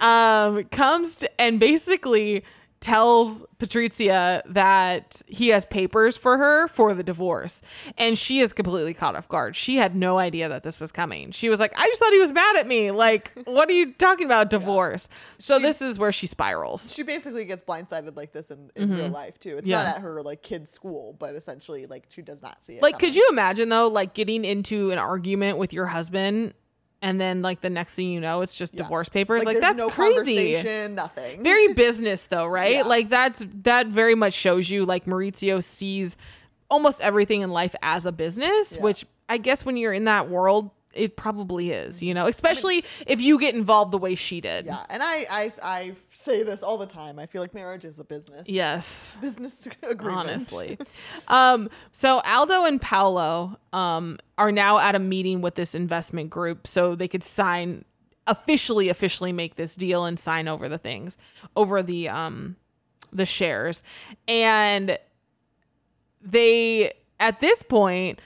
um, 0.00 0.64
comes 0.64 1.16
to, 1.16 1.40
and 1.40 1.58
basically 1.60 2.44
tells 2.80 3.44
Patrizia 3.58 4.42
that 4.46 5.20
he 5.26 5.48
has 5.48 5.64
papers 5.64 6.16
for 6.16 6.38
her 6.38 6.68
for 6.68 6.94
the 6.94 7.02
divorce. 7.02 7.60
And 7.96 8.16
she 8.16 8.40
is 8.40 8.52
completely 8.52 8.94
caught 8.94 9.16
off 9.16 9.28
guard. 9.28 9.56
She 9.56 9.76
had 9.76 9.96
no 9.96 10.18
idea 10.18 10.48
that 10.48 10.62
this 10.62 10.78
was 10.80 10.92
coming. 10.92 11.32
She 11.32 11.48
was 11.48 11.58
like, 11.60 11.72
I 11.76 11.86
just 11.88 12.00
thought 12.00 12.12
he 12.12 12.20
was 12.20 12.32
mad 12.32 12.56
at 12.56 12.66
me. 12.66 12.90
Like, 12.90 13.32
what 13.44 13.68
are 13.68 13.72
you 13.72 13.92
talking 13.94 14.26
about? 14.26 14.50
Divorce. 14.50 15.08
So 15.38 15.58
She- 15.58 15.62
this 15.64 15.82
is 15.82 15.98
where 15.98 16.12
she 16.12 16.26
spirals. 16.26 16.92
She 16.92 17.02
basically 17.02 17.44
gets 17.44 17.64
blindsided 17.64 18.16
like 18.16 18.32
this 18.32 18.50
in, 18.50 18.70
in 18.76 18.94
real 18.94 19.08
life 19.08 19.38
too. 19.38 19.58
It's 19.58 19.62
Mm-hmm. 19.68 19.70
Yeah. 19.70 19.82
not 19.82 19.96
at 19.96 20.00
her 20.02 20.22
like 20.22 20.42
kid's 20.42 20.70
school, 20.70 21.16
but 21.18 21.34
essentially 21.34 21.86
like 21.86 22.04
she 22.08 22.22
does 22.22 22.42
not 22.42 22.62
see 22.62 22.74
it. 22.74 22.82
Like, 22.82 22.98
could 22.98 23.16
you 23.16 23.26
imagine 23.30 23.68
though, 23.68 23.88
like 23.88 24.14
getting 24.14 24.44
into 24.44 24.90
an 24.92 24.98
argument 24.98 25.58
with 25.58 25.72
your 25.72 25.86
husband 25.86 26.54
and 27.02 27.20
then 27.20 27.42
like 27.42 27.60
the 27.60 27.70
next 27.70 27.94
thing 27.94 28.10
you 28.10 28.20
know, 28.20 28.40
it's 28.40 28.56
just 28.56 28.74
Yeah. 28.74 28.82
divorce 28.82 29.08
papers? 29.08 29.44
Like, 29.44 29.54
there's 29.60 29.62
that's 29.76 29.78
no 29.78 29.90
crazy. 29.90 30.34
conversation, 30.54 30.94
nothing. 30.94 31.42
very 31.42 31.72
business 31.74 32.26
though, 32.26 32.46
right? 32.46 32.76
Yeah. 32.76 32.82
Like 32.82 33.08
that's 33.08 33.44
that 33.62 33.86
very 33.86 34.14
much 34.14 34.34
shows 34.34 34.68
you 34.70 34.84
like 34.84 35.04
Maurizio 35.06 35.62
sees 35.62 36.16
almost 36.70 37.00
everything 37.00 37.40
in 37.42 37.50
life 37.50 37.74
as 37.82 38.04
a 38.06 38.12
business, 38.12 38.74
Yeah. 38.76 38.82
which 38.82 39.06
I 39.28 39.38
guess 39.38 39.64
when 39.64 39.76
you're 39.76 39.92
in 39.92 40.04
that 40.04 40.28
world, 40.28 40.70
it 40.98 41.16
probably 41.16 41.70
is, 41.70 42.02
you 42.02 42.12
know, 42.12 42.26
especially 42.26 42.84
if 43.06 43.20
you 43.20 43.38
get 43.38 43.54
involved 43.54 43.92
the 43.92 43.98
way 43.98 44.14
she 44.14 44.40
did. 44.40 44.66
yeah, 44.66 44.84
and 44.90 45.02
I, 45.02 45.26
I 45.30 45.52
I 45.62 45.92
say 46.10 46.42
this 46.42 46.62
all 46.62 46.76
the 46.76 46.86
time. 46.86 47.18
I 47.18 47.26
feel 47.26 47.40
like 47.40 47.54
marriage 47.54 47.84
is 47.84 47.98
a 47.98 48.04
business. 48.04 48.48
Yes. 48.48 49.16
business 49.20 49.66
agreement. 49.82 50.28
honestly. 50.28 50.78
um, 51.28 51.70
so 51.92 52.20
Aldo 52.20 52.64
and 52.64 52.80
Paolo 52.80 53.58
um, 53.72 54.18
are 54.36 54.52
now 54.52 54.78
at 54.78 54.94
a 54.94 54.98
meeting 54.98 55.40
with 55.40 55.54
this 55.54 55.74
investment 55.74 56.30
group 56.30 56.66
so 56.66 56.94
they 56.94 57.08
could 57.08 57.22
sign 57.22 57.84
officially 58.26 58.90
officially 58.90 59.32
make 59.32 59.56
this 59.56 59.74
deal 59.74 60.04
and 60.04 60.20
sign 60.20 60.48
over 60.48 60.68
the 60.68 60.76
things 60.76 61.16
over 61.56 61.82
the 61.82 62.10
um 62.10 62.56
the 63.10 63.24
shares 63.24 63.82
and 64.28 64.98
they 66.20 66.92
at 67.18 67.40
this 67.40 67.62
point 67.62 68.20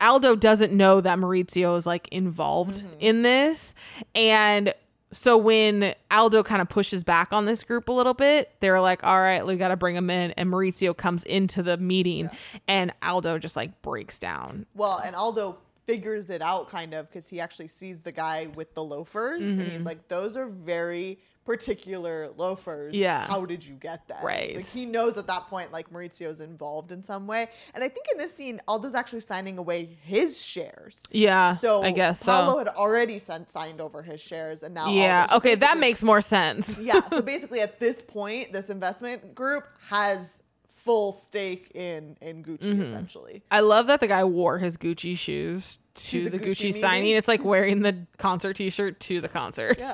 Aldo 0.00 0.36
doesn't 0.36 0.72
know 0.72 1.00
that 1.00 1.18
Maurizio 1.18 1.76
is 1.76 1.86
like 1.86 2.08
involved 2.08 2.82
in 3.00 3.22
this. 3.22 3.74
And 4.14 4.72
so 5.10 5.36
when 5.38 5.94
Aldo 6.10 6.42
kind 6.42 6.60
of 6.60 6.68
pushes 6.68 7.02
back 7.02 7.32
on 7.32 7.46
this 7.46 7.64
group 7.64 7.88
a 7.88 7.92
little 7.92 8.14
bit, 8.14 8.52
they're 8.60 8.80
like, 8.80 9.02
all 9.04 9.18
right, 9.20 9.44
we 9.46 9.56
got 9.56 9.68
to 9.68 9.76
bring 9.76 9.96
him 9.96 10.10
in. 10.10 10.32
And 10.32 10.50
Maurizio 10.50 10.96
comes 10.96 11.24
into 11.24 11.62
the 11.62 11.76
meeting 11.78 12.28
and 12.68 12.92
Aldo 13.02 13.38
just 13.38 13.56
like 13.56 13.80
breaks 13.82 14.18
down. 14.18 14.66
Well, 14.74 15.00
and 15.04 15.16
Aldo 15.16 15.58
figures 15.86 16.28
it 16.28 16.42
out 16.42 16.68
kind 16.68 16.92
of 16.92 17.08
because 17.08 17.26
he 17.28 17.40
actually 17.40 17.68
sees 17.68 18.02
the 18.02 18.12
guy 18.12 18.48
with 18.54 18.74
the 18.74 18.84
loafers, 18.84 19.40
and 19.40 19.58
Mm-hmm. 19.58 19.70
he's 19.70 19.86
like, 19.86 20.06
"Those 20.08 20.36
are 20.36 20.46
very 20.46 21.18
particular 21.48 22.28
loafers. 22.36 22.94
Yeah. 22.94 23.26
how 23.26 23.44
did 23.44 23.64
you 23.64 23.74
get 23.74 24.06
that? 24.08 24.22
Right. 24.22 24.56
Like 24.56 24.66
he 24.68 24.84
knows 24.86 25.16
at 25.16 25.26
that 25.28 25.46
point, 25.48 25.72
like 25.72 25.90
Maurizio's 25.90 26.40
involved 26.40 26.92
in 26.92 27.02
some 27.02 27.26
way, 27.26 27.48
and 27.74 27.82
I 27.82 27.88
think 27.88 28.06
in 28.12 28.18
this 28.18 28.34
scene, 28.34 28.60
Aldo's 28.68 28.94
actually 28.94 29.20
signing 29.20 29.56
away 29.58 29.96
his 30.02 30.40
shares. 30.40 31.02
Yeah. 31.10 31.56
So 31.56 31.82
I 31.82 31.90
guess 31.92 32.22
Paolo 32.22 32.52
so. 32.52 32.58
had 32.58 32.68
already 32.68 33.18
sent, 33.18 33.50
signed 33.50 33.80
over 33.80 34.02
his 34.02 34.20
shares, 34.20 34.62
and 34.62 34.74
now 34.74 34.90
Yeah. 34.92 35.22
Aldo's 35.22 35.36
Okay. 35.38 35.54
That 35.54 35.78
makes 35.78 36.02
more 36.02 36.20
sense. 36.20 36.78
yeah. 36.78 37.00
So 37.08 37.22
basically, 37.34 37.60
at 37.60 37.80
this 37.80 38.02
point, 38.02 38.52
this 38.52 38.68
investment 38.70 39.34
group 39.34 39.64
has 39.88 40.40
full 40.68 41.12
stake 41.12 41.70
in 41.74 42.16
in 42.20 42.42
Gucci 42.42 42.58
Mm-hmm. 42.70 42.82
essentially. 42.82 43.42
I 43.50 43.60
love 43.60 43.86
that 43.88 44.00
the 44.00 44.06
guy 44.06 44.24
wore 44.24 44.58
his 44.58 44.76
Gucci 44.76 45.16
shoes 45.18 45.78
to, 45.98 46.24
To 46.24 46.30
the, 46.30 46.38
the 46.38 46.44
Gucci, 46.44 46.68
Gucci 46.68 46.74
signing. 46.74 47.14
It's 47.14 47.28
like 47.28 47.44
wearing 47.44 47.80
the 47.80 48.06
concert 48.16 48.54
t 48.54 48.70
shirt 48.70 49.00
to 49.00 49.20
the 49.20 49.28
concert. 49.28 49.80
Yeah. 49.80 49.92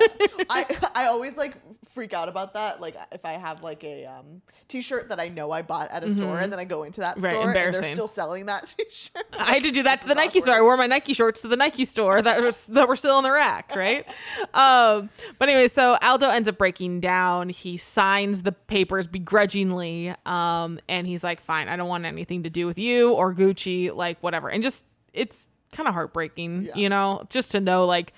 I 0.49 0.65
I 0.95 1.05
always 1.07 1.37
like 1.37 1.55
freak 1.95 2.13
out 2.13 2.27
about 2.27 2.53
that. 2.53 2.81
Like 2.81 2.95
if 3.11 3.23
I 3.25 3.33
have 3.33 3.63
like 3.63 3.83
a 3.83 4.05
um 4.05 4.41
t-shirt 4.67 5.09
that 5.09 5.19
I 5.19 5.29
know 5.29 5.51
I 5.51 5.61
bought 5.61 5.91
at 5.91 6.03
a 6.03 6.11
store 6.11 6.39
and 6.39 6.51
then 6.51 6.59
I 6.59 6.65
go 6.65 6.83
into 6.83 6.99
that 7.01 7.15
Mm-hmm. 7.15 7.25
Right, 7.25 7.33
store 7.33 7.51
and 7.51 7.55
they're 7.55 7.83
still 7.83 8.07
selling 8.07 8.47
that 8.47 8.73
t-shirt. 8.77 9.25
I 9.39 9.53
had 9.53 9.63
to 9.63 9.71
do 9.71 9.83
that 9.83 10.01
to 10.01 10.07
the 10.07 10.15
Nike 10.15 10.41
store. 10.41 10.55
I 10.55 10.61
wore 10.61 10.75
my 10.75 10.87
Nike 10.87 11.13
shorts 11.13 11.41
to 11.43 11.47
the 11.47 11.55
Nike 11.55 11.85
store 11.85 12.21
that 12.21 12.41
was 12.41 12.65
that 12.67 12.87
were 12.87 12.95
still 12.95 13.17
in 13.19 13.23
the 13.23 13.31
rack, 13.31 13.73
right? 13.75 14.05
um, 14.53 15.09
but 15.39 15.47
anyway, 15.47 15.67
so 15.67 15.97
Aldo 16.01 16.29
ends 16.29 16.49
up 16.49 16.57
breaking 16.57 16.99
down. 16.99 17.49
He 17.49 17.77
signs 17.77 18.41
the 18.41 18.51
papers 18.51 19.07
begrudgingly, 19.07 20.13
um, 20.25 20.79
and 20.89 21.07
he's 21.07 21.23
like, 21.23 21.39
"Fine, 21.39 21.69
I 21.69 21.75
don't 21.77 21.87
want 21.87 22.05
anything 22.05 22.43
to 22.43 22.49
do 22.49 22.67
with 22.67 22.77
you 22.77 23.13
or 23.13 23.33
Gucci, 23.33 23.95
like 23.95 24.21
whatever." 24.21 24.49
And 24.49 24.61
just 24.61 24.85
it's 25.13 25.47
kind 25.75 25.87
of 25.87 25.93
heartbreaking, 25.93 26.63
Yeah. 26.63 26.75
you 26.75 26.89
know, 26.89 27.25
just 27.29 27.51
to 27.51 27.59
know 27.59 27.85
like 27.85 28.13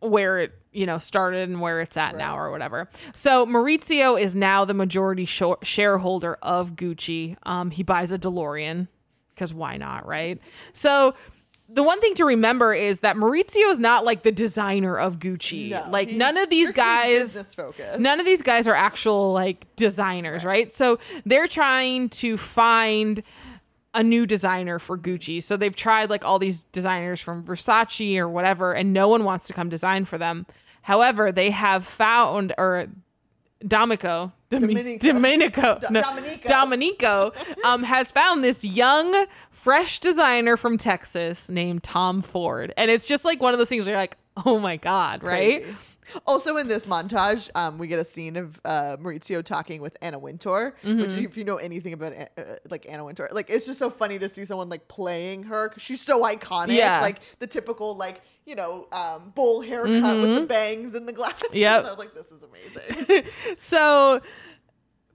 where 0.00 0.38
it 0.40 0.52
you 0.72 0.86
know 0.86 0.98
started 0.98 1.48
and 1.48 1.60
where 1.60 1.80
it's 1.80 1.96
at 1.96 2.16
now 2.16 2.38
or 2.38 2.50
whatever. 2.50 2.88
So 3.12 3.44
Maurizio 3.46 4.20
is 4.20 4.34
now 4.34 4.64
the 4.64 4.74
majority 4.74 5.24
sho- 5.24 5.58
shareholder 5.62 6.38
of 6.42 6.74
Gucci. 6.76 7.36
Um, 7.44 7.70
he 7.70 7.82
buys 7.82 8.12
a 8.12 8.18
DeLorean 8.18 8.88
because 9.34 9.52
why 9.52 9.76
not, 9.76 10.06
right? 10.06 10.40
So 10.72 11.14
the 11.68 11.82
one 11.82 12.00
thing 12.00 12.14
to 12.14 12.24
remember 12.24 12.72
is 12.72 13.00
that 13.00 13.16
Maurizio 13.16 13.70
is 13.70 13.78
not 13.78 14.04
like 14.04 14.22
the 14.22 14.32
designer 14.32 14.96
of 14.96 15.18
Gucci. 15.18 15.70
No, 15.70 15.84
like 15.90 16.10
none 16.10 16.36
of 16.36 16.48
these 16.50 16.72
guys. 16.72 17.56
None 17.98 18.18
of 18.20 18.26
these 18.26 18.42
guys 18.42 18.66
are 18.66 18.74
actual 18.74 19.32
like 19.32 19.66
designers, 19.76 20.44
right? 20.44 20.70
So 20.70 20.98
they're 21.26 21.46
trying 21.48 22.08
to 22.10 22.36
find 22.36 23.22
a 23.94 24.02
new 24.02 24.24
designer 24.26 24.78
for 24.78 24.96
Gucci. 24.96 25.42
So 25.42 25.56
they've 25.56 25.74
tried 25.74 26.10
like 26.10 26.24
all 26.24 26.38
these 26.38 26.62
designers 26.64 27.20
from 27.20 27.42
Versace 27.44 28.16
or 28.18 28.28
whatever, 28.28 28.72
and 28.72 28.92
no 28.92 29.08
one 29.08 29.24
wants 29.24 29.46
to 29.48 29.52
come 29.52 29.68
design 29.68 30.04
for 30.04 30.18
them. 30.18 30.46
However, 30.82 31.32
they 31.32 31.50
have 31.50 31.86
found 31.86 32.52
or 32.56 32.86
Domenico, 33.66 34.32
Domi- 34.48 34.74
Domenico. 34.74 34.98
Domenico, 35.12 35.78
Do- 35.80 35.86
no, 35.90 36.02
Domenico. 36.02 36.48
Domenico, 36.48 37.32
um, 37.64 37.82
has 37.82 38.10
found 38.10 38.42
this 38.42 38.64
young, 38.64 39.26
fresh 39.50 39.98
designer 40.00 40.56
from 40.56 40.78
Texas 40.78 41.50
named 41.50 41.82
Tom 41.82 42.22
Ford, 42.22 42.72
and 42.78 42.90
it's 42.90 43.06
just 43.06 43.24
like 43.24 43.40
one 43.42 43.52
of 43.52 43.58
those 43.58 43.68
things 43.68 43.84
where 43.84 43.92
you're 43.94 44.00
like, 44.02 44.16
oh 44.46 44.58
my 44.58 44.76
god, 44.76 45.22
right? 45.22 45.62
Crazy. 45.62 45.76
Also, 46.26 46.56
in 46.56 46.68
this 46.68 46.86
montage, 46.86 47.48
um, 47.54 47.78
we 47.78 47.86
get 47.86 47.98
a 47.98 48.04
scene 48.04 48.36
of 48.36 48.60
uh, 48.64 48.96
Maurizio 48.98 49.42
talking 49.44 49.80
with 49.80 49.96
Anna 50.02 50.18
Wintour, 50.18 50.74
which, 50.82 50.90
Mm-hmm. 51.10 51.24
if 51.24 51.36
you 51.36 51.44
know 51.44 51.56
anything 51.56 51.92
about 51.92 52.12
uh, 52.12 52.42
like 52.70 52.86
Anna 52.88 53.04
Wintour, 53.04 53.28
like 53.32 53.50
it's 53.50 53.66
just 53.66 53.78
so 53.78 53.90
funny 53.90 54.18
to 54.18 54.28
see 54.28 54.44
someone 54.44 54.68
like 54.68 54.88
playing 54.88 55.44
her 55.44 55.68
because 55.68 55.82
she's 55.82 56.00
so 56.00 56.22
iconic. 56.24 56.74
Yeah. 56.76 57.00
Like 57.00 57.20
the 57.38 57.46
typical 57.46 57.96
like 57.96 58.20
you 58.46 58.54
know 58.56 58.86
um, 58.92 59.30
bowl 59.34 59.60
haircut 59.60 60.20
with 60.20 60.34
the 60.36 60.46
bangs 60.46 60.94
and 60.94 61.06
the 61.08 61.12
glasses. 61.12 61.42
Mm-hmm. 61.50 61.56
Yep. 61.58 61.84
I 61.84 61.88
was 61.90 61.98
like, 61.98 62.14
this 62.14 62.32
is 62.32 62.42
amazing. 62.42 63.24
so 63.58 64.20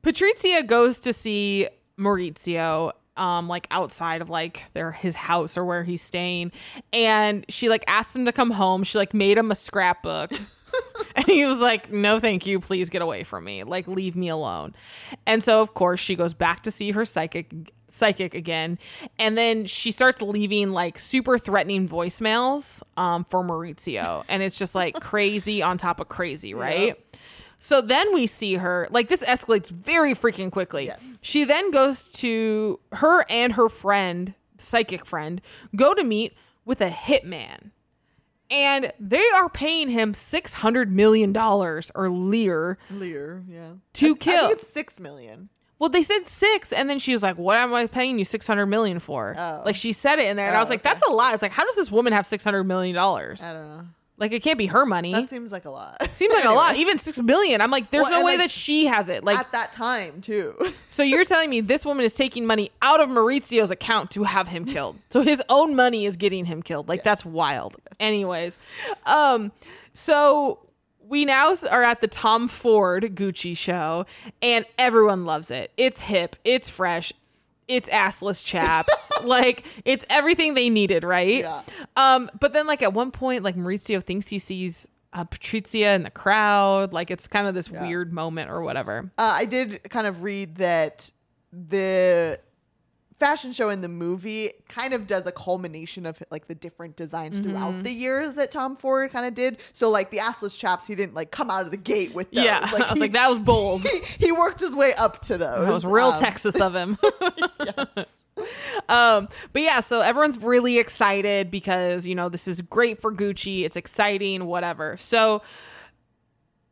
Patrizia 0.03 0.65
goes 0.65 0.99
to 1.01 1.13
see 1.13 1.67
Maurizio 1.99 2.91
um 3.17 3.47
like 3.47 3.65
outside 3.71 4.21
of 4.21 4.29
like 4.29 4.63
their 4.73 4.91
his 4.91 5.15
house 5.15 5.57
or 5.57 5.63
where 5.63 5.85
he's 5.85 6.01
staying 6.01 6.51
and 6.91 7.45
she 7.47 7.69
like 7.69 7.85
asked 7.87 8.13
him 8.13 8.25
to 8.25 8.33
come 8.33 8.51
home 8.51 8.83
she 8.83 8.97
like 8.97 9.13
made 9.13 9.37
him 9.37 9.51
a 9.51 9.55
scrapbook 9.55 10.33
and 11.15 11.25
he 11.25 11.45
was 11.45 11.57
like 11.57 11.91
no 11.91 12.19
thank 12.19 12.45
you 12.45 12.59
please 12.59 12.89
get 12.89 13.01
away 13.01 13.23
from 13.23 13.43
me 13.43 13.63
like 13.63 13.87
leave 13.87 14.15
me 14.15 14.27
alone 14.29 14.73
and 15.25 15.43
so 15.43 15.61
of 15.61 15.73
course 15.73 15.99
she 15.99 16.15
goes 16.15 16.33
back 16.33 16.63
to 16.63 16.71
see 16.71 16.91
her 16.91 17.05
psychic 17.05 17.51
psychic 17.87 18.33
again 18.33 18.77
and 19.19 19.37
then 19.37 19.65
she 19.65 19.91
starts 19.91 20.21
leaving 20.21 20.71
like 20.71 20.97
super 20.99 21.37
threatening 21.37 21.87
voicemails 21.87 22.81
um 22.97 23.23
for 23.25 23.43
Maurizio 23.43 24.23
and 24.27 24.41
it's 24.43 24.57
just 24.57 24.75
like 24.75 24.99
crazy 24.99 25.61
on 25.61 25.77
top 25.77 25.99
of 25.99 26.07
crazy 26.09 26.53
right 26.53 26.87
Yep. 26.87 26.99
so 27.59 27.81
then 27.81 28.13
we 28.13 28.27
see 28.27 28.55
her, 28.55 28.87
like 28.91 29.07
this 29.07 29.23
escalates 29.23 29.69
very 29.71 30.13
freaking 30.13 30.51
quickly. 30.51 30.85
Yes. 30.87 31.19
She 31.21 31.45
then 31.45 31.71
goes 31.71 32.07
to 32.19 32.79
her 32.91 33.25
and 33.29 33.53
her 33.53 33.69
friend, 33.69 34.33
psychic 34.57 35.05
friend, 35.05 35.41
go 35.75 35.93
to 35.93 36.03
meet 36.03 36.33
with 36.65 36.81
a 36.81 36.89
hitman. 36.89 37.71
And 38.51 38.91
they 38.99 39.23
are 39.35 39.49
paying 39.49 39.89
him 39.89 40.13
$600 40.13 40.89
million 40.89 41.35
or 41.35 42.09
lire. 42.09 42.77
lire, 42.91 43.43
yeah. 43.47 43.71
To 43.93 44.07
I- 44.07 44.11
I 44.11 44.13
kill. 44.15 44.47
think 44.47 44.59
it's 44.59 44.67
six 44.67 44.99
million. 44.99 45.49
Well, 45.77 45.89
they 45.89 46.03
said 46.03 46.25
six, 46.25 46.71
and 46.71 46.89
then 46.89 46.99
she 46.99 47.11
was 47.11 47.21
like, 47.21 47.37
"What 47.37 47.57
am 47.57 47.73
I 47.73 47.85
paying 47.87 48.17
you 48.17 48.23
six 48.23 48.47
hundred 48.47 48.67
million 48.67 48.99
for?" 48.99 49.35
Oh. 49.37 49.61
Like 49.65 49.75
she 49.75 49.91
said 49.91 50.19
it 50.19 50.27
in 50.27 50.37
there, 50.37 50.45
and 50.47 50.55
I 50.55 50.59
Oh, 50.59 50.63
was 50.63 50.69
like, 50.69 50.79
okay. 50.79 50.89
"That's 50.89 51.05
a 51.05 51.11
lot." 51.11 51.33
It's 51.33 51.41
like, 51.43 51.51
how 51.51 51.65
does 51.65 51.75
this 51.75 51.91
woman 51.91 52.13
have 52.13 52.25
six 52.25 52.45
hundred 52.45 52.63
million 52.63 52.95
dollars? 52.95 53.43
I 53.43 53.51
don't 53.51 53.67
know. 53.67 53.83
Like, 54.17 54.31
it 54.31 54.41
can't 54.41 54.57
be 54.57 54.67
her 54.67 54.85
money. 54.85 55.11
That 55.11 55.29
seems 55.29 55.51
like 55.51 55.65
a 55.65 55.69
lot. 55.69 56.01
Seems 56.13 56.33
like 56.33 56.45
a 56.45 56.51
lot. 56.51 56.75
Even 56.77 56.97
six 56.97 57.19
million. 57.19 57.59
I'm 57.61 57.69
like, 57.71 57.91
there's 57.91 58.03
Well, 58.03 58.21
no 58.21 58.25
way 58.25 58.33
like, 58.33 58.39
that 58.39 58.51
she 58.51 58.85
has 58.85 59.09
it. 59.09 59.23
Like, 59.23 59.37
At 59.37 59.51
that 59.51 59.71
time 59.73 60.21
too. 60.21 60.55
So 60.89 61.03
you're 61.03 61.25
telling 61.25 61.49
me 61.49 61.59
this 61.59 61.85
woman 61.85 62.05
is 62.05 62.13
taking 62.13 62.45
money 62.45 62.71
out 62.81 63.01
of 63.01 63.09
Maurizio's 63.09 63.69
account 63.69 64.11
to 64.11 64.23
have 64.23 64.47
him 64.47 64.63
killed. 64.63 64.97
So 65.09 65.23
his 65.23 65.43
own 65.49 65.75
money 65.75 66.05
is 66.05 66.15
getting 66.15 66.45
him 66.45 66.63
killed. 66.63 66.87
Like 66.87 67.03
that's 67.03 67.25
wild. 67.25 67.75
Anyways, 67.99 68.57
um 69.05 69.51
so 69.91 70.59
we 71.07 71.25
now 71.25 71.53
are 71.69 71.83
at 71.83 71.99
the 71.99 72.07
Tom 72.07 72.47
Ford 72.47 73.03
Gucci 73.15 73.57
show 73.57 74.05
and 74.41 74.65
everyone 74.77 75.25
loves 75.25 75.51
it. 75.51 75.71
It's 75.75 75.99
hip, 75.99 76.37
it's 76.45 76.69
fresh, 76.69 77.11
it's 77.67 77.89
assless 77.89 78.43
chaps. 78.43 79.11
like 79.23 79.65
it's 79.85 80.05
everything 80.09 80.53
they 80.53 80.69
needed, 80.69 81.03
right? 81.03 81.39
Yeah. 81.39 81.61
Um 81.95 82.29
but 82.39 82.53
then 82.53 82.67
like 82.67 82.81
at 82.81 82.93
one 82.93 83.11
point 83.11 83.43
like 83.43 83.55
Maurizio 83.55 84.01
thinks 84.03 84.27
he 84.27 84.39
sees 84.39 84.87
uh, 85.13 85.23
Patrizia 85.25 85.95
in 85.95 86.03
the 86.03 86.11
crowd. 86.11 86.91
Like 86.93 87.09
it's 87.09 87.27
kind 87.27 87.47
of 87.47 87.53
this 87.55 87.69
Yeah. 87.69 87.81
weird 87.87 88.11
moment 88.11 88.49
or 88.51 88.61
whatever. 88.61 89.11
Uh, 89.17 89.33
I 89.35 89.45
did 89.45 89.81
kind 89.89 90.07
of 90.07 90.23
read 90.23 90.55
that 90.55 91.09
the 91.53 92.37
fashion 93.17 93.51
show 93.53 93.69
in 93.69 93.79
the 93.81 93.87
movie 93.87 94.51
kind 94.67 94.93
of 94.93 95.07
does 95.07 95.25
a 95.25 95.31
culmination 95.31 96.05
of 96.05 96.21
like 96.31 96.47
the 96.47 96.55
different 96.55 96.95
designs 96.95 97.37
Mm-hmm. 97.39 97.49
throughout 97.49 97.83
the 97.83 97.91
years 97.91 98.35
that 98.35 98.51
Tom 98.51 98.75
Ford 98.75 99.11
kind 99.11 99.25
of 99.25 99.33
did. 99.33 99.57
So 99.73 99.89
like 99.89 100.11
the 100.11 100.17
assless 100.17 100.59
chaps, 100.59 100.85
he 100.85 100.95
didn't 100.95 101.13
like 101.15 101.31
come 101.31 101.49
out 101.49 101.63
of 101.65 101.71
the 101.71 101.77
gate 101.77 102.13
with 102.13 102.29
those. 102.31 102.43
Yeah, 102.43 102.59
I 102.75 102.77
was 102.79 102.91
he, 102.93 102.99
like, 102.99 103.13
that 103.13 103.29
was 103.29 103.39
bold. 103.39 103.81
he, 103.83 103.99
he 104.25 104.31
worked 104.31 104.59
his 104.59 104.75
way 104.75 104.93
up 104.95 105.21
to 105.23 105.37
those. 105.37 105.65
That 105.65 105.73
was 105.73 105.85
real 105.85 106.07
Um, 106.07 106.19
Texas 106.19 106.59
of 106.59 106.75
him. 106.75 106.97
yes. 107.65 108.25
um, 108.89 109.29
but 109.53 109.61
yeah, 109.61 109.79
so 109.79 110.01
everyone's 110.01 110.37
really 110.37 110.77
excited 110.77 111.49
because 111.49 112.05
you 112.05 112.15
know 112.15 112.27
this 112.29 112.47
is 112.47 112.61
great 112.61 113.01
for 113.01 113.13
Gucci. 113.13 113.63
It's 113.63 113.77
exciting, 113.77 114.45
whatever. 114.45 114.97
So 114.97 115.41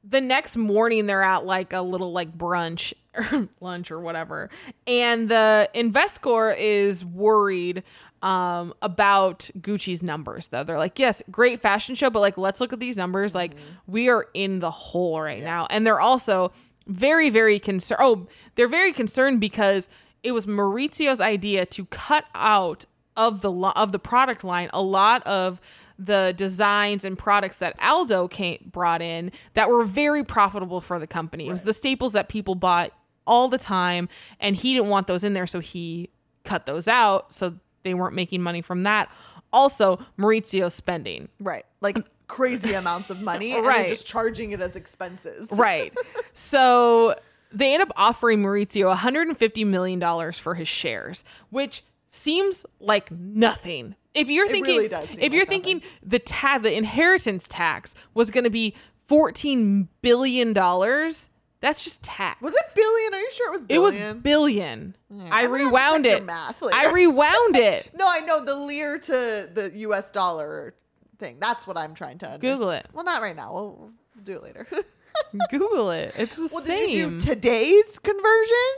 the 0.04 0.20
next 0.22 0.58
morning 0.58 1.06
they're 1.06 1.24
at 1.24 1.46
like 1.46 1.72
a 1.74 1.82
little 1.82 2.12
like 2.12 2.38
brunch 2.38 2.94
or 3.16 3.48
lunch 3.62 3.92
or 3.92 4.00
whatever, 4.00 4.50
and 4.88 5.30
the 5.30 5.70
Investor 5.74 6.52
is 6.52 7.04
worried 7.06 7.84
um 8.22 8.74
about 8.82 9.50
Gucci's 9.60 10.02
numbers 10.02 10.48
though. 10.48 10.64
They're 10.64 10.78
like, 10.78 10.98
"Yes, 10.98 11.22
great 11.30 11.60
fashion 11.60 11.96
show, 11.96 12.10
but 12.10 12.22
like 12.22 12.38
let's 12.38 12.62
look 12.62 12.72
at 12.74 12.80
these 12.80 12.98
numbers. 12.98 13.36
Like 13.36 13.56
we 13.86 14.10
are 14.10 14.28
in 14.34 14.60
the 14.60 14.72
hole 14.72 15.20
right 15.22 15.44
now." 15.44 15.68
And 15.70 15.86
they're 15.86 16.00
also 16.00 16.52
very 16.88 17.30
very 17.30 17.60
concerned. 17.60 18.00
Oh, 18.02 18.28
they're 18.56 18.68
very 18.68 18.94
concerned 18.94 19.42
because 19.42 19.90
it 20.24 20.32
was 20.32 20.46
Maurizio's 20.46 21.20
idea 21.20 21.66
to 21.66 21.86
cut 21.86 22.26
out 22.34 22.86
of 23.18 23.42
the 23.42 23.52
lo- 23.52 23.74
of 23.76 23.92
the 23.92 24.00
product 24.00 24.44
line 24.44 24.70
a 24.74 24.82
lot 24.82 25.22
of 25.28 25.62
the 26.00 26.34
designs 26.36 27.06
and 27.06 27.18
products 27.18 27.58
that 27.58 27.76
Aldo 27.82 28.28
came 28.28 28.70
brought 28.72 29.02
in 29.02 29.32
that 29.54 29.70
were 29.70 29.84
very 29.84 30.24
profitable 30.24 30.82
for 30.82 30.98
the 30.98 31.08
company. 31.08 31.48
It 31.48 31.52
was 31.52 31.62
the 31.64 31.74
staples 31.74 32.14
that 32.14 32.30
people 32.30 32.56
bought 32.56 32.92
all 33.26 33.48
the 33.48 33.58
time 33.58 34.10
and 34.40 34.56
he 34.56 34.74
didn't 34.74 34.90
want 34.90 35.08
those 35.08 35.24
in 35.24 35.34
there 35.34 35.48
so 35.48 35.60
he 35.60 36.10
cut 36.44 36.66
those 36.66 36.88
out 36.88 37.32
so 37.32 37.54
they 37.84 37.94
weren't 37.94 38.16
making 38.16 38.42
money 38.42 38.62
from 38.62 38.84
that. 38.84 39.14
Also, 39.52 39.98
Maurizio's 40.18 40.74
spending. 40.74 41.30
Right. 41.40 41.66
Like 41.82 41.98
crazy 42.28 42.74
amounts 42.74 43.10
of 43.10 43.22
money 43.22 43.54
Right. 43.54 43.78
then 43.80 43.88
just 43.88 44.06
charging 44.06 44.52
it 44.52 44.62
as 44.62 44.76
expenses. 44.76 45.52
Right. 45.52 45.94
so 46.34 47.16
they 47.52 47.74
end 47.74 47.84
up 47.84 47.92
offering 47.96 48.42
Maurizio 48.42 48.96
$150 48.96 49.68
million 49.68 50.32
for 50.34 50.56
his 50.56 50.68
shares, 50.68 51.24
which 51.52 51.84
seems 52.08 52.66
like 52.80 53.12
nothing. 53.12 53.96
If 54.16 54.30
you're 54.30 54.46
It 54.46 54.52
thinking, 54.52 54.78
really 54.78 55.24
if 55.24 55.34
you're 55.34 55.46
thinking 55.46 55.82
the 56.02 56.20
ta- 56.20 56.60
the 56.60 56.76
inheritance 56.76 57.48
tax 57.48 57.96
was 58.14 58.32
going 58.32 58.44
to 58.44 58.50
be 58.50 58.76
14 59.08 59.88
billion 60.02 60.54
dollars, 60.54 61.30
that's 61.64 61.82
just 61.82 62.04
tax. 62.04 62.42
Was 62.42 62.54
it 62.54 62.76
billion? 62.76 63.14
Are 63.14 63.22
you 63.22 63.32
sure 63.32 63.48
it 63.48 63.52
was 63.54 63.64
billion? 63.64 64.02
It 64.02 64.14
was 64.14 64.22
billion? 64.22 64.96
billion. 65.10 65.32
I 65.32 65.46
rewound 65.46 66.06
it. 66.06 66.22
I 66.28 66.92
rewound 66.92 67.56
it. 67.56 67.92
no, 67.96 68.06
I 68.06 68.20
know 68.20 68.44
the 68.44 68.54
lire 68.54 69.00
to 69.00 69.50
the 69.54 69.72
US 69.76 70.12
dollar 70.12 70.76
thing. 71.20 71.38
That's 71.40 71.66
what 71.66 71.78
I'm 71.78 71.96
trying 71.96 72.18
to 72.18 72.26
understand. 72.26 72.58
Google 72.58 72.72
it. 72.72 72.86
Well, 72.92 73.06
not 73.06 73.22
right 73.22 73.36
now. 73.36 73.54
We'll, 73.54 73.76
we'll 74.14 74.24
do 74.26 74.36
it 74.36 74.44
later. 74.44 74.68
Google 75.50 75.92
it. 75.92 76.14
It's 76.18 76.36
the 76.36 76.50
well, 76.52 76.66
same. 76.66 76.90
did 76.90 76.98
you 76.98 77.10
do 77.12 77.20
today's 77.20 77.98
conversion? 77.98 78.74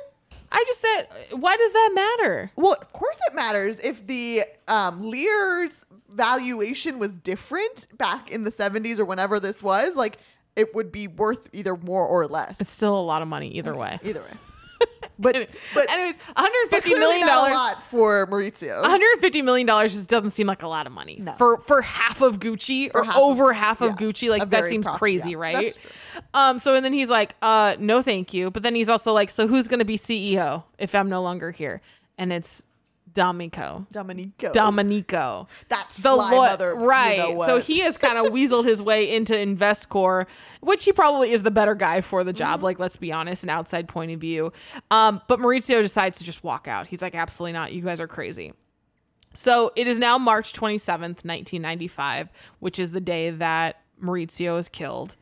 I 0.52 0.64
just 0.68 0.80
said, 0.80 1.08
why 1.32 1.58
does 1.58 1.74
that 1.74 1.92
matter? 1.96 2.52
Well, 2.56 2.78
of 2.80 2.94
course 2.94 3.20
it 3.28 3.34
matters 3.34 3.80
if 3.80 4.06
the 4.06 4.44
um, 4.68 5.02
Lear's 5.02 5.88
valuation 6.12 7.00
was 7.00 7.18
different 7.18 7.88
back 7.98 8.32
in 8.32 8.44
the 8.44 8.52
70s 8.52 9.00
or 9.00 9.06
whenever 9.06 9.40
this 9.40 9.64
was. 9.64 9.96
Like, 9.96 10.20
it 10.56 10.74
would 10.76 10.92
be 10.92 11.08
worth 11.08 11.50
either 11.54 11.76
more 11.76 12.06
or 12.06 12.28
less. 12.28 12.60
It's 12.62 12.70
still 12.72 12.98
a 12.98 13.02
lot 13.02 13.22
of 13.22 13.28
money 13.28 13.50
either 13.50 13.76
way. 13.76 14.00
Either 14.04 14.22
way. 14.22 14.28
But, 15.18 15.48
but, 15.74 15.90
Anyways, 15.90 16.18
but 16.18 16.36
150 16.36 16.90
clearly 16.90 17.00
million 17.00 17.22
not 17.22 17.30
a 17.30 17.36
dollars. 17.36 17.54
lot 17.54 17.84
for 17.84 18.28
Maurizio. 18.28 18.82
150 18.82 19.42
million 19.44 19.66
dollars 19.66 19.94
just 19.94 20.10
doesn't 20.10 20.32
seem 20.32 20.46
like 20.46 20.62
a 20.62 20.68
lot 20.68 20.86
of 20.88 20.92
money 20.92 21.20
No. 21.22 21.32
for 21.38 21.58
for 21.60 21.82
half 21.82 22.20
of 22.22 22.40
Gucci 22.42 22.92
or 22.94 23.06
half 23.06 23.16
of- 23.16 23.22
over 23.24 23.54
half 23.54 23.80
of 23.80 23.92
yeah, 23.92 23.96
Gucci. 24.08 24.30
Like 24.30 24.50
that 24.50 24.68
seems 24.68 24.86
prof- 24.86 24.98
crazy, 24.98 25.32
yeah, 25.32 25.38
right? 25.38 25.78
Um. 26.34 26.60
So 26.60 26.76
and 26.76 26.84
then 26.84 26.92
he's 26.92 27.08
like, 27.08 27.36
uh, 27.42 27.78
no, 27.80 28.02
thank 28.02 28.34
you. 28.34 28.52
But 28.52 28.64
then 28.64 28.76
he's 28.76 28.90
also 28.90 29.14
like, 29.14 29.30
so 29.30 29.48
who's 29.48 29.70
gonna 29.70 29.86
be 29.86 29.98
CEO 29.98 30.64
if 30.78 30.94
I'm 30.94 31.08
no 31.08 31.22
longer 31.22 31.52
here? 31.52 31.80
And 32.18 32.34
it's 32.34 32.66
Domenico. 33.16 33.88
Domenico. 33.92 34.54
Domenico. 34.54 35.48
That's 35.70 35.98
The 35.98 36.14
sly 36.14 36.32
law- 36.32 36.46
mother. 36.50 36.70
you 36.74 36.76
know 36.80 36.86
right. 36.86 37.38
so 37.48 37.60
he 37.60 37.80
has 37.80 37.98
kind 37.98 38.20
of 38.20 38.26
weaseled 38.34 38.66
his 38.66 38.82
way 38.82 39.16
into 39.16 39.34
Investcorp, 39.34 40.28
which 40.62 40.86
he 40.86 40.94
probably 40.94 41.32
is 41.32 41.42
the 41.42 41.50
better 41.50 41.74
guy 41.74 42.02
for 42.02 42.24
the 42.24 42.34
job. 42.34 42.58
Mm-hmm. 42.58 42.66
Like, 42.66 42.80
let's 42.80 42.98
be 42.98 43.12
honest, 43.12 43.44
an 43.44 43.50
outside 43.50 43.88
point 43.88 44.12
of 44.12 44.20
view. 44.20 44.54
Um, 44.92 45.22
but 45.28 45.40
Maurizio 45.40 45.82
decides 45.82 46.20
to 46.20 46.24
just 46.24 46.44
walk 46.44 46.68
out. 46.68 46.86
He's 46.88 47.02
like, 47.02 47.16
absolutely 47.16 47.54
not. 47.54 47.74
You 47.74 47.82
guys 47.82 48.00
are 48.00 48.08
crazy. 48.08 48.54
So 49.34 49.72
it 49.76 49.88
is 49.88 49.98
now 50.00 50.18
March 50.18 50.54
27th, 50.54 51.26
1995, 51.26 52.30
which 52.60 52.80
is 52.80 52.92
the 52.92 53.02
day 53.02 53.32
that 53.32 53.82
Maurizio 54.02 54.60
is 54.60 54.70
killed. 54.70 55.16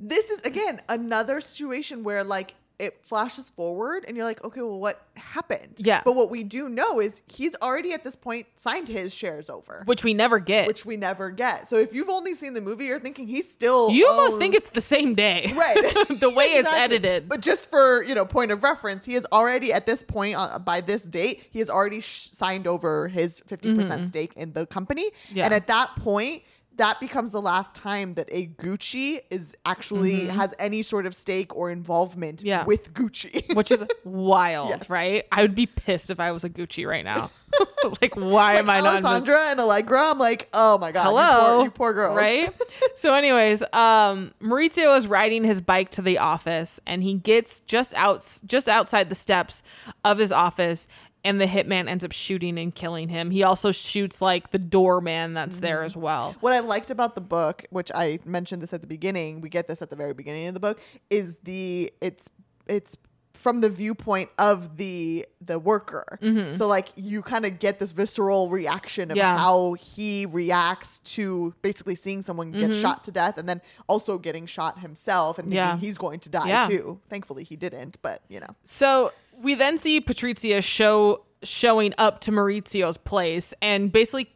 this 0.00 0.30
is 0.30 0.40
again 0.42 0.80
another 0.88 1.40
situation 1.40 2.02
where 2.04 2.24
like 2.24 2.54
it 2.78 3.04
flashes 3.04 3.50
forward 3.50 4.04
and 4.06 4.16
you're 4.16 4.24
like 4.24 4.42
okay 4.44 4.60
well 4.62 4.78
what 4.78 5.02
happened 5.16 5.74
Yeah. 5.78 6.02
but 6.04 6.14
what 6.14 6.30
we 6.30 6.44
do 6.44 6.68
know 6.68 7.00
is 7.00 7.22
he's 7.26 7.56
already 7.60 7.92
at 7.92 8.04
this 8.04 8.14
point 8.14 8.46
signed 8.56 8.86
his 8.88 9.12
shares 9.12 9.50
over 9.50 9.82
Which 9.86 10.04
we 10.04 10.14
never 10.14 10.38
get. 10.38 10.66
which 10.66 10.86
we 10.86 10.96
never 10.96 11.30
get 11.30 11.66
so 11.68 11.76
if 11.76 11.92
you've 11.92 12.08
only 12.08 12.34
seen 12.34 12.52
the 12.54 12.60
movie 12.60 12.84
you're 12.86 13.00
thinking 13.00 13.26
he's 13.26 13.50
still 13.50 13.90
you 13.90 14.06
almost 14.06 14.38
think 14.38 14.54
it's 14.54 14.70
the 14.70 14.80
same 14.80 15.14
day. 15.14 15.52
right 15.56 16.06
the 16.20 16.30
way 16.30 16.44
it's 16.44 16.72
edited. 16.72 17.28
but 17.28 17.40
just 17.40 17.68
for 17.70 18.02
you 18.04 18.14
know 18.14 18.24
point 18.24 18.50
of 18.52 18.62
reference 18.62 19.04
he 19.04 19.14
is 19.16 19.26
already 19.32 19.72
at 19.72 19.84
this 19.86 20.02
point 20.02 20.36
uh, 20.38 20.58
by 20.58 20.80
this 20.80 21.02
date 21.02 21.44
he 21.50 21.58
has 21.58 21.68
already 21.68 22.00
sh- 22.00 22.28
signed 22.30 22.66
over 22.66 23.08
his 23.08 23.40
50% 23.48 24.06
stake 24.08 24.32
in 24.36 24.52
the 24.52 24.66
company 24.66 25.06
Mm-hmm. 25.08 25.36
Yeah. 25.38 25.44
and 25.46 25.54
at 25.54 25.66
that 25.68 25.96
point 25.96 26.42
that 26.78 26.98
becomes 27.00 27.32
the 27.32 27.40
last 27.42 27.76
time 27.76 28.14
that 28.14 28.28
a 28.32 28.46
Gucci 28.46 29.20
is 29.30 29.54
actually 29.66 30.26
has 30.26 30.54
any 30.58 30.82
sort 30.82 31.06
of 31.06 31.14
stake 31.14 31.54
or 31.54 31.70
involvement 31.70 32.38
Mm-hmm. 32.38 32.46
Yeah. 32.46 32.64
with 32.64 32.94
Gucci. 32.94 33.54
which 33.56 33.70
is 33.70 33.84
wild, 34.04 34.70
Yes. 34.70 34.88
right? 34.90 35.26
I 35.30 35.42
would 35.42 35.54
be 35.54 35.66
pissed 35.66 36.10
if 36.10 36.18
I 36.20 36.32
was 36.32 36.42
a 36.44 36.48
Gucci 36.50 36.86
right 36.88 37.04
now. 37.04 37.30
like, 38.02 38.14
why 38.14 38.54
am 38.56 38.68
I 38.70 38.80
like 38.80 39.02
not? 39.02 39.04
Alessandra 39.04 39.50
and 39.50 39.60
Allegra, 39.60 40.10
I'm 40.10 40.18
like, 40.18 40.48
oh 40.54 40.78
my 40.78 40.90
god, 40.92 41.04
you 41.04 41.10
Hello, 41.10 41.54
poor, 41.56 41.64
you 41.64 41.70
poor 41.70 41.92
girls, 41.94 42.16
right? 42.16 42.52
so, 42.96 43.14
anyways, 43.14 43.62
um, 43.72 44.32
Maurizio 44.42 44.96
is 44.98 45.06
riding 45.06 45.44
his 45.44 45.60
bike 45.60 45.90
to 45.92 46.02
the 46.02 46.18
office, 46.18 46.78
and 46.86 47.02
he 47.02 47.14
gets 47.14 47.60
just 47.60 47.94
out, 47.94 48.24
just 48.46 48.68
outside 48.68 49.08
the 49.08 49.14
steps 49.14 49.62
of 50.04 50.18
his 50.18 50.30
office, 50.32 50.86
and 51.28 51.40
the 51.40 51.46
hitman 51.46 51.88
ends 51.88 52.04
up 52.04 52.12
shooting 52.12 52.58
and 52.58 52.74
killing 52.74 53.08
him. 53.08 53.30
He 53.30 53.42
also 53.42 53.70
shoots 53.72 54.22
like 54.22 54.50
the 54.50 54.58
doorman 54.58 55.34
that's 55.34 55.60
there 55.60 55.78
Mm-hmm. 55.78 55.86
as 55.86 55.96
well. 55.96 56.34
What 56.40 56.52
I 56.52 56.60
liked 56.60 56.90
about 56.90 57.14
the 57.14 57.20
book, 57.20 57.64
which 57.70 57.90
I 57.94 58.18
mentioned 58.24 58.62
this 58.62 58.72
at 58.72 58.80
the 58.80 58.86
beginning, 58.86 59.40
we 59.40 59.48
get 59.48 59.68
this 59.68 59.82
at 59.82 59.90
the 59.90 59.96
very 59.96 60.14
beginning 60.14 60.48
of 60.48 60.54
the 60.54 60.60
book, 60.60 60.80
is 61.10 61.38
the 61.44 61.92
it's 62.00 62.28
it's 62.66 62.96
from 63.34 63.60
the 63.60 63.70
viewpoint 63.70 64.28
of 64.38 64.76
the 64.78 65.24
the 65.40 65.58
worker. 65.60 66.18
So 66.56 66.66
like 66.66 66.88
you 66.96 67.22
kind 67.22 67.46
of 67.46 67.60
get 67.60 67.78
this 67.78 67.92
visceral 67.92 68.48
reaction 68.50 69.10
of 69.12 69.16
Mm-hmm. 69.16 69.18
Yeah. 69.18 69.38
how 69.38 69.74
he 69.74 70.26
reacts 70.26 70.98
to 71.14 71.54
basically 71.62 71.94
seeing 71.94 72.22
someone 72.22 72.50
get 72.50 72.74
shot 72.74 73.04
to 73.04 73.12
death 73.12 73.38
and 73.38 73.48
then 73.48 73.60
also 73.88 74.18
getting 74.18 74.46
shot 74.46 74.80
himself 74.80 75.38
and 75.38 75.48
thinking 75.48 75.62
Mm-hmm. 75.62 75.80
Yeah. 75.80 75.86
he's 75.86 75.98
going 75.98 76.18
to 76.20 76.28
die 76.30 76.48
Yeah. 76.48 76.66
too. 76.68 77.00
Thankfully 77.08 77.44
he 77.44 77.54
didn't, 77.54 77.98
but 78.02 78.22
you 78.28 78.40
know. 78.40 78.52
So 78.64 79.12
we 79.42 79.54
then 79.54 79.78
see 79.78 80.00
Patrizia 80.00 80.62
show 80.62 81.24
showing 81.42 81.94
up 81.98 82.20
to 82.22 82.32
Maurizio's 82.32 82.96
place 82.98 83.54
and 83.62 83.92
basically 83.92 84.28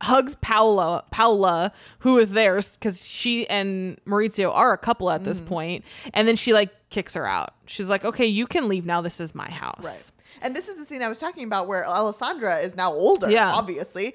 hugs 0.00 0.36
Paola, 0.40 1.04
Paola, 1.10 1.72
who 2.00 2.18
is 2.18 2.30
there 2.30 2.56
because 2.56 3.06
she 3.06 3.48
and 3.48 3.98
Maurizio 4.06 4.54
are 4.54 4.72
a 4.72 4.78
couple 4.78 5.10
at 5.10 5.20
Mm-hmm. 5.20 5.28
this 5.28 5.40
point, 5.40 5.84
and 6.14 6.26
then 6.28 6.36
she 6.36 6.52
like 6.52 6.70
kicks 6.90 7.14
her 7.14 7.26
out. 7.26 7.54
She's 7.66 7.90
like, 7.90 8.04
"Okay, 8.04 8.26
you 8.26 8.46
can 8.46 8.68
leave 8.68 8.86
now. 8.86 9.00
This 9.00 9.20
is 9.20 9.34
my 9.34 9.50
house." 9.50 9.84
Right. 9.84 10.12
And 10.42 10.54
this 10.54 10.68
is 10.68 10.76
the 10.78 10.84
scene 10.84 11.02
I 11.02 11.08
was 11.08 11.18
talking 11.18 11.44
about 11.44 11.66
where 11.66 11.84
Alessandra 11.86 12.58
is 12.58 12.76
now 12.76 12.92
older, 12.92 13.28
Yeah. 13.30 13.52
obviously, 13.52 14.14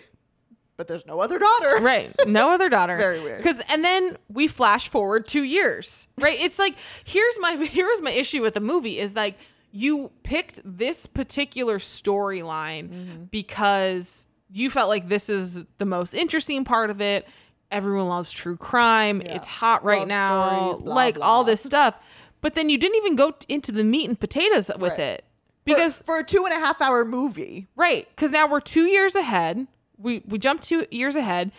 but 0.78 0.88
there's 0.88 1.06
no 1.06 1.20
other 1.20 1.38
daughter. 1.38 1.78
Right. 1.82 2.14
No 2.28 2.52
other 2.52 2.70
daughter. 2.70 2.98
Very 2.98 3.20
weird. 3.20 3.44
Cause 3.44 3.58
and 3.70 3.84
then 3.84 4.18
we 4.30 4.48
flash 4.48 4.88
forward 4.88 5.28
two 5.28 5.44
years. 5.44 6.08
Right. 6.18 6.40
It's 6.40 6.58
like 6.58 6.76
here's 7.04 7.38
my 7.40 7.56
here's 7.72 8.02
my 8.02 8.12
issue 8.12 8.42
with 8.42 8.54
the 8.54 8.62
movie 8.62 9.00
is 9.00 9.16
like 9.16 9.38
you 9.76 10.12
picked 10.22 10.60
this 10.64 11.08
particular 11.08 11.80
storyline 11.80 12.90
Mm-hmm. 12.90 13.24
because 13.32 14.28
you 14.52 14.70
felt 14.70 14.88
like 14.88 15.10
this 15.10 15.30
is 15.30 15.64
the 15.80 15.86
most 15.86 16.14
interesting 16.14 16.64
part 16.64 16.92
of 16.92 17.02
it. 17.02 17.28
Everyone 17.72 18.08
loves 18.08 18.32
true 18.32 18.56
crime. 18.56 19.20
Yeah. 19.22 19.36
It's 19.38 19.48
hot 19.48 19.84
right 19.84 20.00
Love 20.02 20.08
now. 20.08 20.58
stories, 20.74 20.80
blah, 20.82 20.94
like 20.96 21.18
all 21.20 21.44
this 21.44 21.64
stuff. 21.64 21.98
But 22.42 22.54
then 22.54 22.70
you 22.70 22.78
didn't 22.78 22.98
even 22.98 23.16
go 23.16 23.32
t- 23.32 23.48
into 23.50 23.72
the 23.72 23.84
meat 23.84 24.08
and 24.08 24.20
potatoes 24.20 24.70
with 24.78 24.92
Right. 24.92 25.00
it. 25.00 25.26
Because 25.66 26.04
for, 26.04 26.20
a 26.20 26.24
two 26.24 26.46
and 26.46 26.54
a 26.54 26.60
half 26.60 26.80
hour 26.82 27.04
movie, 27.04 27.68
Right, 27.76 28.08
because 28.16 28.32
now 28.32 28.46
we're 28.48 28.60
two 28.60 28.84
years 28.86 29.16
ahead. 29.16 29.66
We 29.98 30.22
we 30.28 30.38
jumped 30.38 30.64
two 30.66 30.86
years 30.92 31.16
ahead. 31.16 31.52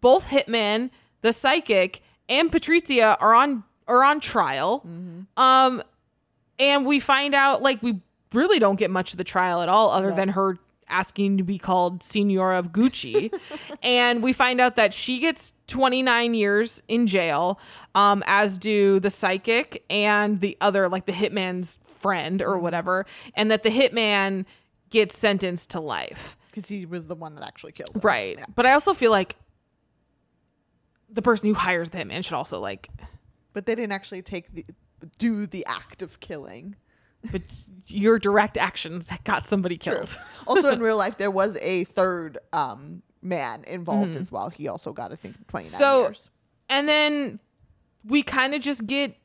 Both 0.00 0.26
Hitman, 0.28 0.90
the 1.20 1.32
psychic, 1.32 2.02
and 2.28 2.50
Patrizia 2.50 3.16
are 3.20 3.34
on 3.34 3.64
are 3.88 4.04
on 4.04 4.20
trial. 4.20 4.86
Um, 5.36 5.82
and 6.60 6.86
we 6.86 7.00
find 7.00 7.34
out 7.34 7.62
like 7.62 7.82
we 7.82 8.00
really 8.32 8.60
don't 8.60 8.76
get 8.76 8.90
much 8.92 9.12
of 9.12 9.18
the 9.18 9.24
trial 9.24 9.60
at 9.62 9.68
all, 9.68 9.90
other 9.90 10.10
No. 10.10 10.16
than 10.16 10.28
her 10.30 10.56
asking 10.88 11.38
to 11.38 11.44
be 11.44 11.56
called 11.56 12.02
Senora 12.02 12.58
of 12.58 12.72
Gucci. 12.72 13.32
and 13.82 14.22
we 14.24 14.32
find 14.32 14.60
out 14.60 14.74
that 14.76 14.92
she 14.92 15.18
gets 15.20 15.52
29 15.68 16.34
years 16.34 16.82
in 16.88 17.06
jail, 17.06 17.60
um, 17.94 18.22
as 18.26 18.58
do 18.58 18.98
the 19.00 19.08
psychic 19.10 19.84
and 19.88 20.40
the 20.40 20.56
other, 20.60 20.88
like 20.88 21.06
the 21.06 21.12
hitman's 21.12 21.78
friend 21.84 22.42
or 22.42 22.58
whatever, 22.58 23.06
and 23.34 23.50
that 23.52 23.62
the 23.62 23.70
hitman 23.70 24.46
gets 24.90 25.16
sentenced 25.16 25.70
to 25.70 25.80
life. 25.80 26.36
because 26.52 26.68
he 26.68 26.84
was 26.86 27.06
the 27.06 27.14
one 27.14 27.36
that 27.36 27.44
actually 27.46 27.70
killed 27.70 27.94
him. 27.94 28.00
Right. 28.02 28.36
Yeah. 28.36 28.46
But 28.56 28.66
I 28.66 28.72
also 28.72 28.92
feel 28.92 29.12
like 29.12 29.36
the 31.08 31.22
person 31.22 31.48
who 31.48 31.54
hires 31.54 31.90
the 31.90 31.98
hitman 31.98 32.24
should 32.24 32.34
also 32.34 32.58
like 32.60 32.88
But 33.52 33.66
they 33.66 33.74
didn't 33.76 33.92
actually 33.92 34.22
take 34.22 34.52
the 34.54 34.64
do 35.18 35.46
the 35.46 35.64
act 35.66 36.02
of 36.02 36.20
killing. 36.20 36.76
but 37.30 37.42
your 37.86 38.18
direct 38.18 38.56
actions 38.56 39.10
got 39.24 39.46
somebody 39.46 39.76
killed. 39.76 40.16
also, 40.46 40.70
in 40.70 40.80
real 40.88 40.96
life, 40.96 41.18
there 41.18 41.30
was 41.30 41.56
a 41.60 41.84
third 41.84 42.38
um, 42.52 43.02
man 43.22 43.64
involved 43.64 44.12
Mm-hmm. 44.12 44.20
as 44.20 44.30
well. 44.32 44.48
He 44.48 44.68
also 44.68 44.92
got, 44.92 45.12
I 45.12 45.16
think, 45.16 45.34
29 45.48 45.64
So- 45.78 46.02
years. 46.02 46.30
And 46.68 46.88
then 46.88 47.40
we 48.04 48.22
kind 48.22 48.54
of 48.54 48.60
just 48.62 48.86
get 48.86 49.16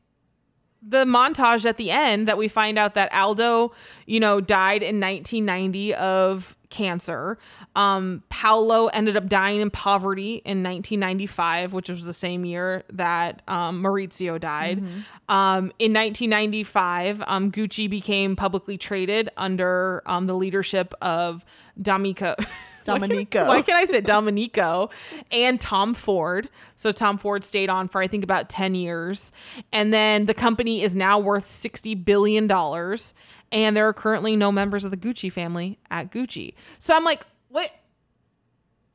the 0.87 1.05
montage 1.05 1.65
at 1.65 1.77
the 1.77 1.89
end 1.89 2.27
that 2.27 2.37
we 2.37 2.47
find 2.47 2.77
out 2.77 2.93
that 2.93 3.11
Aldo, 3.13 3.71
you 4.05 4.19
know, 4.19 4.39
died 4.39 4.83
in 4.83 4.99
1990 4.99 5.95
of 5.95 6.55
cancer. 6.69 7.37
Um, 7.75 8.21
Paolo 8.29 8.87
ended 8.87 9.17
up 9.17 9.27
dying 9.27 9.61
in 9.61 9.71
poverty 9.71 10.35
in 10.45 10.61
1995, 10.61 11.73
which 11.73 11.89
was 11.89 12.05
the 12.05 12.13
same 12.13 12.45
year 12.45 12.83
that 12.91 13.41
um, 13.47 13.81
Maurizio 13.81 14.39
died. 14.39 14.79
Um, 15.27 15.71
in 15.79 15.93
1995, 15.93 17.23
um, 17.25 17.51
Gucci 17.51 17.89
became 17.89 18.35
publicly 18.35 18.77
traded 18.77 19.29
under 19.37 20.03
um, 20.05 20.27
the 20.27 20.35
leadership 20.35 20.93
of 21.01 21.43
D'Amico. 21.81 22.35
Domenico. 22.93 23.45
Why 23.47 23.61
can't 23.61 23.77
I 23.77 23.85
say 23.85 24.01
Dominico 24.01 24.89
and 25.31 25.59
Tom 25.59 25.93
Ford? 25.93 26.49
So 26.75 26.91
Tom 26.91 27.17
Ford 27.17 27.43
stayed 27.43 27.69
on 27.69 27.87
for 27.87 28.01
I 28.01 28.07
think 28.07 28.23
about 28.23 28.49
10 28.49 28.75
years. 28.75 29.31
And 29.71 29.93
then 29.93 30.25
the 30.25 30.33
company 30.33 30.81
is 30.81 30.95
now 30.95 31.19
worth 31.19 31.45
60 31.45 31.95
billion 31.95 32.47
dollars 32.47 33.13
and 33.51 33.75
there 33.77 33.87
are 33.87 33.93
currently 33.93 34.35
no 34.35 34.51
members 34.51 34.85
of 34.85 34.91
the 34.91 34.97
Gucci 34.97 35.31
family 35.31 35.77
at 35.91 36.11
Gucci. 36.11 36.53
So 36.79 36.95
I'm 36.95 37.03
like, 37.03 37.25
what? 37.49 37.71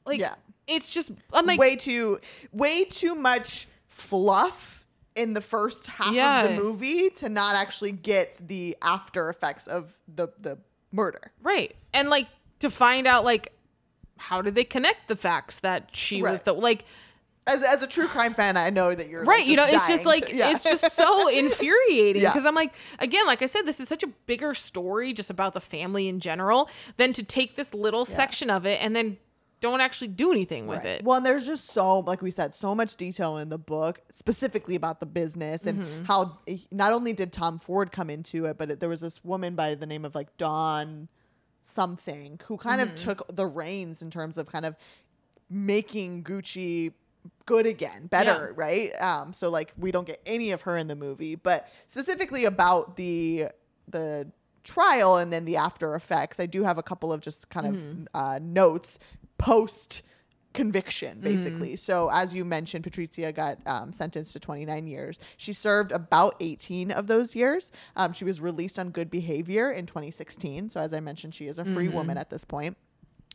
Like 0.06 0.18
Yeah. 0.20 0.34
it's 0.66 0.92
just 0.92 1.12
I'm 1.32 1.46
like 1.46 1.58
way 1.58 1.76
too, 1.76 2.20
way 2.52 2.84
too 2.84 3.14
much 3.14 3.68
fluff 3.86 4.86
in 5.16 5.32
the 5.34 5.40
first 5.40 5.86
half 5.88 6.12
Yeah. 6.12 6.44
of 6.44 6.50
the 6.50 6.62
movie 6.62 7.10
to 7.10 7.28
not 7.28 7.54
actually 7.56 7.92
get 7.92 8.40
the 8.46 8.76
after 8.82 9.28
effects 9.28 9.66
of 9.66 9.98
the 10.14 10.28
the 10.38 10.58
murder. 10.92 11.32
right. 11.42 11.74
And 11.92 12.08
like 12.10 12.26
to 12.60 12.70
find 12.70 13.06
out 13.06 13.24
like 13.24 13.52
how 14.20 14.42
did 14.42 14.54
they 14.54 14.64
connect 14.64 15.08
the 15.08 15.16
facts 15.16 15.60
that 15.60 15.88
she 15.96 16.22
was 16.22 16.42
the 16.42 16.52
like 16.52 16.84
As, 17.46 17.62
as 17.62 17.82
a 17.82 17.86
true 17.86 18.06
crime 18.06 18.34
fan, 18.34 18.56
I 18.56 18.70
know 18.70 18.94
that 18.94 19.08
you're 19.08 19.24
right 19.24 19.40
like, 19.40 19.46
you 19.48 19.56
know 19.56 19.66
it's 19.66 19.88
just 19.88 20.04
like 20.04 20.26
to- 20.28 20.36
yeah. 20.36 20.50
it's 20.52 20.62
just 20.64 20.92
so 20.92 21.28
infuriating 21.42 22.22
Yeah. 22.22 22.28
because 22.30 22.44
i'm 22.46 22.54
like 22.54 22.72
again 22.98 23.26
like 23.26 23.40
i 23.42 23.46
said 23.46 23.62
this 23.62 23.80
is 23.80 23.88
such 23.88 24.02
a 24.02 24.08
bigger 24.26 24.54
story 24.54 25.12
just 25.12 25.30
about 25.30 25.54
the 25.54 25.60
family 25.60 26.06
in 26.06 26.20
general 26.20 26.68
than 26.98 27.12
to 27.14 27.22
take 27.22 27.56
this 27.56 27.72
little 27.74 28.04
section 28.04 28.50
of 28.50 28.66
it 28.66 28.78
and 28.82 28.94
then 28.94 29.16
don't 29.62 29.80
actually 29.82 30.08
do 30.08 30.32
anything 30.32 30.66
with 30.66 30.78
Right. 30.78 31.00
it 31.00 31.04
Well, 31.04 31.18
and 31.18 31.26
there's 31.26 31.44
just 31.46 31.66
so, 31.74 31.98
like 32.00 32.22
we 32.22 32.30
said, 32.30 32.54
so 32.54 32.74
much 32.74 32.96
detail 32.96 33.36
in 33.36 33.50
the 33.50 33.58
book, 33.58 34.00
specifically 34.10 34.74
about 34.74 35.00
the 35.00 35.06
business 35.06 35.66
and 35.66 35.80
Mm-hmm. 35.82 36.04
how 36.04 36.38
not 36.72 36.94
only 36.94 37.12
did 37.12 37.30
Tom 37.30 37.58
Ford 37.58 37.92
come 37.92 38.08
into 38.08 38.46
it, 38.46 38.56
but 38.56 38.70
it, 38.70 38.80
there 38.80 38.88
was 38.88 39.02
this 39.02 39.22
woman 39.22 39.54
by 39.56 39.74
the 39.74 39.84
name 39.84 40.06
of 40.06 40.14
like 40.14 40.34
Dawn 40.38 41.08
something 41.62 42.40
who 42.46 42.56
kind 42.56 42.80
Mm-hmm. 42.80 42.90
of 42.90 42.96
took 42.96 43.36
the 43.36 43.46
reins 43.46 44.02
in 44.02 44.10
terms 44.10 44.38
of 44.38 44.50
kind 44.50 44.64
of 44.66 44.76
making 45.48 46.24
Gucci 46.24 46.92
good 47.44 47.66
again, 47.66 48.06
better, 48.06 48.52
right? 48.56 48.90
Um, 49.00 49.32
so 49.32 49.50
like 49.50 49.72
we 49.76 49.90
don't 49.90 50.06
get 50.06 50.20
any 50.24 50.52
of 50.52 50.62
her 50.62 50.76
in 50.76 50.86
the 50.86 50.96
movie, 50.96 51.34
but 51.34 51.68
specifically 51.86 52.44
about 52.44 52.96
the 52.96 53.48
the 53.88 54.30
trial 54.62 55.16
and 55.16 55.32
then 55.32 55.44
the 55.44 55.56
after 55.56 55.94
effects, 55.94 56.38
I 56.38 56.46
do 56.46 56.62
have 56.62 56.78
a 56.78 56.82
couple 56.82 57.12
of 57.12 57.20
just 57.20 57.48
kind 57.50 57.66
Mm-hmm. 57.76 58.02
of 58.02 58.08
uh, 58.14 58.38
notes 58.40 58.98
post 59.38 60.02
conviction 60.52 61.20
basically. 61.20 61.76
So 61.76 62.10
as 62.12 62.34
you 62.34 62.44
mentioned 62.44 62.84
patrizia 62.84 63.34
got 63.34 63.58
um, 63.66 63.92
sentenced 63.92 64.32
to 64.32 64.40
29 64.40 64.86
years. 64.86 65.18
She 65.36 65.52
served 65.52 65.92
about 65.92 66.36
18 66.40 66.90
of 66.90 67.06
those 67.06 67.36
years. 67.36 67.70
Um, 67.96 68.12
she 68.12 68.24
was 68.24 68.40
released 68.40 68.78
on 68.78 68.90
good 68.90 69.10
behavior 69.10 69.70
in 69.70 69.86
2016 69.86 70.70
so 70.70 70.80
as 70.80 70.92
i 70.92 71.00
mentioned 71.00 71.34
she 71.34 71.46
is 71.46 71.58
a 71.58 71.64
free 71.64 71.88
woman 71.88 72.16
at 72.18 72.30
this 72.30 72.44
point 72.44 72.76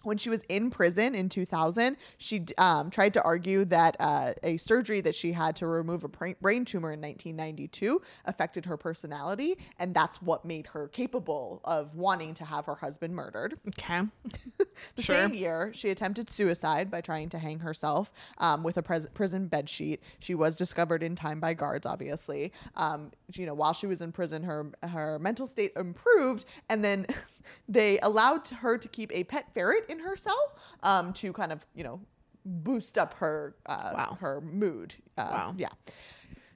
when 0.05 0.17
she 0.17 0.29
was 0.29 0.41
in 0.49 0.69
prison 0.69 1.15
in 1.15 1.29
2000, 1.29 1.97
she 2.17 2.45
um, 2.57 2.89
tried 2.89 3.13
to 3.15 3.21
argue 3.23 3.65
that 3.65 3.95
uh, 3.99 4.33
a 4.43 4.57
surgery 4.57 5.01
that 5.01 5.15
she 5.15 5.31
had 5.31 5.55
to 5.57 5.67
remove 5.67 6.03
a 6.03 6.07
brain 6.07 6.65
tumor 6.65 6.91
in 6.93 7.01
1992 7.01 8.01
affected 8.25 8.65
her 8.65 8.77
personality, 8.77 9.57
and 9.79 9.93
that's 9.93 10.21
what 10.21 10.45
made 10.45 10.67
her 10.67 10.87
capable 10.89 11.61
of 11.65 11.95
wanting 11.95 12.33
to 12.35 12.45
have 12.45 12.65
her 12.65 12.75
husband 12.75 13.15
murdered. 13.15 13.57
okay 13.67 14.01
The 14.95 15.01
Sure. 15.01 15.15
same 15.15 15.33
year, 15.33 15.71
she 15.73 15.89
attempted 15.89 16.29
suicide 16.29 16.91
by 16.91 16.99
trying 17.01 17.29
to 17.29 17.39
hang 17.39 17.59
herself 17.59 18.11
um, 18.39 18.61
with 18.61 18.77
a 18.77 18.81
pres- 18.83 19.07
prison 19.13 19.47
bed 19.47 19.69
sheet. 19.69 20.01
She 20.19 20.35
was 20.35 20.55
discovered 20.57 21.01
in 21.01 21.15
time 21.15 21.39
by 21.39 21.53
guards, 21.53 21.85
obviously. 21.85 22.51
Um, 22.75 23.11
you 23.33 23.45
know, 23.45 23.53
while 23.53 23.73
she 23.73 23.87
was 23.87 24.01
in 24.01 24.11
prison, 24.11 24.43
her 24.43 24.67
her 24.83 25.17
mental 25.19 25.47
state 25.47 25.71
improved, 25.75 26.45
and 26.69 26.83
then 26.83 27.05
they 27.67 27.99
allowed 27.99 28.47
her 28.49 28.77
to 28.77 28.87
keep 28.87 29.11
a 29.13 29.23
pet 29.23 29.53
ferret 29.53 29.85
in 29.89 29.99
her 29.99 30.15
cell 30.15 30.57
um, 30.83 31.13
to 31.13 31.31
kind 31.33 31.51
of 31.51 31.65
you 31.75 31.83
know 31.83 31.99
boost 32.45 32.97
up 32.97 33.13
her 33.15 33.55
uh, 33.65 33.91
Wow. 33.95 34.17
her 34.21 34.41
mood. 34.41 34.95
Uh, 35.17 35.27
Wow. 35.31 35.53
Yeah. 35.57 35.69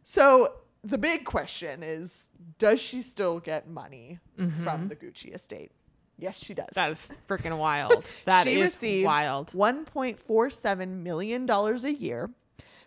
So 0.03 0.53
the 0.84 0.98
big 0.98 1.26
question 1.26 1.84
is, 1.84 2.30
does 2.57 2.80
she 2.80 3.02
still 3.02 3.40
get 3.40 3.68
money 3.68 4.20
from 4.64 4.88
the 4.88 4.95
Gucci 4.95 5.34
estate? 5.34 5.72
Yes, 6.18 6.38
she 6.44 6.53
does. 6.53 6.70
that 6.74 6.91
is 6.91 7.07
freaking 7.30 7.57
wild 7.68 8.06
That 8.26 8.45
is 8.45 8.53
she 8.53 8.61
receives 8.61 9.06
wild 9.06 9.53
one 9.53 9.86
point 9.86 10.20
four 10.20 10.49
seven 10.49 11.02
million 11.03 11.45
dollars 11.45 11.84
a 11.86 11.94
year 11.94 12.30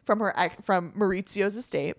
from 0.05 0.19
her 0.21 0.35
from 0.61 0.93
Maurizio's 0.93 1.57
estate, 1.57 1.97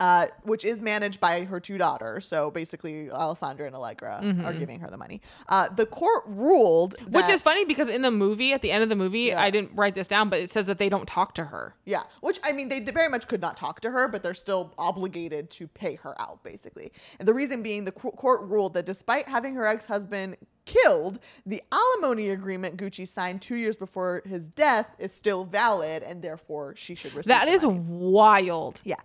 uh, 0.00 0.26
which 0.44 0.64
is 0.64 0.80
managed 0.80 1.18
by 1.20 1.44
her 1.44 1.58
two 1.60 1.76
daughters. 1.78 2.24
So 2.26 2.50
basically, 2.50 3.10
Alessandra 3.10 3.66
and 3.66 3.74
Allegra 3.74 4.22
are 4.44 4.52
giving 4.52 4.78
her 4.80 4.88
the 4.88 4.96
money. 4.96 5.20
Uh, 5.48 5.68
the 5.68 5.86
court 5.86 6.24
ruled, 6.26 6.94
Mm-hmm. 6.98 7.12
which 7.12 7.28
is 7.28 7.42
funny 7.42 7.64
because 7.64 7.88
in 7.88 8.02
the 8.02 8.10
movie 8.10 8.52
at 8.52 8.62
the 8.62 8.70
end 8.70 8.82
of 8.82 8.88
the 8.88 8.96
movie 8.96 9.20
Yeah. 9.20 9.40
i 9.42 9.50
didn't 9.50 9.72
write 9.74 9.94
this 9.94 10.06
down 10.06 10.28
but 10.28 10.38
it 10.40 10.50
says 10.50 10.66
that 10.66 10.78
they 10.78 10.88
don't 10.88 11.06
talk 11.06 11.34
to 11.34 11.44
her 11.44 11.74
Yeah, 11.84 12.02
which 12.20 12.38
I 12.44 12.52
mean, 12.52 12.68
they 12.68 12.80
very 12.80 13.08
much 13.08 13.26
could 13.28 13.40
not 13.40 13.56
talk 13.56 13.80
to 13.80 13.90
her, 13.90 14.08
but 14.08 14.22
they're 14.22 14.34
still 14.34 14.72
obligated 14.78 15.50
to 15.50 15.66
pay 15.68 15.94
her 15.96 16.14
out, 16.20 16.42
basically. 16.44 16.92
And 17.18 17.26
the 17.26 17.34
reason 17.34 17.62
being, 17.62 17.84
the 17.84 17.92
court 17.92 18.42
ruled 18.42 18.74
that 18.74 18.86
despite 18.86 19.28
having 19.28 19.54
her 19.54 19.66
ex 19.66 19.84
husband 19.86 20.36
killed, 20.64 21.18
the 21.46 21.62
alimony 21.72 22.30
agreement 22.30 22.76
Gucci 22.76 23.06
signed 23.08 23.40
two 23.42 23.56
years 23.56 23.74
before 23.76 24.22
his 24.26 24.48
death 24.48 24.94
is 24.98 25.12
still 25.12 25.44
valid, 25.44 26.02
and 26.02 26.22
therefore 26.22 26.74
she 26.76 26.94
should 26.94 27.14
receive. 27.14 27.28
That 27.28 27.48
is 27.48 27.64
money. 27.64 27.80
wild 27.88 28.80
yeah. 28.84 28.96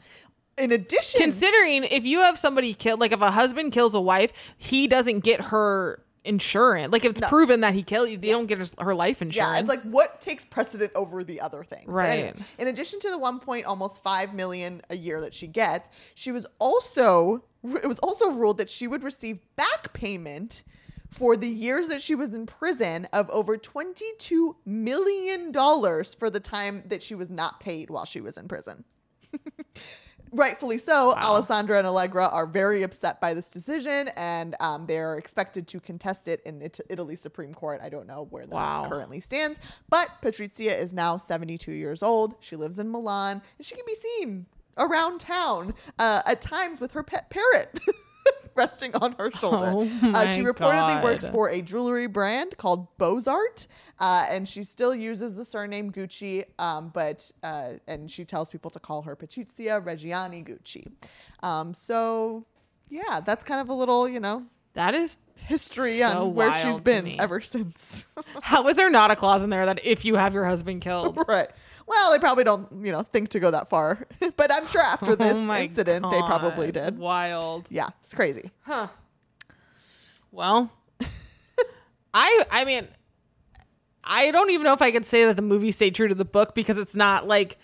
In 0.57 0.71
addition, 0.71 1.19
considering 1.21 1.83
if 1.83 2.03
you 2.05 2.19
have 2.19 2.37
somebody 2.37 2.73
killed 2.73 2.99
like 2.99 3.11
if 3.11 3.21
a 3.21 3.31
husband 3.31 3.71
kills 3.71 3.95
a 3.95 4.01
wife 4.01 4.31
he 4.57 4.87
doesn't 4.87 5.21
get 5.21 5.41
her 5.41 6.03
insurance 6.25 6.91
like 6.93 7.03
if 7.03 7.11
it's 7.11 7.21
No. 7.21 7.27
proven 7.27 7.61
that 7.61 7.73
he 7.73 7.83
killed 7.83 8.09
you 8.09 8.17
they 8.17 8.29
don't 8.29 8.45
get 8.45 8.57
her, 8.59 8.65
her 8.79 8.95
life 8.95 9.21
insurance 9.21 9.53
Yeah, 9.55 9.59
it's 9.59 9.67
like 9.67 9.81
what 9.81 10.21
takes 10.21 10.45
precedent 10.45 10.91
over 10.95 11.23
the 11.23 11.41
other 11.41 11.63
thing. 11.63 11.83
Right. 11.87 12.35
in 12.59 12.67
addition 12.67 12.99
to 13.01 13.09
the 13.09 13.17
one 13.17 13.39
point 13.39 13.65
almost 13.65 14.01
five 14.03 14.33
million 14.33 14.81
a 14.89 14.95
year 14.95 15.19
that 15.21 15.33
she 15.33 15.47
gets, 15.47 15.89
she 16.15 16.31
was 16.31 16.45
also 16.59 17.43
it 17.63 17.87
was 17.87 17.99
also 17.99 18.29
ruled 18.31 18.57
that 18.59 18.69
she 18.69 18.87
would 18.87 19.03
receive 19.03 19.39
back 19.55 19.91
payment 19.93 20.63
for 21.09 21.35
the 21.35 21.47
years 21.47 21.87
that 21.89 22.01
she 22.01 22.15
was 22.15 22.33
in 22.33 22.45
prison 22.45 23.07
of 23.11 23.29
over 23.29 23.57
twenty-two 23.57 24.55
million 24.65 25.51
dollars 25.51 26.13
for 26.15 26.29
the 26.29 26.39
time 26.39 26.83
that 26.87 27.03
she 27.03 27.15
was 27.15 27.29
not 27.29 27.59
paid 27.59 27.89
while 27.89 28.05
she 28.05 28.21
was 28.21 28.37
in 28.37 28.47
prison. 28.47 28.83
Rightfully 30.35 30.79
so, 30.79 31.13
Alessandra 31.15 31.77
and 31.77 31.85
Allegra 31.85 32.25
are 32.27 32.47
very 32.47 32.81
upset 32.81 33.21
by 33.21 33.35
this 33.35 33.51
decision, 33.51 34.09
and 34.15 34.55
um, 34.59 34.87
they're 34.87 35.17
expected 35.17 35.67
to 35.67 35.79
contest 35.79 36.27
it 36.27 36.41
in 36.43 36.61
it- 36.61 36.79
Italy's 36.89 37.21
Supreme 37.21 37.53
Court. 37.53 37.79
I 37.83 37.89
don't 37.89 38.07
know 38.07 38.27
where 38.31 38.43
that 38.45 38.53
Wow. 38.55 38.85
currently 38.89 39.19
stands, 39.19 39.59
but 39.89 40.09
Patrizia 40.23 40.75
is 40.75 40.91
now 40.91 41.17
72 41.17 41.71
years 41.71 42.01
old. 42.01 42.33
She 42.39 42.55
lives 42.55 42.79
in 42.79 42.89
Milan, 42.91 43.41
and 43.57 43.65
she 43.65 43.75
can 43.75 43.85
be 43.85 43.95
seen 43.95 44.47
around 44.77 45.19
town 45.19 45.73
uh, 45.99 46.23
at 46.25 46.41
times 46.41 46.79
with 46.79 46.91
her 46.93 47.03
pet 47.03 47.29
parrot. 47.29 47.79
resting 48.55 48.95
on 48.95 49.13
her 49.13 49.31
shoulder. 49.31 49.71
Oh 49.73 49.81
uh, 50.13 50.27
she 50.27 50.41
reportedly 50.41 51.03
works 51.03 51.27
for 51.29 51.49
a 51.49 51.61
jewelry 51.61 52.07
brand 52.07 52.55
called 52.57 52.87
Bozart, 52.97 53.67
uh, 53.99 54.25
and 54.29 54.47
she 54.47 54.63
still 54.63 54.93
uses 54.93 55.35
the 55.35 55.43
surname 55.45 55.91
Gucci, 55.91 56.43
um, 56.59 56.89
but 56.93 57.31
uh, 57.41 57.73
and 57.87 58.09
she 58.09 58.25
tells 58.25 58.49
people 58.49 58.69
to 58.71 58.79
call 58.79 59.01
her 59.03 59.15
Patrizia 59.15 59.83
Reggiani 59.83 60.47
Gucci. 60.47 60.85
Um, 61.41 61.73
so, 61.73 62.45
yeah, 62.89 63.19
that's 63.25 63.43
kind 63.43 63.59
of 63.59 63.69
a 63.69 63.73
little, 63.73 64.07
you 64.07 64.19
know, 64.19 64.43
That 64.73 64.93
is. 64.95 65.17
history 65.45 65.97
So 65.99 66.27
on 66.27 66.35
where 66.35 66.51
she's 66.61 66.79
been 66.79 67.03
me. 67.03 67.17
ever 67.19 67.41
since. 67.41 68.07
How 68.41 68.67
is 68.67 68.77
there 68.77 68.89
not 68.89 69.11
a 69.11 69.15
clause 69.15 69.43
in 69.43 69.49
there 69.49 69.65
that 69.65 69.83
if 69.85 70.05
you 70.05 70.15
have 70.15 70.33
your 70.33 70.45
husband 70.45 70.81
killed? 70.81 71.17
right. 71.27 71.49
Well, 71.85 72.11
they 72.11 72.19
probably 72.19 72.43
don't, 72.43 72.67
you 72.85 72.91
know, 72.91 73.01
think 73.03 73.29
to 73.29 73.39
go 73.39 73.51
that 73.51 73.67
far, 73.67 74.07
but 74.37 74.51
I'm 74.51 74.65
sure 74.67 74.81
after 74.81 75.15
this 75.17 75.37
Oh 75.37 75.53
incident, 75.55 76.05
they 76.11 76.19
probably 76.19 76.71
did. 76.71 76.97
Wild. 76.97 77.67
Yeah, 77.69 77.89
it's 78.03 78.13
crazy. 78.13 78.51
Huh. 78.61 78.87
Well, 80.31 80.71
I 82.13 82.45
I 82.51 82.65
mean, 82.65 82.87
I 84.03 84.31
don't 84.31 84.49
even 84.51 84.63
know 84.63 84.73
if 84.73 84.81
I 84.81 84.91
could 84.91 85.05
say 85.05 85.25
that 85.25 85.35
the 85.35 85.41
movie 85.41 85.71
stayed 85.71 85.95
true 85.95 86.07
to 86.07 86.15
the 86.15 86.25
book 86.25 86.55
because 86.55 86.77
it's 86.77 86.95
not 86.95 87.27
like 87.27 87.57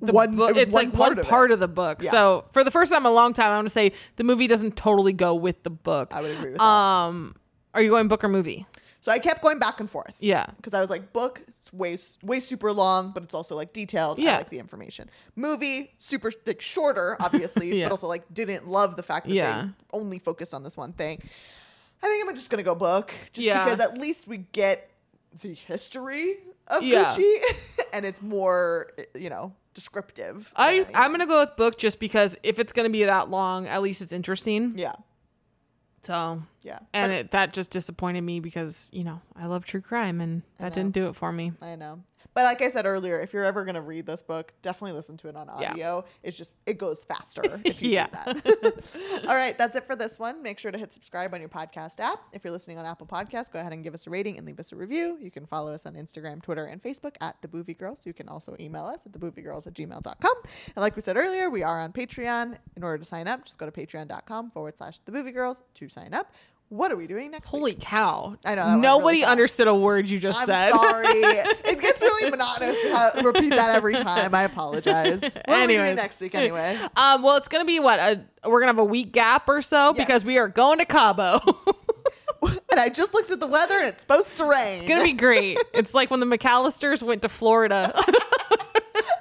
the 0.00 0.12
One- 0.12 0.36
book. 0.36 0.56
It's 0.56 0.72
one 0.74 0.86
like 0.86 0.92
part 0.94 1.10
one 1.10 1.12
of 1.18 1.18
it. 1.26 1.28
part 1.28 1.50
of 1.50 1.60
the 1.60 1.68
book. 1.68 2.02
Yeah. 2.02 2.10
So 2.10 2.44
for 2.52 2.64
the 2.64 2.70
first 2.70 2.92
time 2.92 3.02
in 3.02 3.06
a 3.06 3.14
long 3.14 3.32
time, 3.32 3.48
I 3.48 3.54
want 3.56 3.66
to 3.66 3.72
say 3.72 3.92
the 4.16 4.24
movie 4.24 4.46
doesn't 4.46 4.76
totally 4.76 5.12
go 5.12 5.34
with 5.34 5.62
the 5.62 5.70
book. 5.70 6.12
I 6.14 6.20
would 6.22 6.30
agree 6.32 6.50
with 6.50 6.58
that. 6.58 6.64
Um, 6.64 7.36
are 7.74 7.80
you 7.82 7.90
going 7.90 8.08
book 8.08 8.24
or 8.24 8.28
movie? 8.28 8.66
So 9.04 9.12
I 9.12 9.18
kept 9.18 9.42
going 9.42 9.58
back 9.58 9.80
and 9.80 9.90
forth. 9.90 10.16
Yeah. 10.18 10.46
because 10.56 10.72
I 10.72 10.80
was 10.80 10.88
like, 10.88 11.12
book, 11.12 11.42
it's 11.46 11.70
way 11.74 11.98
way 12.22 12.40
super 12.40 12.72
long, 12.72 13.10
but 13.12 13.22
it's 13.22 13.34
also 13.34 13.54
like 13.54 13.74
detailed. 13.74 14.18
I 14.18 14.22
Yeah. 14.22 14.36
like 14.38 14.48
the 14.48 14.58
information. 14.58 15.10
Movie, 15.36 15.92
super 15.98 16.32
like 16.46 16.62
shorter, 16.62 17.18
obviously, 17.20 17.68
Yeah. 17.80 17.84
but 17.84 17.90
also 17.92 18.06
like 18.06 18.22
didn't 18.32 18.66
love 18.66 18.96
the 18.96 19.02
fact 19.02 19.26
that 19.26 19.34
Yeah. 19.34 19.62
they 19.64 19.68
only 19.92 20.18
focused 20.18 20.54
on 20.54 20.62
this 20.62 20.74
one 20.74 20.94
thing. 20.94 21.20
I 22.02 22.06
think 22.06 22.26
I'm 22.26 22.34
just 22.34 22.48
gonna 22.48 22.62
go 22.62 22.74
book, 22.74 23.12
just 23.34 23.46
Yeah. 23.46 23.62
because 23.64 23.78
at 23.80 23.98
least 23.98 24.26
we 24.26 24.38
get 24.38 24.88
the 25.42 25.52
history 25.52 26.38
of 26.68 26.82
Yeah. 26.82 27.04
Gucci, 27.04 27.40
and 27.92 28.06
it's 28.06 28.22
more, 28.22 28.90
you 29.14 29.28
know, 29.28 29.52
descriptive. 29.74 30.50
I. 30.56 30.86
I'm 30.94 31.10
gonna 31.10 31.26
go 31.26 31.40
with 31.40 31.56
book 31.56 31.76
just 31.76 32.00
because 32.00 32.38
if 32.42 32.58
it's 32.58 32.72
gonna 32.72 32.88
be 32.88 33.04
that 33.04 33.28
long, 33.28 33.66
at 33.68 33.82
least 33.82 34.00
it's 34.00 34.14
interesting. 34.14 34.72
yeah, 34.78 34.92
So 36.00 36.42
yeah, 36.64 36.80
and 36.92 37.12
it, 37.12 37.30
that 37.30 37.52
just 37.52 37.70
disappointed 37.70 38.22
me 38.22 38.40
because 38.40 38.88
you 38.92 39.04
know 39.04 39.20
I 39.36 39.46
love 39.46 39.64
true 39.64 39.80
crime 39.82 40.20
and 40.20 40.42
that 40.58 40.74
didn't 40.74 40.92
do 40.94 41.06
it 41.08 41.14
for 41.14 41.30
me. 41.30 41.52
I 41.62 41.76
know. 41.76 42.02
But 42.32 42.42
like 42.44 42.62
I 42.62 42.68
said 42.68 42.84
earlier, 42.84 43.20
if 43.20 43.32
you're 43.32 43.44
ever 43.44 43.64
gonna 43.64 43.80
read 43.82 44.06
this 44.06 44.20
book, 44.20 44.52
definitely 44.60 44.96
listen 44.96 45.16
to 45.18 45.28
it 45.28 45.36
on 45.36 45.46
Yeah. 45.60 45.70
audio. 45.70 46.04
It's 46.24 46.36
just 46.36 46.52
it 46.66 46.78
goes 46.78 47.04
faster 47.04 47.42
if 47.64 47.80
you 47.80 47.90
Yeah. 47.90 48.06
do 48.06 48.40
that. 48.40 49.24
All 49.28 49.36
right, 49.36 49.56
that's 49.56 49.76
it 49.76 49.86
for 49.86 49.94
this 49.94 50.18
one. 50.18 50.42
Make 50.42 50.58
sure 50.58 50.72
to 50.72 50.78
hit 50.78 50.90
subscribe 50.92 51.32
on 51.32 51.38
your 51.38 51.48
podcast 51.48 52.00
app. 52.00 52.20
If 52.32 52.42
you're 52.42 52.52
listening 52.52 52.78
on 52.78 52.86
Apple 52.86 53.06
Podcasts, 53.06 53.52
go 53.52 53.60
ahead 53.60 53.72
and 53.72 53.84
give 53.84 53.94
us 53.94 54.08
a 54.08 54.10
rating 54.10 54.36
and 54.38 54.46
leave 54.48 54.58
us 54.58 54.72
a 54.72 54.76
review. 54.76 55.16
You 55.20 55.30
can 55.30 55.46
follow 55.46 55.72
us 55.72 55.86
on 55.86 55.94
Instagram, 55.94 56.42
Twitter, 56.42 56.64
and 56.64 56.82
Facebook 56.82 57.14
at 57.20 57.36
the 57.40 57.46
Boovie 57.46 57.78
Girls. 57.78 58.04
You 58.04 58.12
can 58.14 58.28
also 58.28 58.56
email 58.58 58.84
us 58.86 59.06
at 59.06 59.12
thebooviegirls 59.12 59.68
at 59.68 59.74
gmail.com. 59.74 60.34
And 60.74 60.76
like 60.82 60.96
we 60.96 61.02
said 61.02 61.16
earlier, 61.16 61.50
we 61.50 61.62
are 61.62 61.78
on 61.80 61.92
Patreon. 61.92 62.56
In 62.74 62.82
order 62.82 62.98
to 62.98 63.04
sign 63.04 63.28
up, 63.28 63.44
just 63.44 63.58
go 63.58 63.66
to 63.66 63.72
patreon.com 63.72 64.50
forward 64.50 64.76
slash 64.76 64.98
the 65.04 65.12
Boovie 65.12 65.32
Girls 65.34 65.62
to 65.74 65.88
sign 65.88 66.12
up. 66.14 66.32
What 66.74 66.90
are 66.90 66.96
we 66.96 67.06
doing 67.06 67.30
next 67.30 67.52
week? 67.52 67.60
Holy 67.60 67.74
cow! 67.76 68.36
I 68.44 68.56
know, 68.56 68.76
Nobody 68.76 69.18
really 69.18 69.24
understood 69.24 69.68
a 69.68 69.74
word 69.76 70.08
you 70.08 70.18
just 70.18 70.40
I'm 70.40 70.46
said. 70.46 70.72
sorry. 70.72 71.06
it 71.08 71.80
gets 71.80 72.02
really 72.02 72.30
monotonous 72.30 72.76
to 72.82 72.96
ha- 72.96 73.20
repeat 73.22 73.50
that 73.50 73.76
every 73.76 73.94
time. 73.94 74.34
I 74.34 74.42
apologize. 74.42 75.20
What 75.22 75.36
are 75.48 75.60
we 75.68 75.74
doing 75.74 75.78
Anyways. 75.80 75.96
next 75.96 76.20
week 76.20 76.34
anyway? 76.34 76.76
Um, 76.96 77.22
well, 77.22 77.36
it's 77.36 77.46
gonna 77.46 77.64
be 77.64 77.78
what 77.78 78.00
a, 78.00 78.20
we're 78.48 78.58
gonna 78.58 78.70
have 78.72 78.78
a 78.78 78.84
week 78.84 79.12
gap 79.12 79.48
or 79.48 79.62
so 79.62 79.92
because 79.92 80.24
we 80.24 80.36
are 80.38 80.48
going 80.48 80.78
to 80.80 80.84
Cabo. 80.84 81.38
and 82.42 82.80
I 82.80 82.88
just 82.88 83.14
looked 83.14 83.30
at 83.30 83.38
the 83.38 83.46
weather 83.46 83.78
and 83.78 83.88
it's 83.88 84.00
supposed 84.00 84.36
to 84.38 84.44
rain. 84.44 84.78
it's 84.80 84.88
gonna 84.88 85.04
be 85.04 85.12
great. 85.12 85.58
It's 85.74 85.94
like 85.94 86.10
when 86.10 86.18
the 86.18 86.26
McAllisters 86.26 87.04
went 87.04 87.22
to 87.22 87.28
Florida. 87.28 87.92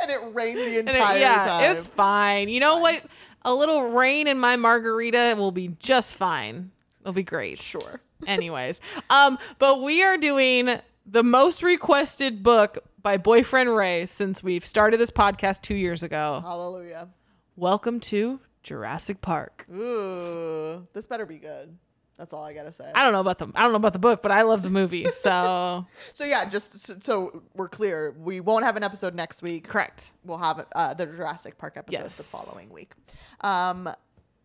and 0.02 0.10
it 0.10 0.22
rained 0.34 0.58
the 0.58 0.80
And 0.80 0.90
it- 0.90 0.96
entire 0.96 1.20
yeah, 1.20 1.44
time. 1.46 1.76
it's 1.78 1.86
fine. 1.88 2.50
You 2.50 2.60
know 2.62 2.78
what? 2.80 3.04
A 3.44 3.54
little 3.54 3.92
rain 3.92 4.28
in 4.28 4.40
my 4.40 4.56
margarita 4.56 5.36
will 5.38 5.52
be 5.52 5.68
just 5.80 6.16
fine. 6.16 6.72
It'll 7.04 7.12
be 7.14 7.24
great. 7.24 7.60
sure. 7.60 8.00
Anyways, 8.28 8.80
um, 9.10 9.38
but 9.60 9.82
we 9.82 10.04
are 10.04 10.16
doing 10.18 10.80
the 11.06 11.22
most 11.24 11.62
requested 11.62 12.42
book 12.44 12.78
by 13.02 13.18
Boyfriend 13.18 13.76
Ray 13.76 14.06
since 14.06 14.42
we've 14.42 14.66
started 14.66 15.02
this 15.02 15.12
podcast 15.12 15.62
two 15.64 15.76
years 15.76 16.02
ago. 16.02 16.42
Hallelujah. 16.42 17.10
Welcome 17.58 18.00
to 18.00 18.40
Jurassic 18.64 19.20
Park. 19.20 19.66
Ooh, 19.70 20.88
this 20.94 21.06
better 21.06 21.26
be 21.26 21.40
good. 21.40 21.78
That's 22.18 22.32
all 22.32 22.42
I 22.46 22.54
gotta 22.54 22.72
say. 22.72 22.90
I 22.96 23.04
don't 23.04 23.12
know 23.12 23.20
about 23.20 23.38
the 23.40 23.48
I 23.54 23.64
don't 23.64 23.72
know 23.74 23.78
about 23.78 23.92
the 23.92 24.00
book, 24.00 24.22
but 24.22 24.32
I 24.32 24.44
love 24.44 24.64
the 24.64 24.70
movie. 24.70 25.06
So 25.12 25.86
So 26.14 26.24
yeah, 26.24 26.46
just 26.46 26.80
so, 26.80 26.96
so 27.02 27.44
we're 27.54 27.68
clear, 27.68 28.16
we 28.18 28.40
won't 28.40 28.64
have 28.64 28.78
an 28.78 28.84
episode 28.84 29.14
next 29.14 29.42
week. 29.42 29.68
correct. 29.68 30.14
We'll 30.24 30.38
have 30.38 30.66
uh, 30.74 30.94
the 30.94 31.08
Jurassic 31.08 31.58
Park 31.58 31.74
episode 31.76 32.04
the 32.04 32.24
following 32.24 32.70
week. 32.70 32.94
Um, 33.42 33.90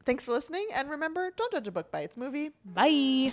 thanks 0.09 0.25
for 0.25 0.33
listening, 0.33 0.67
and 0.75 0.89
remember, 0.89 1.31
don't 1.37 1.53
judge 1.53 1.69
a 1.69 1.71
book 1.71 1.93
by 1.93 2.01
its 2.01 2.17
movie. 2.17 2.51
Bye. 2.65 3.31